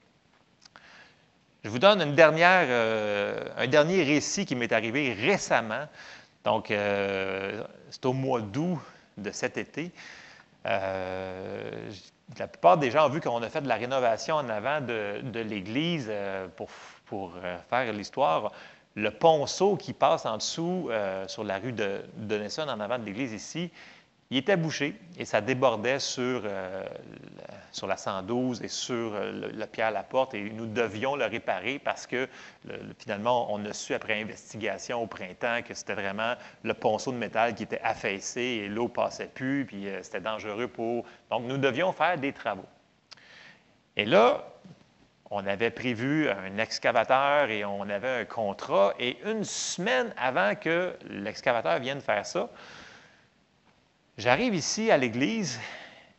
Je 1.63 1.69
vous 1.69 1.79
donne 1.79 2.01
euh, 2.01 3.45
un 3.55 3.67
dernier 3.67 4.03
récit 4.03 4.47
qui 4.47 4.55
m'est 4.55 4.73
arrivé 4.73 5.13
récemment. 5.13 5.89
Donc, 6.47 6.71
euh, 6.71 7.65
c'est 7.91 8.07
au 8.07 8.13
mois 8.13 8.41
d'août 8.41 8.79
de 9.17 9.33
cet 9.33 9.59
été. 9.59 9.91
Euh, 10.65 11.91
la 12.39 12.47
plupart 12.47 12.79
des 12.79 12.93
gens 12.93 13.07
ont 13.07 13.11
vu 13.11 13.21
qu'on 13.21 13.43
a 13.43 13.49
fait 13.51 13.63
de 13.63 13.69
la 13.69 13.75
rénovation 13.75 14.37
en 14.37 14.49
avant 14.49 14.81
de, 14.81 15.41
l'église 15.41 16.09
pour, 16.55 16.69
pour, 17.07 17.33
faire 17.69 17.93
l'histoire. 17.93 18.53
Le 18.95 19.11
ponceau 19.11 19.77
qui 19.77 19.93
passe 19.93 20.25
en 20.25 20.37
dessous 20.37 20.89
sur 21.27 21.43
la 21.43 21.59
rue 21.59 21.73
de 21.73 22.05
Donnelson 22.15 22.69
en 22.69 22.79
avant 22.79 22.99
de 23.01 23.05
l'église 23.05 23.33
ici, 23.33 23.73
il 24.31 24.39
était 24.39 24.57
bouché 24.57 24.97
et 25.19 25.25
ça 25.25 25.41
débordait 25.41 26.01
sur, 26.01 26.43
euh, 26.45 26.85
sur 27.71 27.87
la 27.87 27.97
112 27.97 28.63
et 28.63 28.69
sur 28.69 29.15
euh, 29.15 29.51
le, 29.53 29.67
pied 29.67 29.85
à 29.85 29.93
la 29.93 30.03
porte 30.03 30.35
et 30.35 30.51
nous 30.51 30.67
devions 30.67 31.15
le 31.15 31.27
réparer 31.27 31.79
parce 31.79 32.07
que 32.07 32.29
finalement, 32.99 33.53
on 33.53 33.65
a 33.65 33.73
su 33.73 33.95
après 33.95 34.21
investigation 34.21 35.03
au 35.03 35.07
printemps 35.07 35.61
que 35.63 35.75
c'était 35.75 35.95
vraiment 35.95 36.35
le 36.65 36.75
ponceau 36.75 37.13
de 37.13 37.19
métal 37.19 37.55
qui 37.55 37.63
était 37.63 37.81
affaissé 37.83 38.41
et 38.41 38.69
l'eau 38.69 38.89
passait 38.89 39.31
plus, 39.33 39.65
puis 39.65 39.89
euh, 39.89 40.03
c'était 40.03 40.21
dangereux 40.21 40.69
pour... 40.69 41.05
Donc, 41.31 41.45
nous 41.45 41.59
devions 41.59 41.93
faire 41.93 42.19
des 42.19 42.33
travaux. 42.33 42.67
Et 43.97 44.05
là, 44.05 44.45
on 45.31 45.47
avait 45.47 45.71
prévu 45.71 46.29
un 46.29 46.59
excavateur 46.59 47.51
et 47.51 47.65
on 47.65 47.83
avait 47.83 48.21
un 48.21 48.25
contrat 48.25 48.95
et 48.99 49.19
une 49.25 49.45
semaine 49.45 50.13
avant 50.17 50.55
que 50.55 50.97
l'excavateur 51.09 51.79
vienne 51.79 52.01
faire 52.01 52.27
ça, 52.27 52.49
J'arrive 54.19 54.55
ici 54.55 54.91
à 54.91 54.97
l'église. 54.97 55.61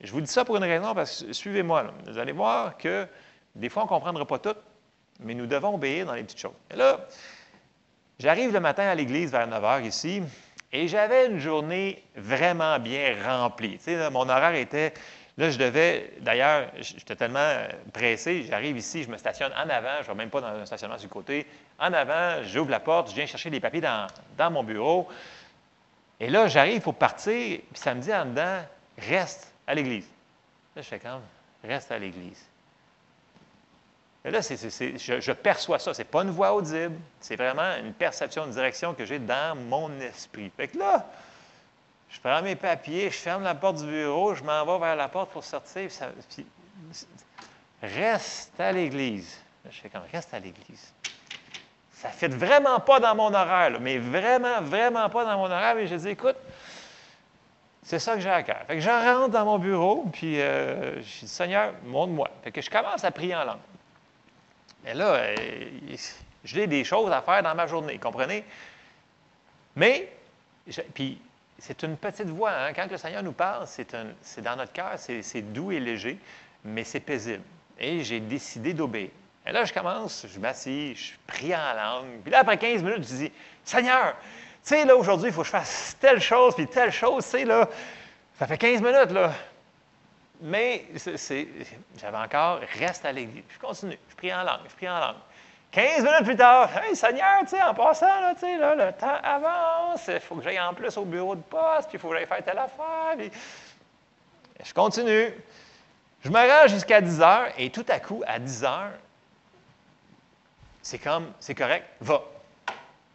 Je 0.02 0.12
vous 0.12 0.22
dis 0.22 0.32
ça 0.32 0.46
pour 0.46 0.56
une 0.56 0.64
raison, 0.64 0.94
parce 0.94 1.24
que 1.24 1.34
suivez-moi. 1.34 1.86
Vous 2.06 2.20
allez 2.20 2.32
voir 2.32 2.78
que 2.78 3.08
des 3.56 3.70
fois, 3.70 3.82
on 3.82 3.86
ne 3.86 3.90
comprendra 3.90 4.24
pas 4.28 4.38
tout, 4.38 4.56
mais 5.20 5.34
nous 5.34 5.48
devons 5.48 5.74
obéir 5.74 6.06
dans 6.06 6.14
les 6.14 6.22
petites 6.22 6.40
choses. 6.40 6.54
Et 6.72 6.76
là, 6.76 7.08
j'arrive 8.20 8.54
le 8.54 8.60
matin 8.60 8.84
à 8.84 8.94
l'église 8.94 9.32
vers 9.32 9.48
9 9.48 9.64
h 9.64 9.86
ici, 9.88 10.22
et 10.72 10.88
j'avais 10.88 11.26
une 11.26 11.40
journée 11.40 12.04
vraiment 12.16 12.78
bien 12.78 13.16
remplie. 13.26 13.80
Tu 13.80 13.86
sais, 13.86 14.10
mon 14.12 14.30
horaire 14.30 14.54
était. 14.54 14.94
Là, 15.38 15.50
je 15.50 15.58
devais. 15.58 16.14
D'ailleurs, 16.20 16.70
j'étais 16.80 17.16
tellement 17.16 17.64
pressé. 17.94 18.44
J'arrive 18.44 18.78
ici, 18.78 19.04
je 19.04 19.10
me 19.10 19.18
stationne 19.18 19.54
en 19.54 19.70
avant. 19.70 19.98
Je 20.02 20.04
ne 20.04 20.08
vais 20.10 20.16
même 20.16 20.30
pas 20.30 20.42
dans 20.42 20.48
un 20.48 20.66
stationnement 20.68 20.98
le 21.02 21.10
côté. 21.10 21.48
En 21.80 21.94
avant, 21.94 22.44
j'ouvre 22.44 22.70
la 22.70 22.80
porte, 22.80 23.10
je 23.10 23.16
viens 23.16 23.26
chercher 23.26 23.50
les 23.50 23.60
papiers 23.60 23.82
dans, 23.82 24.06
dans 24.38 24.52
mon 24.52 24.64
bureau. 24.64 25.08
Et 26.20 26.30
là, 26.30 26.48
j'arrive 26.48 26.82
pour 26.82 26.96
partir, 26.96 27.60
puis 27.72 27.80
ça 27.80 27.94
me 27.94 28.02
dit 28.02 28.14
en 28.14 28.26
dedans, 28.26 28.64
reste 28.98 29.54
à 29.68 29.76
l'église. 29.76 30.08
Là, 30.76 30.82
je 30.82 30.88
fais 30.88 31.00
comme, 31.00 31.22
reste 31.64 31.92
à 31.92 32.00
l'église. 32.00 32.44
Et 34.26 34.32
là, 34.32 34.42
je, 34.42 35.32
perçois 35.32 35.80
ça. 35.80 35.94
Ce 35.94 36.00
n'est 36.00 36.06
pas 36.06 36.24
une 36.24 36.32
voix 36.32 36.54
audible. 36.54 36.98
C'est 37.20 37.38
vraiment 37.38 37.78
une 37.78 37.94
perception, 37.94 38.46
une 38.46 38.52
direction 38.52 38.94
que 38.94 39.06
j'ai 39.06 39.20
dans 39.20 39.56
mon 39.56 40.00
esprit. 40.02 40.52
Fait 40.58 40.68
que 40.68 40.78
là, 40.78 41.06
je 42.10 42.20
prends 42.20 42.42
mes 42.42 42.56
papiers, 42.56 43.10
je 43.10 43.18
ferme 43.18 43.44
la 43.44 43.56
porte 43.56 43.78
du 43.78 43.86
bureau, 43.86 44.36
je 44.36 44.44
m'en 44.44 44.66
vais 44.66 44.86
vers 44.86 44.96
la 44.96 45.08
porte 45.08 45.32
pour 45.32 45.44
sortir. 45.44 45.90
reste 47.82 48.60
à 48.60 48.72
l'église. 48.72 49.40
Je 49.70 49.80
fais 49.80 49.90
comme, 49.90 50.04
reste 50.12 50.34
à 50.34 50.40
l'église. 50.40 50.94
Ça 51.98 52.10
ne 52.10 52.14
fait 52.14 52.28
vraiment 52.28 52.80
pas 52.80 53.00
dans 53.00 53.16
mon 53.16 53.34
horaire, 53.34 53.80
mais 53.82 53.98
vraiment, 53.98 54.62
vraiment 54.62 55.10
pas 55.10 55.26
dans 55.26 55.36
mon 55.36 55.46
horaire. 55.46 55.76
Et 55.80 55.88
je 55.88 55.96
dis, 55.96 56.10
écoute, 56.10 56.36
c'est 57.82 57.98
ça 57.98 58.14
que 58.14 58.20
j'ai 58.20 58.30
à 58.30 58.44
cœur. 58.44 58.62
Fait 58.68 58.76
que 58.76 58.82
je 58.82 58.90
rentre 58.90 59.30
dans 59.30 59.46
mon 59.46 59.58
bureau, 59.58 60.06
puis 60.14 60.40
euh, 60.40 61.02
je 61.02 61.22
dis, 61.22 61.28
Seigneur, 61.28 61.74
montre-moi. 61.86 62.30
Fait 62.44 62.52
que 62.52 62.62
je 62.62 62.70
commence 62.70 63.04
à 63.04 63.10
prier 63.10 63.36
en 63.36 63.46
langue. 63.46 63.60
Mais 64.84 64.94
là, 64.94 65.16
euh, 65.16 65.36
j'ai 66.44 66.68
des 66.68 66.84
choses 66.84 67.12
à 67.12 67.24
faire 67.24 67.42
dans 67.42 67.56
ma 67.56 67.66
journée, 67.66 67.98
comprenez? 67.98 68.46
Mais, 69.76 70.14
puis, 70.94 71.20
c'est 71.58 71.82
une 71.82 71.98
petite 71.98 72.30
voix. 72.30 72.52
Hein? 72.52 72.74
Quand 72.74 72.92
le 72.92 72.98
Seigneur 72.98 73.24
nous 73.24 73.32
parle, 73.32 73.66
c'est 73.66 73.92
dans 74.44 74.56
notre 74.56 74.72
cœur, 74.72 74.94
c'est 74.98 75.42
doux 75.42 75.72
et 75.72 75.80
léger, 75.80 76.20
mais 76.64 76.84
c'est 76.84 77.00
paisible. 77.00 77.42
Et 77.80 78.04
j'ai 78.04 78.20
décidé 78.20 78.76
d'obéir. 78.76 79.10
Et 79.48 79.52
là, 79.54 79.64
je 79.64 79.72
commence, 79.72 80.26
je 80.28 80.40
m'assis, 80.40 80.94
je 80.94 81.14
prie 81.26 81.56
en 81.56 81.74
langue. 81.74 82.22
Puis 82.22 82.32
là, 82.32 82.40
après 82.40 82.58
15 82.58 82.84
minutes, 82.84 83.08
je 83.10 83.16
dis 83.16 83.32
Seigneur, 83.64 84.16
tu 84.20 84.76
sais, 84.76 84.84
là, 84.84 84.96
aujourd'hui, 84.96 85.30
il 85.30 85.34
faut 85.34 85.42
que 85.42 85.48
je 85.48 85.52
fasse 85.52 85.96
telle 86.02 86.20
chose, 86.20 86.54
puis 86.54 86.68
telle 86.68 86.92
chose, 86.92 87.24
tu 87.24 87.32
sais, 87.32 87.46
là. 87.46 87.70
Ça 88.38 88.46
fait 88.46 88.58
15 88.58 88.82
minutes, 88.82 89.12
là. 89.12 89.32
Mais 90.42 90.86
j'avais 91.98 92.18
encore, 92.18 92.60
reste 92.78 93.06
à 93.06 93.12
l'église. 93.14 93.44
Je 93.50 93.58
continue, 93.58 93.98
je 94.10 94.16
prie 94.16 94.34
en 94.34 94.44
langue, 94.44 94.60
je 94.70 94.76
prie 94.76 94.90
en 94.90 95.00
langue. 95.00 95.16
15 95.72 96.04
minutes 96.04 96.24
plus 96.24 96.36
tard, 96.36 96.70
Hey, 96.78 96.96
Seigneur, 96.96 97.40
tu 97.42 97.50
sais, 97.50 97.62
en 97.62 97.74
passant, 97.74 98.20
là, 98.20 98.34
tu 98.34 98.42
sais, 98.42 98.58
là, 98.58 98.76
le 98.76 98.92
temps 98.92 99.18
avance, 99.24 100.02
il 100.10 100.20
faut 100.20 100.36
que 100.36 100.44
j'aille 100.44 100.60
en 100.60 100.74
plus 100.74 100.98
au 100.98 101.06
bureau 101.06 101.36
de 101.36 101.42
poste, 101.42 101.88
puis 101.88 101.98
il 101.98 102.00
faut 102.00 102.10
que 102.10 102.16
j'aille 102.18 102.28
faire 102.28 102.44
telle 102.44 102.58
affaire. 102.58 103.16
Puis... 103.18 103.32
Je 104.64 104.74
continue. 104.74 105.34
Je 106.24 106.30
me 106.30 106.36
rends 106.36 106.68
jusqu'à 106.68 107.00
10 107.00 107.22
heures, 107.22 107.48
et 107.58 107.70
tout 107.70 107.86
à 107.88 108.00
coup, 108.00 108.24
à 108.28 108.40
10 108.40 108.64
heures, 108.66 108.92
c'est 110.88 111.00
comme, 111.00 111.34
c'est 111.42 111.54
correct, 111.54 111.86
va. 112.00 112.24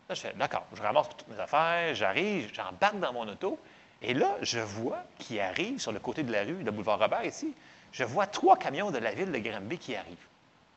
Là, 0.07 0.15
je 0.15 0.20
fais, 0.20 0.35
d'accord, 0.35 0.66
je 0.77 0.82
ramasse 0.82 1.09
toutes 1.09 1.27
mes 1.28 1.40
affaires, 1.40 1.94
j'arrive, 1.94 2.51
j'embarque 2.53 3.01
dans 3.01 3.15
mon 3.15 3.27
auto, 3.27 3.59
et 4.03 4.12
là, 4.12 4.36
je 4.43 4.61
vois 4.61 5.03
qui 5.19 5.40
arrive 5.40 5.78
sur 5.81 5.90
le 5.90 5.99
côté 5.99 6.23
de 6.23 6.31
la 6.31 6.43
rue, 6.43 6.62
le 6.62 6.70
boulevard 6.70 6.99
Robert 6.99 7.24
ici, 7.24 7.55
je 7.90 8.05
vois 8.05 8.27
trois 8.27 8.59
camions 8.59 8.90
de 8.90 8.99
la 8.99 9.12
ville 9.12 9.32
de 9.32 9.39
Granby 9.39 9.78
qui 9.78 9.97
arrivent, 9.97 10.27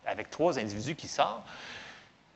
avec 0.05 0.29
trois 0.29 0.57
individus 0.57 0.95
qui 0.95 1.09
sortent. 1.09 1.43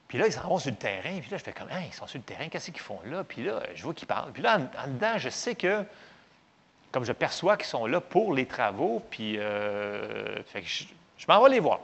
Puis 0.10 0.18
là, 0.18 0.28
ils 0.28 0.34
s'en 0.34 0.50
vont 0.50 0.58
sur 0.58 0.72
le 0.72 0.76
terrain. 0.76 1.20
Puis 1.22 1.30
là, 1.32 1.38
je 1.38 1.44
fais 1.44 1.54
comme, 1.54 1.70
hein, 1.72 1.84
ils 1.88 1.94
sont 1.94 2.08
sur 2.08 2.18
le 2.18 2.26
terrain, 2.26 2.50
qu'est-ce 2.50 2.72
qu'ils 2.72 2.82
font 2.82 3.00
là? 3.06 3.24
Puis 3.24 3.44
là, 3.44 3.62
je 3.76 3.84
vois 3.84 3.94
qu'ils 3.94 4.08
parlent. 4.08 4.34
Puis 4.34 4.42
là, 4.42 4.58
en, 4.58 4.88
dedans, 4.88 5.18
je 5.18 5.30
sais 5.30 5.56
que, 5.56 5.86
comme 6.92 7.06
je 7.06 7.14
perçois 7.14 7.56
qu'ils 7.56 7.68
sont 7.68 7.86
là 7.86 8.02
pour 8.02 8.34
les 8.34 8.46
travaux, 8.46 9.02
puis 9.10 9.36
euh, 9.38 10.42
je 10.54 11.26
m'en 11.30 11.42
vais 11.42 11.50
les 11.50 11.60
voir. 11.62 11.80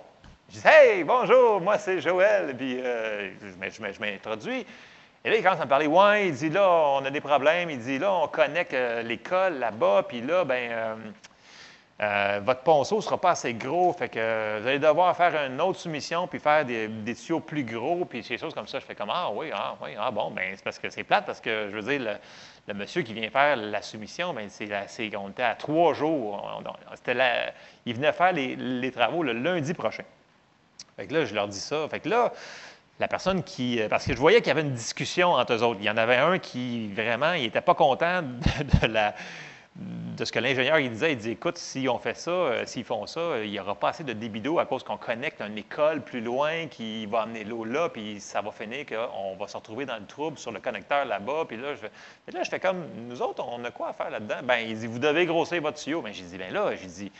Je 0.50 0.60
dis 0.60 0.68
Hey, 0.68 1.04
bonjour, 1.04 1.60
moi 1.62 1.78
c'est 1.78 2.02
Joël, 2.02 2.56
puis 2.56 2.80
euh, 2.80 3.32
je 3.42 4.02
m'introduis. 4.02 4.66
Et 5.26 5.32
là, 5.32 5.38
il 5.38 5.44
commence 5.44 5.60
à 5.60 5.66
me 5.66 5.70
parler. 5.70 5.88
Ouais, 5.88 6.28
il 6.28 6.36
dit 6.36 6.50
là, 6.52 6.70
on 6.70 7.04
a 7.04 7.10
des 7.10 7.20
problèmes. 7.20 7.72
Il 7.72 7.80
dit 7.80 7.98
là, 7.98 8.14
on 8.14 8.28
connecte 8.28 8.76
euh, 8.76 9.02
l'école 9.02 9.58
là-bas. 9.58 10.06
Puis 10.08 10.22
là, 10.22 10.46
ben, 10.46 10.72
euh, 10.72 10.96
euh, 12.04 12.42
votre 12.44 12.62
ponceau 12.62 12.98
ne 12.98 13.02
sera 13.02 13.20
pas 13.20 13.32
assez 13.32 13.56
gros. 13.56 13.92
Fait 13.94 14.08
que 14.08 14.60
vous 14.60 14.68
allez 14.68 14.78
devoir 14.78 15.18
faire 15.18 15.34
une 15.48 15.60
autre 15.60 15.80
soumission 15.80 16.28
puis 16.28 16.38
faire 16.38 16.64
des, 16.64 17.16
tuyaux 17.16 17.40
plus 17.40 17.64
gros. 17.64 18.06
Puis 18.06 18.22
des 18.22 18.38
choses 18.38 18.54
comme 18.54 18.68
ça. 18.68 18.80
Je 18.80 18.86
fais 18.86 18.94
comme 18.94 19.10
Ah 19.12 19.32
oui, 19.34 19.50
ah 19.52 19.76
oui, 19.82 19.96
ah 20.00 20.12
bon. 20.12 20.30
Ben, 20.30 20.54
c'est 20.56 20.64
parce 20.64 20.78
que 20.78 20.92
c'est 20.92 21.04
plate 21.04 21.26
parce 21.26 21.42
que 21.42 21.70
je 21.72 21.76
veux 21.76 21.98
dire, 21.98 22.20
le, 22.68 22.74
monsieur 22.76 23.02
qui 23.02 23.16
vient 23.16 23.32
faire 23.32 23.56
la 23.56 23.82
soumission, 23.82 24.32
bien, 24.32 24.46
c'est, 24.48 25.16
on 25.18 25.30
était 25.30 25.42
à 25.42 25.56
trois 25.56 25.96
jours. 25.96 26.62
c'était 26.94 27.18
il 27.88 27.96
venait 27.96 28.14
faire 28.14 28.32
les, 28.32 28.92
travaux 28.92 29.24
le 29.24 29.34
lundi 29.34 29.74
prochain. 29.74 30.04
Fait 30.96 31.08
que 31.08 31.14
là, 31.14 31.26
je 31.26 31.36
leur 31.36 31.48
dis 31.48 31.60
ça. 31.60 31.88
Fait 31.90 32.00
que 32.00 32.10
là, 32.10 32.32
la 33.00 33.08
personne 33.08 33.44
qui. 33.44 33.82
Euh, 33.82 33.90
parce 33.90 34.06
que 34.06 34.14
je 34.14 34.18
voyais 34.18 34.40
qu'il 34.40 34.48
y 34.48 34.52
avait 34.52 34.62
une 34.62 34.74
discussion 34.74 35.34
entre 35.34 35.54
eux 35.54 35.64
autres. 35.64 35.80
Il 35.82 35.86
y 35.86 35.90
en 35.90 35.98
avait 35.98 36.18
un 36.18 36.40
qui, 36.40 36.88
vraiment, 36.94 37.34
il 37.34 37.44
n'était 37.44 37.62
pas 37.62 37.76
content 37.76 38.22
de, 38.22 40.24
ce 40.24 40.32
que 40.32 40.40
l'ingénieur 40.40 40.78
disait. 40.78 41.12
Il 41.12 41.18
dit 41.18 41.32
écoute, 41.32 41.58
si 41.58 41.90
on 41.90 42.00
fait 42.00 42.16
ça, 42.16 42.32
euh, 42.32 42.66
s'ils 42.66 42.86
font 42.86 43.06
ça, 43.06 43.44
il 43.44 43.52
n'y 43.52 43.60
aura 43.60 43.76
pas 43.76 43.90
assez 43.90 44.06
de 44.06 44.14
débit 44.14 44.40
d'eau 44.40 44.60
à 44.60 44.66
cause 44.66 44.84
qu'on 44.84 44.96
connecte 44.96 45.42
une 45.42 45.58
école 45.58 46.02
plus 46.02 46.22
loin 46.22 46.68
qui 46.68 47.06
va 47.08 47.24
amener 47.24 47.44
l'eau 47.44 47.66
là, 47.66 47.90
puis 47.90 48.22
ça 48.22 48.42
va 48.42 48.52
finir 48.52 48.86
qu'on 48.86 49.36
va 49.36 49.48
se 49.50 49.58
retrouver 49.58 49.86
dans 49.86 49.98
le 49.98 50.06
trouble 50.06 50.38
sur 50.38 50.54
le 50.54 50.62
connecteur 50.62 51.04
là-bas. 51.04 51.44
Puis 51.50 51.58
là, 51.58 51.76
je 51.76 51.82
fais, 51.82 51.92
là, 52.32 52.44
je 52.44 52.50
fais 52.50 52.62
comme 52.62 52.86
nous 53.10 53.22
autres, 53.22 53.44
on 53.46 53.62
a 53.66 53.72
quoi 53.72 53.90
à 53.90 53.94
faire 53.94 54.10
là-dedans? 54.10 54.38
Ben, 54.44 54.60
il 54.60 54.80
dit 54.80 54.88
vous 54.88 55.00
devez 55.00 55.26
grossir 55.26 55.62
votre 55.62 55.78
tuyau. 55.78 56.02
Ben, 56.02 56.14
j'ai 56.14 56.24
dit 56.24 56.38
ben 56.38 56.54
là, 56.54 56.74
j'ai 56.78 56.88
dit 56.88 57.12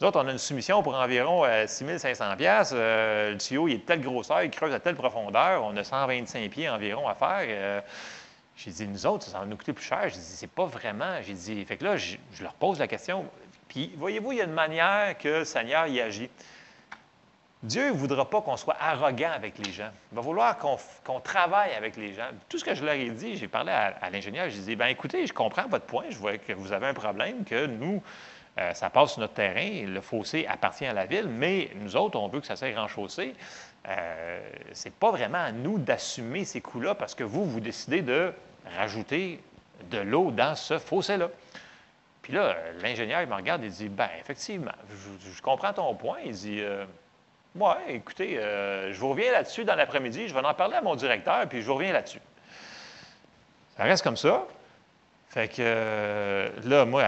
nous 0.00 0.06
autres, 0.06 0.22
on 0.22 0.28
a 0.28 0.30
une 0.30 0.38
soumission 0.38 0.80
pour 0.80 0.94
environ 0.94 1.42
6 1.66 1.84
euh, 1.84 1.98
500 1.98 2.24
euh, 2.40 3.32
Le 3.32 3.38
tuyau, 3.38 3.66
il 3.66 3.74
est 3.74 3.78
de 3.78 3.82
telle 3.82 4.00
grosseur, 4.00 4.44
il 4.44 4.50
creuse 4.50 4.72
à 4.72 4.78
telle 4.78 4.94
profondeur. 4.94 5.64
On 5.64 5.76
a 5.76 5.82
125 5.82 6.48
pieds 6.50 6.68
environ 6.68 7.08
à 7.08 7.16
faire. 7.16 7.44
Euh, 7.48 7.80
j'ai 8.54 8.70
dit, 8.70 8.86
nous 8.86 9.06
autres, 9.06 9.26
ça 9.26 9.40
va 9.40 9.44
nous 9.44 9.56
coûter 9.56 9.72
plus 9.72 9.84
cher. 9.84 10.02
J'ai 10.04 10.10
dit, 10.18 10.22
c'est 10.22 10.46
pas 10.46 10.66
vraiment. 10.66 11.20
J'ai 11.22 11.32
dit, 11.32 11.64
fait 11.64 11.76
que 11.76 11.84
là, 11.84 11.96
je, 11.96 12.16
leur 12.40 12.54
pose 12.54 12.78
la 12.78 12.86
question. 12.86 13.26
Puis, 13.66 13.92
voyez-vous, 13.96 14.30
il 14.30 14.38
y 14.38 14.40
a 14.40 14.44
une 14.44 14.52
manière 14.52 15.18
que 15.18 15.40
le 15.40 15.44
Seigneur 15.44 15.88
y 15.88 16.00
agit. 16.00 16.30
Dieu 17.64 17.88
ne 17.88 17.92
voudra 17.92 18.30
pas 18.30 18.40
qu'on 18.40 18.56
soit 18.56 18.76
arrogant 18.78 19.32
avec 19.32 19.58
les 19.58 19.72
gens. 19.72 19.90
Il 20.12 20.14
va 20.14 20.22
vouloir 20.22 20.58
qu'on 20.58 21.18
travaille 21.18 21.72
avec 21.72 21.96
les 21.96 22.14
gens. 22.14 22.28
Tout 22.48 22.58
ce 22.58 22.64
que 22.64 22.72
je 22.72 22.84
leur 22.84 22.94
ai 22.94 23.10
dit, 23.10 23.36
j'ai 23.36 23.48
parlé 23.48 23.72
à, 23.72 24.10
l'ingénieur, 24.10 24.48
je 24.48 24.58
dit, 24.58 24.76
bien 24.76 24.86
écoutez, 24.86 25.26
je 25.26 25.32
comprends 25.32 25.66
votre 25.66 25.86
point, 25.86 26.04
je 26.08 26.18
vois 26.18 26.38
que 26.38 26.52
vous 26.52 26.72
avez 26.72 26.86
un 26.86 26.94
problème, 26.94 27.44
que 27.44 27.66
nous, 27.66 28.00
euh, 28.58 28.74
ça 28.74 28.90
passe 28.90 29.12
sur 29.12 29.20
notre 29.20 29.34
terrain, 29.34 29.86
le 29.86 30.00
fossé 30.00 30.46
appartient 30.48 30.86
à 30.86 30.92
la 30.92 31.06
ville, 31.06 31.28
mais 31.28 31.70
nous 31.76 31.94
autres, 31.96 32.18
on 32.18 32.28
veut 32.28 32.40
que 32.40 32.46
ça 32.46 32.56
soit 32.56 32.74
renchaussé. 32.74 33.34
Euh, 33.88 34.40
Ce 34.72 34.86
n'est 34.86 34.94
pas 34.98 35.10
vraiment 35.10 35.38
à 35.38 35.52
nous 35.52 35.78
d'assumer 35.78 36.44
ces 36.44 36.60
coûts-là 36.60 36.94
parce 36.94 37.14
que 37.14 37.22
vous, 37.22 37.44
vous 37.44 37.60
décidez 37.60 38.02
de 38.02 38.32
rajouter 38.76 39.40
de 39.90 39.98
l'eau 39.98 40.32
dans 40.32 40.56
ce 40.56 40.78
fossé-là. 40.78 41.28
Puis 42.22 42.32
là, 42.32 42.56
l'ingénieur, 42.82 43.22
il 43.22 43.28
me 43.28 43.34
regarde 43.34 43.62
et 43.62 43.68
dit 43.68 43.88
Bien, 43.88 44.10
effectivement, 44.18 44.72
je, 44.90 45.40
comprends 45.40 45.72
ton 45.72 45.94
point. 45.94 46.18
Il 46.24 46.32
dit 46.32 46.60
euh, 46.60 46.84
Ouais, 47.54 47.76
écoutez, 47.88 48.34
je 48.34 48.98
vous 48.98 49.10
reviens 49.10 49.32
là-dessus 49.32 49.64
dans 49.64 49.76
l'après-midi, 49.76 50.28
je 50.28 50.34
vais 50.34 50.44
en 50.44 50.54
parler 50.54 50.76
à 50.76 50.82
mon 50.82 50.96
directeur, 50.96 51.48
puis 51.48 51.62
je 51.62 51.66
vous 51.66 51.74
reviens 51.74 51.92
là-dessus. 51.92 52.20
Ça 53.76 53.84
reste 53.84 54.02
comme 54.02 54.16
ça. 54.16 54.44
Fait 55.30 55.48
que 55.48 56.50
là, 56.64 56.84
moi, 56.84 57.04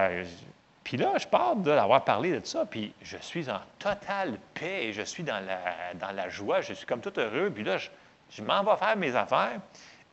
puis 0.91 0.99
là, 0.99 1.12
je 1.19 1.27
parle 1.29 1.62
d'avoir 1.62 2.05
parlé 2.05 2.33
de 2.33 2.45
ça, 2.45 2.67
puis 2.67 2.93
je 3.01 3.17
suis 3.19 3.49
en 3.49 3.61
totale 3.79 4.41
paix 4.55 4.87
et 4.87 4.93
je 4.93 5.03
suis 5.03 5.23
dans 5.23 5.39
la, 5.39 5.95
dans 5.95 6.11
la 6.11 6.29
joie, 6.29 6.62
je 6.62 6.73
suis 6.73 6.85
comme 6.85 7.01
tout 7.01 7.12
heureux. 7.17 7.49
Puis 7.55 7.62
là, 7.62 7.77
je, 7.79 8.43
m'en 8.43 8.65
vais 8.65 8.77
faire 8.77 8.97
mes 8.97 9.15
affaires. 9.15 9.61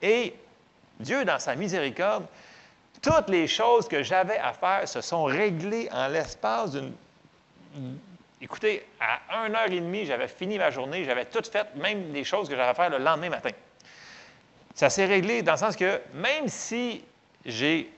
Et 0.04 0.36
Dieu, 1.00 1.26
dans 1.26 1.40
sa 1.40 1.56
miséricorde, 1.56 2.28
toutes 3.02 3.28
les 3.30 3.48
choses 3.48 3.88
que 3.88 4.04
j'avais 4.04 4.38
à 4.38 4.54
faire 4.54 4.88
se 4.88 5.02
sont 5.02 5.24
réglées 5.24 5.90
en 5.92 6.10
l'espace 6.10 6.74
d'une. 6.74 6.94
Écoutez, 8.40 8.86
à 9.00 9.48
1h30, 9.50 10.06
j'avais 10.06 10.28
fini 10.28 10.60
ma 10.60 10.70
journée, 10.70 11.06
j'avais 11.06 11.26
tout 11.26 11.42
fait, 11.52 11.74
même 11.74 12.14
les 12.14 12.24
choses 12.24 12.48
que 12.48 12.56
j'avais 12.56 12.70
à 12.70 12.76
faire 12.76 12.92
le 12.92 13.00
lendemain 13.00 13.32
matin. 13.32 13.50
Ça 14.76 14.92
s'est 14.92 15.08
réglé 15.08 15.42
dans 15.42 15.54
le 15.54 15.58
sens 15.58 15.76
que 15.76 16.00
même 16.14 16.48
si 16.48 17.04
j'ai 17.44 17.92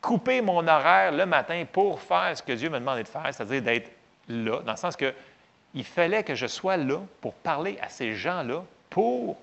couper 0.00 0.40
mon 0.40 0.66
horaire 0.66 1.12
le 1.12 1.26
matin 1.26 1.64
pour 1.70 2.00
faire 2.00 2.36
ce 2.36 2.42
que 2.42 2.52
Dieu 2.52 2.70
me 2.70 2.78
demandait 2.78 3.02
de 3.02 3.08
faire, 3.08 3.28
c'est-à-dire 3.32 3.62
d'être 3.62 3.90
là, 4.28 4.60
dans 4.60 4.72
le 4.72 4.78
sens 4.78 4.96
que 4.96 5.14
il 5.74 5.84
fallait 5.84 6.24
que 6.24 6.34
je 6.34 6.46
sois 6.46 6.76
là 6.76 7.00
pour 7.20 7.34
parler 7.34 7.78
à 7.82 7.88
ces 7.88 8.14
gens-là 8.14 8.64
pour 8.90 9.36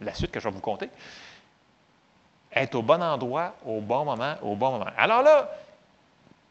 la 0.00 0.14
suite 0.14 0.30
que 0.30 0.40
je 0.40 0.48
vais 0.48 0.54
vous 0.54 0.60
conter. 0.60 0.88
Être 2.52 2.74
au 2.76 2.82
bon 2.82 3.02
endroit, 3.02 3.54
au 3.64 3.80
bon 3.80 4.04
moment, 4.04 4.34
au 4.42 4.56
bon 4.56 4.72
moment. 4.72 4.90
Alors 4.96 5.22
là, 5.22 5.50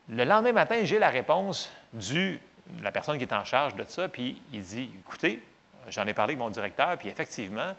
le 0.10 0.24
lendemain 0.24 0.52
matin, 0.52 0.84
j'ai 0.84 1.00
la 1.00 1.10
réponse 1.10 1.72
de 1.94 2.38
la 2.82 2.92
personne 2.92 3.18
qui 3.18 3.24
est 3.24 3.34
en 3.34 3.46
charge 3.46 3.76
de 3.76 3.86
ça, 3.88 4.08
puis 4.08 4.42
il 4.54 4.62
dit 4.62 4.92
Écoutez, 5.00 5.42
j'en 5.90 6.06
ai 6.06 6.14
parlé 6.14 6.34
avec 6.34 6.40
mon 6.40 6.50
directeur, 6.50 6.98
puis 6.98 7.10
effectivement, 7.10 7.74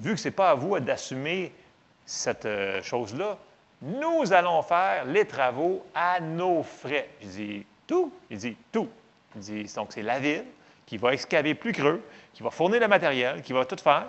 vu 0.00 0.14
que 0.14 0.20
ce 0.20 0.28
n'est 0.28 0.34
pas 0.34 0.50
à 0.50 0.54
vous 0.54 0.78
d'assumer 0.80 1.52
cette 2.04 2.46
euh, 2.46 2.82
chose-là, 2.82 3.38
nous 3.82 4.32
allons 4.32 4.62
faire 4.62 5.04
les 5.04 5.24
travaux 5.24 5.84
à 5.94 6.20
nos 6.20 6.62
frais. 6.62 7.08
Je 7.20 7.26
dis 7.26 7.66
tout. 7.86 8.12
Il 8.30 8.38
dit 8.38 8.56
tout. 8.72 8.88
Il 9.36 9.40
dit 9.40 9.72
donc 9.74 9.92
c'est 9.92 10.02
la 10.02 10.18
ville 10.18 10.44
qui 10.86 10.96
va 10.96 11.12
excaver 11.12 11.54
plus 11.54 11.72
creux, 11.72 12.02
qui 12.32 12.42
va 12.42 12.50
fournir 12.50 12.80
le 12.80 12.88
matériel, 12.88 13.42
qui 13.42 13.52
va 13.52 13.64
tout 13.66 13.76
faire. 13.76 14.06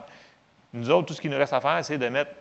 Nous 0.73 0.89
autres, 0.89 1.07
tout 1.07 1.13
ce 1.13 1.21
qui 1.21 1.29
nous 1.29 1.37
reste 1.37 1.51
à 1.51 1.59
faire, 1.59 1.83
c'est 1.83 1.97
de 1.97 2.07
mettre, 2.07 2.31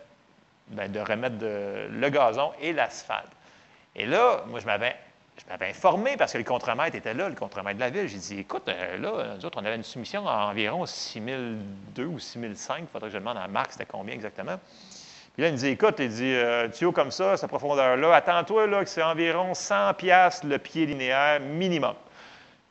ben, 0.67 0.89
de 0.89 0.99
remettre 0.99 1.35
le 1.41 2.09
gazon 2.09 2.53
et 2.61 2.71
l'asphalte. 2.71 3.27
Et 3.95 4.05
là, 4.05 4.45
moi, 4.47 4.59
je 4.59 4.65
m'avais, 4.65 4.95
informé 5.61 6.15
parce 6.15 6.31
que 6.33 6.37
le 6.37 6.43
contremaître 6.43 6.95
était 6.95 7.13
là, 7.13 7.27
le 7.27 7.35
contremaître 7.35 7.75
de 7.75 7.81
la 7.81 7.89
ville. 7.89 8.07
J'ai 8.07 8.17
dit, 8.17 8.39
écoute, 8.39 8.69
euh, 8.69 8.97
là, 8.97 9.35
nous 9.35 9.45
autres, 9.45 9.59
on 9.61 9.65
avait 9.65 9.75
une 9.75 9.83
soumission 9.83 10.27
à 10.27 10.45
environ 10.45 10.85
6002 10.85 12.05
ou 12.05 12.19
6005. 12.19 12.79
Il 12.79 12.87
faudrait 12.87 13.09
que 13.09 13.13
je 13.13 13.19
demande 13.19 13.37
à 13.37 13.47
Marc 13.47 13.73
c'était 13.73 13.85
combien 13.85 14.13
exactement. 14.13 14.57
Puis 15.39 15.45
là, 15.45 15.51
il 15.51 15.53
me 15.53 15.57
dit, 15.57 15.67
écoute, 15.67 15.95
il 15.99 16.09
dit, 16.09 16.33
euh, 16.35 16.67
tuyau 16.67 16.91
comme 16.91 17.11
ça, 17.11 17.37
cette 17.37 17.47
profondeur-là, 17.47 18.13
attends-toi 18.13 18.67
là, 18.67 18.83
que 18.83 18.89
c'est 18.89 19.01
environ 19.01 19.53
100 19.53 19.93
piastres 19.93 20.45
le 20.45 20.57
pied 20.57 20.85
linéaire 20.85 21.39
minimum. 21.39 21.93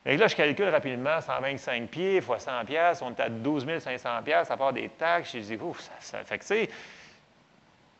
Et 0.04 0.18
là, 0.18 0.26
je 0.26 0.36
calcule 0.36 0.68
rapidement, 0.68 1.18
125 1.18 1.88
pieds 1.88 2.20
fois 2.20 2.38
100 2.38 2.66
piastres, 2.66 3.02
on 3.06 3.12
est 3.12 3.20
à 3.20 3.30
12 3.30 3.64
500 3.78 4.10
piastres 4.22 4.52
à 4.52 4.58
part 4.58 4.74
des 4.74 4.90
taxes. 4.90 5.30
Je 5.32 5.38
dis, 5.38 5.56
ouf, 5.56 5.80
ça, 5.80 5.92
ça 6.00 6.24
fait 6.24 6.36
que 6.36 6.44
c'est... 6.44 6.68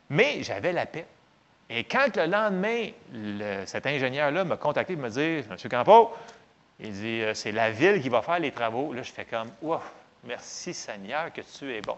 Mais 0.07 0.43
j'avais 0.43 0.71
la 0.71 0.85
paix. 0.85 1.07
Et 1.67 1.83
quand 1.85 2.15
le 2.15 2.27
lendemain, 2.27 2.89
cet 3.65 3.87
ingénieur-là 3.87 4.43
m'a 4.43 4.57
contacté 4.57 4.93
pour 4.93 5.01
me 5.01 5.09
dire, 5.09 5.45
Monsieur 5.49 5.69
Campo, 5.69 6.13
il 6.79 6.91
dit, 6.91 7.21
euh, 7.23 7.33
c'est 7.33 7.53
la 7.53 7.71
ville 7.71 8.03
qui 8.03 8.09
va 8.09 8.21
faire 8.21 8.37
les 8.37 8.51
travaux. 8.51 8.93
Là, 8.93 9.01
je 9.01 9.11
fais 9.11 9.25
comme, 9.25 9.49
wow, 9.63 9.81
merci 10.25 10.75
Seigneur 10.75 11.33
que 11.33 11.41
tu 11.41 11.73
es 11.73 11.81
bon. 11.81 11.97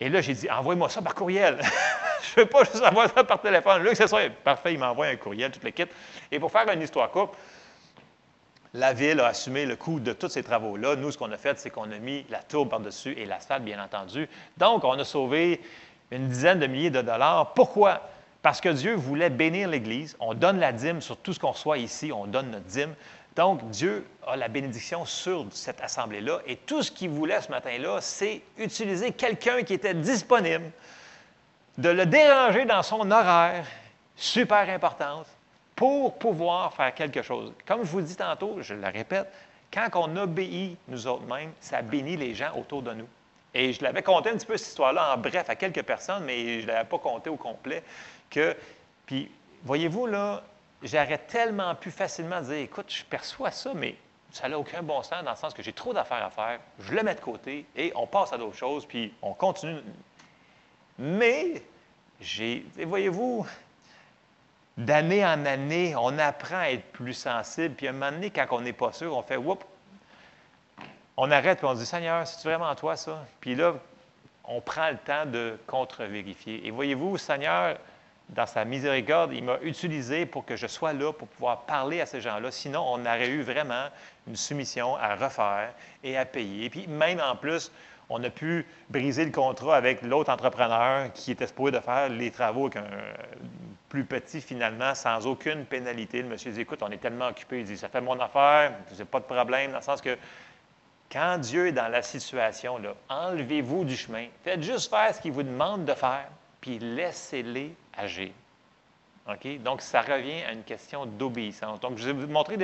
Et 0.00 0.08
là, 0.08 0.20
j'ai 0.22 0.32
dit, 0.32 0.50
envoie-moi 0.50 0.88
ça 0.88 1.02
par 1.02 1.14
courriel. 1.14 1.58
je 2.22 2.40
ne 2.40 2.44
veux 2.44 2.50
pas 2.50 2.64
juste 2.64 2.82
envoyer 2.82 3.10
ça 3.14 3.22
par 3.22 3.40
téléphone. 3.40 3.82
Là, 3.82 3.90
que 3.90 3.96
ce 3.96 4.06
soit 4.06 4.30
parfait, 4.30 4.72
il 4.72 4.78
m'envoie 4.78 5.06
un 5.06 5.16
courriel, 5.16 5.50
tout 5.50 5.60
le 5.62 5.70
kit. 5.70 5.84
Et 6.32 6.38
pour 6.40 6.50
faire 6.50 6.68
une 6.70 6.80
histoire 6.80 7.10
courte, 7.10 7.34
la 8.72 8.92
ville 8.92 9.20
a 9.20 9.26
assumé 9.26 9.66
le 9.66 9.76
coût 9.76 10.00
de 10.00 10.12
tous 10.12 10.28
ces 10.28 10.42
travaux-là. 10.42 10.96
Nous, 10.96 11.10
ce 11.10 11.18
qu'on 11.18 11.30
a 11.32 11.36
fait, 11.36 11.58
c'est 11.58 11.70
qu'on 11.70 11.90
a 11.90 11.98
mis 11.98 12.24
la 12.30 12.38
tour 12.38 12.68
par-dessus 12.68 13.12
et 13.12 13.26
l'asphalte, 13.26 13.64
bien 13.64 13.82
entendu. 13.82 14.28
Donc, 14.56 14.84
on 14.84 14.98
a 14.98 15.04
sauvé 15.04 15.60
une 16.10 16.28
dizaine 16.28 16.60
de 16.60 16.66
milliers 16.66 16.90
de 16.90 17.02
dollars. 17.02 17.52
Pourquoi? 17.54 18.08
Parce 18.42 18.60
que 18.60 18.70
Dieu 18.70 18.94
voulait 18.94 19.28
bénir 19.28 19.68
l'Église. 19.68 20.16
On 20.18 20.34
donne 20.34 20.60
la 20.60 20.72
dîme 20.72 21.00
sur 21.02 21.16
tout 21.18 21.32
ce 21.32 21.40
qu'on 21.40 21.50
reçoit 21.50 21.78
ici. 21.78 22.10
On 22.12 22.26
donne 22.26 22.50
notre 22.52 22.64
dîme. 22.64 22.94
Donc, 23.36 23.68
Dieu 23.70 24.06
a 24.26 24.36
la 24.36 24.48
bénédiction 24.48 25.04
sur 25.04 25.46
cette 25.50 25.80
assemblée-là. 25.80 26.40
Et 26.46 26.56
tout 26.56 26.82
ce 26.82 26.90
qu'il 26.90 27.10
voulait 27.10 27.40
ce 27.40 27.50
matin-là, 27.50 28.00
c'est 28.00 28.42
utiliser 28.58 29.12
quelqu'un 29.12 29.62
qui 29.62 29.74
était 29.74 29.94
disponible, 29.94 30.70
de 31.78 31.88
le 31.88 32.06
déranger 32.06 32.64
dans 32.64 32.82
son 32.82 33.10
horaire, 33.10 33.64
super 34.16 34.68
importante, 34.68 35.26
pour 35.76 36.18
pouvoir 36.18 36.74
faire 36.74 36.94
quelque 36.94 37.22
chose. 37.22 37.52
Comme 37.66 37.84
je 37.84 37.90
vous 37.90 38.02
dis 38.02 38.16
tantôt, 38.16 38.56
je 38.60 38.74
le 38.74 38.86
répète, 38.88 39.28
quand 39.72 39.88
on 39.94 40.16
obéit 40.16 40.76
nous 40.88 41.06
autres-mêmes, 41.06 41.52
ça 41.60 41.80
bénit 41.80 42.16
les 42.16 42.34
gens 42.34 42.54
autour 42.56 42.82
de 42.82 42.92
nous. 42.92 43.08
Et 43.54 43.72
je 43.72 43.82
l'avais 43.82 44.02
compté 44.02 44.30
un 44.30 44.34
petit 44.34 44.46
peu 44.46 44.56
cette 44.56 44.68
histoire-là 44.68 45.14
en 45.14 45.16
bref 45.16 45.48
à 45.48 45.54
quelques 45.54 45.82
personnes, 45.82 46.24
mais 46.24 46.60
je 46.60 46.66
ne 46.66 46.72
l'avais 46.72 46.88
pas 46.88 46.98
compté 46.98 47.30
au 47.30 47.36
complet. 47.36 47.82
Que, 48.28 48.56
puis, 49.06 49.30
voyez-vous, 49.64 50.06
là, 50.06 50.42
j'aurais 50.82 51.18
tellement 51.18 51.74
pu 51.74 51.90
facilement 51.90 52.40
dire 52.40 52.58
écoute, 52.58 52.86
je 52.88 53.04
perçois 53.04 53.50
ça, 53.50 53.72
mais 53.74 53.96
ça 54.32 54.48
n'a 54.48 54.58
aucun 54.58 54.82
bon 54.82 55.02
sens 55.02 55.24
dans 55.24 55.30
le 55.30 55.36
sens 55.36 55.54
que 55.54 55.62
j'ai 55.62 55.72
trop 55.72 55.92
d'affaires 55.92 56.24
à 56.24 56.30
faire, 56.30 56.60
je 56.78 56.94
le 56.94 57.02
mets 57.02 57.14
de 57.14 57.20
côté 57.20 57.66
et 57.76 57.92
on 57.96 58.06
passe 58.06 58.32
à 58.32 58.38
d'autres 58.38 58.56
choses, 58.56 58.86
puis 58.86 59.12
on 59.22 59.34
continue. 59.34 59.80
Mais, 60.98 61.62
j'ai, 62.20 62.64
voyez-vous, 62.76 63.46
d'année 64.76 65.24
en 65.24 65.44
année, 65.46 65.94
on 65.96 66.18
apprend 66.18 66.58
à 66.58 66.70
être 66.70 66.84
plus 66.92 67.14
sensible, 67.14 67.74
puis 67.74 67.86
à 67.86 67.90
un 67.90 67.92
moment 67.94 68.12
donné, 68.12 68.30
quand 68.30 68.46
on 68.50 68.60
n'est 68.60 68.72
pas 68.72 68.92
sûr, 68.92 69.16
on 69.16 69.22
fait 69.22 69.36
whoop, 69.36 69.64
on 71.16 71.30
arrête, 71.30 71.58
puis 71.58 71.66
on 71.66 71.74
dit 71.74 71.86
Seigneur, 71.86 72.26
c'est 72.26 72.48
vraiment 72.48 72.74
toi 72.74 72.96
ça? 72.96 73.24
Puis 73.40 73.54
là, 73.54 73.74
on 74.44 74.60
prend 74.60 74.90
le 74.90 74.96
temps 74.96 75.26
de 75.26 75.58
contre-vérifier. 75.66 76.66
Et 76.66 76.70
voyez-vous, 76.70 77.18
Seigneur, 77.18 77.76
dans 78.30 78.46
sa 78.46 78.64
miséricorde, 78.64 79.32
il 79.32 79.44
m'a 79.44 79.58
utilisé 79.62 80.24
pour 80.24 80.44
que 80.44 80.56
je 80.56 80.66
sois 80.66 80.92
là, 80.92 81.12
pour 81.12 81.28
pouvoir 81.28 81.62
parler 81.62 82.00
à 82.00 82.06
ces 82.06 82.20
gens-là. 82.20 82.50
Sinon, 82.50 82.84
on 82.86 83.00
aurait 83.00 83.28
eu 83.28 83.42
vraiment 83.42 83.86
une 84.28 84.36
soumission 84.36 84.96
à 84.96 85.16
refaire 85.16 85.72
et 86.04 86.16
à 86.16 86.24
payer. 86.24 86.66
Et 86.66 86.70
puis, 86.70 86.86
même 86.86 87.20
en 87.20 87.34
plus, 87.34 87.72
on 88.08 88.22
a 88.22 88.30
pu 88.30 88.66
briser 88.88 89.24
le 89.24 89.32
contrat 89.32 89.76
avec 89.76 90.02
l'autre 90.02 90.30
entrepreneur 90.30 91.12
qui 91.12 91.32
était 91.32 91.46
supposé 91.46 91.72
de 91.72 91.80
faire 91.80 92.08
les 92.08 92.30
travaux 92.30 92.66
avec 92.66 92.76
un 92.76 92.86
plus 93.88 94.04
petit 94.04 94.40
finalement, 94.40 94.94
sans 94.94 95.26
aucune 95.26 95.64
pénalité. 95.64 96.22
Le 96.22 96.28
monsieur 96.28 96.52
dit, 96.52 96.60
écoute, 96.60 96.82
on 96.82 96.90
est 96.90 96.98
tellement 96.98 97.28
occupé. 97.28 97.60
Il 97.60 97.64
dit, 97.64 97.76
ça 97.76 97.88
fait 97.88 98.00
mon 98.00 98.18
affaire, 98.20 98.72
c'est 98.92 99.04
pas 99.04 99.18
de 99.18 99.24
problème, 99.24 99.72
dans 99.72 99.78
le 99.78 99.82
sens 99.82 100.00
que 100.00 100.16
quand 101.10 101.38
Dieu 101.38 101.66
est 101.66 101.72
dans 101.72 101.88
la 101.88 102.02
situation, 102.02 102.80
enlevez-vous 103.08 103.84
du 103.84 103.96
chemin. 103.96 104.26
Faites 104.44 104.62
juste 104.62 104.88
faire 104.88 105.12
ce 105.12 105.20
qu'il 105.20 105.32
vous 105.32 105.42
demande 105.42 105.84
de 105.84 105.94
faire, 105.94 106.28
puis 106.60 106.78
laissez-les 106.78 107.74
agir. 107.96 108.30
OK? 109.28 109.62
Donc, 109.62 109.82
ça 109.82 110.02
revient 110.02 110.42
à 110.42 110.52
une 110.52 110.64
question 110.64 111.06
d'obéissance. 111.06 111.80
Donc, 111.80 111.98
je 111.98 112.10
vais 112.10 112.12
vous 112.12 112.32
montrer 112.32 112.56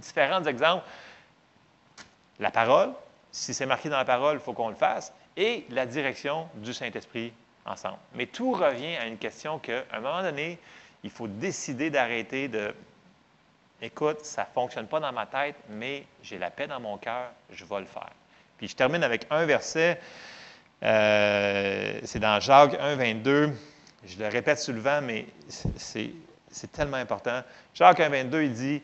différents 0.00 0.44
exemples. 0.44 0.84
La 2.38 2.50
parole, 2.50 2.92
si 3.30 3.54
c'est 3.54 3.66
marqué 3.66 3.88
dans 3.88 3.96
la 3.96 4.04
parole, 4.04 4.36
il 4.36 4.40
faut 4.40 4.52
qu'on 4.52 4.68
le 4.68 4.74
fasse, 4.74 5.12
et 5.36 5.64
la 5.70 5.86
direction 5.86 6.48
du 6.54 6.72
Saint-Esprit 6.74 7.32
ensemble. 7.64 7.98
Mais 8.14 8.26
tout 8.26 8.52
revient 8.52 8.96
à 8.96 9.06
une 9.06 9.18
question 9.18 9.58
qu'à 9.58 9.84
un 9.92 10.00
moment 10.00 10.22
donné, 10.22 10.58
il 11.04 11.10
faut 11.10 11.28
décider 11.28 11.90
d'arrêter 11.90 12.48
de 12.48 12.74
écoute, 13.80 14.24
ça 14.24 14.42
ne 14.42 14.54
fonctionne 14.54 14.86
pas 14.86 15.00
dans 15.00 15.12
ma 15.12 15.26
tête, 15.26 15.56
mais 15.68 16.06
j'ai 16.22 16.38
la 16.38 16.50
paix 16.50 16.66
dans 16.68 16.80
mon 16.80 16.96
cœur, 16.98 17.32
je 17.50 17.64
vais 17.64 17.80
le 17.80 17.86
faire. 17.86 18.10
Puis 18.56 18.68
je 18.68 18.76
termine 18.76 19.02
avec 19.02 19.26
un 19.30 19.44
verset, 19.44 20.00
euh, 20.82 22.00
c'est 22.04 22.20
dans 22.20 22.38
Jacques 22.40 22.76
1, 22.78 22.94
22. 22.94 23.52
Je 24.04 24.18
le 24.18 24.28
répète 24.28 24.58
souvent, 24.58 25.00
mais 25.00 25.26
c'est 25.76 26.72
tellement 26.72 26.96
important. 26.96 27.42
Jacques 27.74 28.00
1, 28.00 28.08
22, 28.08 28.42
il 28.42 28.52
dit 28.52 28.82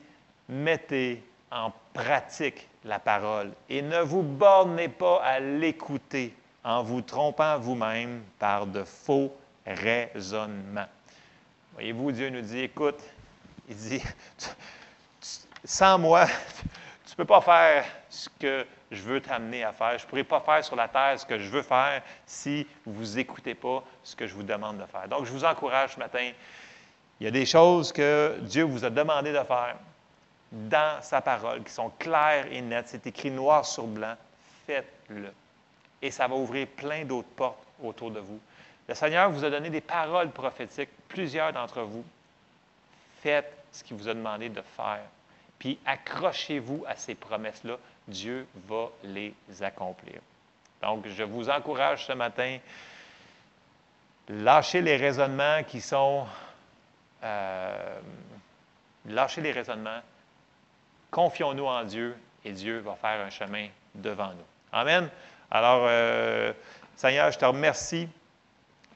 Mettez 0.49 1.23
en 1.51 1.73
pratique 1.93 2.69
la 2.85 2.99
parole 2.99 3.51
et 3.69 3.83
ne 3.83 4.01
vous 4.01 4.23
bornez 4.23 4.89
pas 4.89 5.21
à 5.23 5.41
l'écouter 5.41 6.35
en 6.65 6.83
vous 6.83 7.03
trompant 7.03 7.59
vous-même 7.59 8.23
par 8.39 8.67
de 8.67 8.85
faux 8.85 9.35
raisonnements. 9.67 10.87
Voyez-vous, 11.75 12.13
Dieu 12.13 12.31
nous 12.31 12.41
dit 12.41 12.61
Écoute, 12.61 13.01
il 13.69 13.77
dit 13.77 14.03
sans 15.65 15.99
moi, 15.99 16.27
tu 17.05 17.13
ne 17.13 17.17
peux 17.17 17.25
pas 17.25 17.41
faire 17.41 17.85
ce 18.09 18.29
que 18.39 18.67
je 18.91 19.03
veux 19.03 19.21
t'amener 19.21 19.65
à 19.65 19.73
faire. 19.73 19.99
Je 19.99 20.05
ne 20.05 20.09
pourrai 20.09 20.25
pas 20.25 20.41
faire 20.41 20.65
sur 20.65 20.77
la 20.77 20.89
terre 20.89 21.19
ce 21.19 21.27
que 21.27 21.39
je 21.39 21.49
veux 21.49 21.63
faire 21.63 22.03
si 22.27 22.67
vous 22.87 23.17
n'écoutez 23.17 23.55
pas 23.55 23.85
ce 24.03 24.17
que 24.17 24.27
je 24.27 24.35
vous 24.35 24.43
demande 24.43 24.79
de 24.79 24.87
faire. 24.87 25.09
Donc, 25.09 25.27
je 25.27 25.33
vous 25.33 25.45
encourage 25.45 25.95
ce 25.95 25.99
matin. 25.99 26.31
Il 27.21 27.25
y 27.25 27.27
a 27.27 27.31
des 27.31 27.47
choses 27.47 27.93
que 27.93 28.39
Dieu 28.43 28.65
vous 28.65 28.85
a 28.85 28.91
demandé 28.91 29.33
de 29.33 29.43
faire 29.43 29.77
dans 30.51 31.03
sa 31.03 31.21
parole, 31.21 31.63
qui 31.63 31.73
sont 31.73 31.91
claires 31.99 32.47
et 32.51 32.61
nettes. 32.61 32.89
C'est 32.89 33.07
écrit 33.07 33.31
noir 33.31 33.67
sur 33.67 33.87
blanc. 33.87 34.15
Faites-le. 34.67 35.33
Et 36.01 36.11
ça 36.11 36.27
va 36.27 36.37
ouvrir 36.37 36.67
plein 36.69 37.05
d'autres 37.05 37.29
portes 37.29 37.65
autour 37.83 38.11
de 38.11 38.21
vous. 38.21 38.41
Le 38.89 38.95
Seigneur 38.95 39.31
vous 39.31 39.45
a 39.45 39.51
donné 39.51 39.69
des 39.69 39.83
paroles 39.83 40.31
prophétiques, 40.31 40.89
plusieurs 41.09 41.53
d'entre 41.53 41.83
vous. 41.83 42.05
Faites 43.21 43.53
ce 43.73 43.85
qu'il 43.85 43.97
vous 43.97 44.09
a 44.09 44.15
demandé 44.15 44.49
de 44.49 44.63
faire. 44.77 45.03
Puis 45.59 45.79
accrochez-vous 45.85 46.85
à 46.87 46.97
ces 46.97 47.15
promesses-là. 47.15 47.77
Dieu 48.09 48.47
va 48.67 48.89
les 49.05 49.35
accomplir. 49.61 50.21
Donc, 50.83 51.07
je 51.07 51.23
vous 51.23 51.49
encourage 51.51 52.07
ce 52.07 52.13
matin, 52.13 52.59
lâchez 54.29 54.81
les 54.81 54.97
raisonnements 54.97 55.63
qui 55.65 55.81
sont... 55.81 56.27
Euh, 57.23 58.01
lâchez 59.07 59.41
les 59.41 59.53
raisonnements, 59.53 60.01
confions-nous 61.11 61.67
en 61.67 61.85
Dieu 61.85 62.17
et 62.45 62.53
Dieu 62.53 62.79
va 62.79 62.95
faire 62.95 63.25
un 63.25 63.31
chemin 63.31 63.69
devant 63.95 64.29
nous. 64.29 64.47
Amen. 64.73 65.09
Alors, 65.51 65.85
euh, 65.89 66.53
Seigneur, 66.95 67.33
je 67.33 67.39
te 67.39 67.45
remercie 67.45 68.09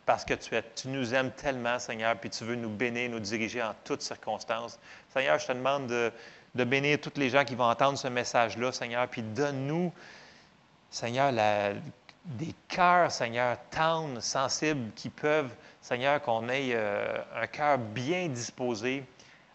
parce 0.06 0.24
que 0.24 0.34
tu, 0.34 0.50
tu 0.74 0.88
nous 0.88 1.14
aimes 1.14 1.30
tellement, 1.32 1.78
Seigneur, 1.78 2.16
puis 2.16 2.30
tu 2.30 2.44
veux 2.44 2.54
nous 2.54 2.68
bénir, 2.68 3.10
nous 3.10 3.20
diriger 3.20 3.62
en 3.62 3.74
toutes 3.84 4.02
circonstances. 4.02 4.78
Seigneur, 5.08 5.38
je 5.38 5.46
te 5.46 5.52
demande 5.52 5.86
de, 5.86 6.12
de 6.54 6.64
bénir 6.64 7.00
toutes 7.00 7.18
les 7.18 7.30
gens 7.30 7.44
qui 7.44 7.54
vont 7.54 7.68
entendre 7.68 7.98
ce 7.98 8.08
message-là, 8.08 8.72
Seigneur, 8.72 9.08
puis 9.08 9.22
donne-nous, 9.22 9.92
Seigneur, 10.90 11.32
des 12.24 12.54
cœurs, 12.68 13.10
Seigneur, 13.10 13.56
tendres, 13.70 14.22
sensibles, 14.22 14.92
qui 14.94 15.08
peuvent, 15.08 15.54
Seigneur, 15.80 16.20
qu'on 16.20 16.48
ait 16.48 16.70
euh, 16.74 17.18
un 17.34 17.46
cœur 17.46 17.78
bien 17.78 18.28
disposé 18.28 19.04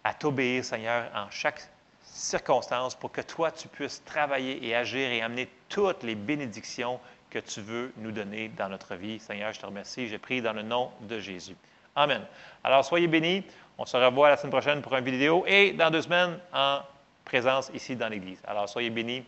à 0.03 0.13
t'obéir, 0.13 0.65
Seigneur, 0.65 1.09
en 1.15 1.29
chaque 1.29 1.69
circonstance, 2.03 2.95
pour 2.95 3.11
que 3.11 3.21
toi, 3.21 3.51
tu 3.51 3.67
puisses 3.67 4.03
travailler 4.03 4.65
et 4.65 4.75
agir 4.75 5.09
et 5.09 5.21
amener 5.21 5.49
toutes 5.69 6.03
les 6.03 6.15
bénédictions 6.15 6.99
que 7.29 7.39
tu 7.39 7.61
veux 7.61 7.93
nous 7.97 8.11
donner 8.11 8.49
dans 8.49 8.69
notre 8.69 8.95
vie. 8.95 9.19
Seigneur, 9.19 9.53
je 9.53 9.59
te 9.59 9.65
remercie. 9.65 10.07
J'ai 10.07 10.17
pris 10.17 10.41
dans 10.41 10.53
le 10.53 10.63
nom 10.63 10.91
de 11.01 11.19
Jésus. 11.19 11.55
Amen. 11.95 12.21
Alors, 12.63 12.85
soyez 12.85 13.07
bénis. 13.07 13.43
On 13.77 13.85
se 13.85 13.95
revoit 13.97 14.29
la 14.29 14.37
semaine 14.37 14.51
prochaine 14.51 14.81
pour 14.81 14.95
une 14.95 15.05
vidéo 15.05 15.43
et 15.47 15.71
dans 15.73 15.91
deux 15.91 16.01
semaines 16.01 16.39
en 16.53 16.79
présence 17.25 17.69
ici 17.73 17.95
dans 17.95 18.07
l'Église. 18.09 18.41
Alors, 18.47 18.67
soyez 18.67 18.89
bénis. 18.89 19.23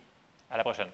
À 0.51 0.57
la 0.57 0.63
prochaine. 0.63 0.89